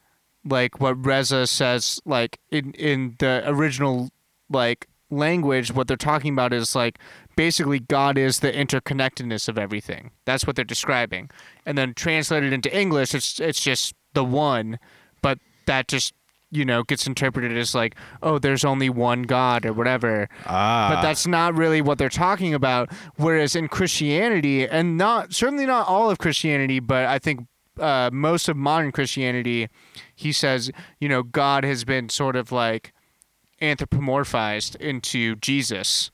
like 0.45 0.81
what 0.81 1.05
Reza 1.05 1.47
says, 1.47 2.01
like 2.05 2.39
in 2.51 2.73
in 2.75 3.17
the 3.19 3.43
original 3.47 4.11
like 4.49 4.87
language, 5.11 5.73
what 5.73 5.89
they're 5.89 5.97
talking 5.97 6.33
about 6.33 6.53
is 6.53 6.75
like 6.75 6.99
basically 7.37 7.79
God 7.81 8.17
is 8.19 8.41
the 8.41 8.53
interconnectedness 8.53 9.49
of 9.49 9.59
everything. 9.59 10.11
That's 10.25 10.47
what 10.47 10.57
they're 10.57 10.65
describing. 10.65 11.31
And 11.67 11.77
then 11.77 11.95
translated 11.95 12.53
into 12.53 12.75
English, 12.77 13.15
it's 13.15 13.41
it's 13.41 13.61
just 13.63 13.95
the 14.15 14.25
one, 14.25 14.79
but 15.23 15.39
that 15.67 15.89
just 15.89 16.15
you 16.53 16.65
know 16.65 16.83
gets 16.83 17.07
interpreted 17.07 17.57
as 17.57 17.77
like 17.77 17.95
oh 18.25 18.37
there's 18.37 18.65
only 18.65 18.91
one 18.91 19.23
god 19.23 19.65
or 19.65 19.73
whatever 19.73 20.29
Ah. 20.47 20.91
but 20.93 21.01
that's 21.01 21.25
not 21.25 21.55
really 21.55 21.81
what 21.81 21.97
they're 21.97 22.09
talking 22.09 22.55
about 22.55 22.93
whereas 23.15 23.55
in 23.55 23.69
christianity 23.69 24.67
and 24.67 24.99
not 24.99 25.33
certainly 25.33 25.65
not 25.65 25.87
all 25.87 26.11
of 26.11 26.19
christianity 26.19 26.81
but 26.81 27.07
i 27.07 27.21
think 27.21 27.47
uh, 27.79 28.11
most 28.13 28.49
of 28.49 28.57
modern 28.57 28.93
christianity 28.93 29.69
he 30.15 30.33
says 30.33 30.71
you 30.99 31.09
know 31.09 31.23
god 31.23 31.65
has 31.65 31.85
been 31.85 32.09
sort 32.09 32.37
of 32.37 32.53
like 32.53 32.93
anthropomorphized 33.61 34.77
into 34.77 35.37
jesus. 35.37 36.11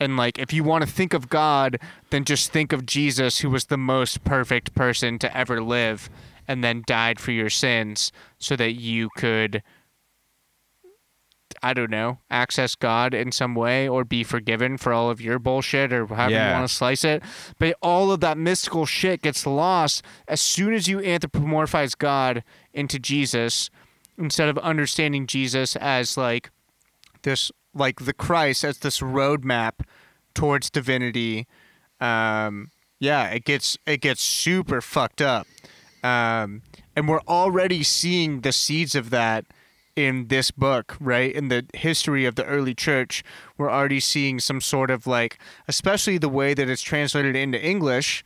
And 0.00 0.16
like 0.16 0.38
if 0.40 0.52
you 0.52 0.64
want 0.64 0.84
to 0.84 0.90
think 0.90 1.14
of 1.14 1.28
god 1.28 1.78
then 2.10 2.24
just 2.24 2.52
think 2.52 2.72
of 2.72 2.84
jesus 2.84 3.38
who 3.38 3.50
was 3.50 3.66
the 3.66 3.78
most 3.78 4.24
perfect 4.24 4.74
person 4.74 5.18
to 5.20 5.36
ever 5.36 5.62
live 5.62 6.10
and 6.46 6.62
then 6.62 6.82
died 6.86 7.20
for 7.20 7.30
your 7.30 7.50
sins 7.50 8.12
so 8.38 8.56
that 8.56 8.72
you 8.72 9.08
could 9.16 9.62
I 11.64 11.72
don't 11.72 11.90
know, 11.90 12.18
access 12.30 12.74
God 12.74 13.14
in 13.14 13.32
some 13.32 13.54
way 13.54 13.88
or 13.88 14.04
be 14.04 14.22
forgiven 14.22 14.76
for 14.76 14.92
all 14.92 15.08
of 15.08 15.18
your 15.18 15.38
bullshit 15.38 15.94
or 15.94 16.06
however 16.06 16.34
you 16.48 16.52
want 16.52 16.68
to 16.68 16.74
slice 16.74 17.04
it. 17.04 17.22
But 17.58 17.74
all 17.80 18.12
of 18.12 18.20
that 18.20 18.36
mystical 18.36 18.84
shit 18.84 19.22
gets 19.22 19.46
lost 19.46 20.04
as 20.28 20.42
soon 20.42 20.74
as 20.74 20.88
you 20.88 20.98
anthropomorphize 20.98 21.96
God 21.96 22.44
into 22.74 22.98
Jesus 22.98 23.70
instead 24.18 24.50
of 24.50 24.58
understanding 24.58 25.26
Jesus 25.26 25.74
as 25.76 26.18
like 26.18 26.50
this 27.22 27.50
like 27.72 28.00
the 28.04 28.12
Christ 28.12 28.62
as 28.62 28.80
this 28.80 29.00
roadmap 29.00 29.86
towards 30.34 30.68
divinity. 30.68 31.46
Um, 31.98 32.72
yeah, 33.00 33.28
it 33.28 33.46
gets 33.46 33.78
it 33.86 34.02
gets 34.02 34.20
super 34.20 34.82
fucked 34.82 35.22
up, 35.22 35.46
um, 36.02 36.60
and 36.94 37.08
we're 37.08 37.24
already 37.26 37.82
seeing 37.82 38.42
the 38.42 38.52
seeds 38.52 38.94
of 38.94 39.08
that 39.08 39.46
in 39.96 40.28
this 40.28 40.50
book, 40.50 40.96
right? 41.00 41.32
In 41.32 41.48
the 41.48 41.66
history 41.74 42.24
of 42.24 42.34
the 42.34 42.44
early 42.44 42.74
church, 42.74 43.22
we're 43.56 43.70
already 43.70 44.00
seeing 44.00 44.40
some 44.40 44.60
sort 44.60 44.90
of 44.90 45.06
like, 45.06 45.38
especially 45.68 46.18
the 46.18 46.28
way 46.28 46.54
that 46.54 46.68
it's 46.68 46.82
translated 46.82 47.36
into 47.36 47.62
English. 47.64 48.24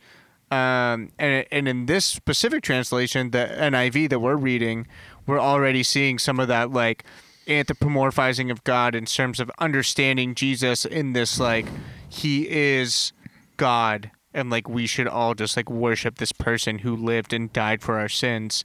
Um, 0.51 1.11
and, 1.19 1.45
and 1.51 1.67
in 1.67 1.85
this 1.85 2.05
specific 2.05 2.63
translation, 2.63 3.31
the 3.31 3.55
NIV 3.59 4.09
that 4.09 4.19
we're 4.19 4.35
reading, 4.35 4.87
we're 5.27 5.39
already 5.39 5.83
seeing 5.83 6.17
some 6.17 6.39
of 6.39 6.47
that 6.47 6.71
like 6.71 7.03
anthropomorphizing 7.47 8.51
of 8.51 8.63
God 8.63 8.95
in 8.95 9.05
terms 9.05 9.39
of 9.39 9.51
understanding 9.59 10.35
Jesus 10.35 10.85
in 10.85 11.13
this 11.13 11.39
like 11.39 11.65
he 12.07 12.47
is 12.49 13.11
God 13.57 14.11
and 14.33 14.49
like 14.49 14.69
we 14.69 14.87
should 14.87 15.07
all 15.07 15.33
just 15.33 15.57
like 15.57 15.69
worship 15.69 16.17
this 16.17 16.31
person 16.31 16.79
who 16.79 16.95
lived 16.95 17.33
and 17.33 17.51
died 17.53 17.81
for 17.81 17.99
our 17.99 18.09
sins. 18.09 18.63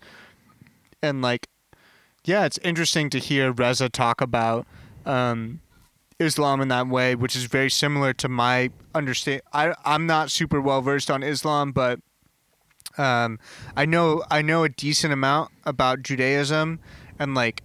And 1.03 1.21
like 1.21 1.47
yeah, 2.25 2.45
it's 2.45 2.59
interesting 2.59 3.11
to 3.11 3.19
hear 3.19 3.53
Reza 3.53 3.89
talk 3.89 4.21
about 4.21 4.67
um, 5.05 5.61
Islam 6.19 6.61
in 6.61 6.69
that 6.69 6.89
way, 6.89 7.15
which 7.15 7.37
is 7.37 7.45
very 7.45 7.71
similar 7.71 8.13
to 8.15 8.29
my 8.29 8.71
understand. 8.95 9.43
I 9.53 9.75
I'm 9.85 10.07
not 10.07 10.31
super 10.31 10.61
well 10.61 10.81
versed 10.81 11.11
on 11.11 11.23
Islam, 11.23 11.73
but 11.73 12.01
um, 12.97 13.39
I 13.77 13.85
know 13.87 14.23
I 14.31 14.43
know 14.43 14.65
a 14.65 14.69
decent 14.69 15.13
amount 15.13 15.51
about 15.65 16.03
Judaism, 16.03 16.81
and 17.19 17.35
like 17.35 17.63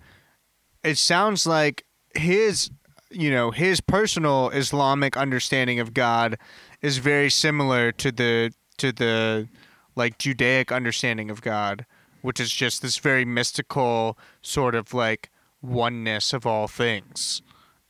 it 0.84 0.97
sounds 0.97 1.45
like 1.47 1.86
his 2.16 2.70
you 3.12 3.32
know 3.32 3.51
his 3.51 3.82
personal 3.82 4.49
Islamic 4.49 5.16
understanding 5.16 5.80
of 5.80 5.93
God 5.93 6.38
is 6.82 6.97
very 6.97 7.30
similar 7.30 7.91
to 7.93 8.12
the 8.12 8.51
to 8.78 8.91
the 8.91 9.47
like 9.95 10.18
Judaic 10.18 10.72
understanding 10.72 11.30
of 11.30 11.41
God, 11.41 11.86
which 12.22 12.39
is 12.39 12.51
just 12.51 12.82
this 12.82 12.97
very 12.97 13.26
mystical 13.26 14.17
sort 14.41 14.76
of 14.76 14.93
like 14.93 15.30
oneness 15.61 16.34
of 16.34 16.45
all 16.45 16.67
things, 16.67 17.41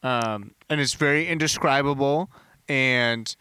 um, 0.04 0.52
and 0.70 0.80
it's 0.82 0.94
very 0.94 1.28
indescribable. 1.28 2.30
And 2.68 3.36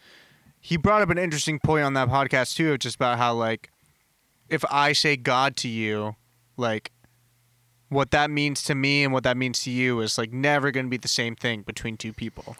he 0.59 0.77
brought 0.77 1.01
up 1.01 1.09
an 1.09 1.17
interesting 1.17 1.59
point 1.59 1.83
on 1.83 1.93
that 1.93 2.09
podcast 2.09 2.55
too, 2.55 2.77
just 2.77 2.95
about 2.95 3.17
how 3.17 3.33
like 3.33 3.71
if 4.49 4.63
I 4.69 4.93
say 4.93 5.15
God 5.15 5.55
to 5.57 5.67
you, 5.67 6.15
like 6.57 6.91
what 7.89 8.11
that 8.11 8.29
means 8.29 8.63
to 8.63 8.75
me 8.75 9.03
and 9.03 9.13
what 9.13 9.23
that 9.23 9.37
means 9.37 9.61
to 9.63 9.71
you 9.71 9.99
is 10.01 10.17
like 10.17 10.31
never 10.31 10.71
going 10.71 10.85
to 10.85 10.89
be 10.89 10.97
the 10.97 11.07
same 11.07 11.35
thing 11.35 11.61
between 11.63 11.97
two 11.97 12.13
people. 12.13 12.55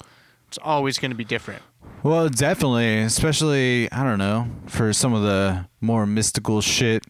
It's 0.48 0.58
always 0.64 0.98
going 0.98 1.12
to 1.12 1.18
be 1.18 1.24
different. 1.24 1.62
Well, 2.02 2.30
definitely, 2.30 3.00
especially 3.02 3.92
I 3.92 4.04
don't 4.04 4.18
know 4.18 4.48
for 4.66 4.94
some 4.94 5.14
of 5.14 5.22
the 5.22 5.68
more 5.82 6.06
mystical 6.08 6.62
shit 6.62 7.04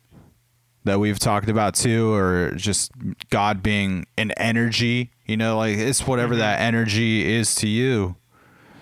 that 0.84 1.00
we've 1.00 1.20
talked 1.20 1.50
about 1.50 1.76
too, 1.76 2.14
or 2.14 2.52
just 2.56 2.92
God 3.30 3.62
being 3.62 4.06
an 4.18 4.32
energy. 4.32 5.12
You 5.26 5.38
know, 5.38 5.58
like 5.58 5.78
it's 5.78 6.08
whatever 6.08 6.36
that 6.36 6.60
energy 6.60 7.32
is 7.32 7.56
to 7.56 7.68
you. 7.68 8.16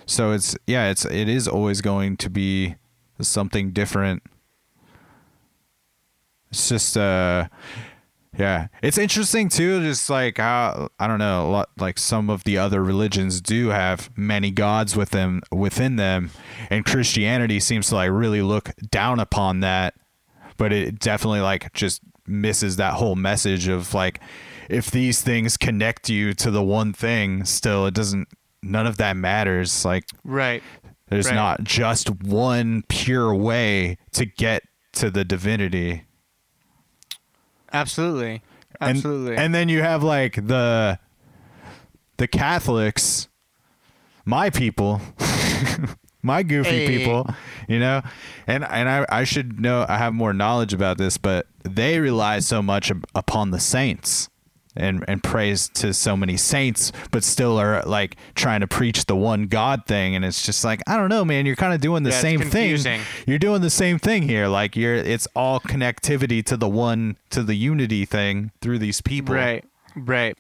So 0.06 0.32
it's 0.32 0.56
yeah, 0.66 0.90
it's 0.90 1.06
it 1.06 1.28
is 1.28 1.48
always 1.48 1.82
going 1.82 2.18
to 2.18 2.30
be 2.30 2.76
something 3.20 3.72
different. 3.72 4.24
It's 6.50 6.70
just 6.70 6.96
uh 6.96 7.48
yeah, 8.38 8.68
it's 8.84 8.98
interesting 8.98 9.50
too. 9.50 9.82
Just 9.82 10.10
like 10.10 10.38
how 10.38 10.90
I 11.00 11.08
don't 11.08 11.20
know, 11.20 11.48
a 11.48 11.50
lot, 11.50 11.70
like 11.78 11.98
some 11.98 12.30
of 12.30 12.44
the 12.44 12.58
other 12.58 12.84
religions 12.84 13.42
do 13.42 13.70
have 13.70 14.12
many 14.16 14.52
gods 14.52 14.96
with 14.96 15.10
them 15.10 15.42
within 15.52 15.96
them, 15.96 16.32
and 16.70 16.86
Christianity 16.86 17.60
seems 17.60 17.90
to 17.90 17.96
like 17.96 18.12
really 18.12 18.42
look 18.42 18.72
down 18.92 19.20
upon 19.20 19.62
that. 19.62 19.96
But 20.58 20.74
it 20.74 21.00
definitely 21.00 21.42
like 21.42 21.72
just 21.74 22.02
misses 22.26 22.76
that 22.78 22.96
whole 22.96 23.16
message 23.16 23.68
of 23.68 23.94
like, 23.94 24.20
if 24.70 24.92
these 24.92 25.22
things 25.22 25.56
connect 25.56 26.10
you 26.10 26.34
to 26.34 26.52
the 26.52 26.64
one 26.64 26.92
thing, 26.94 27.46
still 27.46 27.86
it 27.86 27.94
doesn't. 27.94 28.28
None 28.64 28.88
of 28.88 28.98
that 28.98 29.16
matters. 29.16 29.86
Like 29.86 30.04
Right. 30.24 30.62
there's 31.10 31.28
Right. 31.28 31.36
not 31.36 31.64
just 31.64 32.10
one 32.24 32.84
pure 32.90 33.34
way 33.34 33.98
to 34.14 34.26
get 34.26 34.64
to 34.94 35.10
the 35.12 35.24
divinity. 35.24 36.04
Absolutely. 37.72 38.42
And- 38.80 38.98
Absolutely. 38.98 39.38
And, 39.38 39.54
then 39.56 39.70
you 39.70 39.82
have 39.82 40.04
like 40.04 40.36
the 40.48 41.00
the 42.18 42.28
Catholics, 42.28 43.28
my 44.26 44.50
people, 44.50 45.02
my 46.22 46.44
goofy 46.44 46.70
Hey. 46.70 46.88
people, 46.98 47.28
you 47.68 47.80
know, 47.80 48.02
and 48.48 48.64
and 48.66 48.90
I 48.90 49.06
I 49.10 49.24
should 49.24 49.60
know 49.60 49.86
I 49.88 49.98
have 49.98 50.14
more 50.14 50.34
knowledge 50.34 50.74
about 50.74 50.98
this, 50.98 51.18
but 51.18 51.48
they 51.64 52.00
rely 52.00 52.40
so 52.40 52.62
much 52.62 52.92
upon 53.16 53.52
the 53.52 53.60
saints. 53.60 54.30
And, 54.80 55.04
and 55.08 55.24
praise 55.24 55.70
to 55.70 55.92
so 55.92 56.16
many 56.16 56.38
saints, 56.38 56.92
but 57.10 57.24
still 57.24 57.58
are 57.60 57.82
like 57.88 58.16
trying 58.36 58.60
to 58.60 58.68
preach 58.68 59.06
the 59.08 59.16
one 59.16 59.48
God 59.48 59.88
thing, 59.88 60.16
and 60.16 60.24
it's 60.24 60.46
just 60.46 60.64
like 60.64 60.82
I 60.86 60.98
don't 60.98 61.10
know, 61.10 61.26
man. 61.26 61.48
You're 61.48 61.56
kind 61.56 61.74
of 61.74 61.82
doing 61.82 62.04
the 62.04 62.12
Yeah, 62.12 62.20
same 62.20 62.42
thing. 62.42 62.78
You're 63.26 63.40
doing 63.40 63.62
the 63.64 63.72
same 63.72 63.98
thing 63.98 64.22
here. 64.22 64.48
Like 64.48 64.76
you're, 64.76 64.94
it's 64.94 65.28
all 65.36 65.60
connectivity 65.60 66.46
to 66.46 66.56
the 66.58 66.70
one, 66.70 67.18
to 67.32 67.42
the 67.42 67.56
unity 67.56 68.06
thing 68.06 68.52
through 68.62 68.78
these 68.78 69.02
people. 69.02 69.34
Right, 69.34 69.66
right. 69.96 70.38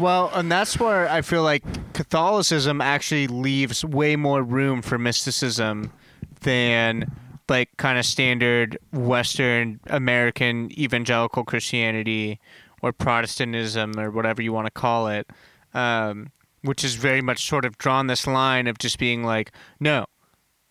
Well, 0.00 0.30
and 0.32 0.50
that's 0.50 0.80
where 0.80 1.06
I 1.10 1.20
feel 1.20 1.42
like 1.42 1.62
Catholicism 1.92 2.80
actually 2.80 3.26
leaves 3.26 3.84
way 3.84 4.16
more 4.16 4.42
room 4.42 4.80
for 4.80 4.96
mysticism 4.96 5.92
than 6.40 7.14
like 7.50 7.76
kind 7.76 7.98
of 7.98 8.06
standard 8.06 8.78
Western 8.94 9.78
American 9.88 10.72
evangelical 10.72 11.44
Christianity 11.44 12.40
or 12.80 12.94
Protestantism 12.94 14.00
or 14.00 14.10
whatever 14.10 14.40
you 14.40 14.54
want 14.54 14.68
to 14.68 14.70
call 14.70 15.06
it, 15.08 15.28
um, 15.74 16.30
which 16.62 16.82
is 16.82 16.94
very 16.94 17.20
much 17.20 17.46
sort 17.46 17.66
of 17.66 17.76
drawn 17.76 18.06
this 18.06 18.26
line 18.26 18.66
of 18.66 18.78
just 18.78 18.98
being 18.98 19.22
like, 19.22 19.52
no, 19.80 20.06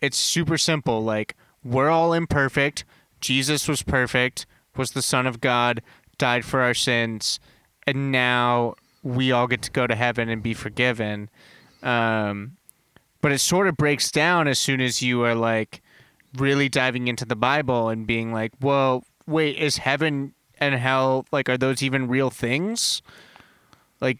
it's 0.01 0.17
super 0.17 0.57
simple. 0.57 1.03
Like 1.03 1.35
we're 1.63 1.89
all 1.89 2.13
imperfect. 2.13 2.83
Jesus 3.21 3.67
was 3.67 3.83
perfect, 3.83 4.47
was 4.75 4.93
the 4.93 5.03
Son 5.03 5.27
of 5.27 5.39
God, 5.39 5.83
died 6.17 6.45
for 6.45 6.61
our 6.61 6.73
sins, 6.73 7.39
and 7.85 8.11
now 8.11 8.73
we 9.03 9.31
all 9.31 9.47
get 9.47 9.61
to 9.63 9.71
go 9.71 9.87
to 9.87 9.95
heaven 9.95 10.29
and 10.29 10.43
be 10.43 10.53
forgiven. 10.53 11.29
Um, 11.81 12.57
but 13.21 13.31
it 13.31 13.39
sort 13.39 13.67
of 13.67 13.77
breaks 13.77 14.11
down 14.11 14.47
as 14.47 14.59
soon 14.59 14.81
as 14.81 15.01
you 15.01 15.23
are 15.23 15.35
like 15.35 15.81
really 16.37 16.69
diving 16.69 17.07
into 17.07 17.25
the 17.25 17.35
Bible 17.35 17.89
and 17.89 18.05
being 18.05 18.31
like, 18.33 18.51
well, 18.61 19.03
wait, 19.25 19.57
is 19.57 19.77
heaven 19.77 20.33
and 20.59 20.75
hell 20.75 21.25
like 21.31 21.49
are 21.49 21.57
those 21.57 21.81
even 21.81 22.07
real 22.07 22.29
things? 22.29 23.01
Like 24.01 24.17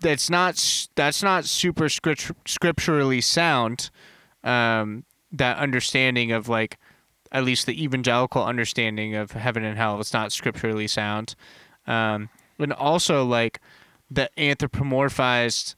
that's 0.00 0.30
not 0.30 0.88
that's 0.94 1.22
not 1.22 1.44
super 1.44 1.88
script, 1.88 2.32
scripturally 2.46 3.20
sound. 3.20 3.90
Um, 4.42 5.04
that 5.32 5.58
understanding 5.58 6.32
of 6.32 6.48
like 6.48 6.78
at 7.30 7.44
least 7.44 7.66
the 7.66 7.82
evangelical 7.82 8.44
understanding 8.44 9.14
of 9.14 9.32
heaven 9.32 9.64
and 9.64 9.76
hell 9.76 10.00
it's 10.00 10.12
not 10.12 10.32
scripturally 10.32 10.88
sound. 10.88 11.34
Um, 11.86 12.28
and 12.58 12.72
also 12.72 13.24
like 13.24 13.60
the 14.10 14.30
anthropomorphized 14.36 15.74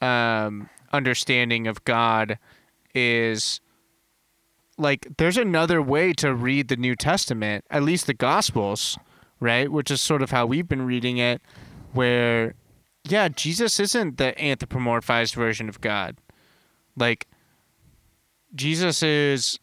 um, 0.00 0.68
understanding 0.92 1.66
of 1.66 1.84
God 1.84 2.38
is 2.94 3.60
like 4.76 5.06
there's 5.18 5.36
another 5.36 5.80
way 5.80 6.12
to 6.14 6.34
read 6.34 6.68
the 6.68 6.76
New 6.76 6.96
Testament, 6.96 7.64
at 7.70 7.82
least 7.82 8.06
the 8.06 8.14
Gospels, 8.14 8.98
right? 9.40 9.70
Which 9.70 9.90
is 9.90 10.00
sort 10.00 10.22
of 10.22 10.30
how 10.30 10.46
we've 10.46 10.68
been 10.68 10.86
reading 10.86 11.18
it, 11.18 11.42
where 11.92 12.54
yeah, 13.04 13.28
Jesus 13.28 13.78
isn't 13.78 14.16
the 14.16 14.34
anthropomorphized 14.38 15.34
version 15.34 15.68
of 15.68 15.80
God. 15.80 16.16
Like 16.96 17.26
Jesus 18.54 19.02
is 19.02 19.58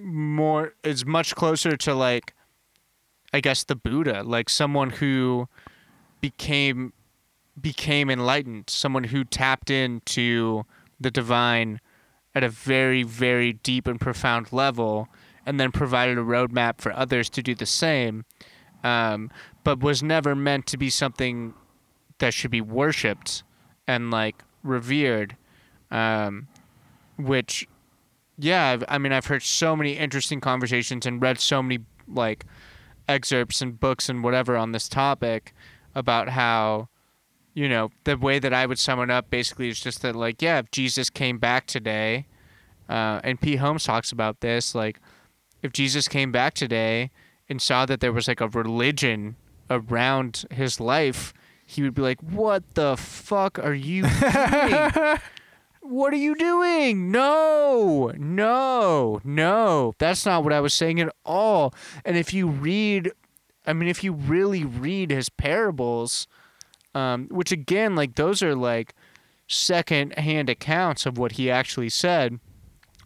more 0.00 0.74
is 0.84 1.04
much 1.04 1.34
closer 1.34 1.76
to 1.76 1.94
like 1.94 2.34
I 3.32 3.40
guess 3.40 3.64
the 3.64 3.76
Buddha, 3.76 4.22
like 4.22 4.48
someone 4.48 4.90
who 4.90 5.48
became 6.20 6.92
became 7.60 8.10
enlightened, 8.10 8.70
someone 8.70 9.04
who 9.04 9.24
tapped 9.24 9.70
into 9.70 10.64
the 11.00 11.10
divine 11.10 11.80
at 12.34 12.42
a 12.42 12.48
very, 12.48 13.02
very 13.02 13.52
deep 13.52 13.86
and 13.86 14.00
profound 14.00 14.52
level, 14.52 15.08
and 15.46 15.58
then 15.58 15.72
provided 15.72 16.18
a 16.18 16.22
roadmap 16.22 16.80
for 16.80 16.92
others 16.92 17.30
to 17.30 17.42
do 17.42 17.54
the 17.54 17.66
same, 17.66 18.24
um, 18.84 19.30
but 19.64 19.80
was 19.80 20.02
never 20.02 20.34
meant 20.34 20.66
to 20.66 20.76
be 20.76 20.90
something 20.90 21.54
that 22.18 22.34
should 22.34 22.50
be 22.50 22.60
worshipped 22.60 23.42
and 23.86 24.10
like 24.10 24.42
revered. 24.62 25.36
Um, 25.90 26.48
which, 27.16 27.66
yeah, 28.38 28.68
I've, 28.68 28.84
I 28.88 28.98
mean, 28.98 29.12
I've 29.12 29.26
heard 29.26 29.42
so 29.42 29.74
many 29.74 29.92
interesting 29.92 30.40
conversations 30.40 31.06
and 31.06 31.20
read 31.20 31.40
so 31.40 31.62
many 31.62 31.84
like 32.06 32.44
excerpts 33.08 33.62
and 33.62 33.80
books 33.80 34.08
and 34.08 34.22
whatever 34.22 34.56
on 34.56 34.72
this 34.72 34.88
topic 34.88 35.54
about 35.94 36.28
how 36.28 36.88
you 37.58 37.68
know, 37.68 37.90
the 38.04 38.16
way 38.16 38.38
that 38.38 38.54
I 38.54 38.66
would 38.66 38.78
sum 38.78 39.00
it 39.00 39.10
up 39.10 39.30
basically 39.30 39.68
is 39.68 39.80
just 39.80 40.00
that, 40.02 40.14
like, 40.14 40.40
yeah, 40.40 40.60
if 40.60 40.70
Jesus 40.70 41.10
came 41.10 41.38
back 41.38 41.66
today, 41.66 42.26
uh, 42.88 43.20
and 43.24 43.40
P. 43.40 43.56
Holmes 43.56 43.82
talks 43.82 44.12
about 44.12 44.42
this, 44.42 44.76
like, 44.76 45.00
if 45.60 45.72
Jesus 45.72 46.06
came 46.06 46.30
back 46.30 46.54
today 46.54 47.10
and 47.48 47.60
saw 47.60 47.84
that 47.84 47.98
there 47.98 48.12
was 48.12 48.28
like 48.28 48.40
a 48.40 48.46
religion 48.46 49.34
around 49.68 50.44
his 50.52 50.78
life, 50.78 51.34
he 51.66 51.82
would 51.82 51.94
be 51.94 52.00
like, 52.00 52.20
what 52.20 52.62
the 52.76 52.96
fuck 52.96 53.58
are 53.58 53.74
you 53.74 54.02
doing? 54.02 55.18
what 55.80 56.12
are 56.12 56.16
you 56.16 56.36
doing? 56.36 57.10
No, 57.10 58.12
no, 58.16 59.20
no. 59.24 59.94
That's 59.98 60.24
not 60.24 60.44
what 60.44 60.52
I 60.52 60.60
was 60.60 60.74
saying 60.74 61.00
at 61.00 61.12
all. 61.26 61.74
And 62.04 62.16
if 62.16 62.32
you 62.32 62.46
read, 62.46 63.10
I 63.66 63.72
mean, 63.72 63.88
if 63.88 64.04
you 64.04 64.12
really 64.12 64.64
read 64.64 65.10
his 65.10 65.28
parables, 65.28 66.28
um, 66.94 67.28
which 67.28 67.52
again, 67.52 67.94
like 67.94 68.14
those 68.16 68.42
are 68.42 68.54
like 68.54 68.94
second-hand 69.46 70.50
accounts 70.50 71.06
of 71.06 71.18
what 71.18 71.32
he 71.32 71.50
actually 71.50 71.88
said. 71.88 72.38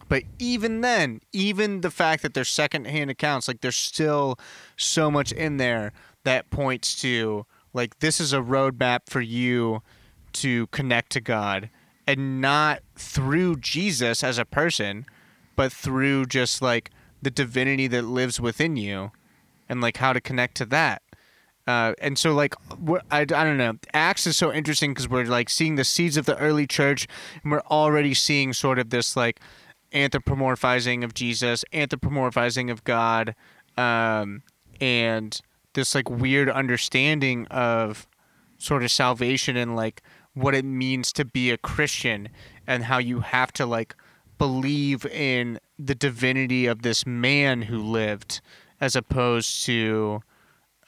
But 0.09 0.25
even 0.39 0.81
then, 0.83 1.21
even 1.33 1.81
the 1.81 1.91
fact 1.91 2.23
that 2.23 2.35
they're 2.35 2.45
second-hand 2.45 3.11
accounts, 3.11 3.49
like 3.49 3.61
there's 3.61 3.77
still 3.77 4.39
so 4.77 5.11
much 5.11 5.33
in 5.33 5.57
there 5.57 5.93
that 6.25 6.51
points 6.51 7.01
to 7.01 7.47
like 7.73 7.99
this 8.01 8.21
is 8.21 8.33
a 8.33 8.39
roadmap 8.39 9.09
for 9.09 9.21
you 9.21 9.83
to 10.35 10.67
connect 10.69 11.13
to 11.13 11.21
God, 11.21 11.71
and 12.07 12.41
not 12.41 12.81
through 12.97 13.57
Jesus 13.57 14.25
as 14.25 14.39
a 14.39 14.45
person, 14.45 15.07
but 15.57 15.73
through 15.73 16.27
just 16.27 16.63
like 16.63 16.91
the 17.21 17.31
divinity 17.31 17.87
that 17.87 18.03
lives 18.03 18.41
within 18.41 18.77
you, 18.77 19.13
and 19.69 19.81
like 19.81 19.99
how 19.99 20.13
to 20.13 20.21
connect 20.21 20.57
to 20.57 20.67
that. 20.67 21.02
Uh, 21.67 21.95
and 22.01 22.19
so 22.19 22.33
like 22.33 22.55
I, 23.11 23.21
I 23.21 23.25
don't 23.25 23.57
know. 23.57 23.75
Acts 23.95 24.27
is 24.27 24.37
so 24.37 24.53
interesting 24.53 24.93
because 24.93 25.09
we're 25.09 25.25
like 25.25 25.49
seeing 25.49 25.77
the 25.77 25.85
seeds 25.85 26.17
of 26.17 26.27
the 26.27 26.37
early 26.39 26.67
church 26.67 27.07
and 27.43 27.53
we're 27.53 27.63
already 27.71 28.15
seeing 28.15 28.53
sort 28.53 28.79
of 28.79 28.91
this 28.91 29.17
like 29.17 29.41
anthropomorphizing 29.93 31.05
of 31.05 31.15
jesus 31.15 31.65
anthropomorphizing 31.73 32.71
of 32.71 32.83
god 32.85 33.35
um, 33.77 34.43
and 34.81 35.41
this 35.75 35.95
like 35.95 36.11
weird 36.11 36.51
understanding 36.51 37.47
of 37.49 38.07
sort 38.59 38.83
of 38.83 38.91
salvation 38.91 39.57
and 39.57 39.77
like 39.77 40.03
what 40.35 40.55
it 40.55 40.65
means 40.65 41.13
to 41.13 41.25
be 41.25 41.51
a 41.51 41.59
christian 41.59 42.29
and 42.67 42.85
how 42.85 42.99
you 42.99 43.21
have 43.21 43.53
to 43.53 43.67
like 43.67 43.95
believe 44.39 45.05
in 45.07 45.59
the 45.79 45.95
divinity 45.95 46.67
of 46.67 46.83
this 46.83 47.07
man 47.07 47.63
who 47.63 47.79
lived 47.79 48.41
as 48.81 48.97
opposed 48.97 49.65
to 49.65 50.21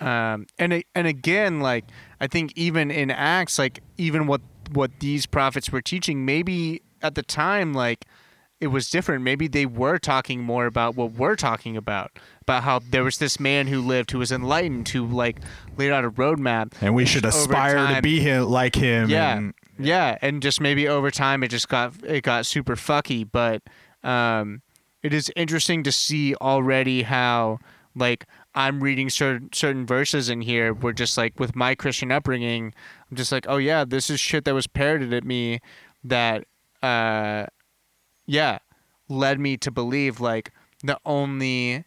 um, 0.00 0.46
and 0.58 0.82
and 0.94 1.06
again, 1.06 1.60
like 1.60 1.84
I 2.20 2.26
think 2.26 2.52
even 2.56 2.90
in 2.90 3.10
Acts, 3.10 3.58
like 3.58 3.80
even 3.96 4.26
what 4.26 4.40
what 4.72 4.90
these 5.00 5.26
prophets 5.26 5.70
were 5.70 5.82
teaching, 5.82 6.24
maybe 6.24 6.82
at 7.02 7.14
the 7.14 7.22
time, 7.22 7.72
like 7.74 8.04
it 8.60 8.68
was 8.68 8.88
different. 8.88 9.22
Maybe 9.24 9.46
they 9.46 9.66
were 9.66 9.98
talking 9.98 10.40
more 10.42 10.64
about 10.66 10.94
what 10.96 11.12
we're 11.12 11.36
talking 11.36 11.76
about, 11.76 12.12
about 12.42 12.62
how 12.62 12.78
there 12.78 13.04
was 13.04 13.18
this 13.18 13.38
man 13.38 13.66
who 13.66 13.80
lived, 13.80 14.10
who 14.12 14.18
was 14.18 14.32
enlightened, 14.32 14.88
who 14.88 15.06
like 15.06 15.36
laid 15.76 15.90
out 15.92 16.04
a 16.04 16.10
roadmap, 16.10 16.72
and 16.80 16.94
we 16.94 17.04
should 17.04 17.24
aspire 17.24 17.94
to 17.94 18.00
be 18.02 18.20
him 18.20 18.44
like 18.44 18.74
him. 18.74 19.10
yeah, 19.10 19.36
and- 19.36 19.54
yeah, 19.78 20.16
and 20.22 20.40
just 20.40 20.60
maybe 20.60 20.86
over 20.88 21.10
time 21.10 21.42
it 21.42 21.48
just 21.48 21.68
got 21.68 21.92
it 22.04 22.22
got 22.22 22.46
super 22.46 22.76
fucky, 22.76 23.28
but 23.30 23.60
um, 24.08 24.62
it 25.02 25.12
is 25.12 25.30
interesting 25.36 25.82
to 25.82 25.92
see 25.92 26.34
already 26.36 27.02
how 27.02 27.58
like 27.96 28.24
I'm 28.54 28.82
reading 28.82 29.10
certain 29.10 29.50
certain 29.52 29.84
verses 29.84 30.28
in 30.28 30.40
here 30.40 30.72
where 30.72 30.92
just 30.92 31.16
like 31.18 31.38
with 31.40 31.56
my 31.56 31.74
Christian 31.74 32.12
upbringing, 32.12 32.72
I'm 33.10 33.16
just 33.16 33.32
like, 33.32 33.46
oh 33.48 33.56
yeah, 33.56 33.84
this 33.84 34.10
is 34.10 34.20
shit 34.20 34.44
that 34.44 34.54
was 34.54 34.66
parroted 34.66 35.12
at 35.12 35.24
me 35.24 35.60
that 36.04 36.44
uh, 36.82 37.46
yeah, 38.26 38.58
led 39.08 39.40
me 39.40 39.56
to 39.56 39.70
believe 39.70 40.20
like 40.20 40.52
the 40.82 40.98
only 41.04 41.84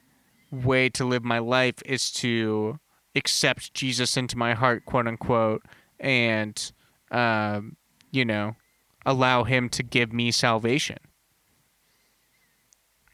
way 0.51 0.89
to 0.89 1.05
live 1.05 1.23
my 1.23 1.39
life 1.39 1.81
is 1.85 2.11
to 2.11 2.79
accept 3.15 3.73
Jesus 3.73 4.17
into 4.17 4.37
my 4.37 4.53
heart, 4.53 4.85
quote 4.85 5.07
unquote, 5.07 5.63
and 5.99 6.71
um, 7.11 7.77
you 8.11 8.25
know, 8.25 8.55
allow 9.05 9.43
him 9.43 9.69
to 9.69 9.83
give 9.83 10.11
me 10.11 10.31
salvation. 10.31 10.97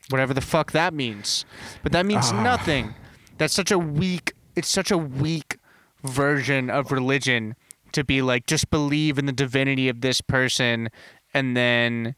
Whatever 0.09 0.33
the 0.33 0.41
fuck 0.41 0.71
that 0.71 0.93
means. 0.93 1.45
But 1.81 1.91
that 1.91 2.05
means 2.05 2.31
nothing. 2.31 2.95
That's 3.37 3.53
such 3.53 3.71
a 3.71 3.79
weak 3.79 4.33
it's 4.55 4.69
such 4.69 4.91
a 4.91 4.97
weak 4.97 5.57
version 6.03 6.69
of 6.69 6.91
religion 6.91 7.55
to 7.91 8.03
be 8.03 8.21
like 8.21 8.45
just 8.45 8.69
believe 8.69 9.17
in 9.17 9.25
the 9.25 9.31
divinity 9.31 9.89
of 9.89 10.01
this 10.01 10.21
person 10.21 10.89
and 11.33 11.55
then 11.57 12.15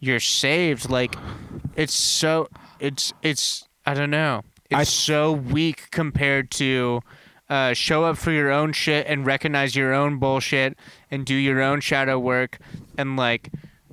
you're 0.00 0.20
saved 0.20 0.90
like 0.90 1.16
it's 1.76 1.94
so 1.94 2.48
it's 2.80 3.12
it's 3.22 3.68
I 3.84 3.94
don't 3.94 4.10
know. 4.10 4.42
It's 4.70 4.80
I- 4.80 4.84
so 4.84 5.32
weak 5.32 5.90
compared 5.92 6.50
to 6.52 7.00
uh, 7.48 7.72
show 7.72 8.02
up 8.04 8.18
for 8.18 8.32
your 8.32 8.50
own 8.50 8.72
shit 8.72 9.06
and 9.06 9.24
recognize 9.24 9.76
your 9.76 9.94
own 9.94 10.18
bullshit 10.18 10.76
and 11.12 11.24
do 11.24 11.34
your 11.34 11.62
own 11.62 11.80
shadow 11.80 12.18
work 12.18 12.58
and 12.98 13.16
like 13.16 13.50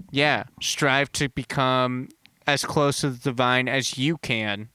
yeah 0.10 0.46
strive 0.60 1.12
to 1.12 1.30
become 1.30 2.10
as 2.48 2.66
close 2.66 3.02
to 3.02 3.12
the 3.12 3.20
divine 3.20 3.68
as 3.70 3.98
you 4.00 4.18
can 4.18 4.70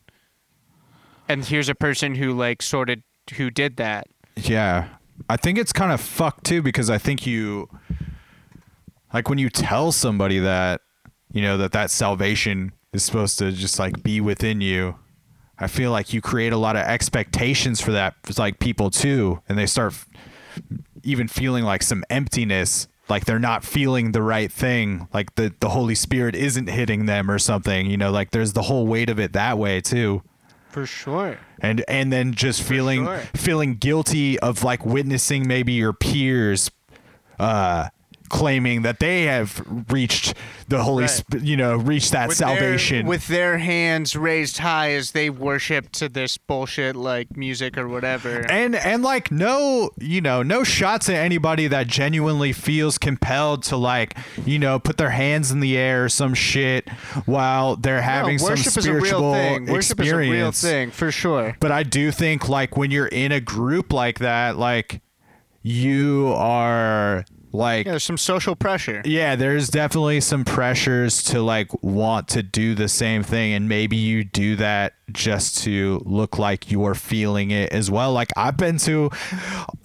and 1.29 1.45
here's 1.45 1.69
a 1.69 1.75
person 1.75 2.15
who 2.15 2.33
like 2.33 2.63
sort 2.63 2.91
of 2.91 2.99
who 3.37 3.51
did 3.51 3.77
that 3.77 4.07
Yeah. 4.37 4.89
I 5.29 5.37
think 5.37 5.59
it's 5.59 5.73
kind 5.73 5.93
of 5.93 6.01
fucked 6.01 6.45
too 6.45 6.63
because 6.63 6.89
I 6.91 6.99
think 6.99 7.27
you 7.27 7.69
like 9.13 9.29
when 9.29 9.39
you 9.39 9.51
tell 9.51 9.91
somebody 9.93 10.39
that 10.39 10.81
you 11.33 11.43
know 11.43 11.57
that 11.59 11.73
that 11.73 11.91
salvation 11.91 12.73
is 12.93 13.03
supposed 13.03 13.39
to 13.41 13.53
just 13.53 13.79
like 13.79 14.03
be 14.03 14.21
within 14.21 14.61
you. 14.61 14.97
I 15.59 15.67
feel 15.67 15.91
like 15.91 16.13
you 16.13 16.21
create 16.21 16.53
a 16.53 16.57
lot 16.57 16.77
of 16.77 16.83
expectations 16.83 17.81
for 17.81 17.91
that 17.93 18.15
for 18.23 18.33
like 18.41 18.61
people 18.61 18.91
too 18.91 19.43
and 19.49 19.59
they 19.59 19.67
start 19.67 19.95
even 21.03 21.27
feeling 21.29 21.65
like 21.65 21.83
some 21.83 22.05
emptiness 22.11 22.87
like 23.09 23.25
they're 23.25 23.39
not 23.39 23.65
feeling 23.65 24.13
the 24.13 24.23
right 24.23 24.53
thing 24.53 25.09
like 25.13 25.35
the 25.35 25.53
the 25.61 25.71
holy 25.71 25.95
spirit 25.95 26.35
isn't 26.37 26.69
hitting 26.69 27.07
them 27.07 27.31
or 27.31 27.39
something 27.39 27.87
you 27.87 27.97
know 27.97 28.11
like 28.11 28.31
there's 28.31 28.53
the 28.53 28.63
whole 28.63 28.87
weight 28.87 29.09
of 29.11 29.19
it 29.19 29.33
that 29.33 29.59
way 29.59 29.81
too 29.81 30.23
for 30.69 30.87
sure 30.87 31.39
and 31.61 31.85
and 31.89 32.13
then 32.13 32.35
just 32.35 32.63
feeling 32.63 33.05
sure. 33.05 33.19
feeling 33.35 33.75
guilty 33.75 34.39
of 34.41 34.63
like 34.63 34.85
witnessing 34.85 35.47
maybe 35.47 35.73
your 35.73 35.93
peers 35.93 36.71
uh 37.39 37.89
claiming 38.29 38.83
that 38.83 39.01
they 39.01 39.25
have 39.25 39.63
reached 39.91 40.35
the 40.69 40.83
Holy, 40.83 41.03
Right. 41.05 41.11
Sp- 41.11 41.41
you 41.43 41.57
know, 41.57 41.77
reached 41.77 42.13
that 42.13 42.29
With 42.29 42.37
salvation. 42.37 42.99
their, 43.05 43.09
with 43.09 43.27
their 43.29 43.59
hands 43.59 44.15
raised 44.17 44.59
high 44.59 44.93
as 44.93 45.13
they 45.13 45.31
worship 45.31 45.91
to 45.93 46.09
this 46.09 46.37
bullshit 46.37 46.95
like 46.97 47.37
music 47.37 47.79
or 47.79 47.89
whatever. 47.89 48.41
and 48.51 48.75
and 48.77 49.03
like 49.03 49.31
no 49.31 49.91
you 49.99 50.21
know 50.21 50.43
no 50.43 50.63
shots 50.65 51.09
at 51.09 51.15
anybody 51.17 51.67
that 51.69 51.87
genuinely 51.87 52.53
feels 52.53 52.99
compelled 52.99 53.63
to 53.65 53.77
like 53.77 54.17
you 54.45 54.59
know 54.59 54.79
put 54.79 54.97
their 54.99 55.11
hands 55.11 55.51
in 55.51 55.61
the 55.61 55.77
air 55.77 56.05
or 56.05 56.09
some 56.09 56.35
shit 56.35 56.89
while 57.25 57.77
they're 57.77 58.03
having 58.03 58.35
no, 58.35 58.39
some 58.39 58.49
worship 58.51 58.67
is 58.67 58.77
a 58.77 58.83
spiritual 58.83 59.21
real 59.21 59.33
thing. 59.33 59.67
Worship 59.67 60.01
is 60.01 60.13
a 60.13 60.17
real 60.17 60.53
thing 60.53 60.91
for 60.91 61.11
sure. 61.11 61.57
but 61.61 61.73
i 61.73 61.83
do 61.83 62.11
think 62.11 62.49
like 62.49 62.77
when 62.77 62.91
you're 62.91 63.07
in 63.09 63.33
a 63.33 63.41
group 63.41 63.93
like 63.93 64.19
that 64.19 64.57
like 64.57 65.01
you 65.63 66.33
are 66.37 67.25
like 67.53 67.87
Yeah, 67.87 67.93
there's 67.93 68.05
some 68.05 68.19
social 68.19 68.55
pressure. 68.55 69.03
yeah, 69.05 69.37
there's 69.37 69.69
definitely 69.69 70.21
some 70.21 70.45
pressures 70.45 71.23
to 71.25 71.41
like 71.43 71.71
want 71.83 72.29
to 72.29 72.43
do 72.43 72.75
the 72.75 72.89
same 72.89 73.23
thing 73.23 73.53
and 73.55 73.69
maybe 73.69 73.97
you 73.97 74.25
do 74.25 74.57
that 74.57 74.95
just 75.11 75.63
to 75.65 76.03
look 76.05 76.39
like 76.39 76.71
you're 76.71 76.95
feeling 76.95 77.51
it 77.51 77.73
as 77.73 77.91
well. 77.91 78.13
Like 78.13 78.29
I've 78.37 78.57
been 78.59 78.77
to 78.79 79.11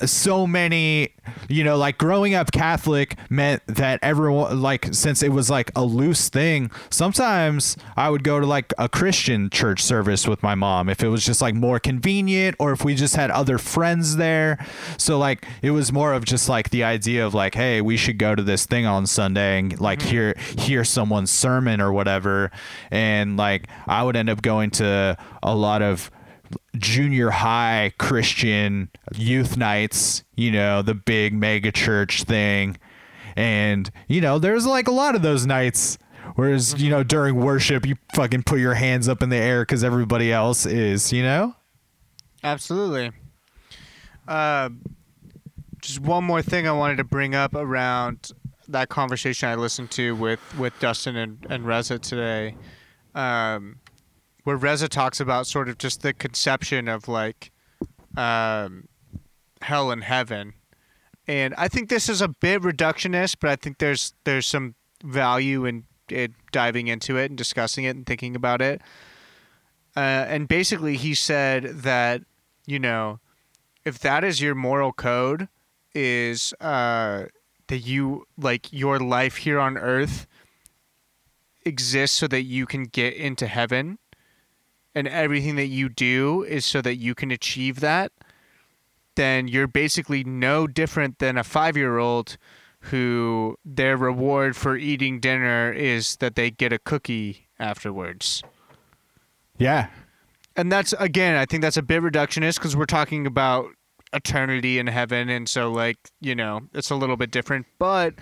so 0.05 0.45
many, 0.45 1.15
you 1.49 1.63
know, 1.63 1.77
like 1.77 1.97
growing 1.97 2.33
up 2.33 2.51
Catholic 2.51 3.17
meant 3.29 3.61
that 3.67 3.99
everyone 4.01 4.61
like 4.61 4.93
since 4.93 5.23
it 5.23 5.29
was 5.29 5.49
like 5.49 5.71
a 5.75 5.83
loose 5.83 6.29
thing, 6.29 6.71
sometimes 6.89 7.77
I 7.95 8.09
would 8.09 8.23
go 8.23 8.39
to 8.39 8.45
like 8.45 8.73
a 8.77 8.89
Christian 8.89 9.49
church 9.49 9.81
service 9.81 10.27
with 10.27 10.43
my 10.43 10.55
mom 10.55 10.89
if 10.89 11.03
it 11.03 11.09
was 11.09 11.25
just 11.25 11.41
like 11.41 11.55
more 11.55 11.79
convenient 11.79 12.55
or 12.59 12.71
if 12.71 12.83
we 12.83 12.95
just 12.95 13.15
had 13.15 13.31
other 13.31 13.57
friends 13.57 14.17
there. 14.17 14.65
So 14.97 15.17
like 15.17 15.45
it 15.61 15.71
was 15.71 15.91
more 15.91 16.13
of 16.13 16.25
just 16.25 16.49
like 16.49 16.69
the 16.69 16.83
idea 16.83 17.25
of 17.25 17.33
like, 17.33 17.55
hey, 17.55 17.81
we 17.81 17.97
should 17.97 18.17
go 18.17 18.35
to 18.35 18.43
this 18.43 18.65
thing 18.65 18.85
on 18.85 19.05
Sunday 19.07 19.59
and 19.59 19.79
like 19.79 19.99
mm-hmm. 19.99 20.09
hear 20.09 20.35
hear 20.57 20.83
someone's 20.83 21.31
sermon 21.31 21.81
or 21.81 21.91
whatever. 21.91 22.51
And 22.91 23.37
like 23.37 23.67
I 23.87 24.03
would 24.03 24.15
end 24.15 24.29
up 24.29 24.41
going 24.41 24.71
to 24.71 25.17
a 25.41 25.55
lot 25.55 25.81
of 25.81 26.11
junior 26.77 27.29
high 27.29 27.93
Christian 27.97 28.89
youth 29.15 29.57
nights, 29.57 30.23
you 30.35 30.51
know, 30.51 30.81
the 30.81 30.93
big 30.93 31.33
mega 31.33 31.71
church 31.71 32.23
thing. 32.23 32.77
And, 33.35 33.89
you 34.07 34.21
know, 34.21 34.39
there's 34.39 34.65
like 34.65 34.87
a 34.87 34.91
lot 34.91 35.15
of 35.15 35.21
those 35.21 35.45
nights. 35.45 35.97
Whereas, 36.35 36.81
you 36.81 36.89
know, 36.89 37.03
during 37.03 37.35
worship, 37.35 37.85
you 37.85 37.95
fucking 38.15 38.43
put 38.43 38.59
your 38.59 38.73
hands 38.73 39.07
up 39.07 39.21
in 39.21 39.29
the 39.29 39.37
air 39.37 39.61
because 39.61 39.83
everybody 39.83 40.31
else 40.31 40.65
is, 40.65 41.11
you 41.11 41.21
know? 41.21 41.55
Absolutely. 42.43 43.11
Uh, 44.27 44.69
just 45.81 45.99
one 45.99 46.23
more 46.23 46.41
thing 46.41 46.67
I 46.67 46.71
wanted 46.71 46.97
to 46.97 47.03
bring 47.03 47.35
up 47.35 47.53
around 47.53 48.31
that 48.69 48.89
conversation 48.89 49.49
I 49.49 49.55
listened 49.55 49.91
to 49.91 50.15
with, 50.15 50.39
with 50.57 50.77
Dustin 50.79 51.17
and, 51.17 51.45
and 51.49 51.65
Reza 51.65 51.99
today, 51.99 52.55
um, 53.13 53.79
where 54.43 54.55
Reza 54.55 54.87
talks 54.87 55.19
about 55.19 55.47
sort 55.47 55.69
of 55.69 55.77
just 55.77 56.01
the 56.01 56.13
conception 56.13 56.87
of 56.87 57.07
like 57.07 57.51
um, 58.15 58.87
hell 59.61 59.91
and 59.91 60.03
heaven. 60.03 60.53
And 61.27 61.53
I 61.57 61.67
think 61.67 61.89
this 61.89 62.09
is 62.09 62.21
a 62.21 62.27
bit 62.27 62.61
reductionist, 62.61 63.37
but 63.39 63.49
I 63.49 63.55
think 63.55 63.77
there's 63.77 64.13
there's 64.25 64.45
some 64.45 64.75
value 65.03 65.65
in 65.65 65.85
it 66.09 66.31
diving 66.51 66.87
into 66.87 67.17
it 67.17 67.31
and 67.31 67.37
discussing 67.37 67.85
it 67.85 67.95
and 67.95 68.05
thinking 68.05 68.35
about 68.35 68.61
it. 68.61 68.81
Uh, 69.95 69.99
and 70.27 70.47
basically, 70.47 70.97
he 70.97 71.13
said 71.13 71.63
that 71.63 72.23
you 72.65 72.79
know, 72.79 73.19
if 73.85 73.99
that 73.99 74.23
is 74.23 74.41
your 74.41 74.55
moral 74.55 74.91
code, 74.91 75.47
is 75.93 76.53
uh, 76.59 77.25
that 77.67 77.77
you 77.79 78.25
like 78.37 78.71
your 78.71 78.99
life 78.99 79.37
here 79.37 79.59
on 79.59 79.77
earth 79.77 80.27
exists 81.65 82.17
so 82.17 82.27
that 82.27 82.43
you 82.43 82.65
can 82.65 82.83
get 82.83 83.13
into 83.13 83.47
heaven, 83.47 83.97
and 84.95 85.07
everything 85.07 85.55
that 85.55 85.67
you 85.67 85.89
do 85.89 86.43
is 86.43 86.65
so 86.65 86.81
that 86.81 86.95
you 86.95 87.15
can 87.15 87.31
achieve 87.31 87.79
that, 87.79 88.11
then 89.15 89.47
you're 89.47 89.67
basically 89.67 90.23
no 90.23 90.67
different 90.67 91.19
than 91.19 91.37
a 91.37 91.43
five 91.43 91.77
year 91.77 91.97
old 91.97 92.37
who 92.79 93.57
their 93.63 93.95
reward 93.95 94.55
for 94.55 94.75
eating 94.75 95.19
dinner 95.19 95.71
is 95.71 96.17
that 96.17 96.35
they 96.35 96.51
get 96.51 96.73
a 96.73 96.79
cookie 96.79 97.47
afterwards. 97.57 98.43
Yeah. 99.57 99.87
And 100.55 100.71
that's 100.71 100.93
again, 100.93 101.35
I 101.35 101.45
think 101.45 101.61
that's 101.61 101.77
a 101.77 101.81
bit 101.81 102.03
reductionist 102.03 102.55
because 102.55 102.75
we're 102.75 102.85
talking 102.85 103.25
about 103.25 103.67
eternity 104.13 104.77
in 104.77 104.87
heaven, 104.87 105.29
and 105.29 105.49
so 105.49 105.71
like 105.71 105.97
you 106.21 106.35
know, 106.35 106.61
it's 106.73 106.91
a 106.91 106.95
little 106.95 107.17
bit 107.17 107.31
different. 107.31 107.65
But 107.79 108.13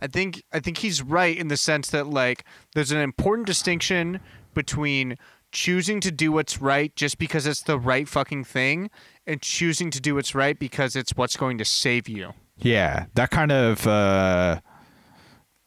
I 0.00 0.06
think 0.08 0.42
I 0.52 0.60
think 0.60 0.78
he's 0.78 1.02
right 1.02 1.36
in 1.36 1.48
the 1.48 1.56
sense 1.56 1.90
that 1.90 2.08
like 2.08 2.44
there's 2.74 2.90
an 2.90 2.98
important 2.98 3.46
distinction 3.46 4.20
between 4.54 5.16
choosing 5.56 6.00
to 6.00 6.12
do 6.12 6.32
what's 6.32 6.60
right 6.60 6.94
just 6.96 7.18
because 7.18 7.46
it's 7.46 7.62
the 7.62 7.78
right 7.78 8.06
fucking 8.06 8.44
thing, 8.44 8.90
and 9.26 9.40
choosing 9.40 9.90
to 9.90 10.00
do 10.00 10.14
what's 10.14 10.34
right 10.34 10.58
because 10.58 10.94
it's 10.94 11.16
what's 11.16 11.34
going 11.36 11.56
to 11.56 11.64
save 11.64 12.08
you. 12.08 12.34
Yeah. 12.58 13.06
That 13.14 13.30
kind 13.30 13.50
of, 13.50 13.86
uh, 13.86 14.60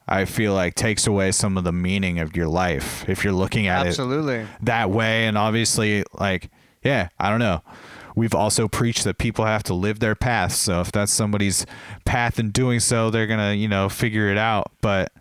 I 0.08 0.26
feel 0.26 0.54
like 0.54 0.76
takes 0.76 1.08
away 1.08 1.32
some 1.32 1.58
of 1.58 1.64
the 1.64 1.72
meaning 1.72 2.20
of 2.20 2.36
your 2.36 2.48
life 2.48 3.08
if 3.10 3.24
you're 3.24 3.34
looking 3.34 3.66
at 3.66 3.88
it 3.88 3.90
Absolutely. 3.90 4.46
that 4.62 4.92
way 4.92 5.28
and 5.28 5.38
obviously 5.38 6.04
like 6.14 6.50
yeah 6.84 7.10
i 7.20 7.30
don't 7.30 7.38
know 7.38 7.62
we've 8.16 8.34
also 8.34 8.68
preached 8.68 9.04
that 9.04 9.20
people 9.20 9.46
have 9.46 9.62
to 9.62 9.76
live 9.76 10.00
their 10.00 10.16
path 10.16 10.54
so 10.54 10.82
if 10.82 10.92
that's 10.92 11.12
somebody's 11.12 11.64
path 12.06 12.40
in 12.40 12.50
doing 12.50 12.80
so 12.80 13.12
they're 13.12 13.28
gonna 13.28 13.54
you 13.54 13.68
know 13.68 13.88
figure 13.88 14.30
it 14.30 14.38
out 14.38 14.72
but 14.82 15.12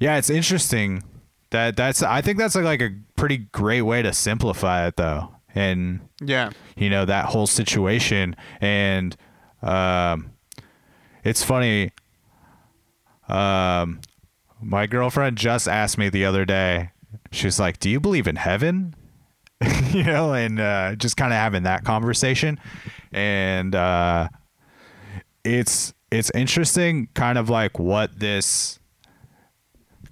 yeah 0.00 0.16
it's 0.16 0.28
interesting 0.28 1.04
that 1.50 1.76
that's 1.76 2.02
i 2.02 2.20
think 2.20 2.38
that's 2.38 2.54
like 2.54 2.80
a 2.80 2.90
pretty 3.16 3.38
great 3.38 3.82
way 3.82 4.02
to 4.02 4.12
simplify 4.12 4.86
it 4.86 4.96
though. 4.96 5.34
And 5.54 6.00
Yeah. 6.20 6.50
you 6.76 6.88
know 6.90 7.04
that 7.04 7.26
whole 7.26 7.46
situation. 7.48 8.36
And 8.60 9.16
um 9.62 10.30
it's 11.24 11.42
funny 11.42 11.90
um 13.28 14.00
my 14.62 14.86
girlfriend 14.86 15.36
just 15.38 15.68
asked 15.68 15.96
me 15.98 16.08
the 16.08 16.24
other 16.24 16.44
day 16.44 16.90
she 17.32 17.46
was 17.46 17.58
like 17.58 17.78
do 17.80 17.88
you 17.90 18.00
believe 18.00 18.26
in 18.28 18.36
heaven? 18.36 18.94
You 19.90 20.04
know 20.04 20.32
and 20.34 20.60
uh 20.60 20.94
just 20.94 21.16
kind 21.16 21.32
of 21.32 21.36
having 21.38 21.64
that 21.64 21.84
conversation. 21.84 22.60
And 23.12 23.74
uh 23.74 24.28
it's 25.44 25.92
it's 26.12 26.30
interesting 26.34 27.08
kind 27.14 27.38
of 27.38 27.50
like 27.50 27.78
what 27.78 28.18
this 28.20 28.78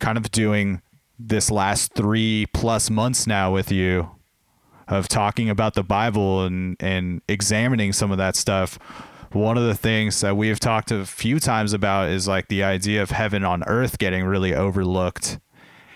kind 0.00 0.16
of 0.18 0.30
doing 0.32 0.80
this 1.18 1.50
last 1.50 1.94
3 1.94 2.46
plus 2.52 2.90
months 2.90 3.26
now 3.26 3.52
with 3.52 3.72
you 3.72 4.10
of 4.88 5.08
talking 5.08 5.50
about 5.50 5.74
the 5.74 5.82
Bible 5.82 6.44
and 6.44 6.76
and 6.80 7.20
examining 7.28 7.92
some 7.92 8.10
of 8.10 8.18
that 8.18 8.36
stuff. 8.36 8.78
One 9.32 9.58
of 9.58 9.64
the 9.64 9.74
things 9.74 10.20
that 10.22 10.36
we 10.36 10.48
have 10.48 10.58
talked 10.58 10.90
a 10.90 11.04
few 11.04 11.38
times 11.38 11.74
about 11.74 12.08
is 12.08 12.26
like 12.26 12.48
the 12.48 12.62
idea 12.62 13.02
of 13.02 13.10
heaven 13.10 13.44
on 13.44 13.62
earth 13.64 13.98
getting 13.98 14.24
really 14.24 14.54
overlooked. 14.54 15.38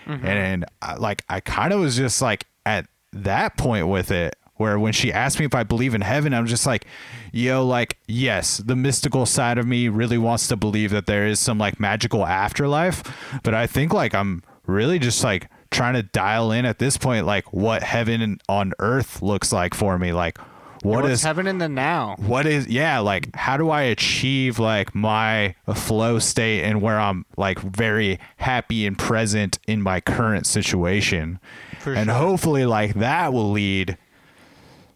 Mm-hmm. 0.05 0.25
And 0.25 0.65
I, 0.81 0.93
uh, 0.93 0.99
like 0.99 1.23
I 1.29 1.39
kind 1.39 1.73
of 1.73 1.79
was 1.79 1.95
just 1.95 2.21
like 2.21 2.45
at 2.65 2.87
that 3.11 3.57
point 3.57 3.87
with 3.87 4.11
it 4.11 4.35
where 4.55 4.77
when 4.77 4.93
she 4.93 5.11
asked 5.11 5.39
me 5.39 5.45
if 5.45 5.55
I 5.55 5.63
believe 5.63 5.95
in 5.95 6.01
heaven, 6.01 6.33
I'm 6.33 6.45
just 6.45 6.67
like, 6.67 6.85
yo, 7.31 7.65
like, 7.65 7.97
yes, 8.07 8.57
the 8.57 8.75
mystical 8.75 9.25
side 9.25 9.57
of 9.57 9.65
me 9.65 9.89
really 9.89 10.19
wants 10.19 10.47
to 10.49 10.55
believe 10.55 10.91
that 10.91 11.07
there 11.07 11.25
is 11.25 11.39
some 11.39 11.57
like 11.57 11.79
magical 11.79 12.25
afterlife. 12.25 13.03
But 13.41 13.55
I 13.55 13.65
think 13.65 13.93
like 13.93 14.13
I'm 14.13 14.43
really 14.67 14.99
just 14.99 15.23
like 15.23 15.49
trying 15.71 15.93
to 15.95 16.03
dial 16.03 16.51
in 16.51 16.65
at 16.65 16.79
this 16.79 16.97
point, 16.97 17.25
like 17.25 17.51
what 17.53 17.83
heaven 17.83 18.39
on 18.47 18.73
earth 18.79 19.21
looks 19.21 19.51
like 19.51 19.73
for 19.73 19.97
me. 19.97 20.13
Like, 20.13 20.37
what 20.83 21.05
is 21.05 21.23
heaven 21.23 21.47
in 21.47 21.59
the 21.59 21.69
now? 21.69 22.15
what 22.19 22.45
is 22.45 22.67
yeah 22.67 22.99
like 22.99 23.33
how 23.37 23.55
do 23.55 23.69
i 23.69 23.83
achieve 23.83 24.59
like 24.59 24.93
my 24.93 25.55
flow 25.73 26.19
state 26.19 26.61
and 26.63 26.81
where 26.81 26.99
i'm 26.99 27.25
like 27.37 27.57
very 27.59 28.19
happy 28.35 28.85
and 28.85 28.99
present 28.99 29.59
in 29.65 29.81
my 29.81 30.01
current 30.01 30.45
situation 30.45 31.39
For 31.79 31.93
and 31.93 32.07
sure. 32.09 32.15
hopefully 32.15 32.65
like 32.65 32.95
that 32.95 33.31
will 33.31 33.49
lead 33.51 33.97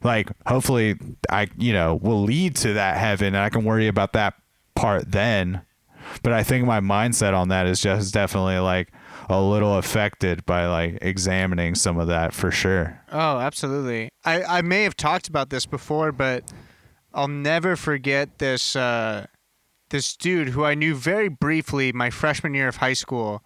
like 0.04 0.30
hopefully 0.46 0.96
i 1.30 1.48
you 1.58 1.72
know 1.72 1.96
will 1.96 2.22
lead 2.22 2.58
to 2.58 2.74
that 2.74 2.98
heaven 2.98 3.28
and 3.28 3.38
i 3.38 3.48
can 3.50 3.64
worry 3.64 3.88
about 3.88 4.12
that 4.12 4.34
part 4.76 5.10
then 5.10 5.62
but 6.22 6.34
i 6.34 6.44
think 6.44 6.66
my 6.66 6.82
mindset 6.82 7.34
on 7.34 7.48
that 7.48 7.66
is 7.66 7.80
just 7.80 8.14
definitely 8.14 8.60
like 8.60 8.90
a 9.30 9.42
little 9.42 9.78
affected 9.78 10.46
by 10.46 10.66
like 10.68 10.98
examining 11.02 11.76
some 11.76 11.98
of 12.00 12.08
that 12.08 12.34
for 12.34 12.50
sure 12.52 13.02
Oh, 13.12 13.40
absolutely. 13.40 14.10
I, 14.26 14.44
I 14.44 14.62
may 14.62 14.84
have 14.84 14.96
talked 14.98 15.28
about 15.28 15.50
this 15.50 15.66
before, 15.66 16.12
but 16.12 16.44
I'll 17.14 17.28
never 17.28 17.76
forget 17.76 18.40
this 18.40 18.76
uh, 18.76 19.28
this 19.90 20.16
dude 20.18 20.50
who 20.50 20.66
I 20.66 20.76
knew 20.76 20.94
very 20.94 21.30
briefly 21.30 21.92
my 21.94 22.10
freshman 22.10 22.54
year 22.54 22.68
of 22.68 22.78
high 22.78 22.94
school. 22.94 23.44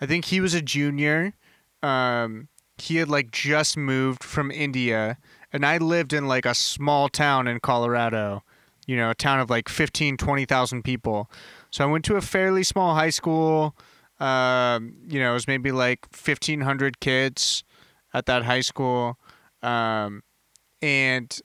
I 0.00 0.06
think 0.06 0.26
he 0.26 0.40
was 0.40 0.54
a 0.54 0.62
junior. 0.62 1.34
Um, 1.82 2.48
he 2.78 2.96
had 2.96 3.08
like 3.08 3.30
just 3.32 3.76
moved 3.76 4.22
from 4.22 4.50
India, 4.50 5.18
and 5.52 5.66
I 5.66 5.78
lived 5.78 6.12
in 6.12 6.26
like 6.28 6.46
a 6.46 6.54
small 6.54 7.08
town 7.08 7.48
in 7.48 7.60
Colorado. 7.60 8.42
You 8.86 8.96
know, 8.96 9.10
a 9.10 9.14
town 9.14 9.38
of 9.40 9.48
like 9.50 9.68
15, 9.68 10.16
20,000 10.16 10.82
people. 10.82 11.30
So 11.70 11.84
I 11.84 11.90
went 11.90 12.04
to 12.06 12.16
a 12.16 12.20
fairly 12.20 12.62
small 12.64 12.94
high 12.94 13.10
school. 13.10 13.76
Um, 14.22 14.94
you 15.08 15.18
know, 15.18 15.30
it 15.30 15.34
was 15.34 15.48
maybe 15.48 15.72
like 15.72 16.06
1,500 16.12 17.00
kids 17.00 17.64
at 18.14 18.26
that 18.26 18.44
high 18.44 18.60
school. 18.60 19.18
Um, 19.62 20.22
and 20.80 21.40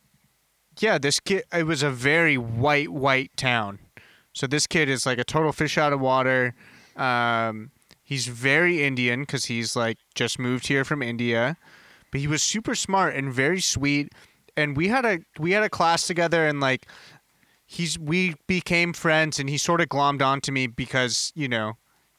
yeah, 0.79 0.99
this 0.99 1.19
kid, 1.19 1.43
it 1.51 1.65
was 1.65 1.81
a 1.81 1.89
very 1.89 2.37
white, 2.37 2.89
white 2.89 3.35
town. 3.35 3.79
So 4.33 4.45
this 4.45 4.67
kid 4.67 4.89
is 4.89 5.07
like 5.07 5.17
a 5.17 5.23
total 5.23 5.51
fish 5.51 5.79
out 5.79 5.91
of 5.91 5.99
water. 5.99 6.53
Um, 6.95 7.71
he's 8.03 8.27
very 8.27 8.83
Indian 8.83 9.21
because 9.21 9.45
he's 9.45 9.75
like 9.75 9.97
just 10.13 10.37
moved 10.37 10.67
here 10.67 10.85
from 10.85 11.01
India, 11.01 11.57
but 12.11 12.21
he 12.21 12.27
was 12.27 12.43
super 12.43 12.75
smart 12.75 13.15
and 13.15 13.33
very 13.33 13.59
sweet. 13.59 14.13
And 14.55 14.77
we 14.77 14.89
had 14.89 15.03
a 15.05 15.19
we 15.39 15.53
had 15.53 15.63
a 15.63 15.69
class 15.69 16.05
together, 16.05 16.45
and 16.45 16.59
like 16.59 16.87
he's 17.65 17.97
we 17.97 18.35
became 18.45 18.93
friends, 18.93 19.39
and 19.39 19.49
he 19.49 19.57
sort 19.57 19.81
of 19.81 19.89
glommed 19.89 20.21
onto 20.21 20.51
me 20.51 20.67
because 20.67 21.31
you 21.35 21.47
know 21.47 21.77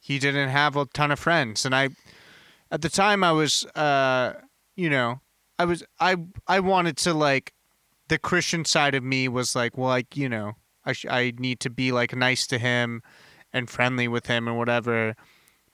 he 0.08 0.18
didn't 0.18 0.48
have 0.48 0.74
a 0.74 0.86
ton 0.86 1.10
of 1.10 1.18
friends, 1.18 1.66
and 1.66 1.74
I 1.74 1.90
at 2.70 2.80
the 2.80 2.88
time 2.88 3.22
I 3.22 3.32
was 3.32 3.66
uh 3.74 4.32
you 4.74 4.88
know 4.88 5.20
I 5.58 5.66
was 5.66 5.84
I 6.00 6.16
I 6.46 6.60
wanted 6.60 6.96
to 6.98 7.12
like 7.12 7.52
the 8.08 8.18
Christian 8.18 8.64
side 8.64 8.94
of 8.94 9.04
me 9.04 9.28
was 9.28 9.54
like 9.54 9.76
well 9.76 9.90
like 9.90 10.16
you 10.16 10.30
know 10.30 10.54
I 10.86 10.92
sh- 10.92 11.04
I 11.10 11.34
need 11.38 11.60
to 11.60 11.70
be 11.70 11.92
like 11.92 12.16
nice 12.16 12.46
to 12.46 12.58
him 12.58 13.02
and 13.52 13.68
friendly 13.68 14.08
with 14.08 14.26
him 14.26 14.48
and 14.48 14.56
whatever. 14.56 15.14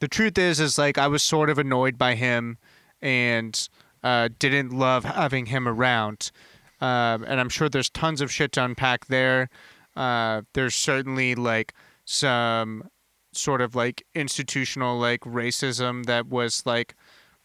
The 0.01 0.09
truth 0.09 0.37
is 0.37 0.59
is 0.59 0.79
like 0.79 0.99
I 0.99 1.07
was 1.07 1.23
sort 1.23 1.49
of 1.49 1.59
annoyed 1.59 1.97
by 1.97 2.17
him 2.17 2.59
and 3.01 3.69
uh, 4.03 4.31
didn't 4.41 4.71
love 4.71 5.05
having 5.05 5.47
him 5.47 5.69
around. 5.69 6.33
Um, 6.81 7.23
and 7.23 7.39
I'm 7.39 7.49
sure 7.49 7.69
there's 7.69 7.91
tons 7.91 8.21
of 8.21 8.33
shit 8.33 8.51
to 8.53 8.65
unpack 8.65 9.07
there. 9.07 9.49
Uh, 9.95 10.43
there's 10.55 10.75
certainly 10.75 11.37
like 11.37 11.73
some 12.05 12.91
sort 13.37 13.61
of 13.61 13.75
like 13.75 14.05
institutional 14.15 14.99
like 14.99 15.21
racism 15.21 16.07
that 16.07 16.29
was 16.29 16.65
like 16.67 16.95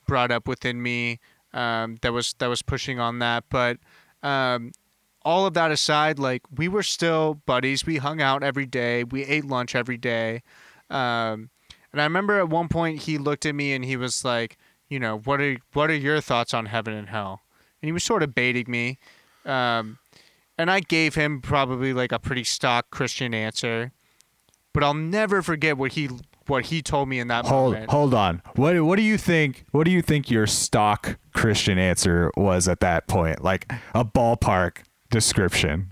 brought 0.07 0.32
up 0.32 0.48
within 0.48 0.82
me 0.82 1.20
um, 1.53 1.98
that 2.02 2.14
was 2.14 2.34
that 2.40 2.48
was 2.48 2.61
pushing 2.61 2.99
on 2.99 3.20
that. 3.20 3.45
But 3.49 3.78
um, 4.24 4.72
all 5.24 5.45
of 5.45 5.53
that 5.56 5.72
aside, 5.72 6.20
like 6.20 6.44
we 6.56 6.68
were 6.68 6.84
still 6.84 7.36
buddies. 7.45 7.86
We 7.86 7.98
hung 7.98 8.22
out 8.22 8.44
every 8.44 8.66
day. 8.66 9.03
We 9.03 9.24
ate 9.24 9.45
lunch 9.45 9.76
every 9.76 9.98
day. 9.98 10.44
Um, 10.90 11.49
and 11.91 12.02
I 12.02 12.03
remember 12.03 12.40
at 12.40 12.49
one 12.49 12.68
point 12.68 13.03
he 13.03 13.18
looked 13.18 13.45
at 13.45 13.56
me 13.56 13.74
and 13.74 13.84
he 13.84 13.98
was 13.98 14.24
like, 14.24 14.57
you 14.90 14.99
know, 14.99 15.20
what 15.20 15.41
are 15.41 15.57
what 15.74 15.90
are 15.90 15.95
your 15.95 16.22
thoughts 16.22 16.53
on 16.53 16.68
heaven 16.68 16.94
and 16.94 17.10
hell? 17.10 17.41
And 17.82 17.88
he 17.88 17.91
was 17.91 18.03
sort 18.03 18.24
of 18.24 18.36
baiting 18.36 18.66
me. 18.68 18.99
Um, 19.45 19.98
and 20.57 20.70
I 20.70 20.82
gave 20.82 21.16
him 21.16 21.41
probably 21.41 21.94
like 21.94 22.11
a 22.11 22.20
pretty 22.20 22.44
stock 22.44 22.91
Christian 22.91 23.34
answer. 23.34 23.91
But 24.73 24.83
I'll 24.83 24.93
never 24.93 25.41
forget 25.41 25.77
what 25.77 25.93
he 25.93 26.09
what 26.47 26.65
he 26.65 26.81
told 26.81 27.07
me 27.09 27.19
in 27.19 27.27
that 27.27 27.45
Hold 27.45 27.73
moment. 27.73 27.91
hold 27.91 28.13
on. 28.13 28.41
What 28.55 28.79
what 28.83 28.95
do 28.97 29.01
you 29.03 29.17
think? 29.17 29.65
What 29.71 29.85
do 29.85 29.91
you 29.91 30.01
think 30.01 30.29
your 30.29 30.47
stock 30.47 31.17
Christian 31.33 31.77
answer 31.77 32.31
was 32.35 32.67
at 32.67 32.79
that 32.79 33.07
point? 33.07 33.43
Like 33.43 33.71
a 33.93 34.03
ballpark 34.03 34.79
description 35.11 35.91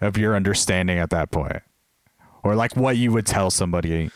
of 0.00 0.16
your 0.16 0.34
understanding 0.34 0.98
at 0.98 1.10
that 1.10 1.30
point, 1.30 1.62
or 2.42 2.54
like 2.56 2.76
what 2.76 2.96
you 2.96 3.12
would 3.12 3.26
tell 3.26 3.50
somebody. 3.50 4.10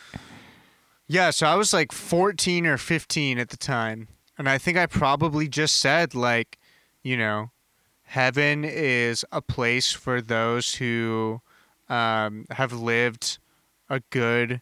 Yeah, 1.09 1.31
so 1.31 1.47
I 1.47 1.55
was 1.55 1.73
like 1.73 1.93
14 1.93 2.67
or 2.67 2.77
15 2.77 3.39
at 3.39 3.51
the 3.51 3.57
time. 3.57 4.09
And 4.37 4.49
I 4.49 4.59
think 4.59 4.77
I 4.77 4.87
probably 4.87 5.47
just 5.49 5.77
said, 5.77 6.15
like, 6.17 6.59
you 7.05 7.17
know, 7.17 7.53
heaven 8.03 8.65
is 8.65 9.25
a 9.31 9.41
place 9.41 9.93
for 9.93 10.21
those 10.21 10.75
who 10.75 11.41
um, 11.89 12.45
have 12.51 12.73
lived 12.73 13.39
a 13.89 14.01
good, 14.11 14.61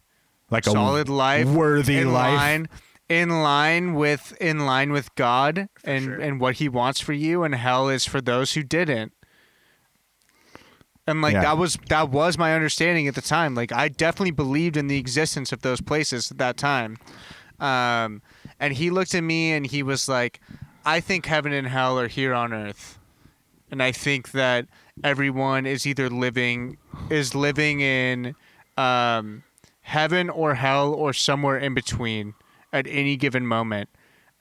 Like 0.51 0.64
solid 0.64 1.09
a 1.09 1.12
life, 1.12 1.46
worthy 1.46 1.98
in 1.98 2.12
life. 2.12 2.36
line, 2.36 2.68
in 3.09 3.28
line 3.42 3.94
with 3.94 4.36
in 4.40 4.60
line 4.66 4.92
with 4.92 5.14
God 5.14 5.68
and 5.84 6.05
sure. 6.05 6.20
and 6.20 6.40
what 6.40 6.56
He 6.56 6.68
wants 6.68 7.01
for 7.01 7.12
you, 7.12 7.42
and 7.42 7.55
hell 7.55 7.88
is 7.88 8.05
for 8.06 8.20
those 8.20 8.52
who 8.52 8.62
didn't. 8.62 9.12
And 11.06 11.20
like 11.20 11.34
Yeah. 11.34 11.42
that 11.42 11.59
was 11.59 11.78
that 11.88 12.10
was 12.10 12.38
my 12.38 12.55
understanding 12.55 13.06
at 13.09 13.14
the 13.14 13.20
time. 13.20 13.55
Like 13.55 13.72
I 13.72 13.88
definitely 13.88 14.30
believed 14.30 14.76
in 14.76 14.86
the 14.86 14.96
existence 14.98 15.52
of 15.52 15.60
those 15.62 15.80
places 15.80 16.30
at 16.30 16.38
that 16.38 16.56
time. 16.56 16.96
Um, 17.60 18.22
and 18.59 18.74
he 18.74 18.90
looked 18.90 19.14
at 19.14 19.22
me 19.22 19.52
and 19.52 19.66
he 19.66 19.82
was 19.82 20.09
like, 20.09 20.40
"I 20.84 21.01
think 21.01 21.26
heaven 21.26 21.52
and 21.52 21.66
hell 21.68 21.98
are 21.98 22.09
here 22.09 22.34
on 22.34 22.52
earth." 22.52 22.98
and 23.70 23.82
I 23.82 23.90
think 23.90 24.30
that 24.32 24.66
everyone 25.02 25.66
is 25.66 25.84
either 25.86 26.09
living 26.09 26.76
is 27.10 27.34
living 27.34 27.80
in 27.80 28.34
um, 28.76 29.42
heaven 29.82 30.30
or 30.30 30.55
hell 30.55 30.92
or 30.92 31.12
somewhere 31.12 31.59
in 31.59 31.74
between 31.74 32.34
at 32.72 32.86
any 32.86 33.16
given 33.16 33.46
moment. 33.46 33.88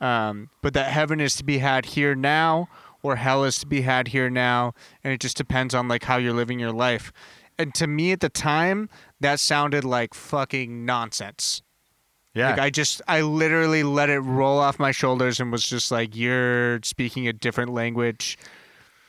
Um, 0.01 0.49
but 0.61 0.73
that 0.73 0.91
heaven 0.91 1.19
is 1.19 1.35
to 1.37 1.43
be 1.43 1.59
had 1.59 1.85
here 1.85 2.15
now, 2.15 2.67
or 3.03 3.17
hell 3.17 3.43
is 3.43 3.59
to 3.59 3.67
be 3.67 3.81
had 3.81 4.09
here 4.09 4.29
now, 4.29 4.73
and 5.03 5.13
it 5.13 5.19
just 5.19 5.37
depends 5.37 5.73
on 5.73 5.87
like 5.87 6.03
how 6.03 6.17
you're 6.17 6.33
living 6.33 6.59
your 6.59 6.71
life. 6.71 7.11
And 7.57 7.73
to 7.75 7.87
me 7.87 8.11
at 8.11 8.19
the 8.19 8.29
time, 8.29 8.89
that 9.19 9.39
sounded 9.39 9.83
like 9.83 10.13
fucking 10.13 10.85
nonsense. 10.85 11.61
Yeah. 12.33 12.51
Like 12.51 12.59
I 12.59 12.69
just 12.69 13.01
I 13.07 13.21
literally 13.21 13.83
let 13.83 14.09
it 14.09 14.19
roll 14.19 14.57
off 14.57 14.79
my 14.79 14.91
shoulders 14.91 15.39
and 15.39 15.51
was 15.51 15.63
just 15.63 15.91
like, 15.91 16.15
You're 16.15 16.79
speaking 16.83 17.27
a 17.27 17.33
different 17.33 17.71
language 17.71 18.37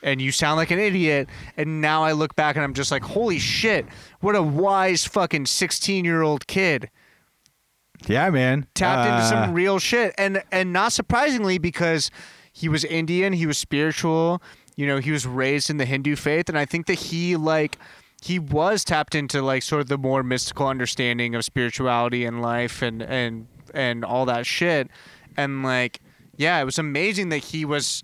and 0.05 0.21
you 0.21 0.31
sound 0.31 0.55
like 0.55 0.71
an 0.71 0.79
idiot. 0.79 1.27
And 1.57 1.81
now 1.81 2.03
I 2.03 2.13
look 2.13 2.35
back 2.37 2.55
and 2.55 2.63
I'm 2.63 2.73
just 2.73 2.91
like, 2.91 3.03
Holy 3.03 3.39
shit, 3.39 3.85
what 4.21 4.35
a 4.37 4.41
wise 4.41 5.03
fucking 5.05 5.47
sixteen 5.47 6.05
year 6.05 6.21
old 6.21 6.47
kid. 6.47 6.89
yeah, 8.07 8.29
man. 8.29 8.67
Tapped 8.75 9.07
into 9.09 9.19
Uh, 9.23 9.29
some 9.29 9.53
real 9.53 9.79
shit. 9.79 10.13
And 10.17 10.43
and 10.51 10.71
not 10.71 10.93
surprisingly, 10.93 11.57
because 11.57 12.09
he 12.53 12.69
was 12.69 12.85
Indian, 12.85 13.33
he 13.33 13.45
was 13.45 13.57
spiritual, 13.57 14.41
you 14.77 14.87
know, 14.87 14.99
he 14.99 15.11
was 15.11 15.25
raised 15.25 15.69
in 15.69 15.77
the 15.77 15.85
Hindu 15.85 16.15
faith, 16.15 16.47
and 16.49 16.57
I 16.57 16.65
think 16.65 16.85
that 16.87 16.93
he 16.95 17.35
like 17.35 17.77
he 18.21 18.39
was 18.39 18.83
tapped 18.83 19.13
into 19.15 19.41
like 19.41 19.61
sort 19.63 19.81
of 19.81 19.87
the 19.87 19.97
more 19.97 20.23
mystical 20.23 20.67
understanding 20.67 21.35
of 21.35 21.43
spirituality 21.43 22.25
and 22.25 22.41
life 22.41 22.81
and 22.81 23.01
and 23.01 23.47
and 23.73 24.05
all 24.05 24.25
that 24.25 24.45
shit 24.45 24.89
and 25.35 25.61
like 25.63 25.99
yeah 26.37 26.59
it 26.61 26.63
was 26.63 26.79
amazing 26.79 27.27
that 27.29 27.39
he 27.39 27.65
was 27.65 28.03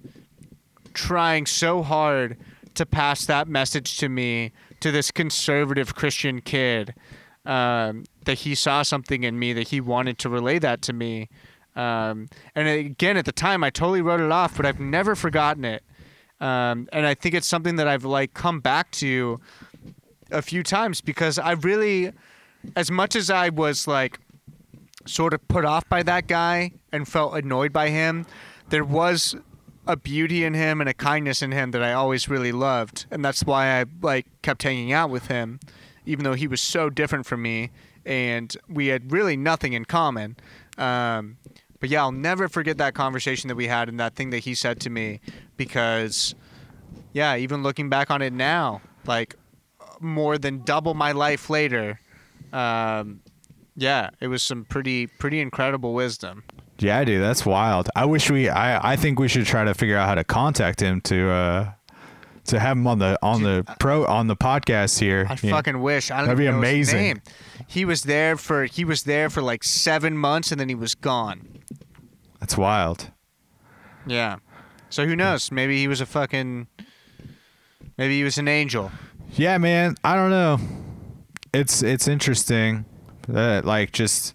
trying 0.93 1.45
so 1.45 1.84
hard 1.84 2.38
to 2.76 2.85
pass 2.85 3.26
that 3.26 3.47
message 3.47 3.97
to 3.97 4.09
me 4.09 4.51
to 4.80 4.91
this 4.91 5.11
conservative 5.11 5.93
christian 5.95 6.41
kid 6.41 6.93
um, 7.45 8.05
that 8.26 8.39
he 8.39 8.55
saw 8.55 8.81
something 8.84 9.23
in 9.23 9.38
me 9.38 9.53
that 9.53 9.69
he 9.69 9.81
wanted 9.81 10.19
to 10.19 10.30
relay 10.30 10.59
that 10.59 10.81
to 10.84 10.93
me. 10.93 11.27
Um, 11.76 12.30
and 12.53 12.68
again 12.68 13.18
at 13.18 13.26
the 13.26 13.31
time 13.31 13.63
i 13.63 13.69
totally 13.69 14.01
wrote 14.01 14.19
it 14.19 14.31
off 14.31 14.57
but 14.57 14.65
i've 14.65 14.80
never 14.80 15.15
forgotten 15.15 15.65
it. 15.65 15.84
Um, 16.39 16.89
and 16.91 17.05
i 17.05 17.13
think 17.13 17.35
it's 17.35 17.47
something 17.47 17.77
that 17.77 17.88
i've 17.88 18.05
like 18.05 18.34
come 18.34 18.59
back 18.59 18.91
to 18.91 19.39
a 20.31 20.41
few 20.41 20.63
times 20.63 21.01
because 21.01 21.38
I 21.38 21.51
really, 21.51 22.11
as 22.76 22.89
much 22.89 23.15
as 23.15 23.30
I 23.30 23.49
was 23.49 23.88
like 23.88 24.19
sort 25.05 25.34
of 25.34 25.45
put 25.47 25.65
off 25.65 25.88
by 25.89 26.03
that 26.03 26.27
guy 26.27 26.72
and 26.91 27.07
felt 27.07 27.35
annoyed 27.35 27.73
by 27.73 27.89
him, 27.89 28.26
there 28.69 28.84
was 28.84 29.35
a 29.88 29.95
beauty 29.95 30.44
in 30.44 30.53
him 30.53 30.80
and 30.80 30.90
a 30.90 30.94
kindness 30.94 31.41
in 31.41 31.52
him 31.52 31.72
that 31.72 31.84
I 31.84 31.94
always 31.94 32.30
really 32.30 32.52
loved, 32.52 33.06
and 33.12 33.24
that's 33.24 33.44
why 33.44 33.80
I 33.80 33.86
like 34.02 34.28
kept 34.41 34.64
hanging 34.64 34.91
out 34.91 35.10
with 35.10 35.28
him, 35.28 35.60
even 36.06 36.24
though 36.24 36.34
he 36.34 36.48
was 36.48 36.62
so 36.62 36.90
different 36.90 37.26
from 37.26 37.41
me 37.41 37.72
and 38.06 38.56
we 38.68 38.88
had 38.88 39.12
really 39.12 39.38
nothing 39.38 39.74
in 39.74 39.86
common. 39.86 40.36
Um, 40.78 41.38
but 41.80 41.90
yeah, 41.90 42.02
I'll 42.02 42.12
never 42.12 42.48
forget 42.48 42.78
that 42.78 42.94
conversation 42.94 43.48
that 43.48 43.56
we 43.56 43.68
had 43.68 43.90
and 43.90 43.99
that 43.99 44.16
thing 44.16 44.30
that 44.32 44.40
he 44.40 44.53
said 44.53 44.80
to 44.82 44.90
me 44.90 45.20
because, 45.58 46.36
yeah, 47.14 47.36
even 47.36 47.64
looking 47.64 47.90
back 47.90 48.12
on 48.12 48.22
it 48.22 48.34
now, 48.34 48.82
like 49.06 49.36
more 49.99 50.38
than 50.38 50.64
double 50.64 50.94
my 50.94 51.12
life 51.12 51.49
later. 51.49 51.99
Um, 52.53 53.22
yeah, 53.76 54.10
it 54.20 54.28
was 54.28 54.44
some 54.44 54.66
pretty 54.66 55.08
pretty 55.08 55.40
incredible 55.40 55.94
wisdom. 55.94 56.44
Yeah, 56.82 57.03
dude, 57.03 57.22
that's 57.22 57.45
wild. 57.45 57.90
I 57.95 58.06
wish 58.06 58.30
we. 58.32 58.49
I 58.49 58.94
I 58.94 58.95
think 58.95 59.20
we 59.20 59.28
should 59.28 59.45
try 59.45 59.64
to 59.64 59.74
figure 59.74 59.98
out 59.98 60.08
how 60.08 60.16
to 60.16 60.24
contact 60.24 60.82
him 60.82 60.99
to 61.02 61.30
uh 61.30 61.72
to 62.45 62.60
have 62.60 62.76
him 62.76 62.88
on 62.88 62.98
the 62.99 63.20
on 63.22 63.44
the 63.44 63.64
pro 63.80 64.06
on 64.06 64.28
the 64.28 64.36
podcast 64.36 64.99
here. 64.99 65.28
I 65.30 65.38
Yeah. 65.41 65.52
fucking 65.52 65.80
wish. 65.82 66.10
I 66.10 66.18
don't 66.18 66.26
That'd 66.28 66.38
be 66.40 66.45
even 66.45 66.60
know 66.62 66.68
his 66.68 66.91
amazing. 66.91 67.22
He 67.68 67.86
was 67.86 68.03
there 68.03 68.36
for 68.36 68.66
he 68.66 68.84
was 68.84 69.03
there 69.03 69.30
for 69.30 69.41
like 69.41 69.64
seven 69.64 70.18
months 70.18 70.52
and 70.52 70.60
then 70.60 70.70
he 70.70 70.76
was 70.76 70.95
gone. 70.95 71.48
That's 72.40 72.58
wild. 72.58 73.12
Yeah. 74.08 74.38
So 74.90 75.06
who 75.06 75.16
knows? 75.16 75.52
Maybe 75.52 75.78
he 75.78 75.88
was 75.88 76.02
a 76.02 76.06
fucking. 76.08 76.68
Maybe 77.98 78.18
he 78.18 78.24
was 78.24 78.38
an 78.40 78.48
angel. 78.48 78.91
Yeah, 79.34 79.58
man. 79.60 79.95
I 80.03 80.16
don't 80.16 80.32
know. 80.32 80.60
It's 81.53 81.84
it's 81.84 82.08
interesting 82.08 82.86
that 83.28 83.66
like 83.66 83.91
just 83.91 84.34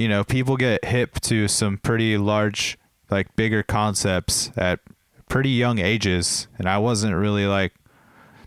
you 0.00 0.08
know 0.08 0.24
people 0.24 0.56
get 0.56 0.84
hip 0.84 1.20
to 1.20 1.46
some 1.48 1.76
pretty 1.78 2.16
large 2.16 2.78
like 3.10 3.34
bigger 3.36 3.62
concepts 3.62 4.50
at 4.56 4.80
pretty 5.28 5.50
young 5.50 5.78
ages, 5.78 6.48
and 6.58 6.68
I 6.68 6.78
wasn't 6.78 7.14
really 7.14 7.46
like 7.46 7.72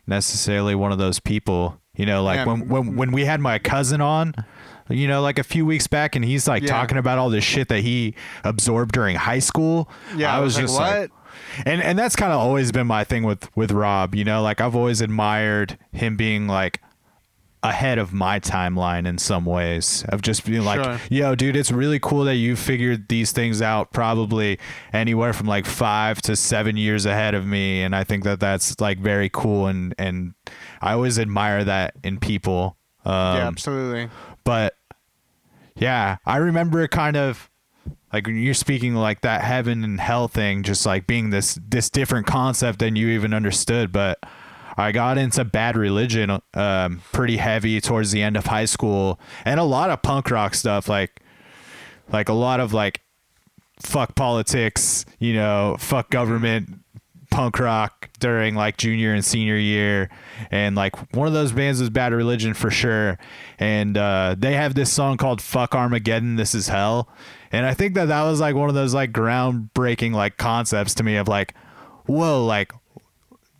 necessarily 0.07 0.75
one 0.75 0.91
of 0.91 0.97
those 0.97 1.19
people. 1.19 1.79
You 1.95 2.05
know, 2.07 2.23
like 2.23 2.37
Yeah. 2.37 2.45
when 2.45 2.67
when 2.69 2.95
when 2.95 3.11
we 3.11 3.25
had 3.25 3.39
my 3.39 3.59
cousin 3.59 4.01
on, 4.01 4.33
you 4.89 5.07
know, 5.07 5.21
like 5.21 5.37
a 5.37 5.43
few 5.43 5.65
weeks 5.65 5.85
back, 5.87 6.15
and 6.15 6.25
he's 6.25 6.47
like 6.47 6.63
Yeah. 6.63 6.69
talking 6.69 6.97
about 6.97 7.19
all 7.19 7.29
this 7.29 7.43
shit 7.43 7.67
that 7.67 7.81
he 7.81 8.15
absorbed 8.43 8.93
during 8.93 9.15
high 9.15 9.39
school. 9.39 9.89
Yeah, 10.15 10.33
I 10.33 10.37
I 10.37 10.39
was, 10.39 10.55
was 10.57 10.71
just 10.71 10.79
like, 10.79 11.11
what? 11.11 11.65
and 11.67 11.83
and 11.83 11.99
that's 11.99 12.15
kind 12.15 12.33
of 12.33 12.39
always 12.39 12.71
been 12.71 12.87
my 12.87 13.03
thing 13.03 13.23
with 13.23 13.47
with 13.55 13.71
Rob. 13.71 14.15
You 14.15 14.23
know, 14.23 14.41
like 14.41 14.59
I've 14.59 14.75
always 14.75 15.01
admired 15.01 15.77
him 15.91 16.17
being 16.17 16.47
like 16.47 16.81
ahead 17.63 17.97
of 17.97 18.11
my 18.13 18.39
timeline 18.39 19.07
in 19.07 19.17
some 19.17 19.45
ways 19.45 20.03
of 20.09 20.21
just 20.21 20.45
being 20.45 20.63
like 20.65 20.83
Sure. 20.83 20.99
yo 21.09 21.33
dude 21.33 21.55
it's 21.55 21.71
really 21.71 21.97
cool 21.99 22.25
that 22.25 22.35
you 22.35 22.55
figured 22.57 23.07
these 23.07 23.31
things 23.31 23.61
out 23.61 23.93
probably 23.93 24.59
anywhere 24.91 25.31
from 25.31 25.47
like 25.47 25.65
five 25.65 26.21
to 26.23 26.35
seven 26.35 26.75
years 26.75 27.05
ahead 27.05 27.33
of 27.33 27.45
me 27.47 27.81
and 27.81 27.95
i 27.95 28.03
think 28.03 28.25
that 28.25 28.39
that's 28.41 28.79
like 28.81 28.99
very 28.99 29.29
cool 29.29 29.67
and 29.67 29.95
and 29.97 30.33
i 30.81 30.91
always 30.91 31.17
admire 31.17 31.63
that 31.63 31.93
in 32.03 32.19
people 32.19 32.75
um 33.05 33.37
yeah, 33.37 33.47
absolutely. 33.47 34.09
but 34.43 34.75
yeah, 35.75 36.17
I 36.25 36.37
remember 36.37 36.87
kind 36.87 37.17
of 37.17 37.49
like 38.13 38.27
when 38.27 38.37
you're 38.37 38.53
speaking 38.53 38.93
like 38.93 39.21
that 39.21 39.41
heaven 39.41 39.83
and 39.83 39.99
hell 39.99 40.27
thing, 40.27 40.61
just 40.61 40.85
like 40.85 41.07
being 41.07 41.31
this 41.31 41.57
this 41.67 41.89
different 41.89 42.27
concept 42.27 42.77
than 42.77 42.95
you 42.95 43.07
even 43.09 43.33
understood. 43.33 43.91
But 43.91 44.19
I 44.77 44.91
got 44.91 45.17
into 45.17 45.43
bad 45.43 45.77
religion 45.77 46.41
um, 46.53 47.01
pretty 47.11 47.37
heavy 47.37 47.79
towards 47.81 48.11
the 48.11 48.21
end 48.21 48.37
of 48.37 48.47
high 48.47 48.65
school, 48.65 49.19
and 49.45 49.59
a 49.59 49.63
lot 49.63 49.89
of 49.89 50.01
punk 50.01 50.31
rock 50.31 50.55
stuff, 50.55 50.89
like 50.89 51.21
like 52.11 52.29
a 52.29 52.33
lot 52.33 52.59
of 52.59 52.73
like 52.73 53.01
fuck 53.79 54.15
politics, 54.15 55.05
you 55.19 55.33
know, 55.33 55.75
fuck 55.79 56.09
government 56.09 56.83
punk 57.33 57.57
rock 57.57 58.09
during 58.19 58.53
like 58.53 58.77
junior 58.77 59.11
and 59.11 59.25
senior 59.25 59.57
year 59.57 60.07
and 60.51 60.75
like 60.75 60.95
one 61.15 61.25
of 61.25 61.33
those 61.33 61.51
bands 61.51 61.79
was 61.79 61.89
bad 61.89 62.13
religion 62.13 62.53
for 62.53 62.69
sure 62.69 63.17
and 63.57 63.97
uh 63.97 64.35
they 64.37 64.53
have 64.53 64.75
this 64.75 64.93
song 64.93 65.17
called 65.17 65.41
fuck 65.41 65.73
armageddon 65.73 66.35
this 66.35 66.53
is 66.53 66.67
hell 66.67 67.09
and 67.51 67.65
i 67.65 67.73
think 67.73 67.95
that 67.95 68.05
that 68.05 68.21
was 68.21 68.39
like 68.39 68.53
one 68.53 68.69
of 68.69 68.75
those 68.75 68.93
like 68.93 69.11
groundbreaking 69.11 70.13
like 70.13 70.37
concepts 70.37 70.93
to 70.93 71.01
me 71.01 71.15
of 71.15 71.27
like 71.27 71.55
whoa 72.05 72.45
like 72.45 72.71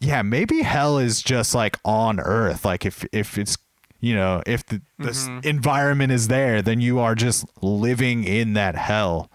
yeah 0.03 0.21
maybe 0.21 0.61
hell 0.61 0.97
is 0.97 1.21
just 1.21 1.55
like 1.55 1.77
on 1.85 2.19
earth 2.19 2.65
like 2.65 2.85
if 2.85 3.05
if 3.11 3.37
it's 3.37 3.57
you 3.99 4.13
know 4.15 4.41
if 4.45 4.65
the 4.65 4.81
this 4.99 5.27
environment 5.43 6.11
is 6.11 6.27
there 6.27 6.61
then 6.61 6.81
you 6.81 6.99
are 6.99 7.15
just 7.15 7.45
living 7.61 8.23
in 8.23 8.53
that 8.53 8.75
hell 8.75 9.29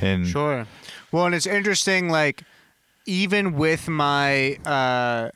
and 0.00 0.26
Sure. 0.26 0.66
Well, 1.12 1.26
and 1.26 1.34
it's 1.34 1.46
interesting, 1.46 2.08
like, 2.08 2.44
even 3.06 3.54
with 3.54 3.88
my, 3.88 4.54
uh, 4.64 5.30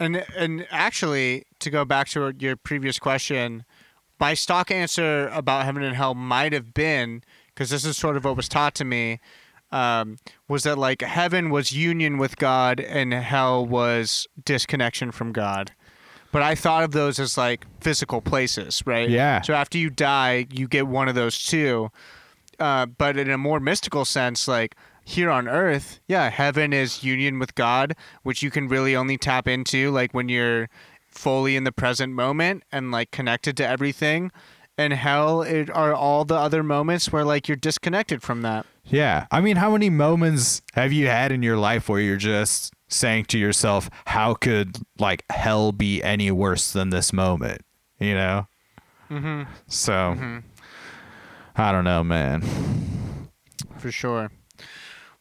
and 0.00 0.24
and 0.36 0.66
actually, 0.70 1.44
to 1.60 1.70
go 1.70 1.84
back 1.84 2.08
to 2.08 2.32
your 2.38 2.56
previous 2.56 2.98
question, 2.98 3.64
my 4.18 4.34
stock 4.34 4.70
answer 4.70 5.28
about 5.28 5.64
heaven 5.64 5.82
and 5.82 5.94
hell 5.94 6.14
might 6.14 6.52
have 6.52 6.72
been 6.74 7.22
because 7.48 7.70
this 7.70 7.84
is 7.84 7.96
sort 7.96 8.16
of 8.16 8.24
what 8.24 8.36
was 8.36 8.48
taught 8.48 8.74
to 8.76 8.84
me. 8.84 9.20
Um, 9.74 10.18
was 10.48 10.62
that 10.62 10.78
like 10.78 11.02
heaven 11.02 11.50
was 11.50 11.72
union 11.72 12.16
with 12.18 12.36
God 12.36 12.80
and 12.80 13.12
hell 13.12 13.66
was 13.66 14.26
disconnection 14.44 15.10
from 15.10 15.32
God? 15.32 15.72
But 16.32 16.42
I 16.42 16.54
thought 16.54 16.84
of 16.84 16.92
those 16.92 17.18
as 17.18 17.36
like 17.36 17.66
physical 17.80 18.20
places, 18.20 18.82
right? 18.86 19.08
Yeah. 19.08 19.42
So 19.42 19.54
after 19.54 19.78
you 19.78 19.90
die, 19.90 20.46
you 20.50 20.68
get 20.68 20.86
one 20.86 21.08
of 21.08 21.14
those 21.14 21.42
two 21.42 21.90
uh, 22.58 22.86
but 22.86 23.16
in 23.16 23.30
a 23.30 23.38
more 23.38 23.60
mystical 23.60 24.04
sense, 24.04 24.48
like 24.48 24.74
here 25.04 25.30
on 25.30 25.48
earth, 25.48 26.00
yeah, 26.08 26.30
heaven 26.30 26.72
is 26.72 27.04
union 27.04 27.38
with 27.38 27.54
God, 27.54 27.94
which 28.22 28.42
you 28.42 28.50
can 28.50 28.68
really 28.68 28.96
only 28.96 29.18
tap 29.18 29.46
into 29.46 29.90
like 29.90 30.12
when 30.12 30.28
you're 30.28 30.68
fully 31.08 31.56
in 31.56 31.64
the 31.64 31.72
present 31.72 32.12
moment 32.12 32.64
and 32.72 32.90
like 32.90 33.10
connected 33.10 33.56
to 33.58 33.66
everything. 33.66 34.30
And 34.76 34.92
hell 34.92 35.42
it 35.42 35.70
are 35.70 35.94
all 35.94 36.24
the 36.24 36.34
other 36.34 36.62
moments 36.62 37.12
where 37.12 37.24
like 37.24 37.46
you're 37.48 37.56
disconnected 37.56 38.22
from 38.22 38.42
that. 38.42 38.66
Yeah. 38.86 39.26
I 39.30 39.40
mean, 39.40 39.56
how 39.56 39.70
many 39.70 39.90
moments 39.90 40.62
have 40.74 40.92
you 40.92 41.06
had 41.06 41.32
in 41.32 41.42
your 41.42 41.56
life 41.56 41.88
where 41.88 42.00
you're 42.00 42.16
just 42.16 42.72
saying 42.88 43.26
to 43.26 43.38
yourself, 43.38 43.88
how 44.06 44.34
could 44.34 44.78
like 44.98 45.24
hell 45.30 45.72
be 45.72 46.02
any 46.02 46.30
worse 46.30 46.72
than 46.72 46.90
this 46.90 47.12
moment? 47.12 47.62
You 47.98 48.14
know? 48.14 48.46
Mm-hmm. 49.10 49.50
So, 49.68 50.42
I 51.56 51.72
don't 51.72 51.84
know, 51.84 52.04
man. 52.04 52.42
For 53.78 53.90
sure. 53.90 54.30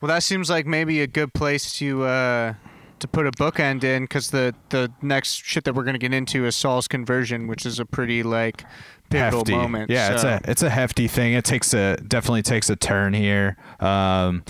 Well, 0.01 0.09
that 0.09 0.23
seems 0.23 0.49
like 0.49 0.65
maybe 0.65 1.01
a 1.01 1.07
good 1.07 1.33
place 1.33 1.73
to 1.77 2.03
uh, 2.03 2.53
to 2.99 3.07
put 3.07 3.27
a 3.27 3.31
bookend 3.31 3.83
in 3.83 4.03
because 4.03 4.31
the 4.31 4.53
the 4.69 4.91
next 5.01 5.45
shit 5.45 5.63
that 5.63 5.75
we're 5.75 5.83
gonna 5.83 5.97
get 5.97 6.13
into 6.13 6.45
is 6.45 6.55
Saul's 6.55 6.87
conversion, 6.87 7.47
which 7.47 7.65
is 7.65 7.79
a 7.79 7.85
pretty 7.85 8.23
like 8.23 8.65
pivotal 9.13 9.39
hefty. 9.39 9.55
moment. 9.55 9.89
Yeah, 9.89 10.13
it's 10.13 10.23
a 10.23 10.41
it's 10.45 10.63
a 10.63 10.69
hefty 10.69 11.07
thing. 11.07 11.33
It 11.33 11.45
takes 11.45 11.73
a 11.73 11.97
definitely 11.97 12.43
takes 12.43 12.69
a 12.69 12.75
turn 12.75 13.13
here. 13.13 13.57
Um, 13.79 14.43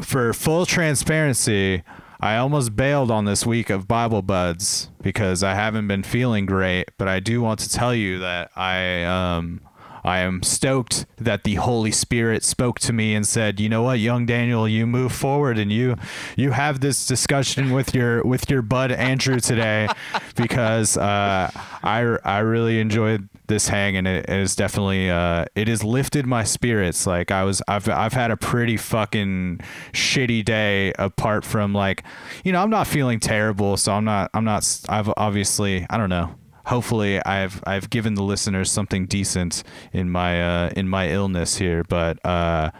for 0.00 0.32
full 0.32 0.66
transparency, 0.66 1.82
I 2.20 2.36
almost 2.36 2.76
bailed 2.76 3.10
on 3.10 3.24
this 3.24 3.44
week 3.44 3.70
of 3.70 3.88
Bible 3.88 4.22
Buds 4.22 4.90
because 5.02 5.42
I 5.42 5.54
haven't 5.54 5.88
been 5.88 6.02
feeling 6.02 6.46
great. 6.46 6.88
But 6.98 7.08
I 7.08 7.20
do 7.20 7.40
want 7.42 7.60
to 7.60 7.68
tell 7.70 7.94
you 7.94 8.18
that 8.20 8.50
I 8.56 9.04
um 9.04 9.60
I 10.04 10.18
am 10.18 10.42
stoked 10.42 11.06
that 11.18 11.44
the 11.44 11.56
Holy 11.56 11.92
Spirit 11.92 12.44
spoke 12.44 12.80
to 12.80 12.92
me 12.92 13.14
and 13.14 13.26
said, 13.26 13.60
"You 13.60 13.68
know 13.68 13.82
what, 13.82 13.98
young 14.00 14.26
Daniel, 14.26 14.68
you 14.68 14.86
move 14.86 15.12
forward 15.12 15.58
and 15.58 15.72
you 15.72 15.96
you 16.36 16.50
have 16.52 16.80
this 16.80 17.06
discussion 17.06 17.70
with 17.70 17.94
your 17.94 18.22
with 18.22 18.50
your 18.50 18.62
bud 18.62 18.92
Andrew 18.92 19.40
today 19.40 19.88
because 20.36 20.96
uh, 20.96 21.50
I 21.82 22.18
I 22.24 22.38
really 22.38 22.80
enjoyed 22.80 23.28
this 23.46 23.68
hang 23.68 23.96
and 23.96 24.08
it, 24.08 24.28
is 24.28 24.56
definitely 24.56 25.10
uh, 25.10 25.44
it 25.54 25.68
has 25.68 25.84
lifted 25.84 26.26
my 26.26 26.44
spirits. 26.44 27.06
Like 27.06 27.30
I 27.30 27.44
was 27.44 27.62
I've 27.68 27.88
I've 27.88 28.12
had 28.14 28.30
a 28.30 28.36
pretty 28.36 28.76
fucking 28.76 29.60
shitty 29.92 30.44
day 30.44 30.92
apart 30.98 31.44
from 31.44 31.72
like 31.72 32.02
you 32.44 32.52
know 32.52 32.62
I'm 32.62 32.70
not 32.70 32.86
feeling 32.86 33.20
terrible, 33.20 33.76
so 33.76 33.92
I'm 33.92 34.04
not 34.04 34.30
I'm 34.34 34.44
not 34.44 34.80
I've 34.88 35.12
obviously 35.16 35.86
I 35.88 35.96
don't 35.96 36.10
know 36.10 36.34
hopefully 36.66 37.22
I've 37.24 37.62
I've 37.66 37.90
given 37.90 38.14
the 38.14 38.22
listeners 38.22 38.70
something 38.70 39.06
decent 39.06 39.62
in 39.92 40.10
my 40.10 40.42
uh, 40.42 40.70
in 40.76 40.88
my 40.88 41.10
illness 41.10 41.56
here, 41.56 41.84
but 41.84 42.24
uh, 42.24 42.70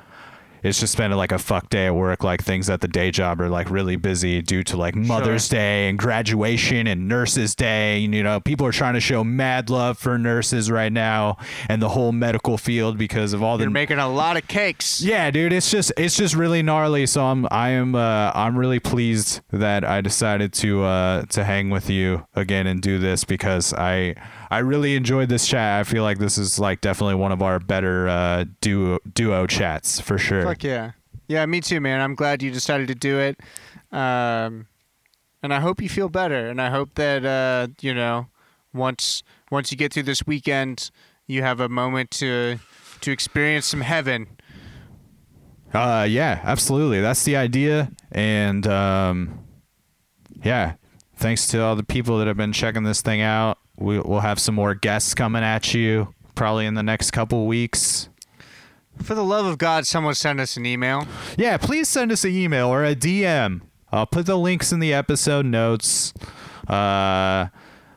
it's 0.63 0.81
just 0.81 0.97
been 0.97 1.11
like 1.13 1.33
a 1.33 1.39
fuck 1.39 1.69
day 1.71 1.87
at 1.87 1.95
work. 1.95 2.23
Like 2.23 2.43
things 2.43 2.71
at 2.71 2.81
the 2.81 2.89
day 2.89 3.11
job 3.11 3.41
are 3.41 3.49
like 3.49 3.71
really 3.71 3.97
busy 3.97 4.43
due 4.43 4.63
to 4.65 4.77
like 4.77 4.95
Mother's 4.95 5.49
Day 5.49 5.89
and 5.89 5.99
graduation 5.99 6.87
and 6.87 7.09
Nurses 7.09 7.55
Day. 7.55 8.05
And, 8.05 8.15
you 8.15 8.23
know, 8.23 8.41
people 8.41 8.67
are 8.67 8.73
trying 8.73 8.95
to 8.95 9.01
show 9.01 9.25
mad 9.25 9.71
love 9.71 9.99
for 9.99 10.19
nurses 10.19 10.71
right 10.71 10.93
now 10.93 11.37
and 11.69 11.83
the 11.83 11.89
whole 11.91 12.13
medical 12.13 12.57
field 12.59 12.99
because 12.99 13.33
of 13.33 13.43
all 13.43 13.59
the 13.59 13.65
You're 13.65 13.71
making 13.71 13.99
a 13.99 14.09
lot 14.09 14.37
of 14.37 14.47
cakes. 14.49 15.03
yeah, 15.03 15.31
dude, 15.31 15.53
it's 15.53 15.71
just 15.71 15.93
it's 15.97 16.17
just 16.17 16.35
really 16.35 16.63
gnarly. 16.63 17.07
So 17.07 17.25
I'm 17.25 17.47
I 17.51 17.71
am 17.71 17.95
uh, 17.95 18.31
I'm 18.35 18.57
really 18.57 18.81
pleased 18.81 19.41
that 19.51 19.85
I 19.85 20.01
decided 20.01 20.53
to 20.55 20.83
uh, 20.85 21.23
to 21.27 21.45
hang 21.45 21.71
with 21.71 21.91
you 21.91 22.27
again 22.35 22.67
and 22.67 22.81
do 22.81 22.99
this 22.99 23.25
because 23.25 23.73
I 23.75 24.15
I 24.53 24.59
really 24.59 24.97
enjoyed 24.97 25.31
this 25.31 25.47
chat. 25.47 25.81
I 25.81 25.85
feel 25.85 26.03
like 26.03 26.19
this 26.19 26.37
is 26.37 26.59
like 26.59 26.83
definitely 26.83 27.15
one 27.15 27.33
of 27.33 27.41
our 27.41 27.59
better 27.59 28.07
uh, 28.07 28.45
duo 28.61 28.99
duo 29.15 29.47
chats 29.47 29.99
for 29.99 30.19
sure. 30.19 30.45
Fuck 30.45 30.63
yeah. 30.63 30.93
Yeah, 31.27 31.47
me 31.47 31.63
too, 31.63 31.81
man. 31.81 32.03
I'm 32.03 32.15
glad 32.15 32.43
you 32.43 32.51
decided 32.51 32.89
to 32.89 32.95
do 32.95 33.19
it. 33.19 33.41
Um, 33.93 34.67
and 35.43 35.55
I 35.55 35.61
hope 35.61 35.81
you 35.81 35.89
feel 35.89 36.11
better. 36.11 36.51
And 36.51 36.61
I 36.61 36.69
hope 36.69 36.97
that 36.97 37.25
uh, 37.25 37.69
you 37.81 37.95
know, 37.95 38.27
once 38.75 39.23
once 39.51 39.73
you 39.73 39.79
get 39.79 39.95
through 39.95 40.03
this 40.03 40.27
weekend, 40.27 40.91
you 41.27 41.41
have 41.41 41.59
a 41.59 41.71
moment 41.71 42.11
to 42.11 42.59
to 43.01 43.11
experience 43.11 43.65
some 43.65 43.81
heaven. 43.81 44.27
Uh, 45.73 46.07
yeah, 46.07 46.41
absolutely. 46.45 47.01
That's 47.01 47.25
the 47.25 47.37
idea. 47.37 47.91
And 48.11 48.67
um, 48.67 49.47
yeah, 50.45 50.75
thanks 51.17 51.47
to 51.49 51.63
all 51.63 51.75
the 51.75 51.83
people 51.83 52.19
that 52.19 52.27
have 52.27 52.37
been 52.37 52.53
checking 52.53 52.83
this 52.83 53.01
thing 53.01 53.23
out. 53.23 53.57
We, 53.83 53.99
we'll 53.99 54.21
have 54.21 54.39
some 54.39 54.55
more 54.55 54.75
guests 54.75 55.15
coming 55.15 55.43
at 55.43 55.75
you 55.75 56.15
probably 56.35 56.67
in 56.67 56.75
the 56.75 56.83
next 56.83 57.11
couple 57.11 57.47
weeks. 57.47 58.09
For 59.03 59.15
the 59.15 59.25
love 59.25 59.47
of 59.47 59.59
God, 59.59 59.87
someone 59.87 60.15
send 60.15 60.41
us 60.41 60.57
an 60.57 60.67
email. 60.67 61.07
Yeah, 61.37 61.57
please 61.57 61.89
send 61.89 62.13
us 62.13 62.25
an 62.25 62.31
email 62.31 62.69
or 62.69 62.85
a 62.85 62.95
DM. 62.95 63.63
I'll 63.91 64.07
put 64.07 64.27
the 64.27 64.39
links 64.39 64.73
in 64.73 64.81
the 64.81 64.93
episode 64.93 65.47
notes. 65.47 66.15
Uh, 66.69 67.49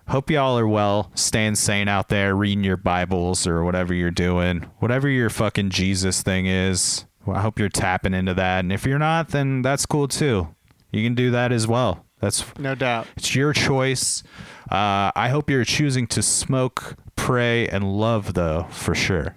hope 0.08 0.30
y'all 0.30 0.58
are 0.58 0.68
well, 0.68 1.12
staying 1.16 1.56
sane 1.56 1.88
out 1.88 2.10
there, 2.10 2.36
reading 2.36 2.64
your 2.64 2.78
Bibles 2.78 3.46
or 3.46 3.64
whatever 3.64 3.94
you're 3.94 4.12
doing, 4.12 4.62
whatever 4.80 5.08
your 5.08 5.30
fucking 5.30 5.70
Jesus 5.70 6.22
thing 6.22 6.48
is. 6.48 7.06
Well, 7.26 7.38
I 7.38 7.42
hope 7.42 7.60
you're 7.60 7.70
tapping 7.70 8.14
into 8.14 8.34
that. 8.34 8.60
And 8.60 8.72
if 8.72 8.86
you're 8.86 9.00
not, 9.00 9.30
then 9.30 9.62
that's 9.62 9.86
cool 9.86 10.08
too. 10.08 10.56
You 10.92 11.04
can 11.04 11.16
do 11.16 11.32
that 11.32 11.52
as 11.52 11.68
well. 11.68 12.05
That's 12.26 12.44
No 12.58 12.74
doubt. 12.74 13.06
it's 13.16 13.36
your 13.36 13.54
choice. 13.54 14.24
Uh, 14.72 15.12
I 15.16 15.30
hope 15.30 15.48
you're 15.48 15.64
choosing 15.64 16.08
to 16.08 16.24
smoke, 16.24 16.96
pray, 17.16 17.68
and 17.68 17.84
love, 17.84 18.34
though, 18.34 18.66
for 18.72 18.96
sure. 18.96 19.36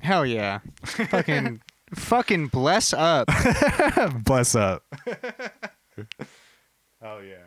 Hell 0.00 0.26
yeah. 0.26 0.58
fucking 0.84 1.62
fucking 1.94 2.48
bless 2.48 2.92
up. 2.92 3.30
Bless 4.26 4.54
up. 4.54 4.82
oh 7.02 7.20
yeah. 7.20 7.45